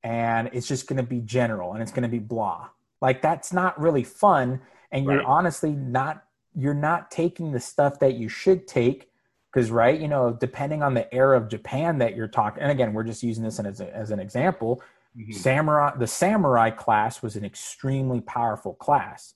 And 0.04 0.50
it's 0.54 0.68
just 0.68 0.88
gonna 0.88 1.04
be 1.04 1.22
general 1.22 1.74
and 1.74 1.82
it's 1.82 1.92
gonna 1.92 2.10
be 2.10 2.20
blah. 2.20 2.70
Like 3.02 3.22
that's 3.22 3.52
not 3.52 3.80
really 3.80 4.04
fun. 4.04 4.62
And 4.92 5.06
you're 5.06 5.24
honestly 5.24 5.72
not 5.72 6.26
you're 6.56 6.74
not 6.74 7.12
taking 7.12 7.52
the 7.52 7.60
stuff 7.60 8.00
that 8.00 8.16
you 8.16 8.30
should 8.30 8.68
take 8.68 9.10
because 9.52 9.70
right 9.70 10.00
you 10.00 10.08
know 10.08 10.32
depending 10.32 10.82
on 10.82 10.94
the 10.94 11.14
era 11.14 11.38
of 11.38 11.50
japan 11.50 11.98
that 11.98 12.16
you're 12.16 12.28
talking 12.28 12.62
and 12.64 12.72
again 12.72 12.94
we're 12.94 13.04
just 13.04 13.22
using 13.24 13.44
this 13.44 13.60
as, 13.60 13.82
a, 13.82 13.96
as 13.96 14.12
an 14.12 14.20
example 14.20 14.82
mm-hmm. 15.18 15.32
samurai 15.32 15.96
the 15.98 16.08
samurai 16.08 16.70
class 16.70 17.22
was 17.22 17.36
an 17.36 17.46
extremely 17.46 18.22
powerful 18.22 18.74
class 18.74 19.36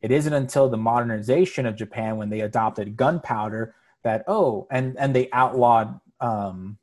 it 0.00 0.10
isn't 0.10 0.32
until 0.32 0.68
the 0.68 0.76
modernization 0.76 1.66
of 1.66 1.76
japan 1.76 2.16
when 2.16 2.30
they 2.30 2.40
adopted 2.40 2.96
gunpowder 2.96 3.74
that 4.04 4.24
oh 4.26 4.66
and 4.70 4.96
and 4.98 5.14
they 5.14 5.28
outlawed 5.32 6.00
um 6.20 6.78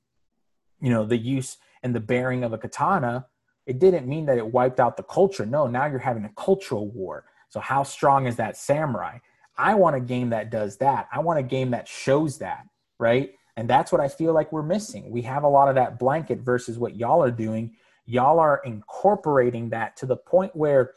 you 0.82 0.90
know 0.90 1.06
the 1.06 1.18
use 1.18 1.58
and 1.84 1.96
the 1.96 2.00
bearing 2.00 2.44
of 2.44 2.54
a 2.54 2.58
katana 2.58 3.26
it 3.66 3.78
didn't 3.78 4.08
mean 4.08 4.26
that 4.26 4.38
it 4.38 4.48
wiped 4.48 4.80
out 4.80 4.98
the 4.98 5.04
culture 5.04 5.46
no 5.46 5.68
now 5.68 5.86
you're 5.86 6.00
having 6.00 6.26
a 6.26 6.32
cultural 6.36 6.88
war 6.88 7.26
so 7.50 7.60
how 7.60 7.84
strong 7.84 8.26
is 8.26 8.36
that 8.36 8.56
samurai 8.56 9.18
I 9.60 9.76
want 9.76 9.98
a 9.98 10.00
game 10.00 10.30
that 10.30 10.50
does 10.50 10.78
that. 10.78 11.10
I 11.12 11.20
want 11.20 11.38
a 11.38 11.44
game 11.44 11.72
that 11.72 11.86
shows 11.86 12.38
that, 12.38 12.66
right? 12.98 13.34
And 13.58 13.70
that's 13.70 13.92
what 13.92 14.00
I 14.00 14.08
feel 14.08 14.34
like 14.34 14.54
we're 14.54 14.64
missing. 14.64 15.12
We 15.12 15.22
have 15.24 15.44
a 15.44 15.50
lot 15.50 15.68
of 15.68 15.76
that 15.76 16.00
blanket 16.00 16.40
versus 16.40 16.80
what 16.80 16.96
y'all 16.96 17.22
are 17.22 17.30
doing. 17.30 17.76
Y'all 18.10 18.40
are 18.40 18.62
incorporating 18.66 19.70
that 19.70 19.96
to 19.98 20.06
the 20.06 20.16
point 20.16 20.56
where, 20.56 20.94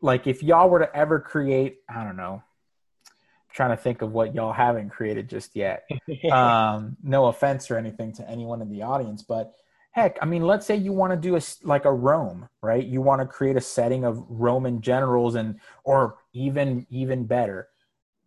like, 0.00 0.26
if 0.26 0.42
y'all 0.42 0.70
were 0.70 0.78
to 0.78 0.96
ever 0.96 1.18
create, 1.18 1.78
I 1.88 2.04
don't 2.04 2.16
know, 2.16 2.42
I'm 3.04 3.52
trying 3.52 3.70
to 3.70 3.76
think 3.76 4.02
of 4.02 4.12
what 4.12 4.34
y'all 4.34 4.52
haven't 4.52 4.90
created 4.90 5.28
just 5.28 5.56
yet. 5.56 5.88
um, 6.32 6.96
no 7.02 7.26
offense 7.26 7.70
or 7.70 7.76
anything 7.76 8.12
to 8.14 8.30
anyone 8.30 8.62
in 8.62 8.70
the 8.70 8.82
audience, 8.82 9.22
but 9.22 9.54
heck, 9.90 10.16
I 10.22 10.26
mean, 10.26 10.42
let's 10.42 10.64
say 10.64 10.76
you 10.76 10.92
want 10.92 11.12
to 11.12 11.16
do 11.16 11.36
a 11.36 11.40
like 11.64 11.84
a 11.84 11.92
Rome, 11.92 12.48
right? 12.62 12.84
You 12.84 13.02
want 13.02 13.20
to 13.20 13.26
create 13.26 13.56
a 13.56 13.60
setting 13.60 14.04
of 14.04 14.24
Roman 14.28 14.80
generals 14.80 15.34
and, 15.34 15.58
or 15.82 16.18
even 16.32 16.86
even 16.88 17.24
better, 17.24 17.68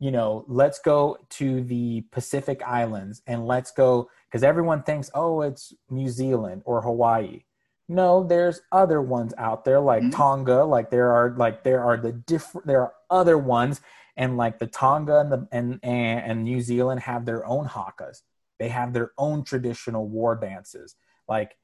you 0.01 0.09
know, 0.09 0.43
let's 0.47 0.79
go 0.79 1.15
to 1.29 1.61
the 1.61 2.01
Pacific 2.11 2.61
Islands 2.65 3.21
and 3.27 3.45
let's 3.45 3.71
go 3.71 4.09
because 4.27 4.43
everyone 4.43 4.81
thinks, 4.81 5.11
oh, 5.13 5.41
it's 5.41 5.73
New 5.91 6.09
Zealand 6.09 6.63
or 6.65 6.81
Hawaii. 6.81 7.43
No, 7.91 8.23
there's 8.23 8.61
other 8.71 9.01
ones 9.01 9.33
out 9.37 9.65
there 9.65 9.79
like 9.79 10.01
mm-hmm. 10.01 10.11
Tonga, 10.11 10.63
like 10.63 10.89
there 10.89 11.11
are 11.11 11.35
like 11.37 11.63
there 11.63 11.83
are 11.83 11.97
the 11.97 12.11
different 12.11 12.65
there 12.65 12.81
are 12.81 12.93
other 13.09 13.37
ones 13.37 13.81
and 14.15 14.37
like 14.37 14.59
the 14.59 14.67
Tonga 14.67 15.19
and 15.19 15.31
the 15.31 15.47
and, 15.51 15.79
and 15.83 16.19
and 16.25 16.43
New 16.43 16.61
Zealand 16.61 17.01
have 17.01 17.25
their 17.25 17.45
own 17.45 17.67
hakas. 17.67 18.21
They 18.59 18.69
have 18.69 18.93
their 18.93 19.11
own 19.17 19.43
traditional 19.43 20.07
war 20.07 20.35
dances. 20.35 20.95
Like 21.27 21.57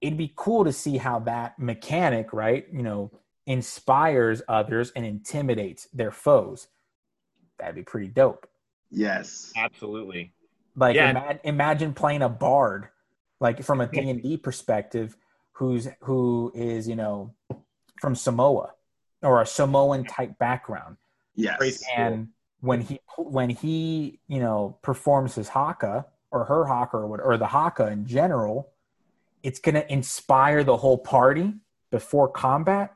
it'd 0.00 0.18
be 0.18 0.32
cool 0.36 0.64
to 0.64 0.72
see 0.72 0.98
how 0.98 1.20
that 1.20 1.58
mechanic, 1.58 2.32
right, 2.32 2.66
you 2.72 2.82
know, 2.82 3.10
inspires 3.46 4.42
others 4.48 4.92
and 4.94 5.04
intimidates 5.04 5.88
their 5.92 6.10
foes 6.10 6.68
that'd 7.60 7.74
be 7.74 7.82
pretty 7.82 8.08
dope. 8.08 8.48
Yes, 8.90 9.52
absolutely. 9.56 10.32
Like 10.74 10.96
yeah. 10.96 11.10
imagine, 11.10 11.40
imagine 11.44 11.94
playing 11.94 12.22
a 12.22 12.28
bard, 12.28 12.88
like 13.38 13.62
from 13.62 13.80
a 13.80 13.86
D 13.92 14.10
and 14.10 14.22
D 14.22 14.36
perspective, 14.36 15.16
who's 15.60 15.86
who 16.00 16.50
is 16.54 16.88
you 16.88 16.96
know 16.96 17.34
from 18.00 18.16
Samoa 18.16 18.72
or 19.22 19.42
a 19.42 19.46
Samoan 19.46 20.04
type 20.04 20.38
background. 20.38 20.96
Yes, 21.36 21.82
and 21.94 22.28
when 22.60 22.80
he 22.80 23.00
when 23.18 23.50
he 23.50 24.20
you 24.26 24.40
know 24.40 24.78
performs 24.80 25.34
his 25.34 25.50
haka 25.50 26.06
or 26.30 26.44
her 26.44 26.64
haka 26.64 26.96
or, 26.96 27.06
what 27.06 27.20
or 27.22 27.36
the 27.36 27.46
haka 27.46 27.88
in 27.88 28.06
general, 28.06 28.72
it's 29.42 29.60
going 29.60 29.74
to 29.74 29.92
inspire 29.92 30.64
the 30.64 30.78
whole 30.78 30.96
party 30.96 31.52
before 31.90 32.28
combat, 32.28 32.94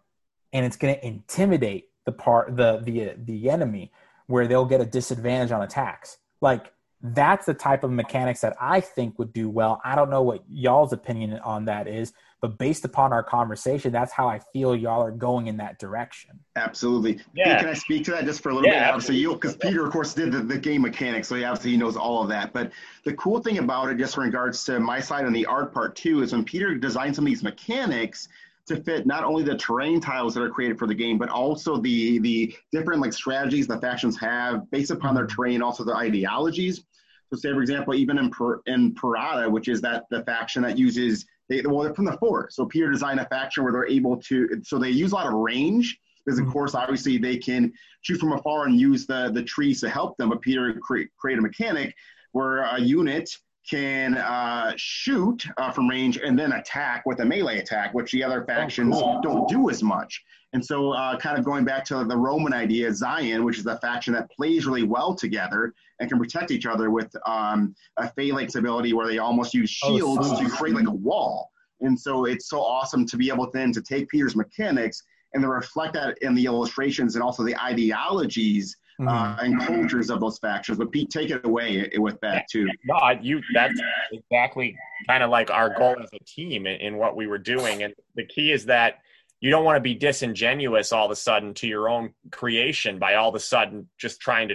and 0.54 0.64
it's 0.64 0.76
going 0.76 0.94
to 0.94 1.06
intimidate 1.06 1.90
the 2.06 2.12
part 2.12 2.56
the 2.56 2.80
the 2.82 3.12
the 3.18 3.50
enemy 3.50 3.92
where 4.26 4.48
they'll 4.48 4.64
get 4.64 4.80
a 4.80 4.86
disadvantage 4.86 5.52
on 5.52 5.60
attacks. 5.60 6.16
Like 6.40 6.72
that's 7.04 7.44
the 7.44 7.52
type 7.52 7.84
of 7.84 7.90
mechanics 7.90 8.40
that 8.40 8.56
I 8.58 8.80
think 8.80 9.18
would 9.18 9.34
do 9.34 9.50
well. 9.50 9.78
I 9.84 9.94
don't 9.94 10.08
know 10.08 10.22
what 10.22 10.42
y'all's 10.48 10.94
opinion 10.94 11.38
on 11.40 11.66
that 11.66 11.86
is, 11.86 12.14
but 12.40 12.56
based 12.56 12.86
upon 12.86 13.12
our 13.12 13.22
conversation, 13.22 13.92
that's 13.92 14.10
how 14.10 14.26
I 14.26 14.38
feel 14.38 14.74
y'all 14.74 15.02
are 15.02 15.10
going 15.10 15.46
in 15.46 15.58
that 15.58 15.78
direction. 15.78 16.40
Absolutely. 16.56 17.20
Yeah. 17.34 17.56
Hey, 17.56 17.60
can 17.60 17.68
I 17.68 17.74
speak 17.74 18.04
to 18.04 18.12
that 18.12 18.24
just 18.24 18.42
for 18.42 18.48
a 18.48 18.54
little 18.54 18.70
yeah, 18.70 18.86
bit? 18.86 18.94
Obviously, 18.94 19.16
you 19.16 19.34
because 19.34 19.54
Peter, 19.56 19.84
of 19.84 19.92
course, 19.92 20.14
did 20.14 20.32
the, 20.32 20.40
the 20.40 20.56
game 20.56 20.80
mechanics, 20.80 21.28
so 21.28 21.34
he 21.34 21.44
obviously 21.44 21.72
he 21.72 21.76
knows 21.76 21.96
all 21.96 22.22
of 22.22 22.28
that. 22.30 22.54
But 22.54 22.72
the 23.04 23.12
cool 23.14 23.38
thing 23.40 23.58
about 23.58 23.90
it, 23.90 23.98
just 23.98 24.16
in 24.16 24.22
regards 24.22 24.64
to 24.64 24.80
my 24.80 24.98
side 24.98 25.26
and 25.26 25.36
the 25.36 25.44
art 25.44 25.74
part 25.74 25.96
too, 25.96 26.22
is 26.22 26.32
when 26.32 26.44
Peter 26.44 26.74
designed 26.74 27.14
some 27.14 27.24
of 27.24 27.28
these 27.28 27.42
mechanics– 27.42 28.28
to 28.66 28.76
fit 28.82 29.06
not 29.06 29.24
only 29.24 29.42
the 29.42 29.56
terrain 29.56 30.00
tiles 30.00 30.34
that 30.34 30.42
are 30.42 30.48
created 30.48 30.78
for 30.78 30.86
the 30.86 30.94
game, 30.94 31.18
but 31.18 31.28
also 31.28 31.76
the 31.76 32.18
the 32.20 32.54
different 32.72 33.00
like 33.00 33.12
strategies 33.12 33.66
the 33.66 33.78
factions 33.78 34.18
have 34.18 34.70
based 34.70 34.90
upon 34.90 35.14
their 35.14 35.26
mm-hmm. 35.26 35.36
terrain, 35.36 35.62
also 35.62 35.84
their 35.84 35.96
ideologies. 35.96 36.84
So, 37.32 37.38
say 37.38 37.52
for 37.52 37.60
example, 37.60 37.94
even 37.94 38.18
in 38.18 38.30
per, 38.30 38.60
in 38.66 38.94
Parada, 38.94 39.50
which 39.50 39.68
is 39.68 39.80
that 39.82 40.04
the 40.10 40.22
faction 40.24 40.62
that 40.62 40.78
uses 40.78 41.26
they 41.48 41.62
well 41.62 41.82
they're 41.82 41.94
from 41.94 42.06
the 42.06 42.16
four. 42.18 42.48
So 42.50 42.66
Peter 42.66 42.90
designed 42.90 43.20
a 43.20 43.26
faction 43.26 43.64
where 43.64 43.72
they're 43.72 43.88
able 43.88 44.16
to 44.22 44.60
so 44.62 44.78
they 44.78 44.90
use 44.90 45.12
a 45.12 45.14
lot 45.14 45.26
of 45.26 45.34
range 45.34 45.98
because 46.24 46.38
of 46.38 46.44
mm-hmm. 46.44 46.52
course 46.52 46.74
obviously 46.74 47.18
they 47.18 47.36
can 47.36 47.72
shoot 48.00 48.18
from 48.18 48.32
afar 48.32 48.66
and 48.66 48.78
use 48.78 49.06
the 49.06 49.30
the 49.32 49.42
trees 49.42 49.80
to 49.80 49.90
help 49.90 50.16
them. 50.16 50.30
But 50.30 50.40
Peter 50.40 50.74
create 50.82 51.08
create 51.18 51.38
a 51.38 51.42
mechanic 51.42 51.94
where 52.32 52.62
a 52.62 52.80
unit 52.80 53.30
can 53.68 54.16
uh, 54.16 54.72
shoot 54.76 55.44
uh, 55.56 55.70
from 55.70 55.88
range 55.88 56.18
and 56.18 56.38
then 56.38 56.52
attack 56.52 57.04
with 57.06 57.20
a 57.20 57.24
melee 57.24 57.58
attack, 57.58 57.94
which 57.94 58.12
the 58.12 58.22
other 58.22 58.42
oh, 58.42 58.46
factions 58.46 58.96
oh, 58.96 59.00
cool. 59.00 59.20
don't 59.22 59.48
do 59.48 59.70
as 59.70 59.82
much. 59.82 60.22
And 60.54 60.64
so, 60.64 60.92
uh, 60.92 61.18
kind 61.18 61.36
of 61.36 61.44
going 61.44 61.64
back 61.64 61.84
to 61.86 62.04
the 62.04 62.16
Roman 62.16 62.52
idea, 62.52 62.94
Zion, 62.94 63.44
which 63.44 63.58
is 63.58 63.66
a 63.66 63.76
faction 63.78 64.14
that 64.14 64.30
plays 64.30 64.66
really 64.66 64.84
well 64.84 65.12
together 65.12 65.74
and 65.98 66.08
can 66.08 66.16
protect 66.16 66.52
each 66.52 66.64
other 66.64 66.90
with 66.90 67.14
um, 67.26 67.74
a 67.96 68.08
phalanx 68.10 68.54
ability 68.54 68.92
where 68.92 69.08
they 69.08 69.18
almost 69.18 69.52
use 69.52 69.76
oh, 69.82 69.96
shields 69.96 70.28
oh, 70.30 70.40
to 70.40 70.48
create 70.48 70.76
like 70.76 70.86
a 70.86 70.92
wall. 70.92 71.50
And 71.80 71.98
so, 71.98 72.26
it's 72.26 72.48
so 72.48 72.60
awesome 72.60 73.04
to 73.04 73.16
be 73.16 73.28
able 73.30 73.50
then 73.50 73.72
to 73.72 73.82
take 73.82 74.08
Peter's 74.08 74.36
mechanics 74.36 75.02
and 75.32 75.42
to 75.42 75.48
reflect 75.48 75.94
that 75.94 76.16
in 76.22 76.36
the 76.36 76.46
illustrations 76.46 77.16
and 77.16 77.24
also 77.24 77.42
the 77.42 77.56
ideologies 77.60 78.76
mm-hmm. 79.00 79.08
uh, 79.08 79.36
and 79.40 79.60
cultures 79.60 80.08
of 80.08 80.20
those 80.20 80.38
factions. 80.38 80.78
But 80.78 80.92
Pete, 80.92 81.10
take 81.10 81.30
it 81.30 81.44
away 81.44 81.90
with 81.96 82.20
that 82.20 82.46
too. 82.48 82.68
No, 82.84 82.96
you 83.20 83.42
that's 83.52 83.80
exactly 84.12 84.76
kind 85.08 85.24
of 85.24 85.30
like 85.30 85.50
our 85.50 85.76
goal 85.76 85.96
as 86.00 86.10
a 86.12 86.24
team 86.24 86.68
in, 86.68 86.80
in 86.80 86.96
what 86.96 87.16
we 87.16 87.26
were 87.26 87.38
doing, 87.38 87.82
and 87.82 87.92
the 88.14 88.24
key 88.24 88.52
is 88.52 88.64
that 88.66 89.00
you 89.44 89.50
don't 89.50 89.64
want 89.66 89.76
to 89.76 89.80
be 89.80 89.94
disingenuous 89.94 90.90
all 90.90 91.04
of 91.04 91.10
a 91.10 91.16
sudden 91.16 91.52
to 91.52 91.66
your 91.66 91.86
own 91.86 92.14
creation 92.30 92.98
by 92.98 93.16
all 93.16 93.28
of 93.28 93.34
a 93.34 93.40
sudden 93.40 93.90
just 93.98 94.18
trying 94.18 94.48
to 94.48 94.54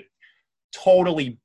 totally 0.74 1.38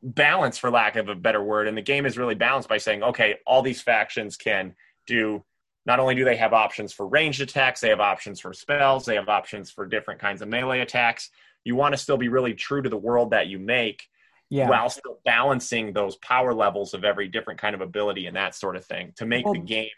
balance 0.00 0.58
for 0.58 0.70
lack 0.70 0.94
of 0.94 1.08
a 1.08 1.14
better 1.16 1.42
word 1.42 1.66
and 1.66 1.76
the 1.76 1.82
game 1.82 2.06
is 2.06 2.16
really 2.16 2.36
balanced 2.36 2.68
by 2.68 2.78
saying 2.78 3.02
okay 3.02 3.34
all 3.44 3.62
these 3.62 3.82
factions 3.82 4.36
can 4.36 4.76
do 5.08 5.44
not 5.86 5.98
only 5.98 6.14
do 6.14 6.24
they 6.24 6.36
have 6.36 6.52
options 6.52 6.92
for 6.92 7.08
ranged 7.08 7.40
attacks 7.40 7.80
they 7.80 7.88
have 7.88 7.98
options 7.98 8.38
for 8.38 8.52
spells 8.52 9.04
they 9.04 9.16
have 9.16 9.28
options 9.28 9.72
for 9.72 9.84
different 9.84 10.20
kinds 10.20 10.40
of 10.40 10.46
melee 10.46 10.78
attacks 10.78 11.30
you 11.64 11.74
want 11.74 11.92
to 11.92 11.98
still 11.98 12.16
be 12.16 12.28
really 12.28 12.54
true 12.54 12.80
to 12.80 12.88
the 12.88 12.96
world 12.96 13.32
that 13.32 13.48
you 13.48 13.58
make 13.58 14.04
yeah. 14.50 14.70
while 14.70 14.88
still 14.88 15.18
balancing 15.24 15.92
those 15.92 16.14
power 16.14 16.54
levels 16.54 16.94
of 16.94 17.04
every 17.04 17.26
different 17.26 17.58
kind 17.58 17.74
of 17.74 17.80
ability 17.80 18.26
and 18.26 18.36
that 18.36 18.54
sort 18.54 18.76
of 18.76 18.84
thing 18.84 19.12
to 19.16 19.26
make 19.26 19.44
well, 19.44 19.54
the 19.54 19.60
game 19.60 19.88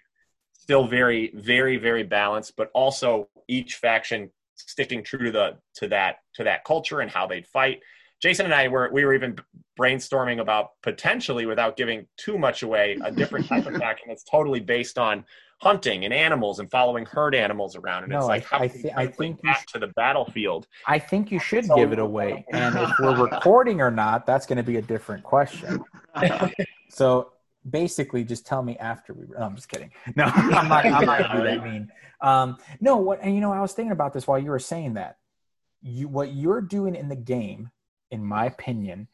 still 0.61 0.87
very 0.87 1.33
very 1.35 1.77
very 1.77 2.03
balanced 2.03 2.55
but 2.57 2.71
also 2.75 3.29
each 3.49 3.77
faction 3.77 4.31
sticking 4.55 5.03
true 5.03 5.25
to 5.27 5.31
the 5.31 5.57
to 5.75 5.89
that 5.89 6.17
to 6.35 6.45
that 6.45 6.65
culture 6.65 7.01
and 7.01 7.11
how 7.11 7.27
they'd 7.27 7.47
fight 7.47 7.81
jason 8.23 8.45
and 8.45 8.55
i 8.55 8.69
were 8.69 8.91
we 8.93 9.05
were 9.05 9.15
even 9.15 9.37
brainstorming 9.79 10.41
about 10.41 10.71
potentially 10.83 11.47
without 11.47 11.77
giving 11.77 12.07
too 12.17 12.37
much 12.37 12.63
away 12.63 12.99
a 13.05 13.11
different 13.11 13.47
type 13.47 13.67
of 13.67 13.75
faction 13.79 14.09
that's 14.09 14.25
totally 14.25 14.61
based 14.61 14.99
on 14.99 15.25
hunting 15.61 16.05
and 16.05 16.15
animals 16.15 16.59
and 16.59 16.71
following 16.71 17.05
herd 17.05 17.35
animals 17.35 17.77
around. 17.77 18.05
And 18.05 18.13
no, 18.13 18.19
it's 18.19 18.27
like, 18.27 18.53
I, 18.53 18.65
I, 18.65 18.69
th- 18.69 18.95
I 18.97 19.07
think 19.07 19.43
back 19.43 19.67
to 19.67 19.79
the 19.79 19.89
battlefield. 19.89 20.67
I 20.87 20.99
think 20.99 21.31
you 21.31 21.39
should 21.39 21.67
so, 21.67 21.77
give 21.77 21.93
it 21.93 21.99
away. 21.99 22.47
And 22.53 22.77
if 22.77 22.91
we're 22.99 23.23
recording 23.23 23.81
or 23.81 23.91
not, 23.91 24.27
that's 24.27 24.47
going 24.47 24.57
to 24.57 24.63
be 24.63 24.77
a 24.77 24.83
different 24.83 25.23
question. 25.23 25.85
so 26.89 27.33
basically, 27.69 28.25
just 28.25 28.47
tell 28.47 28.63
me 28.63 28.77
after 28.79 29.13
we. 29.13 29.27
No, 29.27 29.45
I'm 29.45 29.57
just 29.57 29.69
kidding. 29.69 29.91
No, 30.17 30.25
I'm 30.25 30.69
not. 30.69 30.87
I'm 30.87 31.05
not 31.05 31.19
to 31.19 31.39
do 31.39 31.45
that 31.45 31.65
mean. 31.65 31.91
Um, 32.21 32.59
no, 32.81 32.97
what? 32.97 33.21
And 33.23 33.35
you 33.35 33.41
know, 33.41 33.53
I 33.53 33.61
was 33.61 33.73
thinking 33.73 33.93
about 33.93 34.13
this 34.13 34.27
while 34.27 34.39
you 34.39 34.51
were 34.51 34.59
saying 34.59 34.95
that. 34.95 35.19
you 35.83 36.09
what 36.09 36.35
you're 36.35 36.61
doing 36.61 36.95
in 36.95 37.09
the 37.09 37.17
game, 37.17 37.71
in 38.11 38.25
my 38.25 38.47
opinion, 38.47 39.09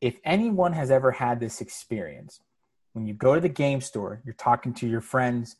if 0.00 0.18
anyone 0.24 0.72
has 0.72 0.90
ever 0.90 1.12
had 1.12 1.40
this 1.40 1.60
experience, 1.60 2.40
when 2.92 3.06
you 3.06 3.14
go 3.14 3.34
to 3.34 3.40
the 3.40 3.48
game 3.48 3.80
store, 3.80 4.20
you're 4.24 4.34
talking 4.34 4.72
to 4.74 4.86
your 4.86 5.00
friends, 5.00 5.56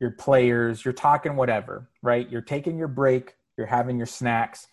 your 0.00 0.10
players, 0.10 0.84
you're 0.84 0.94
talking 0.94 1.36
whatever, 1.36 1.88
right? 2.02 2.28
You're 2.30 2.40
taking 2.40 2.78
your 2.78 2.88
break, 2.88 3.36
you're 3.56 3.66
having 3.66 3.96
your 3.96 4.06
snacks, 4.06 4.68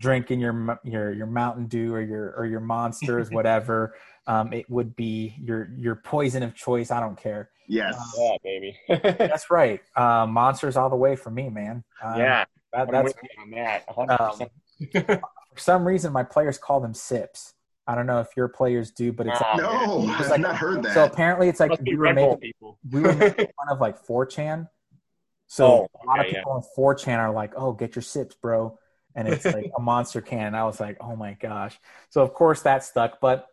drinking 0.00 0.40
your 0.40 0.78
your 0.84 1.12
your 1.12 1.26
Mountain 1.26 1.66
Dew 1.66 1.94
or 1.94 2.00
your 2.02 2.34
or 2.36 2.46
your 2.46 2.60
monsters, 2.60 3.30
whatever. 3.32 3.94
Um, 4.26 4.52
it 4.52 4.68
would 4.70 4.96
be 4.96 5.34
your 5.38 5.70
your 5.76 5.96
poison 5.96 6.42
of 6.42 6.54
choice. 6.54 6.90
I 6.90 7.00
don't 7.00 7.18
care. 7.18 7.50
Yes. 7.68 7.94
Um, 7.96 8.12
yeah, 8.18 8.36
baby. 8.42 8.78
that's 8.88 9.50
right. 9.50 9.80
Uh, 9.96 10.26
monsters 10.26 10.76
all 10.76 10.90
the 10.90 10.96
way 10.96 11.16
for 11.16 11.30
me, 11.30 11.48
man. 11.48 11.84
Um, 12.02 12.18
yeah, 12.18 12.44
that, 12.72 12.90
that's 12.90 13.14
on 13.40 13.50
that. 13.50 13.88
100%. 13.88 14.40
Um, 14.40 14.48
for 15.54 15.58
some 15.58 15.86
reason, 15.86 16.12
my 16.12 16.22
players 16.22 16.58
call 16.58 16.80
them 16.80 16.94
sips. 16.94 17.54
I 17.86 17.94
don't 17.94 18.06
know 18.06 18.20
if 18.20 18.28
your 18.36 18.48
players 18.48 18.90
do, 18.90 19.12
but 19.12 19.26
it's 19.26 19.40
oh, 19.42 19.56
no, 20.06 20.16
it's 20.18 20.30
I've 20.30 20.40
not 20.40 20.56
heard 20.56 20.82
that. 20.82 20.94
So 20.94 21.04
apparently, 21.04 21.48
it's 21.48 21.60
like 21.60 21.78
we 21.82 21.96
were, 21.96 22.14
making, 22.14 22.38
people. 22.38 22.78
we 22.90 23.00
were 23.02 23.12
making 23.12 23.46
fun 23.46 23.68
of 23.70 23.80
like 23.80 24.02
4chan. 24.06 24.68
So 25.46 25.66
oh, 25.66 25.88
a 26.02 26.06
lot 26.06 26.20
okay, 26.20 26.28
of 26.28 26.34
people 26.34 26.52
yeah. 26.52 26.82
on 26.82 26.94
4chan 26.96 27.18
are 27.18 27.32
like, 27.32 27.52
"Oh, 27.56 27.72
get 27.72 27.94
your 27.94 28.02
sips, 28.02 28.36
bro," 28.36 28.78
and 29.14 29.28
it's 29.28 29.44
like 29.44 29.70
a 29.78 29.80
monster 29.80 30.20
can. 30.20 30.48
And 30.48 30.56
I 30.56 30.64
was 30.64 30.80
like, 30.80 30.96
"Oh 31.00 31.16
my 31.16 31.34
gosh!" 31.34 31.78
So 32.10 32.22
of 32.22 32.34
course 32.34 32.62
that 32.62 32.84
stuck. 32.84 33.20
But 33.20 33.46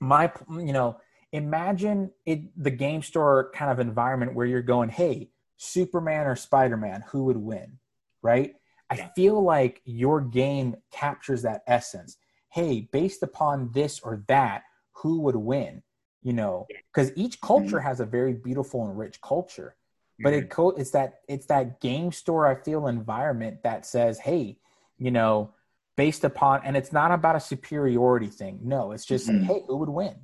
my, 0.00 0.32
you 0.50 0.72
know, 0.72 0.98
imagine 1.32 2.10
it 2.26 2.40
the 2.62 2.70
game 2.70 3.02
store 3.02 3.50
kind 3.54 3.70
of 3.70 3.80
environment 3.80 4.34
where 4.34 4.46
you're 4.46 4.62
going, 4.62 4.88
"Hey, 4.88 5.30
Superman 5.56 6.26
or 6.26 6.36
Spider 6.36 6.76
Man, 6.76 7.04
who 7.08 7.24
would 7.24 7.36
win?" 7.36 7.78
Right? 8.22 8.54
I 8.90 9.10
feel 9.16 9.42
like 9.42 9.80
your 9.84 10.20
game 10.20 10.76
captures 10.90 11.42
that 11.42 11.62
essence. 11.66 12.18
Hey, 12.50 12.88
based 12.92 13.22
upon 13.22 13.70
this 13.72 14.00
or 14.00 14.22
that, 14.28 14.64
who 14.92 15.20
would 15.22 15.36
win? 15.36 15.82
You 16.22 16.34
know, 16.34 16.66
because 16.92 17.10
each 17.16 17.40
culture 17.40 17.78
mm-hmm. 17.78 17.86
has 17.86 18.00
a 18.00 18.06
very 18.06 18.34
beautiful 18.34 18.86
and 18.86 18.96
rich 18.96 19.20
culture, 19.22 19.76
but 20.20 20.34
it 20.34 20.50
mm-hmm. 20.50 20.80
it's 20.80 20.90
that 20.90 21.20
it's 21.28 21.46
that 21.46 21.80
game 21.80 22.12
store 22.12 22.46
I 22.46 22.62
feel 22.62 22.86
environment 22.86 23.62
that 23.64 23.86
says, 23.86 24.18
hey, 24.20 24.58
you 25.02 25.10
know, 25.10 25.50
based 25.96 26.22
upon, 26.22 26.60
and 26.64 26.76
it's 26.76 26.92
not 26.92 27.10
about 27.10 27.34
a 27.34 27.40
superiority 27.40 28.28
thing. 28.28 28.60
No, 28.62 28.92
it's 28.92 29.04
just 29.04 29.28
mm-hmm. 29.28 29.44
hey, 29.44 29.62
who 29.66 29.76
would 29.78 29.88
win? 29.88 30.14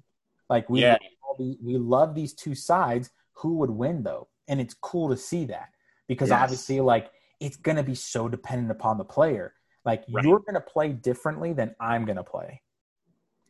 Like 0.49 0.71
we 0.71 0.83
yeah. 0.83 0.97
love, 1.29 1.57
we 1.63 1.77
love 1.77 2.15
these 2.15 2.33
two 2.33 2.55
sides. 2.55 3.11
Who 3.35 3.57
would 3.57 3.71
win 3.71 4.05
though? 4.05 4.29
And 4.47 4.61
it's 4.61 4.75
cool 4.75 5.09
to 5.09 5.17
see 5.17 5.47
that 5.47 5.71
because 6.07 6.29
yes. 6.29 6.41
obviously, 6.41 6.81
like 6.81 7.11
it's 7.41 7.57
going 7.57 7.77
to 7.77 7.83
be 7.83 7.97
so 7.97 8.29
dependent 8.29 8.71
upon 8.71 8.99
the 8.99 9.05
player. 9.05 9.53
Like 9.85 10.05
right. 10.11 10.25
you're 10.25 10.39
going 10.41 10.55
to 10.55 10.61
play 10.61 10.93
differently 10.93 11.53
than 11.53 11.75
I'm 11.81 12.05
going 12.05 12.17
to 12.17 12.25
play. 12.25 12.63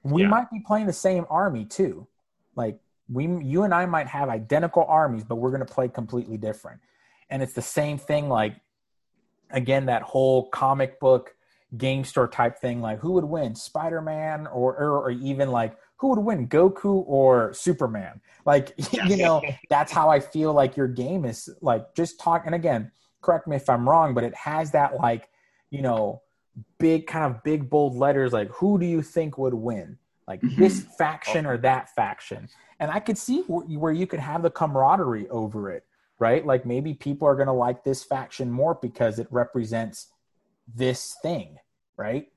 We 0.03 0.23
yeah. 0.23 0.29
might 0.29 0.51
be 0.51 0.61
playing 0.67 0.87
the 0.87 0.93
same 0.93 1.27
army 1.29 1.67
too. 1.67 2.07
Like 2.57 2.79
we, 3.11 3.27
you 3.27 3.65
and 3.65 3.75
I 3.75 3.85
might 3.85 4.07
have 4.07 4.31
identical 4.31 4.85
armies, 4.89 5.25
but 5.25 5.37
we're 5.37 5.51
going 5.51 5.67
to 5.67 5.73
play 5.73 5.89
completely 5.89 6.39
different. 6.39 6.81
And 7.29 7.43
it's 7.43 7.53
the 7.53 7.63
same 7.63 7.99
thing. 7.99 8.29
Like 8.29 8.57
again, 9.51 9.87
that 9.87 10.03
whole 10.03 10.49
comic 10.49 11.01
book 11.01 11.35
game 11.77 12.05
store 12.05 12.29
type 12.29 12.59
thing. 12.59 12.81
Like 12.81 12.99
who 13.01 13.13
would 13.13 13.25
win, 13.25 13.55
Spider 13.55 14.01
Man, 14.01 14.47
or, 14.47 14.77
or 14.77 14.99
or 14.99 15.11
even 15.11 15.51
like 15.51 15.77
who 15.97 16.09
would 16.09 16.19
win, 16.19 16.49
Goku 16.49 17.05
or 17.07 17.53
Superman? 17.53 18.21
Like 18.45 18.75
you 19.09 19.17
know, 19.17 19.43
that's 19.69 19.93
how 19.93 20.09
I 20.09 20.21
feel 20.21 20.53
like 20.53 20.77
your 20.77 20.89
game 20.89 21.25
is. 21.25 21.49
Like 21.61 21.95
just 21.95 22.21
talk. 22.21 22.45
And 22.47 22.55
again, 22.55 22.91
correct 23.21 23.47
me 23.47 23.57
if 23.57 23.69
I'm 23.69 23.89
wrong, 23.89 24.15
but 24.15 24.25
it 24.25 24.35
has 24.35 24.71
that 24.73 24.97
like, 24.97 25.29
you 25.71 25.83
know, 25.83 26.23
big 26.79 27.07
kind 27.07 27.25
of 27.25 27.43
big 27.45 27.71
bold 27.71 27.95
letters 27.95 28.33
like 28.33 28.49
who 28.49 28.79
do 28.79 28.87
you 28.87 29.03
think 29.03 29.39
would 29.39 29.55
win? 29.55 29.99
Like 30.27 30.43
mm-hmm. 30.43 30.61
this 30.61 30.85
faction 30.99 31.47
or 31.47 31.57
that 31.59 31.95
faction. 31.95 32.49
And 32.81 32.91
I 32.91 33.01
could 33.01 33.19
see 33.19 33.41
where 33.49 33.93
you 33.93 34.07
could 34.07 34.21
have 34.21 34.43
the 34.43 34.51
camaraderie 34.51 35.29
over 35.31 35.71
it, 35.71 35.85
right? 36.19 36.45
Like 36.45 36.67
maybe 36.67 36.95
people 36.95 37.29
are 37.29 37.35
going 37.35 37.47
to 37.47 37.53
like 37.53 37.85
this 37.85 38.05
faction 38.05 38.51
more 38.51 38.79
because 38.81 39.19
it 39.19 39.29
represents 39.31 40.09
this 40.75 41.17
thing, 41.23 41.57
right? 41.97 42.29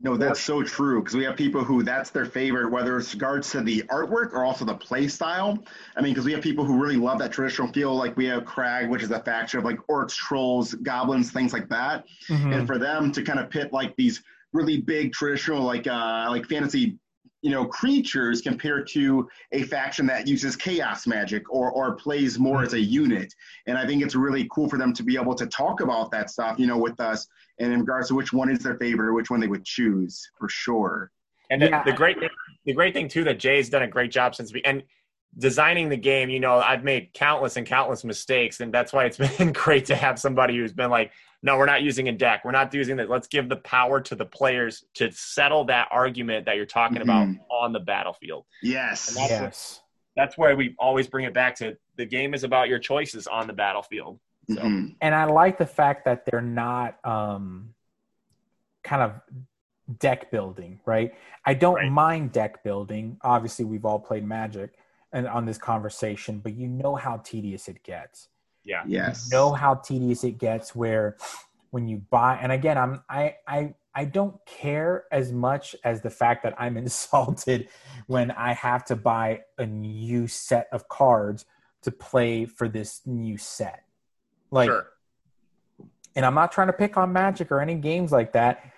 No, 0.00 0.16
that's 0.16 0.40
so 0.40 0.62
true 0.62 1.00
because 1.00 1.14
we 1.16 1.24
have 1.24 1.36
people 1.36 1.64
who 1.64 1.82
that's 1.82 2.10
their 2.10 2.26
favorite, 2.26 2.70
whether 2.70 2.98
it's 2.98 3.14
regards 3.14 3.50
to 3.52 3.62
the 3.62 3.82
artwork 3.84 4.32
or 4.32 4.44
also 4.44 4.64
the 4.64 4.74
play 4.74 5.08
style. 5.08 5.58
I 5.96 6.02
mean, 6.02 6.12
because 6.12 6.26
we 6.26 6.32
have 6.32 6.42
people 6.42 6.64
who 6.64 6.82
really 6.82 6.96
love 6.96 7.18
that 7.20 7.32
traditional 7.32 7.68
feel, 7.68 7.94
like 7.94 8.16
we 8.16 8.26
have 8.26 8.44
Crag, 8.44 8.90
which 8.90 9.02
is 9.02 9.10
a 9.12 9.20
faction 9.20 9.60
of 9.60 9.64
like 9.64 9.78
orcs, 9.88 10.14
trolls, 10.14 10.74
goblins, 10.74 11.30
things 11.30 11.52
like 11.52 11.68
that. 11.70 12.04
Mm-hmm. 12.28 12.52
And 12.52 12.66
for 12.66 12.76
them 12.76 13.12
to 13.12 13.22
kind 13.22 13.38
of 13.38 13.48
pit 13.48 13.72
like 13.72 13.96
these 13.96 14.22
really 14.52 14.80
big 14.80 15.12
traditional 15.12 15.62
like 15.62 15.86
uh 15.86 16.26
like 16.30 16.46
fantasy 16.46 16.98
you 17.44 17.50
know 17.50 17.66
creatures 17.66 18.40
compared 18.40 18.88
to 18.88 19.28
a 19.52 19.64
faction 19.64 20.06
that 20.06 20.26
uses 20.26 20.56
chaos 20.56 21.06
magic 21.06 21.42
or 21.50 21.70
or 21.70 21.94
plays 21.94 22.38
more 22.38 22.62
as 22.62 22.72
a 22.72 22.78
hmm. 22.78 22.90
unit. 23.04 23.34
And 23.66 23.76
i 23.76 23.86
think 23.86 24.02
it's 24.02 24.14
really 24.14 24.48
cool 24.50 24.68
for 24.68 24.78
them 24.78 24.94
to 24.94 25.02
be 25.02 25.16
able 25.16 25.34
to 25.34 25.46
talk 25.46 25.82
about 25.82 26.10
that 26.10 26.30
stuff 26.30 26.58
you 26.58 26.66
know 26.66 26.78
with 26.78 26.98
us 27.00 27.28
and 27.58 27.72
in 27.72 27.80
regards 27.80 28.08
to 28.08 28.14
which 28.14 28.32
one 28.32 28.50
is 28.50 28.60
their 28.60 28.76
favorite 28.78 29.08
or 29.08 29.12
which 29.12 29.30
one 29.30 29.40
they 29.40 29.46
would 29.46 29.64
choose 29.64 30.28
for 30.38 30.48
sure. 30.48 31.12
And 31.50 31.60
the, 31.60 31.68
yeah. 31.68 31.84
the 31.84 31.92
great 31.92 32.18
thing 32.18 32.30
the 32.64 32.72
great 32.72 32.94
thing 32.94 33.08
too 33.08 33.24
that 33.24 33.38
jay's 33.38 33.68
done 33.68 33.82
a 33.82 33.88
great 33.88 34.10
job 34.10 34.34
since 34.34 34.52
we 34.52 34.62
and 34.62 34.82
designing 35.38 35.88
the 35.88 35.96
game, 35.96 36.30
you 36.30 36.40
know, 36.40 36.58
I've 36.58 36.84
made 36.84 37.12
countless 37.12 37.56
and 37.56 37.66
countless 37.66 38.04
mistakes, 38.04 38.60
and 38.60 38.72
that's 38.72 38.92
why 38.92 39.04
it's 39.04 39.18
been 39.38 39.52
great 39.52 39.86
to 39.86 39.96
have 39.96 40.18
somebody 40.18 40.56
who's 40.56 40.72
been 40.72 40.90
like, 40.90 41.12
no, 41.44 41.58
we're 41.58 41.66
not 41.66 41.82
using 41.82 42.08
a 42.08 42.12
deck. 42.12 42.42
We're 42.42 42.52
not 42.52 42.72
using 42.72 42.96
that. 42.96 43.10
Let's 43.10 43.28
give 43.28 43.50
the 43.50 43.56
power 43.56 44.00
to 44.00 44.14
the 44.14 44.24
players 44.24 44.82
to 44.94 45.12
settle 45.12 45.66
that 45.66 45.88
argument 45.90 46.46
that 46.46 46.56
you're 46.56 46.64
talking 46.64 46.96
mm-hmm. 46.96 47.10
about 47.10 47.28
on 47.50 47.74
the 47.74 47.80
battlefield. 47.80 48.46
Yes. 48.62 49.14
that's 49.14 49.30
yes. 49.30 49.80
that's 50.16 50.38
why 50.38 50.54
we 50.54 50.74
always 50.78 51.06
bring 51.06 51.26
it 51.26 51.34
back 51.34 51.56
to 51.56 51.76
the 51.96 52.06
game 52.06 52.32
is 52.32 52.44
about 52.44 52.70
your 52.70 52.78
choices 52.78 53.26
on 53.26 53.46
the 53.46 53.52
battlefield. 53.52 54.18
So. 54.48 54.54
Mm-hmm. 54.56 54.94
And 55.02 55.14
I 55.14 55.26
like 55.26 55.58
the 55.58 55.66
fact 55.66 56.06
that 56.06 56.24
they're 56.24 56.40
not 56.40 56.96
um, 57.04 57.74
kind 58.82 59.02
of 59.02 59.98
deck 59.98 60.30
building, 60.30 60.80
right? 60.86 61.12
I 61.44 61.52
don't 61.52 61.74
right. 61.74 61.92
mind 61.92 62.32
deck 62.32 62.64
building. 62.64 63.18
Obviously, 63.20 63.66
we've 63.66 63.84
all 63.84 63.98
played 63.98 64.26
Magic 64.26 64.78
and 65.12 65.28
on 65.28 65.44
this 65.44 65.58
conversation, 65.58 66.38
but 66.38 66.54
you 66.54 66.68
know 66.68 66.94
how 66.94 67.18
tedious 67.18 67.68
it 67.68 67.82
gets. 67.82 68.28
Yeah. 68.64 68.82
Yes. 68.86 69.28
You 69.30 69.36
know 69.36 69.52
how 69.52 69.74
tedious 69.74 70.24
it 70.24 70.38
gets 70.38 70.74
where 70.74 71.16
when 71.70 71.88
you 71.88 71.98
buy 72.10 72.38
and 72.40 72.52
again 72.52 72.78
I'm 72.78 73.02
I 73.08 73.36
I 73.46 73.74
I 73.94 74.04
don't 74.04 74.34
care 74.46 75.04
as 75.12 75.32
much 75.32 75.76
as 75.84 76.00
the 76.00 76.10
fact 76.10 76.42
that 76.42 76.54
I'm 76.58 76.76
insulted 76.84 77.68
when 78.06 78.30
I 78.30 78.52
have 78.54 78.84
to 78.86 78.96
buy 78.96 79.42
a 79.58 79.66
new 79.66 80.26
set 80.26 80.68
of 80.72 80.88
cards 80.88 81.44
to 81.82 81.90
play 81.90 82.46
for 82.46 82.68
this 82.68 83.02
new 83.06 83.36
set. 83.36 83.84
Like 84.50 84.68
sure. 84.68 84.88
and 86.16 86.24
I'm 86.24 86.34
not 86.34 86.52
trying 86.52 86.68
to 86.68 86.72
pick 86.72 86.96
on 86.96 87.12
Magic 87.12 87.52
or 87.52 87.60
any 87.60 87.74
games 87.74 88.10
like 88.12 88.32
that. 88.32 88.72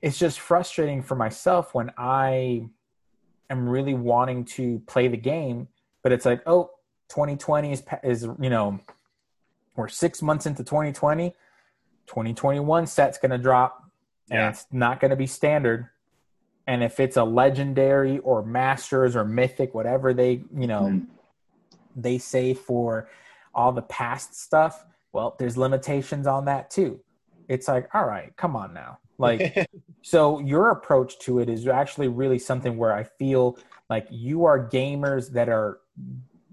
It's 0.00 0.18
just 0.18 0.38
frustrating 0.38 1.02
for 1.02 1.14
myself 1.14 1.74
when 1.74 1.90
I 1.96 2.68
am 3.48 3.68
really 3.68 3.94
wanting 3.94 4.44
to 4.44 4.80
play 4.86 5.08
the 5.08 5.16
game, 5.16 5.68
but 6.02 6.12
it's 6.12 6.26
like, 6.26 6.42
oh, 6.46 6.70
2020 7.08 7.72
is 7.72 7.82
is 8.02 8.28
you 8.40 8.50
know 8.50 8.80
we're 9.76 9.88
six 9.88 10.22
months 10.22 10.46
into 10.46 10.64
2020. 10.64 11.34
2021 12.06 12.86
set's 12.86 13.18
going 13.18 13.30
to 13.30 13.38
drop, 13.38 13.90
and 14.30 14.38
yeah. 14.38 14.48
it's 14.50 14.66
not 14.70 15.00
going 15.00 15.10
to 15.10 15.16
be 15.16 15.26
standard. 15.26 15.88
And 16.66 16.82
if 16.82 17.00
it's 17.00 17.16
a 17.16 17.24
legendary 17.24 18.18
or 18.18 18.42
masters 18.42 19.16
or 19.16 19.24
mythic, 19.24 19.74
whatever 19.74 20.12
they 20.14 20.42
you 20.56 20.66
know 20.66 20.82
mm. 20.82 21.06
they 21.96 22.18
say 22.18 22.54
for 22.54 23.08
all 23.54 23.72
the 23.72 23.82
past 23.82 24.34
stuff, 24.40 24.84
well, 25.12 25.36
there's 25.38 25.56
limitations 25.56 26.26
on 26.26 26.44
that 26.46 26.70
too. 26.70 27.00
It's 27.48 27.68
like, 27.68 27.88
all 27.94 28.06
right, 28.06 28.34
come 28.36 28.56
on 28.56 28.74
now. 28.74 28.98
Like, 29.18 29.68
so 30.02 30.40
your 30.40 30.70
approach 30.70 31.18
to 31.20 31.38
it 31.38 31.48
is 31.48 31.66
actually 31.68 32.08
really 32.08 32.38
something 32.38 32.76
where 32.76 32.92
I 32.92 33.04
feel 33.04 33.58
like 33.88 34.06
you 34.10 34.44
are 34.44 34.68
gamers 34.68 35.30
that 35.32 35.48
are 35.48 35.78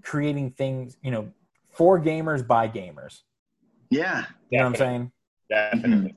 creating 0.02 0.52
things, 0.52 0.96
you 1.02 1.10
know, 1.10 1.32
for 1.72 2.00
gamers 2.00 2.46
by 2.46 2.68
gamers. 2.68 3.20
Yeah. 3.90 4.26
You 4.50 4.58
know 4.58 4.64
what 4.64 4.70
I'm 4.70 4.76
saying? 4.76 5.12
Definitely. 5.50 6.10
Mm-hmm. 6.10 6.16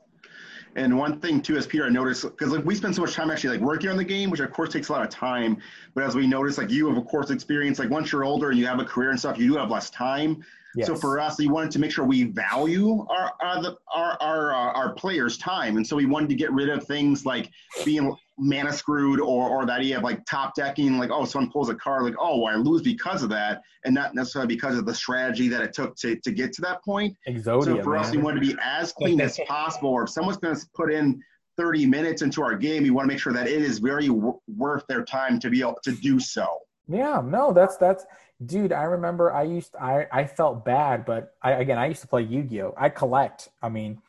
And 0.78 0.98
one 0.98 1.22
thing 1.22 1.42
too, 1.42 1.56
as 1.56 1.66
Peter, 1.66 1.86
I 1.86 1.90
noticed 1.90 2.24
because 2.24 2.52
like 2.52 2.66
we 2.66 2.76
spend 2.76 2.94
so 2.96 3.02
much 3.02 3.14
time 3.14 3.32
actually 3.32 3.58
like 3.58 3.66
working 3.66 3.90
on 3.90 3.96
the 3.96 4.04
game, 4.04 4.30
which 4.30 4.42
of 4.42 4.52
course 4.52 4.74
takes 4.74 4.90
a 4.90 4.92
lot 4.92 5.04
of 5.04 5.10
time. 5.10 5.58
But 5.94 6.04
as 6.04 6.16
we 6.16 6.28
notice, 6.28 6.58
like 6.58 6.70
you 6.70 6.90
have 6.90 6.98
of 6.98 7.08
course 7.08 7.30
experience, 7.30 7.80
like 7.80 7.90
once 7.90 8.12
you're 8.12 8.26
older 8.26 8.50
and 8.50 8.60
you 8.60 8.68
have 8.68 8.80
a 8.80 8.86
career 8.86 9.12
and 9.12 9.20
stuff, 9.20 9.38
you 9.38 9.48
do 9.48 9.58
have 9.58 9.70
less 9.70 9.90
time. 9.90 10.44
Yes. 10.76 10.88
So 10.88 10.96
for 10.96 11.18
us, 11.18 11.38
we 11.38 11.48
wanted 11.48 11.72
to 11.72 11.80
make 11.80 11.92
sure 11.92 12.04
we 12.04 12.24
value 12.24 13.06
our 13.10 13.32
our 13.42 13.62
the, 13.62 13.78
our 13.94 14.18
our, 14.22 14.54
uh, 14.54 14.74
our 14.74 14.94
players' 14.94 15.38
time, 15.38 15.78
and 15.78 15.88
so 15.88 15.96
we 15.96 16.06
wanted 16.06 16.28
to 16.30 16.36
get 16.36 16.52
rid 16.52 16.68
of 16.68 16.86
things 16.86 17.26
like 17.26 17.50
being 17.86 18.14
mana 18.38 18.74
screwed 18.74 19.20
or 19.20 19.50
or 19.50 19.66
that 19.66 19.84
you 19.84 19.94
have 19.94 20.04
like 20.04 20.26
top 20.26 20.56
decking, 20.56 20.98
like 20.98 21.10
oh 21.12 21.26
someone 21.26 21.52
pulls 21.52 21.70
a 21.70 21.76
card, 21.76 22.04
like 22.04 22.16
oh 22.20 22.40
well, 22.40 22.54
I 22.54 22.58
lose 22.58 22.82
because 22.82 23.24
of 23.24 23.30
that, 23.30 23.62
and 23.86 23.94
not 23.94 24.14
necessarily 24.16 24.54
because 24.54 24.78
of 24.78 24.86
the 24.86 24.94
strategy 24.94 25.48
that 25.50 25.62
it 25.62 25.74
took 25.74 25.96
to 25.98 26.16
to 26.18 26.32
get 26.32 26.54
to 26.54 26.62
that 26.62 26.84
point. 26.84 27.16
Exodia, 27.28 27.64
so 27.64 27.84
for 27.84 27.92
man. 27.92 28.02
us, 28.02 28.12
we 28.12 28.18
want 28.18 28.36
to 28.36 28.42
be 28.42 28.56
as 28.62 28.92
clean 28.92 29.22
as 29.22 29.40
possible. 29.48 29.90
Or 29.90 30.04
if 30.04 30.10
someone's 30.10 30.38
going 30.38 30.56
to 30.56 30.66
put 30.74 30.92
in 30.92 31.22
30 31.58 31.86
minutes 31.86 32.22
into 32.22 32.42
our 32.42 32.56
game, 32.56 32.84
we 32.84 32.90
want 32.90 33.08
to 33.08 33.14
make 33.14 33.22
sure 33.22 33.34
that 33.34 33.48
it 33.48 33.62
is 33.62 33.80
very 33.80 34.08
w- 34.08 34.40
worth 34.58 34.86
their 34.88 35.04
time 35.04 35.40
to 35.40 35.50
be 35.50 35.62
able 35.62 35.80
to 35.84 35.94
do 35.94 36.20
so. 36.20 36.60
Yeah, 36.88 37.22
no, 37.24 37.54
that's 37.54 37.78
that's 37.78 38.06
dude. 38.46 38.74
I 38.74 38.84
remember 38.84 39.34
I 39.34 39.44
used 39.44 39.76
I 39.76 40.08
I 40.12 40.26
felt 40.26 40.66
bad, 40.66 41.06
but 41.06 41.34
I 41.42 41.54
again 41.54 41.78
I 41.78 41.88
used 41.88 42.02
to 42.02 42.08
play 42.08 42.24
Yu 42.24 42.44
Gi 42.44 42.62
Oh. 42.64 42.74
I 42.78 42.90
collect. 42.90 43.50
I 43.62 43.70
mean, 43.70 44.02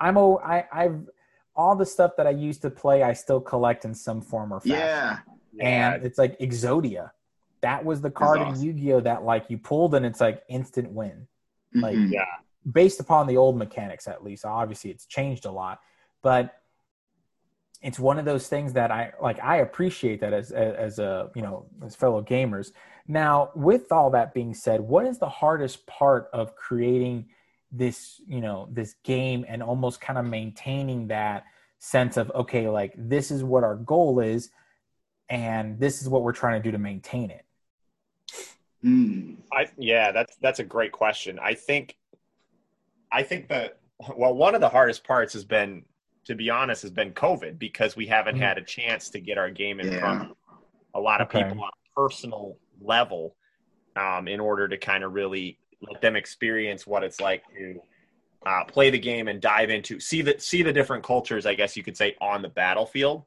I'm 0.00 0.16
a 0.16 0.36
I 0.36 0.64
I've 0.72 1.08
all 1.56 1.76
the 1.76 1.86
stuff 1.86 2.12
that 2.16 2.26
I 2.26 2.30
used 2.30 2.62
to 2.62 2.70
play. 2.70 3.02
I 3.02 3.12
still 3.12 3.40
collect 3.40 3.84
in 3.84 3.94
some 3.94 4.20
form 4.20 4.52
or 4.52 4.60
fashion. 4.60 4.76
Yeah, 4.78 5.18
and 5.60 6.04
it's 6.04 6.18
like 6.18 6.38
Exodia. 6.40 7.10
That 7.60 7.84
was 7.84 8.00
the 8.00 8.10
card 8.10 8.40
awesome. 8.40 8.54
in 8.56 8.62
Yu 8.62 8.72
Gi 8.74 8.92
Oh 8.94 9.00
that 9.00 9.24
like 9.24 9.46
you 9.48 9.56
pulled 9.58 9.94
and 9.94 10.04
it's 10.04 10.20
like 10.20 10.42
instant 10.48 10.90
win. 10.90 11.26
Like 11.74 11.96
Mhm. 11.96 12.12
yeah. 12.12 12.24
based 12.70 13.00
upon 13.00 13.26
the 13.26 13.36
old 13.36 13.56
mechanics 13.56 14.06
at 14.08 14.22
least 14.24 14.44
obviously 14.44 14.90
it's 14.90 15.04
changed 15.06 15.44
a 15.44 15.50
lot 15.50 15.80
but 16.22 16.60
it's 17.82 17.98
one 17.98 18.18
of 18.18 18.24
those 18.24 18.48
things 18.48 18.72
that 18.72 18.90
i 18.90 19.12
like 19.20 19.38
i 19.42 19.56
appreciate 19.56 20.20
that 20.20 20.32
as 20.32 20.50
as, 20.52 20.74
as 20.74 20.98
a 20.98 21.30
you 21.34 21.42
know 21.42 21.66
as 21.84 21.94
fellow 21.94 22.22
gamers 22.22 22.70
now 23.06 23.50
with 23.54 23.90
all 23.92 24.08
that 24.10 24.32
being 24.32 24.54
said 24.54 24.80
what 24.80 25.04
is 25.04 25.18
the 25.18 25.28
hardest 25.28 25.84
part 25.86 26.28
of 26.32 26.54
creating 26.56 27.26
this 27.76 28.20
you 28.26 28.40
know 28.40 28.68
this 28.70 28.94
game 29.02 29.44
and 29.48 29.62
almost 29.62 30.00
kind 30.00 30.18
of 30.18 30.24
maintaining 30.24 31.08
that 31.08 31.44
sense 31.78 32.16
of 32.16 32.30
okay 32.34 32.68
like 32.68 32.94
this 32.96 33.30
is 33.30 33.42
what 33.42 33.64
our 33.64 33.76
goal 33.76 34.20
is 34.20 34.50
and 35.28 35.78
this 35.78 36.00
is 36.00 36.08
what 36.08 36.22
we're 36.22 36.32
trying 36.32 36.60
to 36.60 36.66
do 36.66 36.70
to 36.72 36.78
maintain 36.78 37.30
it 37.30 37.44
Mm. 38.84 39.36
I 39.50 39.66
yeah, 39.78 40.12
that's 40.12 40.36
that's 40.42 40.58
a 40.58 40.64
great 40.64 40.92
question. 40.92 41.38
I 41.38 41.54
think 41.54 41.96
I 43.10 43.22
think 43.22 43.48
that 43.48 43.78
well, 44.14 44.34
one 44.34 44.54
of 44.54 44.60
the 44.60 44.68
hardest 44.68 45.04
parts 45.04 45.32
has 45.32 45.44
been, 45.44 45.84
to 46.26 46.34
be 46.34 46.50
honest, 46.50 46.82
has 46.82 46.90
been 46.90 47.12
COVID 47.12 47.58
because 47.58 47.96
we 47.96 48.06
haven't 48.06 48.36
Mhm. 48.36 48.40
had 48.40 48.58
a 48.58 48.62
chance 48.62 49.08
to 49.10 49.20
get 49.20 49.38
our 49.38 49.48
game 49.50 49.80
in 49.80 49.90
front 49.98 50.30
of 50.30 50.36
a 50.94 51.00
lot 51.00 51.22
of 51.22 51.28
Okay. 51.28 51.44
people 51.44 51.62
on 51.62 51.70
a 51.70 52.00
personal 52.00 52.58
level, 52.80 53.36
um, 53.96 54.28
in 54.28 54.38
order 54.38 54.68
to 54.68 54.76
kind 54.76 55.02
of 55.02 55.14
really 55.14 55.58
let 55.80 56.00
them 56.00 56.16
experience 56.16 56.86
what 56.86 57.04
it's 57.04 57.20
like 57.20 57.42
to 57.56 57.80
uh, 58.46 58.64
play 58.64 58.90
the 58.90 58.98
game 58.98 59.28
and 59.28 59.40
dive 59.40 59.70
into 59.70 59.98
see 59.98 60.20
the 60.22 60.34
see 60.38 60.62
the 60.62 60.72
different 60.72 61.02
cultures, 61.02 61.46
I 61.46 61.54
guess 61.54 61.76
you 61.76 61.82
could 61.82 61.96
say, 61.96 62.14
on 62.20 62.42
the 62.42 62.48
battlefield, 62.48 63.24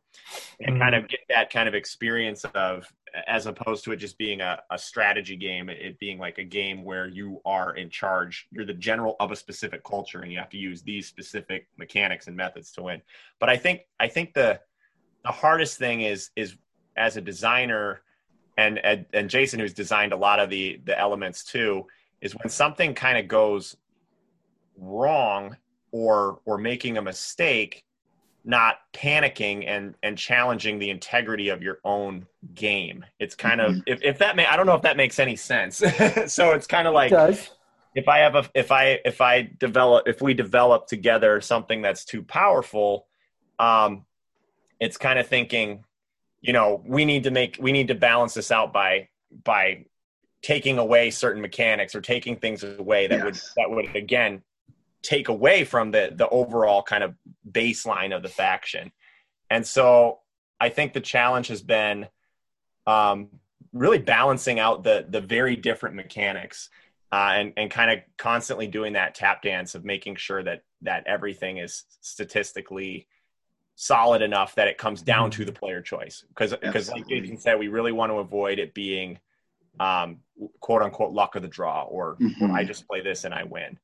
and 0.60 0.76
Mhm. 0.76 0.80
kind 0.80 0.96
of 0.96 1.08
get 1.08 1.22
that 1.30 1.52
kind 1.52 1.68
of 1.68 1.76
experience 1.76 2.46
of 2.54 2.88
as 3.26 3.48
opposed 3.48 3.84
to 3.84 3.92
it 3.94 3.98
just 3.98 4.18
being 4.18 4.42
a, 4.42 4.62
a 4.70 4.78
strategy 4.78 5.36
game, 5.36 5.70
it 5.70 5.98
being 5.98 6.20
like 6.20 6.38
a 6.38 6.44
game 6.44 6.84
where 6.84 7.08
you 7.08 7.42
are 7.46 7.76
in 7.76 7.90
charge. 7.90 8.48
You're 8.52 8.66
the 8.66 8.74
general 8.74 9.16
of 9.20 9.32
a 9.32 9.36
specific 9.36 9.84
culture, 9.84 10.22
and 10.22 10.32
you 10.32 10.38
have 10.38 10.50
to 10.50 10.58
use 10.58 10.84
these 10.84 11.08
specific 11.08 11.68
mechanics 11.78 12.28
and 12.28 12.36
methods 12.36 12.72
to 12.74 12.84
win. 12.84 13.02
But 13.40 13.50
I 13.50 13.58
think 13.58 13.82
I 14.00 14.08
think 14.08 14.34
the 14.34 14.60
the 15.24 15.32
hardest 15.32 15.80
thing 15.80 16.02
is 16.02 16.30
is 16.36 16.56
as 16.96 17.18
a 17.18 17.22
designer, 17.22 18.04
and 18.56 18.78
and, 18.78 19.06
and 19.14 19.30
Jason, 19.32 19.60
who's 19.60 19.74
designed 19.74 20.14
a 20.14 20.18
lot 20.18 20.40
of 20.40 20.52
the 20.52 20.80
the 20.84 20.98
elements 20.98 21.44
too, 21.44 21.88
is 22.22 22.34
when 22.34 22.50
something 22.50 22.94
kind 22.94 23.18
of 23.18 23.28
goes 23.28 23.78
wrong 24.78 25.58
or 25.92 26.40
or 26.46 26.58
making 26.58 26.98
a 26.98 27.02
mistake 27.02 27.84
not 28.44 28.78
panicking 28.94 29.68
and 29.68 29.96
and 30.04 30.18
challenging 30.18 30.80
the 30.80 30.90
integrity 30.90 31.50
of 31.50 31.62
your 31.62 31.80
own 31.84 32.26
game. 32.54 33.04
It's 33.20 33.36
kind 33.36 33.60
of 33.60 33.76
if, 33.86 34.02
if 34.02 34.18
that 34.20 34.36
may 34.36 34.46
i 34.46 34.56
don't 34.56 34.66
know 34.66 34.76
if 34.76 34.84
that 34.84 34.98
makes 34.98 35.20
any 35.20 35.36
sense. 35.36 35.84
So 36.28 36.52
it's 36.52 36.68
kind 36.68 36.88
of 36.88 36.94
like 36.94 37.12
it 37.12 37.50
if 37.98 38.08
i 38.08 38.20
have 38.20 38.36
a 38.36 38.48
if 38.54 38.72
i 38.72 39.00
if 39.04 39.22
i 39.22 39.50
develop 39.60 40.08
if 40.08 40.22
we 40.22 40.34
develop 40.34 40.86
together 40.86 41.42
something 41.42 41.82
that's 41.82 42.06
too 42.06 42.22
powerful 42.22 43.08
um 43.58 44.06
it's 44.80 44.98
kind 44.98 45.18
of 45.18 45.28
thinking 45.28 45.84
you 46.40 46.54
know 46.54 46.84
we 46.86 47.06
need 47.06 47.24
to 47.24 47.32
make 47.32 47.58
we 47.60 47.72
need 47.72 47.88
to 47.88 47.96
balance 47.96 48.36
this 48.36 48.52
out 48.52 48.72
by 48.72 49.10
by 49.44 49.84
taking 50.42 50.78
away 50.78 51.10
certain 51.12 51.42
mechanics 51.42 51.96
or 51.96 52.02
taking 52.02 52.36
things 52.38 52.64
away 52.64 53.08
that 53.08 53.24
would 53.24 53.40
that 53.56 53.70
would 53.70 53.96
again 53.96 54.42
take 55.02 55.30
away 55.30 55.64
from 55.64 55.92
the 55.92 56.12
the 56.16 56.30
overall 56.30 56.82
kind 56.82 57.04
of 57.04 57.16
baseline 57.50 58.16
of 58.16 58.24
the 58.24 58.30
faction. 58.30 58.92
And 59.50 59.66
so 59.66 60.20
i 60.60 60.70
think 60.70 60.94
the 60.94 61.02
challenge 61.02 61.48
has 61.48 61.62
been 61.62 62.08
um 62.88 63.30
really 63.74 64.00
balancing 64.00 64.60
out 64.60 64.84
the 64.84 65.06
the 65.10 65.22
very 65.22 65.56
different 65.56 65.96
mechanics 65.96 66.70
uh, 67.12 67.32
and 67.36 67.54
and 67.58 67.72
kind 67.72 67.92
of 67.92 68.00
constantly 68.18 68.68
doing 68.68 68.94
that 68.94 69.16
tap 69.16 69.42
dance 69.42 69.76
of 69.76 69.86
making 69.86 70.16
sure 70.16 70.44
that 70.44 70.64
that 70.82 71.06
everything 71.08 71.58
is 71.58 71.84
statistically 72.02 73.08
solid 73.76 74.22
enough 74.22 74.56
that 74.56 74.68
it 74.68 74.78
comes 74.78 75.02
down 75.02 75.32
to 75.32 75.46
the 75.46 75.52
player 75.52 75.82
choice. 75.82 76.26
Because 76.30 76.52
because 76.52 76.90
like. 76.90 77.08
Jason 77.08 77.38
said 77.38 77.58
we 77.58 77.68
really 77.68 77.92
want 77.92 78.12
to 78.12 78.18
avoid 78.18 78.60
it 78.60 78.74
being 78.74 79.20
um, 79.80 80.18
quote 80.60 80.82
unquote 80.82 81.12
luck 81.14 81.36
of 81.36 81.42
the 81.42 81.48
draw 81.48 81.84
or, 81.84 82.10
or 82.12 82.18
Mhm. 82.20 82.52
I 82.54 82.64
just 82.64 82.88
play 82.88 83.02
this 83.02 83.24
and 83.24 83.34
I 83.34 83.44
win 83.44 83.78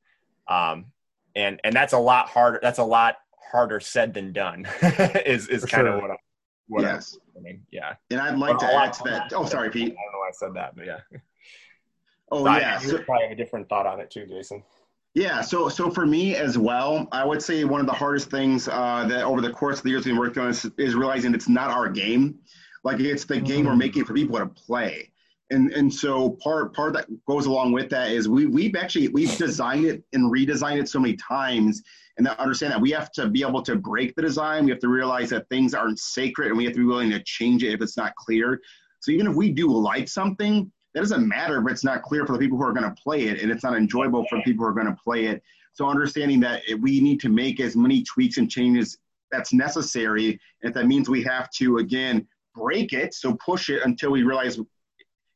um, 0.48 0.86
and 1.36 1.60
and 1.64 1.74
that's 1.76 1.94
a 1.94 1.98
lot 1.98 2.30
harder 2.30 2.60
that's 2.62 2.80
a 2.80 2.84
lot 2.84 3.18
harder 3.52 3.80
said 3.80 4.14
than 4.14 4.34
done 4.34 4.68
is 5.26 5.48
is 5.48 5.62
For 5.62 5.68
kind 5.68 5.88
sure. 5.88 5.96
of 5.98 6.02
what 6.02 6.12
I, 6.12 6.16
what 6.68 6.82
Yes. 6.84 7.18
I'm 7.38 7.62
yeah 7.72 7.94
And 8.12 8.20
I'd 8.20 8.38
like 8.38 8.58
to 8.60 8.66
add 8.66 8.94
to 8.94 9.04
that. 9.06 9.34
Oh, 9.36 9.46
sorry, 9.46 9.70
Pete. 9.70 9.84
I 9.84 9.88
don't 9.88 9.96
know 9.96 10.20
why 10.20 10.30
I 10.30 10.32
said 10.34 10.54
that 10.56 10.76
but 10.76 10.86
yeah 10.86 11.00
Oh, 12.32 12.44
So 12.46 12.50
I- 12.50 12.60
yeah. 12.60 12.82
you 12.82 12.88
So, 12.90 12.98
probably 13.00 13.24
have 13.28 13.32
a 13.34 13.36
different 13.36 13.70
thought 13.70 13.86
on 13.86 14.00
it 14.00 14.10
too 14.10 14.26
Jason 14.26 14.64
Yeah, 15.14 15.42
so 15.42 15.70
so 15.70 15.92
for 15.92 16.06
me 16.08 16.36
as 16.36 16.58
well, 16.58 17.08
I 17.12 17.24
would 17.24 17.42
say 17.42 17.64
one 17.66 17.80
of 17.82 17.86
the 17.88 17.94
hardest 17.94 18.32
things 18.32 18.68
uh, 18.68 19.06
that 19.08 19.24
over 19.24 19.42
the 19.42 19.52
course 19.52 19.78
of 19.78 19.84
the 19.84 19.90
years 19.92 20.06
we've 20.06 20.14
been 20.16 20.20
working 20.20 20.42
on 20.42 20.50
is, 20.50 20.66
is 20.78 20.96
realizing 20.96 21.36
it's 21.36 21.48
not 21.50 21.70
our 21.70 21.88
game. 21.90 22.40
Like 22.84 23.00
it's 23.00 23.24
the 23.26 23.40
game 23.40 23.66
we're 23.66 23.74
Mhm. 23.74 23.78
making 23.78 24.06
for 24.06 24.14
people 24.16 24.40
to 24.40 24.48
play. 24.48 25.12
And 25.54 25.72
and 25.72 25.94
so 25.94 26.32
part 26.32 26.74
part 26.74 26.94
that 26.94 27.08
goes 27.26 27.46
along 27.46 27.72
with 27.72 27.90
that 27.92 28.12
is 28.12 28.28
we 28.28 28.48
we've 28.48 28.76
actually 28.76 29.08
we've 29.10 29.36
designed 29.38 29.86
it 29.86 30.04
and 30.14 30.32
redesigned 30.32 30.80
it 30.80 30.90
so 30.90 31.00
many 31.00 31.16
times 31.16 31.82
and 32.18 32.26
that 32.26 32.40
understand 32.40 32.72
that 32.72 32.82
we 32.82 32.92
have 32.92 33.12
to 33.14 33.28
be 33.28 33.44
able 33.44 33.62
to 33.64 33.76
break 33.76 34.16
the 34.16 34.22
design. 34.22 34.66
We 34.66 34.72
have 34.72 34.80
to 34.82 34.88
realize 34.88 35.30
that 35.30 35.50
things 35.50 35.74
aren't 35.74 36.00
sacred 36.00 36.50
and 36.50 36.58
we 36.58 36.66
have 36.66 36.74
to 36.74 36.80
be 36.80 36.86
willing 36.86 37.10
to 37.12 37.24
change 37.24 37.64
it 37.64 37.74
if 37.74 37.82
it's 37.82 37.98
not 37.98 38.16
clear. 38.16 38.60
So 39.00 39.12
even 39.12 39.28
if 39.28 39.36
we 39.36 39.52
do 39.52 39.72
like 39.72 40.08
something, 40.08 40.72
that 40.94 41.00
doesn't 41.00 41.28
matter 41.28 41.60
if 41.60 41.72
it's 41.72 41.84
not 41.84 42.04
clear 42.04 42.26
for 42.26 42.34
the 42.34 42.40
people 42.40 42.58
who 42.58 42.64
are 42.64 42.74
going 42.74 42.90
to 42.90 43.02
play 43.02 43.24
it 43.26 43.42
and 43.42 43.52
it's 43.52 43.64
not 43.64 43.76
enjoyable 43.76 44.26
for 44.30 44.38
the 44.38 44.44
people 44.44 44.64
who 44.64 44.70
are 44.70 44.74
going 44.74 44.88
to 44.88 44.98
play 45.04 45.26
it. 45.26 45.42
So 45.74 45.88
understanding 45.88 46.40
that 46.42 46.62
we 46.80 47.02
need 47.02 47.20
to 47.22 47.30
make 47.30 47.60
as 47.60 47.76
many 47.76 48.04
tweaks 48.04 48.38
and 48.38 48.50
changes 48.50 48.98
that's 49.32 49.52
necessary. 49.52 50.40
And 50.62 50.70
if 50.70 50.74
that 50.76 50.86
means 50.86 51.10
we 51.10 51.24
have 51.24 51.50
to 51.58 51.78
again 51.80 52.28
break 52.56 52.94
it, 52.94 53.16
so 53.16 53.36
push 53.44 53.70
it 53.70 53.82
until 53.84 54.12
we 54.12 54.22
realize 54.22 54.60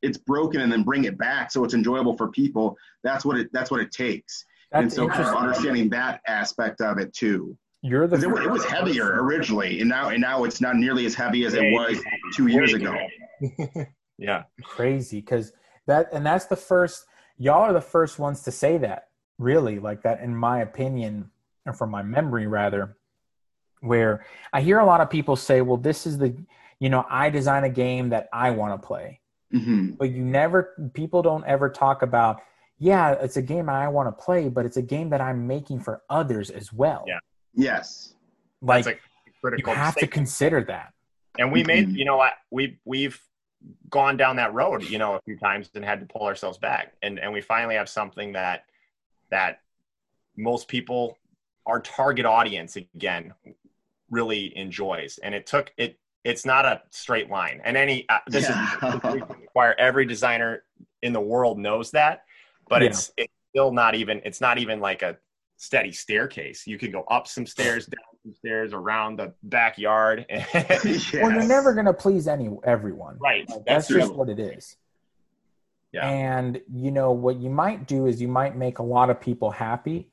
it's 0.01 0.17
broken 0.17 0.61
and 0.61 0.71
then 0.71 0.83
bring 0.83 1.05
it 1.05 1.17
back 1.17 1.51
so 1.51 1.63
it's 1.63 1.73
enjoyable 1.73 2.15
for 2.15 2.29
people. 2.29 2.77
That's 3.03 3.25
what 3.25 3.37
it 3.37 3.49
that's 3.53 3.71
what 3.71 3.79
it 3.79 3.91
takes. 3.91 4.45
and 4.71 4.91
so 4.91 5.07
kind 5.07 5.27
of 5.27 5.35
understanding 5.35 5.89
that 5.89 6.21
aspect 6.27 6.81
of 6.81 6.97
it 6.97 7.13
too. 7.13 7.57
you're 7.81 8.07
the 8.07 8.17
it, 8.17 8.43
it 8.45 8.51
was 8.51 8.65
heavier 8.65 9.23
originally, 9.23 9.79
and 9.79 9.89
now 9.89 10.09
and 10.09 10.21
now 10.21 10.43
it's 10.43 10.61
not 10.61 10.75
nearly 10.75 11.05
as 11.05 11.15
heavy 11.15 11.45
as 11.45 11.53
it 11.53 11.71
was 11.71 11.99
two 12.33 12.47
years 12.47 12.73
ago. 12.73 12.95
yeah 14.17 14.43
crazy 14.63 15.19
because 15.19 15.53
that 15.85 16.09
and 16.11 16.25
that's 16.25 16.45
the 16.45 16.55
first 16.55 17.05
y'all 17.37 17.61
are 17.61 17.73
the 17.73 17.81
first 17.81 18.19
ones 18.19 18.41
to 18.41 18.51
say 18.51 18.77
that 18.77 19.09
really 19.37 19.79
like 19.79 20.01
that 20.01 20.21
in 20.21 20.35
my 20.35 20.61
opinion 20.61 21.29
or 21.65 21.73
from 21.73 21.91
my 21.91 22.01
memory 22.01 22.47
rather 22.47 22.97
where 23.81 24.25
i 24.53 24.61
hear 24.61 24.79
a 24.79 24.85
lot 24.85 25.01
of 25.01 25.09
people 25.09 25.35
say 25.35 25.61
well 25.61 25.77
this 25.77 26.07
is 26.07 26.17
the 26.17 26.35
you 26.79 26.89
know 26.89 27.05
i 27.09 27.29
design 27.29 27.63
a 27.63 27.69
game 27.69 28.09
that 28.09 28.27
i 28.33 28.49
want 28.49 28.79
to 28.79 28.87
play 28.87 29.19
hmm 29.51 29.91
but 29.91 30.11
you 30.11 30.23
never 30.23 30.91
people 30.93 31.21
don't 31.21 31.45
ever 31.45 31.69
talk 31.69 32.01
about 32.01 32.41
yeah 32.79 33.13
it's 33.13 33.37
a 33.37 33.41
game 33.41 33.69
i 33.69 33.87
want 33.87 34.07
to 34.07 34.23
play 34.23 34.49
but 34.49 34.65
it's 34.65 34.77
a 34.77 34.81
game 34.81 35.09
that 35.09 35.21
i'm 35.21 35.47
making 35.47 35.79
for 35.79 36.01
others 36.09 36.49
as 36.49 36.73
well 36.73 37.05
Yeah. 37.07 37.19
Yes. 37.53 38.13
like 38.61 38.85
that's 38.85 38.87
a 38.87 38.99
you 39.25 39.31
critical 39.41 39.73
have 39.73 39.95
to 39.95 40.07
consider 40.07 40.63
that 40.65 40.93
and 41.39 41.51
we 41.51 41.63
made 41.63 41.89
Mhm. 41.89 41.97
you 41.97 42.05
know 42.05 42.27
we 42.51 42.77
we've 42.85 43.19
gone 43.89 44.17
down 44.17 44.35
that 44.35 44.53
road 44.53 44.83
you 44.83 44.97
know 44.97 45.15
a 45.15 45.21
few 45.21 45.37
times 45.37 45.69
and 45.75 45.83
had 45.83 45.99
to 46.01 46.05
pull 46.05 46.23
ourselves 46.27 46.57
back 46.57 46.93
and 47.01 47.17
and 47.17 47.31
we 47.31 47.41
finally 47.41 47.75
have 47.75 47.89
something 47.89 48.33
that 48.33 48.65
that 49.31 49.61
most 50.35 50.67
people 50.67 51.17
our 51.65 51.79
target 51.79 52.25
audience 52.25 52.75
again 52.75 53.33
really 54.09 54.55
enjoys 54.57 55.17
and 55.23 55.33
it 55.33 55.45
took 55.47 55.71
it 55.77 55.97
it's 56.27 56.45
not 56.45 56.65
a 56.65 56.81
straight 56.89 57.29
line 57.29 57.61
and 57.63 57.77
any 57.77 57.97
uh, 58.09 58.19
this 58.27 58.47
Yeah. 58.49 58.95
is 59.05 59.21
require 59.41 59.73
every 59.79 60.05
designer 60.05 60.63
in 61.01 61.13
the 61.13 61.21
world 61.21 61.57
knows 61.57 61.91
that 61.91 62.23
but 62.69 62.81
Yeah. 62.81 62.89
it's 62.89 63.11
it's 63.17 63.33
still 63.51 63.71
not 63.71 63.95
even 63.95 64.21
it's 64.25 64.41
not 64.41 64.57
even 64.57 64.79
like 64.79 65.01
a 65.01 65.17
steady 65.55 65.91
staircase 65.91 66.67
you 66.67 66.77
can 66.77 66.91
go 66.91 67.03
up 67.03 67.27
some 67.27 67.45
stairs 67.45 67.85
down 67.85 68.03
some 68.23 68.33
stairs 68.35 68.73
around 68.73 69.17
the 69.17 69.33
backyard 69.43 70.25
yes. 70.29 71.13
well 71.13 71.31
you're 71.31 71.47
never 71.47 71.73
going 71.73 71.85
to 71.85 71.93
please 71.93 72.27
any 72.27 72.49
everyone 72.65 73.17
right 73.19 73.49
Like, 73.49 73.63
that's 73.65 73.87
that's 73.87 73.99
just 74.01 74.13
what 74.13 74.29
it 74.29 74.39
is 74.39 74.75
Yeah. 75.93 76.05
And 76.07 76.59
you 76.83 76.91
know 76.91 77.11
what 77.13 77.37
you 77.37 77.49
might 77.49 77.87
do 77.87 78.07
is 78.07 78.21
you 78.21 78.27
might 78.27 78.55
make 78.57 78.79
a 78.79 78.83
lot 78.83 79.09
of 79.09 79.21
people 79.21 79.49
happy, 79.51 80.11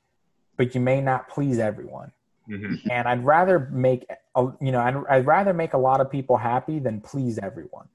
but 0.57 0.73
you 0.73 0.79
may 0.79 1.01
not 1.01 1.27
please 1.27 1.59
everyone. 1.59 2.11
Mhm. 2.49 2.79
and 2.91 3.07
I'd 3.07 3.23
rather 3.25 3.59
make 3.71 4.05
a- 4.35 4.51
you 4.61 4.71
know 4.71 4.79
I'd, 4.81 4.95
I'd 5.09 5.25
rather 5.25 5.53
make 5.53 5.73
a 5.73 5.77
lot 5.77 5.99
of 6.01 6.09
people 6.11 6.37
happy 6.37 6.79
than 6.79 7.01
please 7.01 7.39
everyone. 7.39 7.87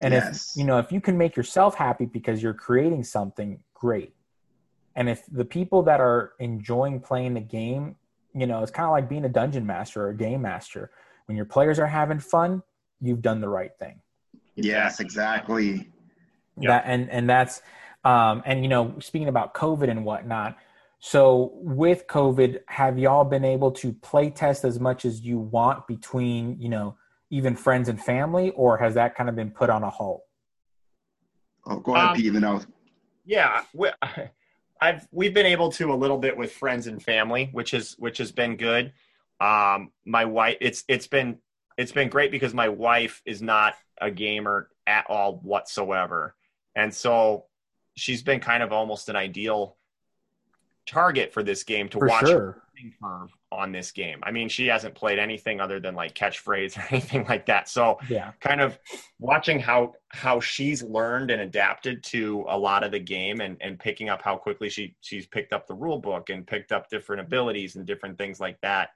And 0.00 0.14
Yes. 0.14 0.52
if 0.54 0.60
you 0.60 0.64
know 0.64 0.78
if 0.78 0.92
you 0.92 1.00
can 1.00 1.18
make 1.18 1.36
yourself 1.36 1.74
happy 1.74 2.06
because 2.06 2.42
you're 2.42 2.54
creating 2.54 3.02
something 3.04 3.60
great, 3.74 4.14
and 4.94 5.08
if 5.08 5.24
the 5.26 5.44
people 5.44 5.82
that 5.84 6.00
are 6.00 6.32
enjoying 6.38 7.00
playing 7.00 7.34
the 7.34 7.40
game, 7.40 7.96
you 8.34 8.46
know, 8.46 8.62
it's 8.62 8.70
kind 8.70 8.86
of 8.86 8.92
like 8.92 9.08
being 9.08 9.24
a 9.24 9.28
dungeon 9.28 9.66
master 9.66 10.04
or 10.04 10.10
a 10.10 10.14
game 10.16 10.42
master. 10.42 10.90
When 11.26 11.36
your 11.36 11.46
players 11.46 11.78
are 11.78 11.86
having 11.86 12.20
fun, 12.20 12.62
you've 13.00 13.20
done 13.22 13.40
the 13.40 13.48
right 13.48 13.72
thing. 13.78 14.00
Yes, 14.54 15.00
exactly. 15.00 15.90
Yeah. 16.56 16.70
That 16.70 16.84
and 16.86 17.10
and 17.10 17.28
that's 17.28 17.60
um 18.04 18.42
and 18.46 18.62
you 18.62 18.68
know 18.68 18.94
speaking 19.00 19.28
about 19.28 19.54
COVID 19.54 19.90
and 19.90 20.04
whatnot. 20.04 20.56
So 21.00 21.52
with 21.54 22.06
COVID, 22.08 22.60
have 22.66 22.98
y'all 22.98 23.24
been 23.24 23.44
able 23.44 23.70
to 23.72 23.92
play 23.92 24.30
test 24.30 24.64
as 24.64 24.80
much 24.80 25.04
as 25.04 25.20
you 25.20 25.38
want 25.38 25.86
between 25.86 26.60
you 26.60 26.68
know 26.68 26.96
even 27.30 27.54
friends 27.54 27.88
and 27.88 28.02
family, 28.02 28.50
or 28.50 28.78
has 28.78 28.94
that 28.94 29.14
kind 29.14 29.28
of 29.28 29.36
been 29.36 29.50
put 29.50 29.70
on 29.70 29.82
a 29.82 29.90
halt? 29.90 30.22
Oh, 31.66 31.78
go 31.80 31.94
ahead, 31.94 32.10
Um, 32.10 32.16
Pete. 32.16 32.26
Even 32.26 32.42
though 32.42 32.60
Yeah, 33.24 33.62
we, 33.74 33.90
I've 34.80 35.06
we've 35.12 35.34
been 35.34 35.46
able 35.46 35.70
to 35.72 35.92
a 35.92 35.94
little 35.94 36.18
bit 36.18 36.36
with 36.36 36.52
friends 36.52 36.86
and 36.86 37.02
family, 37.02 37.48
which 37.52 37.74
is 37.74 37.94
which 37.98 38.18
has 38.18 38.32
been 38.32 38.56
good. 38.56 38.92
Um, 39.40 39.92
my 40.04 40.24
wife, 40.24 40.56
it's 40.60 40.84
it's 40.88 41.06
been 41.06 41.38
it's 41.76 41.92
been 41.92 42.08
great 42.08 42.32
because 42.32 42.54
my 42.54 42.68
wife 42.68 43.22
is 43.24 43.40
not 43.40 43.74
a 44.00 44.10
gamer 44.10 44.68
at 44.86 45.06
all 45.08 45.36
whatsoever, 45.44 46.34
and 46.74 46.92
so 46.92 47.44
she's 47.96 48.22
been 48.22 48.40
kind 48.40 48.64
of 48.64 48.72
almost 48.72 49.08
an 49.08 49.16
ideal 49.16 49.77
target 50.88 51.32
for 51.32 51.42
this 51.42 51.62
game 51.64 51.88
to 51.90 51.98
For 51.98 52.06
watch 52.08 52.26
sure. 52.26 52.62
curve 53.02 53.30
on 53.52 53.72
this 53.72 53.90
game. 53.92 54.20
I 54.22 54.30
mean, 54.30 54.48
she 54.48 54.66
hasn't 54.68 54.94
played 54.94 55.18
anything 55.18 55.60
other 55.60 55.80
than 55.80 55.94
like 55.94 56.14
catchphrase 56.14 56.78
or 56.78 56.86
anything 56.90 57.24
like 57.28 57.46
that, 57.46 57.68
so 57.68 57.98
Yeah. 58.08 58.32
kind 58.40 58.60
of 58.60 58.78
watching 59.18 59.58
how 59.58 59.94
how 60.10 60.40
she's 60.40 60.82
learned 60.82 61.30
and 61.30 61.42
adapted 61.42 62.02
to 62.04 62.44
a 62.48 62.58
lot 62.58 62.84
of 62.84 62.92
the 62.92 63.00
game 63.00 63.40
and 63.40 63.56
and 63.60 63.78
picking 63.78 64.08
up 64.08 64.22
how 64.22 64.36
quickly 64.36 64.68
she 64.68 64.94
she's 65.00 65.26
picked 65.26 65.52
up 65.52 65.66
the 65.66 65.74
rule 65.74 65.98
book 65.98 66.30
and 66.30 66.46
picked 66.46 66.72
up 66.72 66.88
different 66.88 67.20
abilities 67.20 67.76
and 67.76 67.86
different 67.86 68.16
things 68.16 68.40
like 68.40 68.58
that 68.62 68.90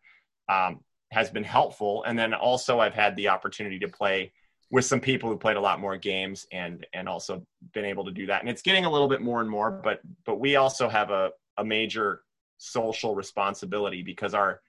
um, 0.49 0.81
has 1.11 1.29
been 1.31 1.45
helpful 1.45 2.03
and 2.05 2.19
then 2.19 2.33
also 2.33 2.81
i've 2.81 2.95
had 2.95 3.15
the 3.17 3.29
opportunity 3.29 3.79
to 3.79 3.89
play 3.89 4.33
with 4.71 4.85
some 4.87 5.01
people 5.01 5.29
who 5.29 5.37
played 5.37 5.57
a 5.59 5.61
lot 5.61 5.79
more 5.81 5.99
games 5.99 6.47
and 6.53 6.87
and 6.95 7.07
also 7.09 7.45
been 7.75 7.85
able 7.85 8.05
to 8.05 8.11
do 8.11 8.25
that 8.27 8.41
and 8.41 8.49
it's 8.49 8.63
getting 8.63 8.87
a 8.87 8.91
little 8.91 9.09
bit 9.09 9.21
more 9.21 9.41
and 9.43 9.51
more 9.51 9.71
but 9.71 10.01
but 10.25 10.41
we 10.41 10.57
also 10.57 10.89
have 10.89 11.11
a, 11.11 11.31
a 11.59 11.65
major 11.65 12.23
social 12.59 13.15
responsibility 13.15 14.03
because 14.03 14.35
our 14.35 14.61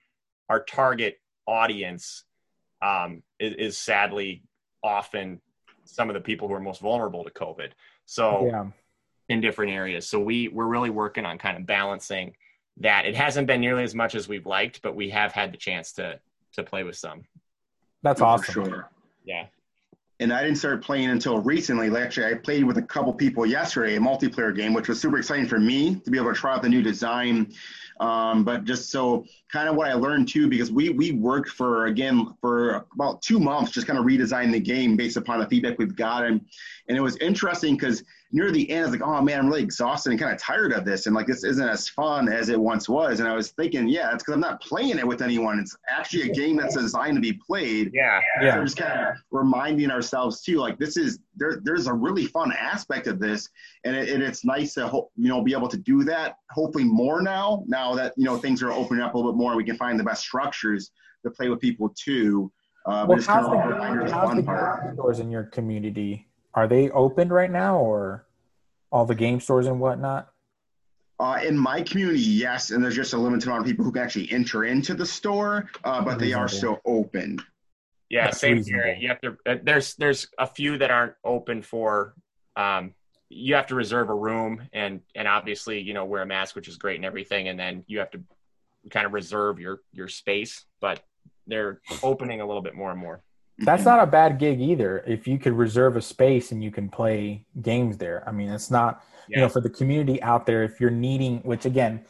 our 0.49 0.63
target 0.63 1.19
audience 1.47 2.23
um, 2.81 3.23
is, 3.39 3.53
is 3.55 3.77
sadly 3.77 4.43
often 4.83 5.39
some 5.85 6.09
of 6.09 6.13
the 6.13 6.19
people 6.21 6.47
who 6.47 6.53
are 6.53 6.59
most 6.59 6.81
vulnerable 6.81 7.23
to 7.23 7.29
COVID. 7.31 7.69
So 8.05 8.47
Yeah. 8.47 8.65
in 9.29 9.41
different 9.41 9.71
areas. 9.71 10.07
So 10.07 10.19
we 10.19 10.47
we're 10.49 10.65
really 10.67 10.89
working 10.89 11.25
on 11.25 11.37
kind 11.37 11.57
of 11.57 11.65
balancing 11.65 12.35
that. 12.77 13.05
It 13.05 13.15
hasn't 13.15 13.47
been 13.47 13.61
nearly 13.61 13.83
as 13.83 13.95
much 13.95 14.15
as 14.15 14.27
we've 14.27 14.45
liked, 14.45 14.81
but 14.81 14.95
we 14.95 15.09
have 15.11 15.31
had 15.31 15.53
the 15.53 15.57
chance 15.57 15.93
to 15.93 16.19
to 16.53 16.63
play 16.63 16.83
with 16.83 16.97
some. 16.97 17.23
That's 18.03 18.19
for 18.19 18.25
awesome. 18.25 18.53
sure. 18.53 18.89
Yeah. 19.23 19.45
And 20.23 20.31
I 20.31 20.41
didn't 20.41 20.57
start 20.57 20.81
playing 20.81 21.09
until 21.09 21.39
recently. 21.39 21.93
Actually, 21.95 22.27
I 22.27 22.35
played 22.35 22.63
with 22.63 22.77
a 22.77 22.81
couple 22.81 23.13
people 23.13 23.45
yesterday, 23.45 23.97
a 23.97 23.99
multiplayer 23.99 24.55
game, 24.55 24.73
which 24.73 24.87
was 24.87 24.99
super 24.99 25.17
exciting 25.17 25.45
for 25.45 25.59
me 25.59 25.95
to 25.95 26.09
be 26.09 26.17
able 26.17 26.33
to 26.33 26.39
try 26.39 26.53
out 26.53 26.61
the 26.61 26.69
new 26.69 26.81
design. 26.81 27.53
Um, 27.99 28.45
but 28.45 28.63
just 28.63 28.89
so 28.89 29.25
kind 29.51 29.67
of 29.67 29.75
what 29.75 29.89
I 29.89 29.93
learned 29.93 30.29
too, 30.29 30.47
because 30.47 30.71
we 30.71 30.89
we 30.89 31.11
worked 31.11 31.49
for 31.49 31.87
again 31.87 32.33
for 32.39 32.85
about 32.93 33.21
two 33.21 33.37
months, 33.37 33.71
just 33.71 33.85
kind 33.85 33.99
of 33.99 34.05
redesigning 34.05 34.53
the 34.53 34.61
game 34.61 34.95
based 34.95 35.17
upon 35.17 35.39
the 35.39 35.45
feedback 35.45 35.77
we've 35.77 35.95
gotten, 35.95 36.45
and 36.87 36.97
it 36.97 37.01
was 37.01 37.17
interesting 37.17 37.75
because 37.75 38.03
near 38.33 38.51
the 38.51 38.69
end, 38.69 38.81
I 38.81 38.89
was 38.89 38.91
like, 38.99 39.07
oh 39.07 39.21
man, 39.21 39.39
I'm 39.39 39.47
really 39.47 39.61
exhausted 39.61 40.09
and 40.09 40.19
kind 40.19 40.33
of 40.33 40.39
tired 40.39 40.73
of 40.73 40.83
this, 40.83 41.05
and 41.05 41.15
like 41.15 41.27
this 41.27 41.43
isn't 41.43 41.69
as 41.69 41.87
fun 41.87 42.27
as 42.27 42.49
it 42.49 42.59
once 42.59 42.89
was. 42.89 43.19
And 43.19 43.29
I 43.29 43.35
was 43.35 43.51
thinking, 43.51 43.87
yeah, 43.87 44.11
it's 44.13 44.23
because 44.23 44.33
I'm 44.33 44.39
not 44.41 44.59
playing 44.61 44.97
it 44.97 45.07
with 45.07 45.21
anyone. 45.21 45.59
It's 45.59 45.77
actually 45.87 46.29
a 46.29 46.33
game 46.33 46.57
that's 46.57 46.75
designed 46.75 47.15
to 47.15 47.21
be 47.21 47.33
played. 47.33 47.91
Yeah. 47.93 48.19
Yeah. 48.41 48.57
We're 48.57 48.65
just 48.65 48.77
kind 48.77 48.91
of 49.07 49.15
reminding 49.31 49.91
ourselves 49.91 50.41
too, 50.41 50.57
like 50.57 50.77
this 50.79 50.97
is 50.97 51.19
there. 51.35 51.61
There's 51.63 51.87
a 51.87 51.93
really 51.93 52.25
fun 52.25 52.51
aspect 52.51 53.07
of 53.07 53.19
this, 53.19 53.47
and, 53.85 53.95
it, 53.95 54.09
and 54.09 54.21
it's 54.21 54.43
nice 54.43 54.73
to 54.73 54.87
ho- 54.87 55.11
you 55.15 55.29
know 55.29 55.41
be 55.43 55.53
able 55.53 55.69
to 55.69 55.77
do 55.77 56.03
that. 56.05 56.37
Hopefully 56.51 56.83
more 56.83 57.21
now. 57.21 57.63
Now 57.67 57.93
that 57.95 58.13
you 58.17 58.25
know 58.25 58.37
things 58.37 58.63
are 58.63 58.71
opening 58.71 59.03
up 59.03 59.13
a 59.13 59.17
little 59.17 59.31
bit 59.31 59.37
more, 59.37 59.55
we 59.55 59.63
can 59.63 59.77
find 59.77 59.99
the 59.99 60.03
best 60.03 60.23
structures 60.23 60.91
to 61.23 61.29
play 61.31 61.49
with 61.49 61.59
people 61.59 61.93
too. 61.95 62.51
Uh, 62.85 63.03
but 63.03 63.09
Well, 63.09 63.17
it's 63.19 63.27
how's 63.27 63.45
kind 63.45 63.59
the, 63.59 63.63
of 63.63 63.69
a 63.69 63.73
reminder 63.75 64.01
of 64.01 64.07
the 64.09 64.13
how's 64.13 64.29
the 64.31 64.35
fun 64.37 64.45
part. 64.45 64.83
game 64.83 64.93
stores 64.95 65.19
in 65.19 65.31
your 65.31 65.43
community? 65.43 66.27
Are 66.55 66.67
they 66.67 66.89
open 66.91 67.29
right 67.29 67.51
now, 67.51 67.77
or 67.77 68.25
all 68.91 69.05
the 69.05 69.15
game 69.15 69.39
stores 69.39 69.67
and 69.67 69.79
whatnot? 69.79 70.29
Uh, 71.19 71.39
in 71.43 71.57
my 71.57 71.81
community, 71.81 72.19
yes, 72.19 72.71
and 72.71 72.83
there's 72.83 72.95
just 72.95 73.13
a 73.13 73.17
limited 73.17 73.47
amount 73.47 73.61
of 73.61 73.67
people 73.67 73.85
who 73.85 73.91
can 73.91 74.03
actually 74.03 74.31
enter 74.31 74.65
into 74.65 74.93
the 74.93 75.05
store, 75.05 75.69
uh, 75.83 76.03
but 76.03 76.19
they 76.19 76.33
are 76.33 76.47
still 76.47 76.79
open. 76.85 77.39
Yeah, 78.09 78.25
That's 78.25 78.39
same 78.39 78.57
reasonable. 78.57 78.83
here. 78.83 78.95
You 78.99 79.07
have 79.09 79.21
to. 79.21 79.37
Uh, 79.45 79.55
there's 79.63 79.95
there's 79.95 80.27
a 80.37 80.45
few 80.45 80.77
that 80.77 80.91
aren't 80.91 81.13
open 81.23 81.61
for. 81.61 82.13
Um, 82.55 82.93
you 83.29 83.55
have 83.55 83.67
to 83.67 83.75
reserve 83.75 84.09
a 84.09 84.13
room 84.13 84.61
and 84.73 85.01
and 85.15 85.27
obviously 85.27 85.79
you 85.79 85.93
know 85.93 86.05
wear 86.05 86.21
a 86.21 86.25
mask, 86.25 86.55
which 86.55 86.67
is 86.67 86.77
great 86.77 86.97
and 86.97 87.05
everything, 87.05 87.47
and 87.47 87.59
then 87.59 87.83
you 87.87 87.99
have 87.99 88.11
to 88.11 88.21
kind 88.91 89.05
of 89.07 89.13
reserve 89.13 89.59
your 89.59 89.81
your 89.93 90.07
space. 90.07 90.65
But 90.81 91.01
they're 91.47 91.79
opening 92.03 92.41
a 92.41 92.45
little 92.45 92.61
bit 92.61 92.75
more 92.75 92.91
and 92.91 92.99
more. 92.99 93.23
That's 93.59 93.85
not 93.85 93.99
a 94.01 94.07
bad 94.07 94.39
gig 94.39 94.59
either. 94.61 95.03
If 95.07 95.27
you 95.27 95.39
could 95.39 95.53
reserve 95.53 95.95
a 95.95 96.01
space 96.01 96.51
and 96.51 96.63
you 96.63 96.71
can 96.71 96.89
play 96.89 97.45
games 97.61 97.97
there, 97.97 98.23
I 98.27 98.31
mean, 98.31 98.49
it's 98.49 98.71
not 98.71 99.03
you 99.33 99.41
know 99.41 99.49
for 99.49 99.61
the 99.61 99.69
community 99.69 100.21
out 100.21 100.45
there. 100.45 100.63
If 100.63 100.79
you're 100.81 100.91
needing, 100.91 101.39
which 101.39 101.65
again, 101.65 102.05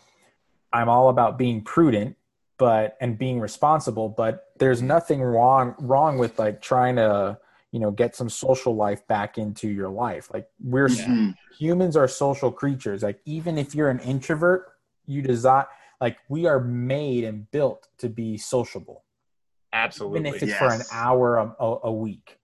I'm 0.72 0.90
all 0.90 1.10
about 1.10 1.38
being 1.38 1.62
prudent, 1.64 2.16
but 2.58 2.98
and 3.02 3.18
being 3.18 3.40
responsible. 3.40 4.10
But 4.10 4.46
there's 4.60 4.82
nothing 4.82 5.22
wrong 5.22 5.76
wrong 5.80 6.18
with 6.18 6.40
like 6.40 6.62
trying 6.62 6.96
to 6.98 7.38
you 7.72 7.80
know 7.80 7.92
get 7.92 8.16
some 8.16 8.30
social 8.30 8.76
life 8.76 9.06
back 9.08 9.38
into 9.38 9.68
your 9.70 9.90
life. 9.90 10.30
Like 10.34 10.48
we're 10.60 10.88
Mhm. 10.90 11.36
humans 11.60 11.96
are 11.96 12.08
social 12.08 12.52
creatures. 12.52 13.04
Like 13.04 13.20
even 13.26 13.58
if 13.58 13.76
you're 13.76 13.90
an 13.90 14.00
introvert, 14.00 14.74
you 15.06 15.22
desire 15.22 15.68
like 16.02 16.18
we 16.30 16.46
are 16.48 16.60
made 16.60 17.24
and 17.24 17.50
built 17.52 17.88
to 18.00 18.10
be 18.10 18.38
sociable, 18.38 19.03
Absolutely. 19.74 20.20
even 20.20 20.36
if 20.36 20.44
it's 20.44 20.54
for 20.54 20.72
an 20.72 20.84
hour 20.92 21.38
a, 21.38 21.56
a, 21.60 21.80
a 21.86 21.92
week. 21.92 22.38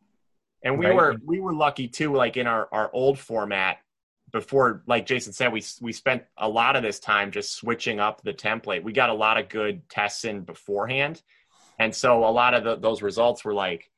And 0.64 0.77
we 0.77 0.88
Right. 0.88 0.95
were 0.95 1.15
we 1.26 1.39
were 1.39 1.53
lucky 1.53 1.88
too. 1.88 2.14
Like 2.14 2.35
in 2.35 2.47
our 2.47 2.68
our 2.72 2.89
old 2.91 3.18
format, 3.18 3.77
before 4.31 4.84
like 4.88 5.06
Jason 5.06 5.31
said, 5.31 5.53
we 5.53 5.64
we 5.80 5.93
spent 5.93 6.23
a 6.38 6.49
lot 6.49 6.76
of 6.76 6.84
this 6.84 6.99
time 6.99 7.31
just 7.31 7.53
switching 7.53 7.99
up 7.99 8.22
the 8.23 8.34
template. 8.34 8.84
We 8.84 8.91
got 8.91 9.10
a 9.10 9.14
lot 9.14 9.38
of 9.38 9.47
good 9.47 9.88
tests 9.89 10.26
in 10.26 10.41
beforehand, 10.41 11.22
and 11.77 11.95
so 11.95 12.26
a 12.26 12.31
lot 12.31 12.53
of 12.53 12.64
the, 12.65 12.76
those 12.76 13.01
results 13.01 13.45
were 13.45 13.53
like, 13.53 13.89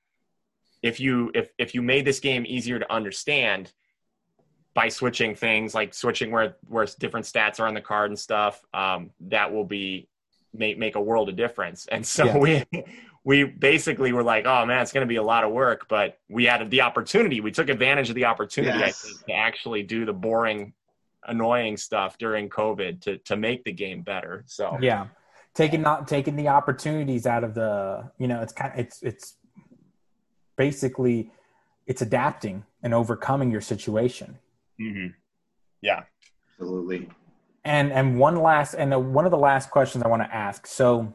if 0.84 1.00
you 1.00 1.32
if 1.34 1.52
if 1.58 1.74
you 1.74 1.82
made 1.82 2.06
this 2.06 2.20
game 2.20 2.46
easier 2.48 2.78
to 2.78 2.94
understand 2.94 3.72
by 4.74 4.88
switching 4.88 5.36
things 5.36 5.74
like 5.74 5.94
switching 5.94 6.32
where 6.32 6.58
where 6.68 6.86
different 7.00 7.26
stats 7.26 7.60
are 7.60 7.68
on 7.68 7.74
the 7.74 7.82
card 7.82 8.12
and 8.12 8.20
stuff, 8.20 8.64
um, 8.74 9.10
that 9.20 9.52
will 9.52 9.66
be 9.66 10.08
make 10.54 10.78
make 10.78 10.96
a 10.96 11.02
world 11.02 11.28
of 11.30 11.36
difference. 11.36 11.88
And 11.88 12.06
so 12.06 12.26
Yeah. 12.26 12.38
we 12.38 12.66
we 13.24 13.44
basically 13.44 14.14
were 14.14 14.24
like, 14.24 14.46
oh 14.46 14.66
man, 14.66 14.82
it's 14.82 14.92
going 14.92 15.06
to 15.06 15.10
be 15.10 15.18
a 15.18 15.24
lot 15.24 15.44
of 15.44 15.52
work, 15.52 15.88
but 15.88 16.18
we 16.30 16.46
had 16.46 16.68
the 16.70 16.82
opportunity. 16.82 17.40
We 17.40 17.52
took 17.52 17.70
advantage 17.70 18.10
of 18.10 18.16
the 18.16 18.26
opportunity 18.26 18.84
I 18.84 18.92
think, 18.92 19.26
to 19.28 19.34
actually 19.34 19.84
do 19.84 20.06
the 20.06 20.14
boring, 20.14 20.74
annoying 21.28 21.78
stuff 21.78 22.18
during 22.18 22.50
COVID 22.50 23.02
to 23.02 23.18
to 23.20 23.36
make 23.36 23.64
the 23.64 23.72
game 23.72 24.02
better. 24.02 24.44
So 24.48 24.78
Yeah, 24.82 25.08
taking 25.54 25.82
not 25.82 26.08
taking 26.08 26.36
the 26.36 26.48
opportunities 26.48 27.28
out 27.28 27.44
of 27.44 27.54
the 27.54 28.10
you 28.18 28.28
know 28.28 28.42
it's 28.42 28.54
kind 28.54 28.74
of 28.74 28.80
it's 28.80 29.04
it's 29.04 29.36
basically 30.58 31.32
it's 31.88 32.02
adapting 32.02 32.64
and 32.84 32.94
overcoming 32.94 33.52
your 33.52 33.62
situation. 33.62 34.40
mhm. 34.80 35.14
yeah, 35.82 36.04
Absolutely. 36.62 37.10
And 37.64 37.92
and 37.92 38.20
one 38.20 38.36
last 38.36 38.74
and 38.74 39.14
one 39.14 39.26
of 39.26 39.32
the 39.32 39.38
last 39.38 39.70
questions 39.70 40.04
I 40.04 40.08
want 40.08 40.24
to 40.24 40.34
ask. 40.34 40.66
So, 40.66 41.14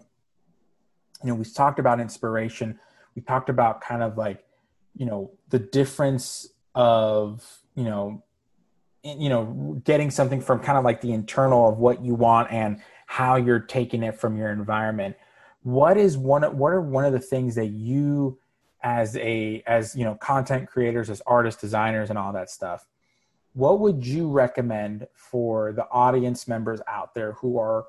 you 1.22 1.28
know, 1.30 1.34
we've 1.34 1.52
talked 1.54 1.78
about 1.78 2.00
inspiration. 2.00 2.78
We 3.14 3.22
talked 3.22 3.48
about 3.48 3.80
kind 3.80 4.02
of 4.02 4.16
like, 4.16 4.44
you 4.96 5.06
know, 5.06 5.30
the 5.50 5.58
difference 5.58 6.48
of 6.74 7.60
you 7.74 7.84
know, 7.84 8.22
in- 9.02 9.20
you 9.20 9.28
know, 9.28 9.80
getting 9.84 10.10
something 10.10 10.40
from 10.40 10.60
kind 10.60 10.78
of 10.78 10.84
like 10.84 11.00
the 11.00 11.12
internal 11.12 11.68
of 11.68 11.78
what 11.78 12.04
you 12.04 12.14
want 12.14 12.50
and 12.50 12.80
how 13.06 13.36
you're 13.36 13.60
taking 13.60 14.02
it 14.02 14.18
from 14.18 14.36
your 14.36 14.50
environment. 14.50 15.16
What 15.62 15.96
is 15.96 16.16
one? 16.18 16.44
of- 16.44 16.54
What 16.56 16.72
are 16.72 16.80
one 16.80 17.04
of 17.04 17.12
the 17.12 17.18
things 17.20 17.54
that 17.56 17.66
you, 17.66 18.38
as 18.82 19.16
a 19.16 19.62
as 19.66 19.94
you 19.96 20.04
know, 20.04 20.14
content 20.16 20.68
creators, 20.68 21.10
as 21.10 21.22
artists, 21.26 21.60
designers, 21.60 22.10
and 22.10 22.18
all 22.18 22.32
that 22.32 22.50
stuff 22.50 22.86
what 23.54 23.80
would 23.80 24.04
you 24.06 24.28
recommend 24.28 25.06
for 25.14 25.72
the 25.72 25.88
audience 25.90 26.46
members 26.46 26.78
out 26.86 27.14
there 27.14 27.32
who 27.40 27.58
are 27.58 27.86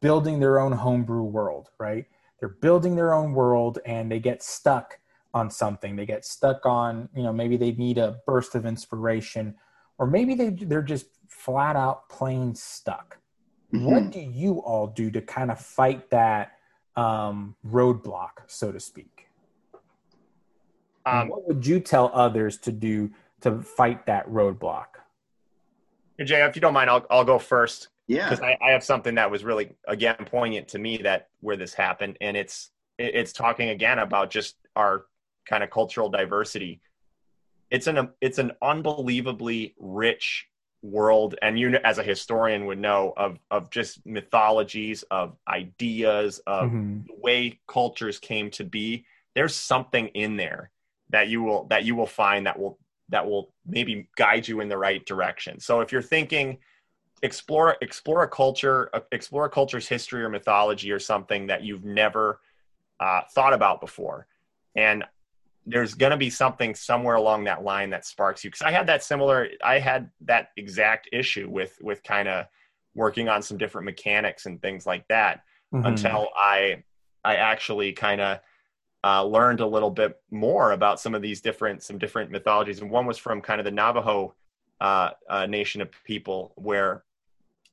building 0.00 0.38
their 0.38 0.58
own 0.58 0.70
homebrew 0.72 1.22
world, 1.22 1.70
right? 1.78 2.04
They're 2.38 2.48
building 2.48 2.96
their 2.96 3.14
own 3.14 3.32
world 3.32 3.78
and 3.84 4.10
they 4.10 4.20
get 4.20 4.42
stuck 4.42 4.98
on 5.34 5.50
something. 5.50 5.96
They 5.96 6.06
get 6.06 6.24
stuck 6.24 6.64
on, 6.66 7.08
you 7.14 7.22
know, 7.22 7.32
maybe 7.32 7.56
they 7.56 7.72
need 7.72 7.98
a 7.98 8.20
burst 8.26 8.54
of 8.54 8.66
inspiration, 8.66 9.54
or 9.98 10.06
maybe 10.06 10.34
they 10.34 10.50
they're 10.50 10.82
just 10.82 11.06
flat 11.26 11.76
out 11.76 12.08
plain 12.08 12.54
stuck. 12.54 13.18
Mm-hmm. 13.72 13.84
What 13.84 14.10
do 14.10 14.20
you 14.20 14.58
all 14.60 14.86
do 14.86 15.10
to 15.10 15.20
kind 15.20 15.50
of 15.50 15.60
fight 15.60 16.08
that 16.10 16.52
um, 16.96 17.54
roadblock, 17.66 18.30
so 18.46 18.72
to 18.72 18.80
speak? 18.80 19.28
Um, 21.04 21.28
what 21.28 21.46
would 21.48 21.66
you 21.66 21.80
tell 21.80 22.10
others 22.12 22.58
to 22.58 22.72
do 22.72 23.10
to 23.40 23.62
fight 23.62 24.06
that 24.06 24.28
roadblock? 24.28 24.86
Jay, 26.22 26.42
if 26.42 26.56
you 26.56 26.60
don't 26.60 26.74
mind, 26.74 26.90
I'll 26.90 27.06
I'll 27.10 27.24
go 27.24 27.38
first. 27.38 27.88
Yeah, 28.08 28.30
because 28.30 28.42
I, 28.42 28.56
I, 28.62 28.70
have 28.70 28.82
something 28.82 29.14
that 29.16 29.30
was 29.30 29.44
really 29.44 29.70
again 29.86 30.16
poignant 30.24 30.68
to 30.68 30.78
me 30.78 30.96
that 30.98 31.28
where 31.40 31.56
this 31.56 31.74
happened, 31.74 32.16
and 32.22 32.36
it's 32.38 32.70
it's 32.98 33.32
talking 33.32 33.68
again 33.68 33.98
about 33.98 34.30
just 34.30 34.56
our 34.74 35.04
kind 35.46 35.62
of 35.62 35.70
cultural 35.70 36.08
diversity. 36.08 36.80
It's 37.70 37.86
an 37.86 38.08
it's 38.22 38.38
an 38.38 38.52
unbelievably 38.62 39.74
rich 39.78 40.48
world, 40.80 41.34
and 41.42 41.58
you 41.58 41.76
as 41.84 41.98
a 41.98 42.02
historian 42.02 42.64
would 42.64 42.78
know 42.78 43.12
of 43.14 43.38
of 43.50 43.68
just 43.70 44.04
mythologies, 44.06 45.04
of 45.10 45.36
ideas, 45.46 46.40
of 46.46 46.70
mm-hmm. 46.70 47.00
the 47.08 47.14
way 47.20 47.60
cultures 47.68 48.18
came 48.18 48.50
to 48.52 48.64
be. 48.64 49.04
There's 49.34 49.54
something 49.54 50.08
in 50.08 50.38
there 50.38 50.70
that 51.10 51.28
you 51.28 51.42
will 51.42 51.64
that 51.64 51.84
you 51.84 51.94
will 51.94 52.06
find 52.06 52.46
that 52.46 52.58
will 52.58 52.78
that 53.10 53.26
will 53.28 53.52
maybe 53.66 54.08
guide 54.16 54.48
you 54.48 54.60
in 54.60 54.68
the 54.68 54.78
right 54.78 55.04
direction. 55.04 55.60
So 55.60 55.80
if 55.80 55.92
you're 55.92 56.02
thinking 56.02 56.58
explore 57.22 57.76
explore 57.80 58.22
a 58.22 58.28
culture 58.28 58.90
explore 59.12 59.46
a 59.46 59.50
culture's 59.50 59.88
history 59.88 60.22
or 60.22 60.28
mythology 60.28 60.90
or 60.90 60.98
something 60.98 61.46
that 61.46 61.62
you've 61.62 61.84
never 61.84 62.40
uh, 63.00 63.22
thought 63.32 63.52
about 63.52 63.80
before. 63.80 64.26
And 64.74 65.04
there's 65.66 65.94
going 65.94 66.10
to 66.10 66.16
be 66.16 66.30
something 66.30 66.74
somewhere 66.74 67.16
along 67.16 67.44
that 67.44 67.62
line 67.62 67.90
that 67.90 68.06
sparks 68.06 68.44
you. 68.44 68.50
Because 68.50 68.62
i 68.62 68.70
had 68.70 68.86
that 68.86 69.02
similar 69.02 69.48
i 69.64 69.78
had 69.78 70.10
that 70.22 70.50
exact 70.56 71.08
issue 71.12 71.48
with 71.48 71.78
with 71.80 72.02
kind 72.02 72.28
of 72.28 72.46
working 72.94 73.28
on 73.28 73.42
some 73.42 73.58
different 73.58 73.84
mechanics 73.84 74.46
and 74.46 74.60
things 74.60 74.86
like 74.86 75.06
that 75.08 75.42
mm-hmm. 75.72 75.86
until 75.86 76.28
i 76.36 76.82
i 77.24 77.36
actually 77.36 77.92
kind 77.92 78.20
of 78.20 78.40
uh, 79.04 79.24
learned 79.24 79.60
a 79.60 79.66
little 79.66 79.90
bit 79.90 80.20
more 80.30 80.72
about 80.72 81.00
some 81.00 81.14
of 81.14 81.22
these 81.22 81.40
different 81.40 81.82
some 81.82 81.98
different 81.98 82.30
mythologies. 82.30 82.80
And 82.80 82.90
one 82.90 83.06
was 83.06 83.18
from 83.18 83.40
kind 83.40 83.60
of 83.60 83.64
the 83.64 83.70
navajo 83.70 84.34
uh, 84.80 85.10
uh, 85.28 85.46
nation 85.46 85.80
of 85.80 85.90
people 86.04 86.52
where 86.56 87.04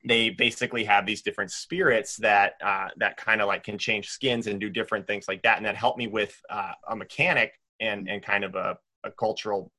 they 0.05 0.29
basically 0.29 0.83
have 0.83 1.05
these 1.05 1.21
different 1.21 1.51
spirits 1.51 2.15
that 2.17 2.53
uh, 2.63 2.89
that 2.97 3.17
kind 3.17 3.41
of 3.41 3.47
like 3.47 3.63
can 3.63 3.77
change 3.77 4.09
skins 4.09 4.47
and 4.47 4.59
do 4.59 4.69
different 4.69 5.07
things 5.07 5.27
like 5.27 5.41
that 5.43 5.57
and 5.57 5.65
that 5.65 5.75
helped 5.75 5.97
me 5.97 6.07
with 6.07 6.39
uh, 6.49 6.73
a 6.89 6.95
mechanic 6.95 7.53
and 7.79 8.07
and 8.07 8.23
kind 8.23 8.43
of 8.43 8.55
a, 8.55 8.77
a 9.03 9.11
cultural 9.11 9.71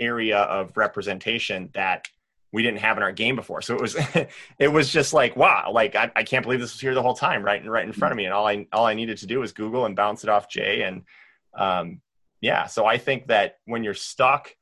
area 0.00 0.38
of 0.38 0.76
representation 0.76 1.70
that 1.74 2.06
we 2.52 2.62
didn't 2.62 2.78
have 2.78 2.96
in 2.96 3.02
our 3.02 3.10
game 3.10 3.34
before. 3.34 3.60
So 3.60 3.74
it 3.74 3.80
was 3.80 3.96
it 4.58 4.68
was 4.68 4.92
just 4.92 5.12
like 5.12 5.36
wow, 5.36 5.72
like 5.72 5.96
I, 5.96 6.10
I 6.14 6.22
can't 6.22 6.44
believe 6.44 6.60
this 6.60 6.72
was 6.72 6.80
here 6.80 6.94
the 6.94 7.02
whole 7.02 7.14
time, 7.14 7.42
right 7.42 7.60
and 7.60 7.70
right 7.70 7.84
in 7.84 7.92
front 7.92 8.12
of 8.12 8.16
me. 8.16 8.24
And 8.26 8.32
all 8.32 8.46
I 8.46 8.66
all 8.72 8.86
I 8.86 8.94
needed 8.94 9.18
to 9.18 9.26
do 9.26 9.40
was 9.40 9.52
Google 9.52 9.86
and 9.86 9.96
bounce 9.96 10.22
it 10.22 10.30
off 10.30 10.48
Jay. 10.48 10.82
And 10.82 11.02
um, 11.58 12.00
yeah, 12.40 12.66
so 12.66 12.86
I 12.86 12.98
think 12.98 13.26
that 13.26 13.56
when 13.64 13.82
you're 13.82 13.94
stuck, 13.94 14.54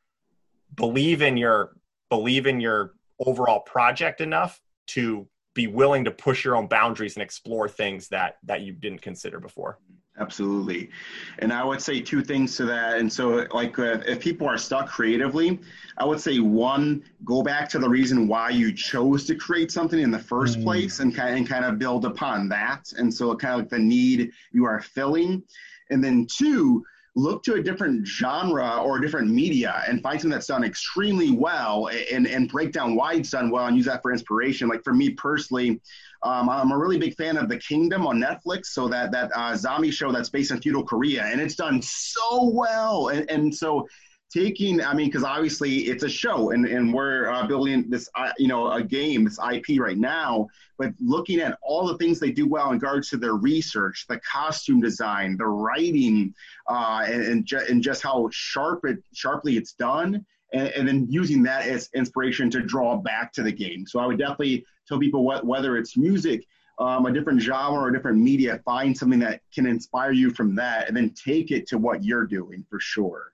believe 0.75 1.21
in 1.21 1.37
your 1.37 1.77
believe 2.09 2.47
in 2.47 2.61
your 2.61 2.95
overall 3.19 3.61
project 3.61 4.23
enough 4.23 4.62
to 4.89 5.27
be 5.55 5.67
willing 5.67 6.05
to 6.05 6.11
push 6.11 6.45
your 6.45 6.57
own 6.57 6.67
boundaries 6.67 7.17
and 7.17 7.23
explore 7.23 7.69
things 7.69 8.09
that 8.09 8.39
that 8.45 8.63
you 8.63 8.73
didn't 8.73 9.03
consider 9.03 9.39
before. 9.39 9.79
Absolutely. 10.19 10.91
And 11.39 11.53
I 11.53 11.65
would 11.65 11.81
say 11.81 12.01
two 12.01 12.23
things 12.23 12.55
to 12.57 12.67
that. 12.67 12.99
And 12.99 13.11
so, 13.11 13.47
like, 13.53 13.79
uh, 13.79 14.01
if 14.07 14.21
people 14.21 14.47
are 14.47 14.59
stuck 14.59 14.87
creatively, 14.87 15.59
I 15.97 16.05
would 16.05 16.21
say 16.21 16.39
one, 16.39 17.03
go 17.25 17.43
back 17.43 17.69
to 17.71 17.79
the 17.79 17.89
reason 17.89 18.29
why 18.29 18.51
you 18.51 18.75
chose 18.75 19.25
to 19.27 19.35
create 19.35 19.73
something 19.73 19.99
in 19.99 20.11
the 20.11 20.19
first 20.19 20.59
mm. 20.59 20.65
place 20.65 21.01
and 21.01 21.15
kind, 21.15 21.31
of, 21.31 21.37
and 21.37 21.49
kind 21.49 21.65
of 21.65 21.79
build 21.79 22.05
upon 22.05 22.49
that. 22.51 22.93
And 22.99 23.13
so, 23.13 23.35
kind 23.35 23.55
of 23.55 23.61
like 23.61 23.71
the 23.71 23.79
need 23.79 24.33
you 24.53 24.67
are 24.67 24.83
filling. 24.83 25.43
And 25.89 26.05
then 26.05 26.27
two, 26.27 26.85
look 27.15 27.43
to 27.43 27.55
a 27.55 27.63
different 27.63 28.07
genre 28.07 28.79
or 28.79 28.97
a 28.97 29.01
different 29.01 29.31
media 29.31 29.83
and 29.87 30.03
find 30.03 30.19
something 30.19 30.31
that's 30.31 30.47
done 30.47 30.65
extremely 30.65 31.31
well 31.31 31.91
and, 32.11 32.27
and 32.27 32.49
break 32.49 32.73
down 32.73 32.95
why 32.95 33.15
it's 33.15 33.31
done 33.31 33.51
well 33.51 33.67
and 33.67 33.77
use 33.77 33.85
that 33.85 34.01
for 34.01 34.13
inspiration. 34.13 34.67
Like 34.69 34.83
for 34.83 34.95
me 34.95 35.11
personally, 35.11 35.81
um, 36.23 36.49
I'm 36.49 36.73
a 36.73 36.79
really 36.79 36.99
big 36.99 37.15
fan 37.17 37.37
of 37.37 37.49
The 37.49 37.59
Kingdom 37.59 38.07
on 38.07 38.19
Netflix. 38.19 38.67
So 38.67 38.89
that 38.89 39.13
that 39.13 39.31
uh, 39.35 39.57
zombie 39.57 39.91
show 39.91 40.11
that's 40.11 40.31
based 40.31 40.53
in 40.53 40.61
feudal 40.61 40.85
Korea, 40.85 41.25
and 41.25 41.41
it's 41.41 41.57
done 41.57 41.83
so 41.83 42.51
well. 42.51 43.09
And, 43.09 43.31
and 43.31 43.55
so 43.55 43.87
taking, 44.33 44.81
I 44.81 44.95
mean, 44.95 45.09
because 45.09 45.25
obviously 45.25 45.79
it's 45.81 46.03
a 46.03 46.09
show, 46.09 46.51
and 46.51 46.67
and 46.67 46.93
we're 46.93 47.29
uh, 47.29 47.47
building 47.47 47.89
this, 47.89 48.09
uh, 48.15 48.33
you 48.39 48.49
know, 48.49 48.71
a 48.71 48.83
game, 48.83 49.25
this 49.25 49.39
IP 49.39 49.81
right 49.81 49.99
now. 49.99 50.49
But 50.79 50.93
looking 51.01 51.41
at 51.41 51.59
all 51.63 51.87
the 51.87 51.99
things 51.99 52.19
they 52.19 52.33
do 52.33 52.49
well 52.49 52.69
in 52.69 52.75
regards 52.75 53.11
to 53.11 53.17
their 53.17 53.35
research, 53.35 54.07
the 54.09 54.21
costume 54.21 54.81
design, 54.81 55.37
the 55.37 55.47
writing, 55.47 56.35
uh, 56.69 57.05
and 57.07 57.23
and, 57.23 57.45
ju- 57.45 57.65
and 57.69 57.83
just 57.83 58.03
how 58.03 58.29
sharp 58.33 58.85
it 58.85 58.99
sharply 59.13 59.57
it's 59.57 59.73
done 59.73 60.25
and, 60.53 60.69
and, 60.69 60.89
then 60.89 61.07
using 61.09 61.43
that 61.43 61.67
as 61.67 61.89
inspiration 61.95 62.51
to 62.51 62.61
draw 62.61 62.97
back 62.97 63.33
to 63.33 63.43
the 63.43 63.53
game. 63.53 63.87
So 63.87 63.99
I 63.99 64.07
would 64.07 64.19
definitely 64.19 64.65
tell 64.87 64.99
people 64.99 65.25
what, 65.25 65.47
whether 65.47 65.77
it's 65.77 65.97
music, 65.97 66.47
um, 66.79 67.07
a 67.07 67.13
different 67.13 67.41
genre 67.41 67.81
or 67.81 67.91
different 67.91 68.19
media, 68.19 68.61
find 68.65 68.97
something 68.97 69.21
that 69.21 69.41
can 69.55 69.67
inspire 69.67 70.13
you 70.13 70.31
from 70.31 70.55
that, 70.57 70.89
and 70.89 70.97
then 70.97 71.11
take 71.11 71.51
it 71.51 71.67
to 71.69 71.79
what 71.79 72.05
you're 72.05 72.27
doing 72.27 72.65
for 72.69 72.81
sure. 72.81 73.33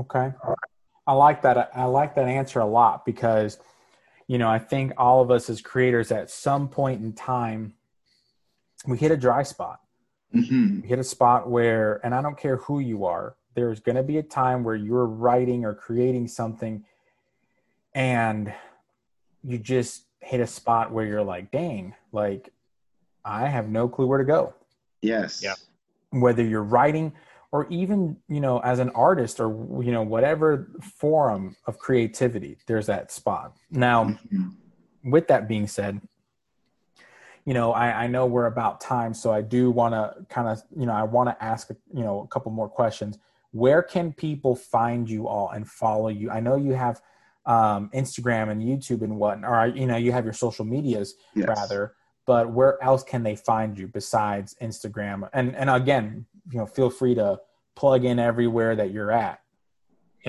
Okay, 0.00 0.32
I 1.06 1.12
like 1.12 1.42
that. 1.42 1.70
I 1.74 1.84
like 1.84 2.14
that 2.14 2.28
answer 2.28 2.60
a 2.60 2.66
lot 2.66 3.04
because, 3.04 3.58
you 4.26 4.38
know, 4.38 4.48
I 4.48 4.58
think 4.58 4.92
all 4.96 5.20
of 5.20 5.30
us 5.30 5.50
as 5.50 5.60
creators 5.60 6.12
at 6.12 6.30
some 6.30 6.68
point 6.68 7.02
in 7.02 7.12
time, 7.12 7.74
we 8.86 8.98
hit 8.98 9.10
a 9.10 9.16
dry 9.16 9.42
spot. 9.42 9.80
Mm-hmm. 10.34 10.82
We 10.82 10.88
hit 10.88 10.98
a 10.98 11.04
spot 11.04 11.48
where, 11.50 12.00
and 12.04 12.14
I 12.14 12.22
don't 12.22 12.38
care 12.38 12.58
who 12.58 12.80
you 12.80 13.06
are, 13.06 13.34
there's 13.54 13.80
going 13.80 13.96
to 13.96 14.02
be 14.02 14.18
a 14.18 14.22
time 14.22 14.62
where 14.62 14.76
you're 14.76 15.06
writing 15.06 15.64
or 15.64 15.74
creating 15.74 16.28
something 16.28 16.84
and 17.94 18.52
you 19.42 19.58
just 19.58 20.04
hit 20.20 20.40
a 20.40 20.46
spot 20.46 20.92
where 20.92 21.06
you're 21.06 21.24
like, 21.24 21.50
dang, 21.50 21.94
like 22.12 22.52
I 23.24 23.48
have 23.48 23.68
no 23.68 23.88
clue 23.88 24.06
where 24.06 24.18
to 24.18 24.24
go. 24.24 24.54
Yes. 25.02 25.42
Yeah. 25.42 25.54
Whether 26.10 26.44
you're 26.44 26.62
writing 26.62 27.12
or 27.50 27.66
even, 27.70 28.16
you 28.28 28.40
know, 28.40 28.58
as 28.60 28.78
an 28.78 28.90
artist 28.90 29.40
or, 29.40 29.82
you 29.82 29.92
know, 29.92 30.02
whatever 30.02 30.70
forum 30.82 31.56
of 31.66 31.78
creativity, 31.78 32.58
there's 32.66 32.86
that 32.86 33.10
spot. 33.10 33.56
Now, 33.70 34.04
mm-hmm. 34.04 35.10
with 35.10 35.28
that 35.28 35.48
being 35.48 35.66
said, 35.66 36.00
you 37.44 37.54
know, 37.54 37.72
I, 37.72 38.04
I 38.04 38.06
know 38.06 38.26
we're 38.26 38.46
about 38.46 38.80
time, 38.80 39.14
so 39.14 39.32
I 39.32 39.40
do 39.40 39.70
want 39.70 39.94
to 39.94 40.26
kind 40.28 40.48
of, 40.48 40.62
you 40.76 40.84
know, 40.84 40.92
I 40.92 41.04
want 41.04 41.30
to 41.30 41.42
ask, 41.42 41.70
you 41.94 42.04
know, 42.04 42.20
a 42.20 42.26
couple 42.26 42.52
more 42.52 42.68
questions 42.68 43.18
where 43.52 43.82
can 43.82 44.12
people 44.12 44.54
find 44.54 45.08
you 45.08 45.26
all 45.26 45.50
and 45.50 45.68
follow 45.68 46.08
you? 46.08 46.30
I 46.30 46.40
know 46.40 46.56
you 46.56 46.72
have 46.74 47.00
um, 47.46 47.90
Instagram 47.94 48.50
and 48.50 48.62
YouTube 48.62 49.02
and 49.02 49.16
what, 49.16 49.42
or 49.42 49.66
you 49.66 49.86
know, 49.86 49.96
you 49.96 50.12
have 50.12 50.24
your 50.24 50.34
social 50.34 50.64
medias 50.64 51.14
yes. 51.34 51.48
rather. 51.48 51.94
But 52.26 52.52
where 52.52 52.82
else 52.84 53.02
can 53.02 53.22
they 53.22 53.36
find 53.36 53.78
you 53.78 53.88
besides 53.88 54.54
Instagram? 54.60 55.30
And 55.32 55.56
and 55.56 55.70
again, 55.70 56.26
you 56.50 56.58
know, 56.58 56.66
feel 56.66 56.90
free 56.90 57.14
to 57.14 57.40
plug 57.76 58.04
in 58.04 58.18
everywhere 58.18 58.76
that 58.76 58.90
you're 58.90 59.12
at. 59.12 59.40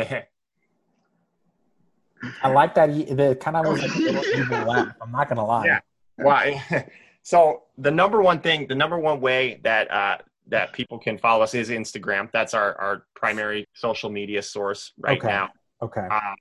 I 2.44 2.50
like 2.50 2.76
that. 2.76 2.88
The 2.88 3.38
kind 3.40 3.58
of 3.58 3.66
was 3.68 3.82
like 3.82 3.96
evil 3.98 4.58
laugh. 4.66 4.94
I'm 5.02 5.12
not 5.12 5.30
gonna 5.30 5.46
lie. 5.46 5.66
Yeah. 5.66 5.80
Why? 6.18 6.88
so 7.24 7.64
the 7.78 7.91
number 7.91 8.22
one 8.22 8.41
thing, 8.41 8.68
the 8.68 8.76
number 8.76 9.00
one 9.00 9.22
way 9.22 9.60
that 9.64 9.90
uh, 9.90 10.18
that 10.50 10.74
people 10.74 11.00
can 11.00 11.18
follow 11.18 11.44
us 11.44 11.54
is 11.54 11.70
Instagram. 11.70 12.30
That's 12.32 12.54
our, 12.54 12.76
our 12.80 13.06
primary 13.16 13.66
social 13.74 14.10
media 14.10 14.41
source 14.41 14.94
right 15.00 15.18
okay. 15.18 15.28
now. 15.28 15.50
Okay. 15.82 16.02
Um, 16.02 16.36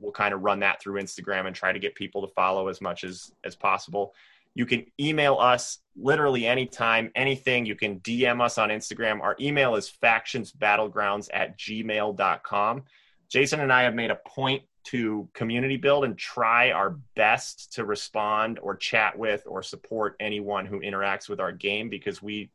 we'll 0.00 0.12
kind 0.12 0.32
of 0.32 0.42
run 0.42 0.60
that 0.60 0.80
through 0.80 1.00
Instagram 1.00 1.46
and 1.46 1.54
try 1.54 1.72
to 1.72 1.78
get 1.78 1.94
people 1.94 2.26
to 2.26 2.32
follow 2.34 2.68
as 2.68 2.80
much 2.80 3.04
as 3.04 3.32
as 3.44 3.54
possible. 3.54 4.14
You 4.54 4.66
can 4.66 4.86
email 4.98 5.36
us 5.38 5.78
literally 5.94 6.46
anytime, 6.46 7.12
anything. 7.14 7.66
You 7.66 7.76
can 7.76 8.00
DM 8.00 8.40
us 8.40 8.58
on 8.58 8.70
Instagram. 8.70 9.20
Our 9.20 9.36
email 9.40 9.76
is 9.76 9.92
factionsbattlegrounds 10.02 11.28
at 11.32 11.58
gmail.com. 11.58 12.84
Jason 13.30 13.60
and 13.60 13.72
I 13.72 13.82
have 13.82 13.94
made 13.94 14.10
a 14.10 14.18
point 14.26 14.62
to 14.84 15.28
community 15.34 15.76
build 15.76 16.04
and 16.04 16.16
try 16.16 16.70
our 16.70 16.98
best 17.14 17.74
to 17.74 17.84
respond 17.84 18.58
or 18.62 18.74
chat 18.74 19.18
with 19.18 19.42
or 19.46 19.62
support 19.62 20.16
anyone 20.18 20.64
who 20.64 20.80
interacts 20.80 21.28
with 21.28 21.40
our 21.40 21.52
game 21.52 21.90
because 21.90 22.22
we 22.22 22.50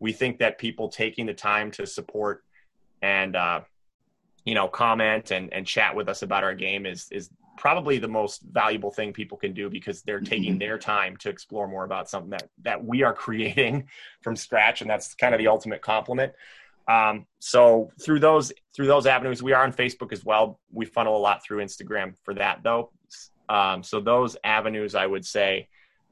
we 0.00 0.12
think 0.12 0.38
that 0.38 0.58
people 0.58 0.88
taking 0.88 1.26
the 1.26 1.34
time 1.34 1.70
to 1.70 1.86
support 1.86 2.44
and 3.02 3.36
uh, 3.36 3.60
you 4.44 4.54
know 4.54 4.68
comment 4.68 5.30
and, 5.30 5.52
and 5.52 5.66
chat 5.66 5.94
with 5.94 6.08
us 6.08 6.22
about 6.22 6.44
our 6.44 6.54
game 6.54 6.84
is 6.84 7.08
is 7.10 7.30
probably 7.56 7.98
the 7.98 8.08
most 8.08 8.42
valuable 8.42 8.92
thing 8.92 9.12
people 9.12 9.36
can 9.36 9.52
do 9.52 9.68
because 9.68 10.02
they're 10.02 10.20
taking 10.20 10.52
mm-hmm. 10.52 10.58
their 10.60 10.78
time 10.78 11.16
to 11.16 11.28
explore 11.28 11.66
more 11.66 11.84
about 11.84 12.08
something 12.08 12.30
that 12.30 12.48
that 12.62 12.84
we 12.84 13.02
are 13.02 13.14
creating 13.26 13.88
from 14.20 14.36
scratch 14.36 14.80
and 14.82 14.90
that's 14.90 15.14
kind 15.14 15.34
of 15.34 15.38
the 15.38 15.48
ultimate 15.48 15.82
compliment 15.82 16.32
um, 16.88 17.26
so 17.38 17.90
through 18.02 18.20
those 18.20 18.52
through 18.74 18.86
those 18.86 19.06
avenues 19.06 19.42
we 19.42 19.52
are 19.52 19.62
on 19.62 19.72
facebook 19.72 20.12
as 20.12 20.24
well 20.24 20.58
we 20.72 20.84
funnel 20.84 21.16
a 21.16 21.18
lot 21.18 21.42
through 21.44 21.62
instagram 21.62 22.14
for 22.24 22.34
that 22.34 22.60
though 22.62 22.90
um, 23.48 23.82
so 23.82 24.00
those 24.00 24.36
avenues 24.44 24.94
i 24.94 25.06
would 25.06 25.24
say 25.24 25.68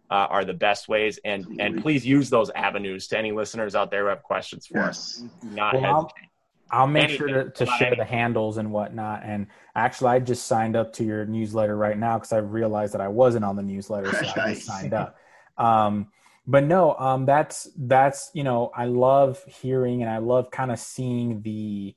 uh, 0.09 0.27
are 0.31 0.44
the 0.44 0.55
best 0.55 0.89
ways 0.89 1.19
and 1.24 1.44
and 1.61 1.82
please 1.82 2.07
use 2.07 2.31
those 2.31 2.51
avenues 2.51 3.09
to 3.09 3.19
any 3.19 3.32
listeners 3.32 3.74
out 3.74 3.90
there 3.90 4.03
who 4.03 4.09
have 4.09 4.23
questions 4.23 4.66
for 4.66 4.78
yes. 4.78 4.89
us 4.89 5.24
not 5.43 5.74
well, 5.74 5.82
hesitate 5.82 6.31
I'll 6.70 6.86
make 6.86 7.05
Anything. 7.05 7.28
sure 7.28 7.44
to, 7.44 7.51
to 7.51 7.66
share 7.78 7.94
the 7.94 8.05
handles 8.05 8.57
and 8.57 8.73
whatnot. 8.73 9.23
And 9.24 9.47
actually, 9.74 10.11
I 10.11 10.19
just 10.19 10.47
signed 10.47 10.74
up 10.74 10.93
to 10.94 11.05
your 11.05 11.24
newsletter 11.24 11.77
right 11.77 11.97
now 11.97 12.19
because 12.19 12.32
I 12.32 12.39
realized 12.39 12.94
that 12.94 13.01
I 13.01 13.09
wasn't 13.09 13.44
on 13.44 13.57
the 13.57 13.62
newsletter, 13.62 14.11
so 14.11 14.19
I 14.19 14.55
just 14.55 14.66
signed 14.66 14.93
up. 14.93 15.16
Um, 15.57 16.09
but 16.47 16.64
no, 16.64 16.94
um, 16.94 17.27
that's 17.27 17.68
that's 17.77 18.31
you 18.35 18.44
know 18.44 18.70
I 18.74 18.86
love 18.86 19.43
hearing 19.44 20.02
and 20.02 20.10
I 20.10 20.18
love 20.18 20.51
kind 20.51 20.70
of 20.70 20.78
seeing 20.78 21.43
the 21.43 21.94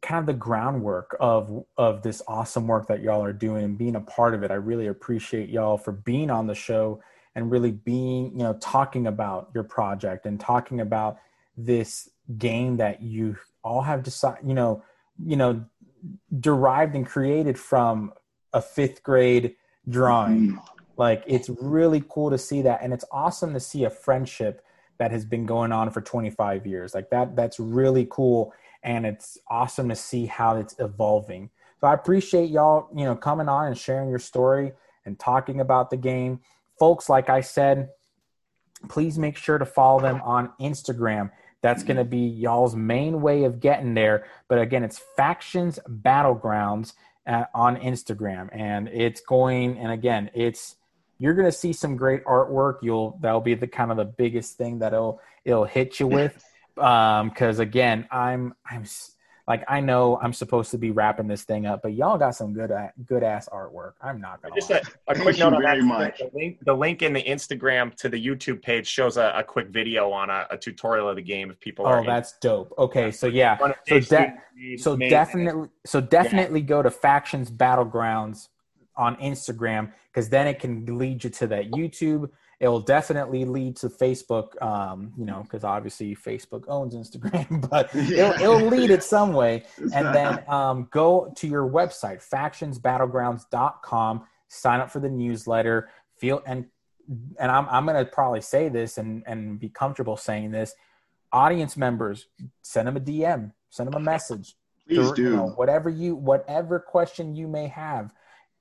kind 0.00 0.20
of 0.20 0.26
the 0.26 0.34
groundwork 0.34 1.16
of 1.18 1.64
of 1.76 2.02
this 2.02 2.22
awesome 2.28 2.66
work 2.66 2.88
that 2.88 3.00
y'all 3.00 3.24
are 3.24 3.32
doing 3.32 3.64
and 3.64 3.78
being 3.78 3.96
a 3.96 4.00
part 4.00 4.34
of 4.34 4.42
it. 4.42 4.50
I 4.50 4.54
really 4.54 4.86
appreciate 4.86 5.48
y'all 5.48 5.78
for 5.78 5.92
being 5.92 6.30
on 6.30 6.46
the 6.46 6.54
show 6.54 7.02
and 7.34 7.50
really 7.50 7.72
being 7.72 8.32
you 8.32 8.44
know 8.44 8.54
talking 8.60 9.06
about 9.06 9.50
your 9.54 9.64
project 9.64 10.26
and 10.26 10.38
talking 10.38 10.80
about 10.80 11.18
this 11.56 12.08
game 12.36 12.76
that 12.76 13.02
you 13.02 13.36
all 13.64 13.82
have 13.82 14.02
decided, 14.02 14.46
you 14.46 14.54
know, 14.54 14.82
you 15.24 15.36
know, 15.36 15.64
derived 16.38 16.94
and 16.94 17.06
created 17.06 17.58
from 17.58 18.12
a 18.52 18.60
fifth 18.60 19.02
grade 19.02 19.56
drawing. 19.88 20.52
Mm-hmm. 20.52 20.77
Like 20.98 21.22
it's 21.26 21.48
really 21.48 22.02
cool 22.08 22.30
to 22.30 22.38
see 22.38 22.62
that, 22.62 22.80
and 22.82 22.92
it's 22.92 23.04
awesome 23.10 23.54
to 23.54 23.60
see 23.60 23.84
a 23.84 23.90
friendship 23.90 24.64
that 24.98 25.12
has 25.12 25.24
been 25.24 25.46
going 25.46 25.70
on 25.70 25.90
for 25.90 26.00
25 26.00 26.66
years. 26.66 26.94
Like 26.94 27.08
that, 27.10 27.36
that's 27.36 27.60
really 27.60 28.06
cool, 28.10 28.52
and 28.82 29.06
it's 29.06 29.38
awesome 29.48 29.88
to 29.88 29.96
see 29.96 30.26
how 30.26 30.56
it's 30.56 30.74
evolving. 30.78 31.50
So 31.80 31.86
I 31.86 31.94
appreciate 31.94 32.50
y'all, 32.50 32.88
you 32.94 33.04
know, 33.04 33.14
coming 33.14 33.48
on 33.48 33.68
and 33.68 33.78
sharing 33.78 34.10
your 34.10 34.18
story 34.18 34.72
and 35.06 35.18
talking 35.18 35.60
about 35.60 35.90
the 35.90 35.96
game, 35.96 36.40
folks. 36.78 37.08
Like 37.08 37.30
I 37.30 37.40
said, 37.40 37.90
please 38.88 39.18
make 39.18 39.36
sure 39.36 39.58
to 39.58 39.64
follow 39.64 40.00
them 40.00 40.20
on 40.22 40.50
Instagram 40.60 41.30
that's 41.60 41.82
going 41.82 41.96
to 41.96 42.04
be 42.04 42.18
y'all's 42.18 42.76
main 42.76 43.20
way 43.20 43.44
of 43.44 43.60
getting 43.60 43.94
there. 43.94 44.26
But 44.48 44.60
again, 44.60 44.84
it's 44.84 45.00
Factions 45.16 45.78
Battlegrounds 45.88 46.92
uh, 47.26 47.44
on 47.54 47.76
Instagram, 47.76 48.48
and 48.52 48.88
it's 48.88 49.20
going. 49.20 49.78
And 49.78 49.92
again, 49.92 50.30
it's 50.34 50.76
you're 51.18 51.34
going 51.34 51.46
to 51.46 51.52
see 51.52 51.72
some 51.72 51.96
great 51.96 52.24
artwork. 52.24 52.78
You'll 52.82 53.18
that'll 53.20 53.40
be 53.40 53.54
the 53.54 53.66
kind 53.66 53.90
of 53.90 53.96
the 53.96 54.04
biggest 54.04 54.56
thing 54.56 54.78
that 54.80 54.92
it'll 54.92 55.20
it'll 55.44 55.64
hit 55.64 56.00
you 56.00 56.06
with. 56.06 56.44
Um, 56.78 57.30
because 57.30 57.58
again, 57.58 58.06
I'm 58.10 58.54
I'm 58.64 58.84
like 59.48 59.64
I 59.66 59.80
know 59.80 60.18
I'm 60.22 60.32
supposed 60.32 60.70
to 60.72 60.78
be 60.78 60.90
wrapping 60.90 61.26
this 61.26 61.42
thing 61.42 61.66
up, 61.66 61.82
but 61.82 61.94
y'all 61.94 62.18
got 62.18 62.36
some 62.36 62.52
good 62.52 62.70
good 63.04 63.24
ass 63.24 63.48
artwork. 63.52 63.94
I'm 64.00 64.20
not 64.20 64.42
gonna. 64.42 64.54
Just 64.54 64.70
a, 64.70 64.82
a, 65.08 65.14
quick 65.14 65.38
note 65.38 65.54
on 65.54 65.62
that. 65.62 65.80
Much. 65.80 66.18
The 66.18 66.30
link, 66.34 66.58
the 66.64 66.74
link 66.74 67.02
in 67.02 67.14
the 67.14 67.22
Instagram 67.22 67.94
to 67.96 68.08
the 68.08 68.24
YouTube 68.24 68.62
page 68.62 68.86
shows 68.86 69.16
a, 69.16 69.32
a 69.34 69.42
quick 69.42 69.68
video 69.70 70.12
on 70.12 70.30
a, 70.30 70.46
a, 70.50 70.56
tutorial 70.56 71.08
of 71.08 71.16
the 71.16 71.22
game 71.22 71.50
if 71.50 71.58
people. 71.58 71.86
Oh, 71.86 72.04
that's 72.04 72.34
dope. 72.40 72.72
Okay, 72.78 73.10
so 73.10 73.26
yeah, 73.26 73.58
so 73.86 74.00
de- 74.00 74.76
so 74.76 74.96
definitely, 74.96 75.68
so 75.84 76.00
definitely 76.00 76.60
yeah. 76.60 76.66
go 76.66 76.82
to 76.82 76.90
Factions 76.90 77.50
Battlegrounds 77.50 78.48
on 78.98 79.16
Instagram 79.16 79.92
because 80.08 80.28
then 80.28 80.46
it 80.46 80.58
can 80.58 80.98
lead 80.98 81.24
you 81.24 81.30
to 81.30 81.46
that 81.46 81.70
YouTube 81.70 82.28
it 82.60 82.66
will 82.66 82.80
definitely 82.80 83.44
lead 83.44 83.76
to 83.76 83.88
Facebook, 83.88 84.60
um, 84.60 85.12
you 85.16 85.24
know, 85.24 85.42
because 85.42 85.62
obviously 85.62 86.16
Facebook 86.16 86.64
owns 86.66 86.94
Instagram, 86.94 87.68
but 87.70 87.94
yeah. 87.94 88.34
it'll, 88.40 88.56
it'll, 88.56 88.68
lead 88.68 88.90
it 88.90 89.04
some 89.04 89.32
way. 89.32 89.62
And 89.94 90.14
then 90.14 90.42
um, 90.48 90.88
go 90.90 91.32
to 91.36 91.46
your 91.46 91.68
website, 91.68 92.26
factionsbattlegrounds.com, 92.28 94.26
sign 94.48 94.80
up 94.80 94.90
for 94.90 94.98
the 94.98 95.08
newsletter, 95.10 95.88
feel 96.16 96.42
and 96.46 96.66
and 97.38 97.50
I'm 97.50 97.66
I'm 97.70 97.86
gonna 97.86 98.04
probably 98.04 98.40
say 98.40 98.68
this 98.68 98.98
and 98.98 99.22
and 99.26 99.58
be 99.60 99.68
comfortable 99.68 100.16
saying 100.16 100.50
this. 100.50 100.74
Audience 101.32 101.76
members, 101.76 102.26
send 102.62 102.88
them 102.88 102.96
a 102.96 103.00
DM, 103.00 103.52
send 103.70 103.86
them 103.86 104.00
a 104.00 104.04
message. 104.04 104.56
Please 104.88 105.12
do. 105.12 105.22
You 105.22 105.36
know, 105.36 105.46
whatever 105.50 105.88
you 105.88 106.16
whatever 106.16 106.80
question 106.80 107.36
you 107.36 107.46
may 107.46 107.68
have 107.68 108.12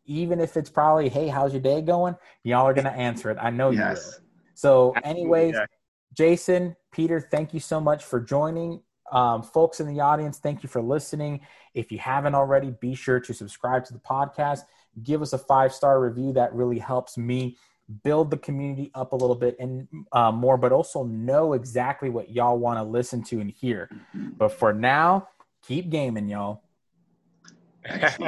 even 0.07 0.39
if 0.39 0.57
it's 0.57 0.69
probably, 0.69 1.09
hey, 1.09 1.27
how's 1.27 1.53
your 1.53 1.61
day 1.61 1.81
going? 1.81 2.15
Y'all 2.43 2.65
are 2.65 2.73
going 2.73 2.85
to 2.85 2.91
answer 2.91 3.29
it. 3.29 3.37
I 3.39 3.49
know 3.49 3.69
yes. 3.69 3.79
you 3.79 4.11
will. 4.11 4.27
So, 4.55 4.93
anyways, 5.03 5.53
yeah. 5.53 5.65
Jason, 6.13 6.75
Peter, 6.91 7.21
thank 7.21 7.53
you 7.53 7.59
so 7.59 7.79
much 7.79 8.03
for 8.03 8.19
joining. 8.19 8.81
Um, 9.11 9.43
folks 9.43 9.79
in 9.79 9.87
the 9.87 10.01
audience, 10.01 10.39
thank 10.39 10.63
you 10.63 10.69
for 10.69 10.81
listening. 10.81 11.41
If 11.73 11.91
you 11.91 11.99
haven't 11.99 12.35
already, 12.35 12.71
be 12.81 12.95
sure 12.95 13.19
to 13.19 13.33
subscribe 13.33 13.85
to 13.85 13.93
the 13.93 13.99
podcast. 13.99 14.61
Give 15.03 15.21
us 15.21 15.33
a 15.33 15.37
five 15.37 15.73
star 15.73 16.01
review. 16.01 16.33
That 16.33 16.53
really 16.53 16.79
helps 16.79 17.17
me 17.17 17.57
build 18.03 18.31
the 18.31 18.37
community 18.37 18.91
up 18.95 19.13
a 19.13 19.15
little 19.15 19.35
bit 19.35 19.55
and 19.59 19.87
uh, 20.11 20.31
more, 20.31 20.57
but 20.57 20.71
also 20.71 21.03
know 21.03 21.53
exactly 21.53 22.09
what 22.09 22.31
y'all 22.31 22.57
want 22.57 22.77
to 22.79 22.83
listen 22.83 23.23
to 23.23 23.39
and 23.39 23.51
hear. 23.51 23.89
But 24.13 24.51
for 24.51 24.73
now, 24.73 25.29
keep 25.65 25.89
gaming, 25.89 26.27
y'all. 26.27 26.63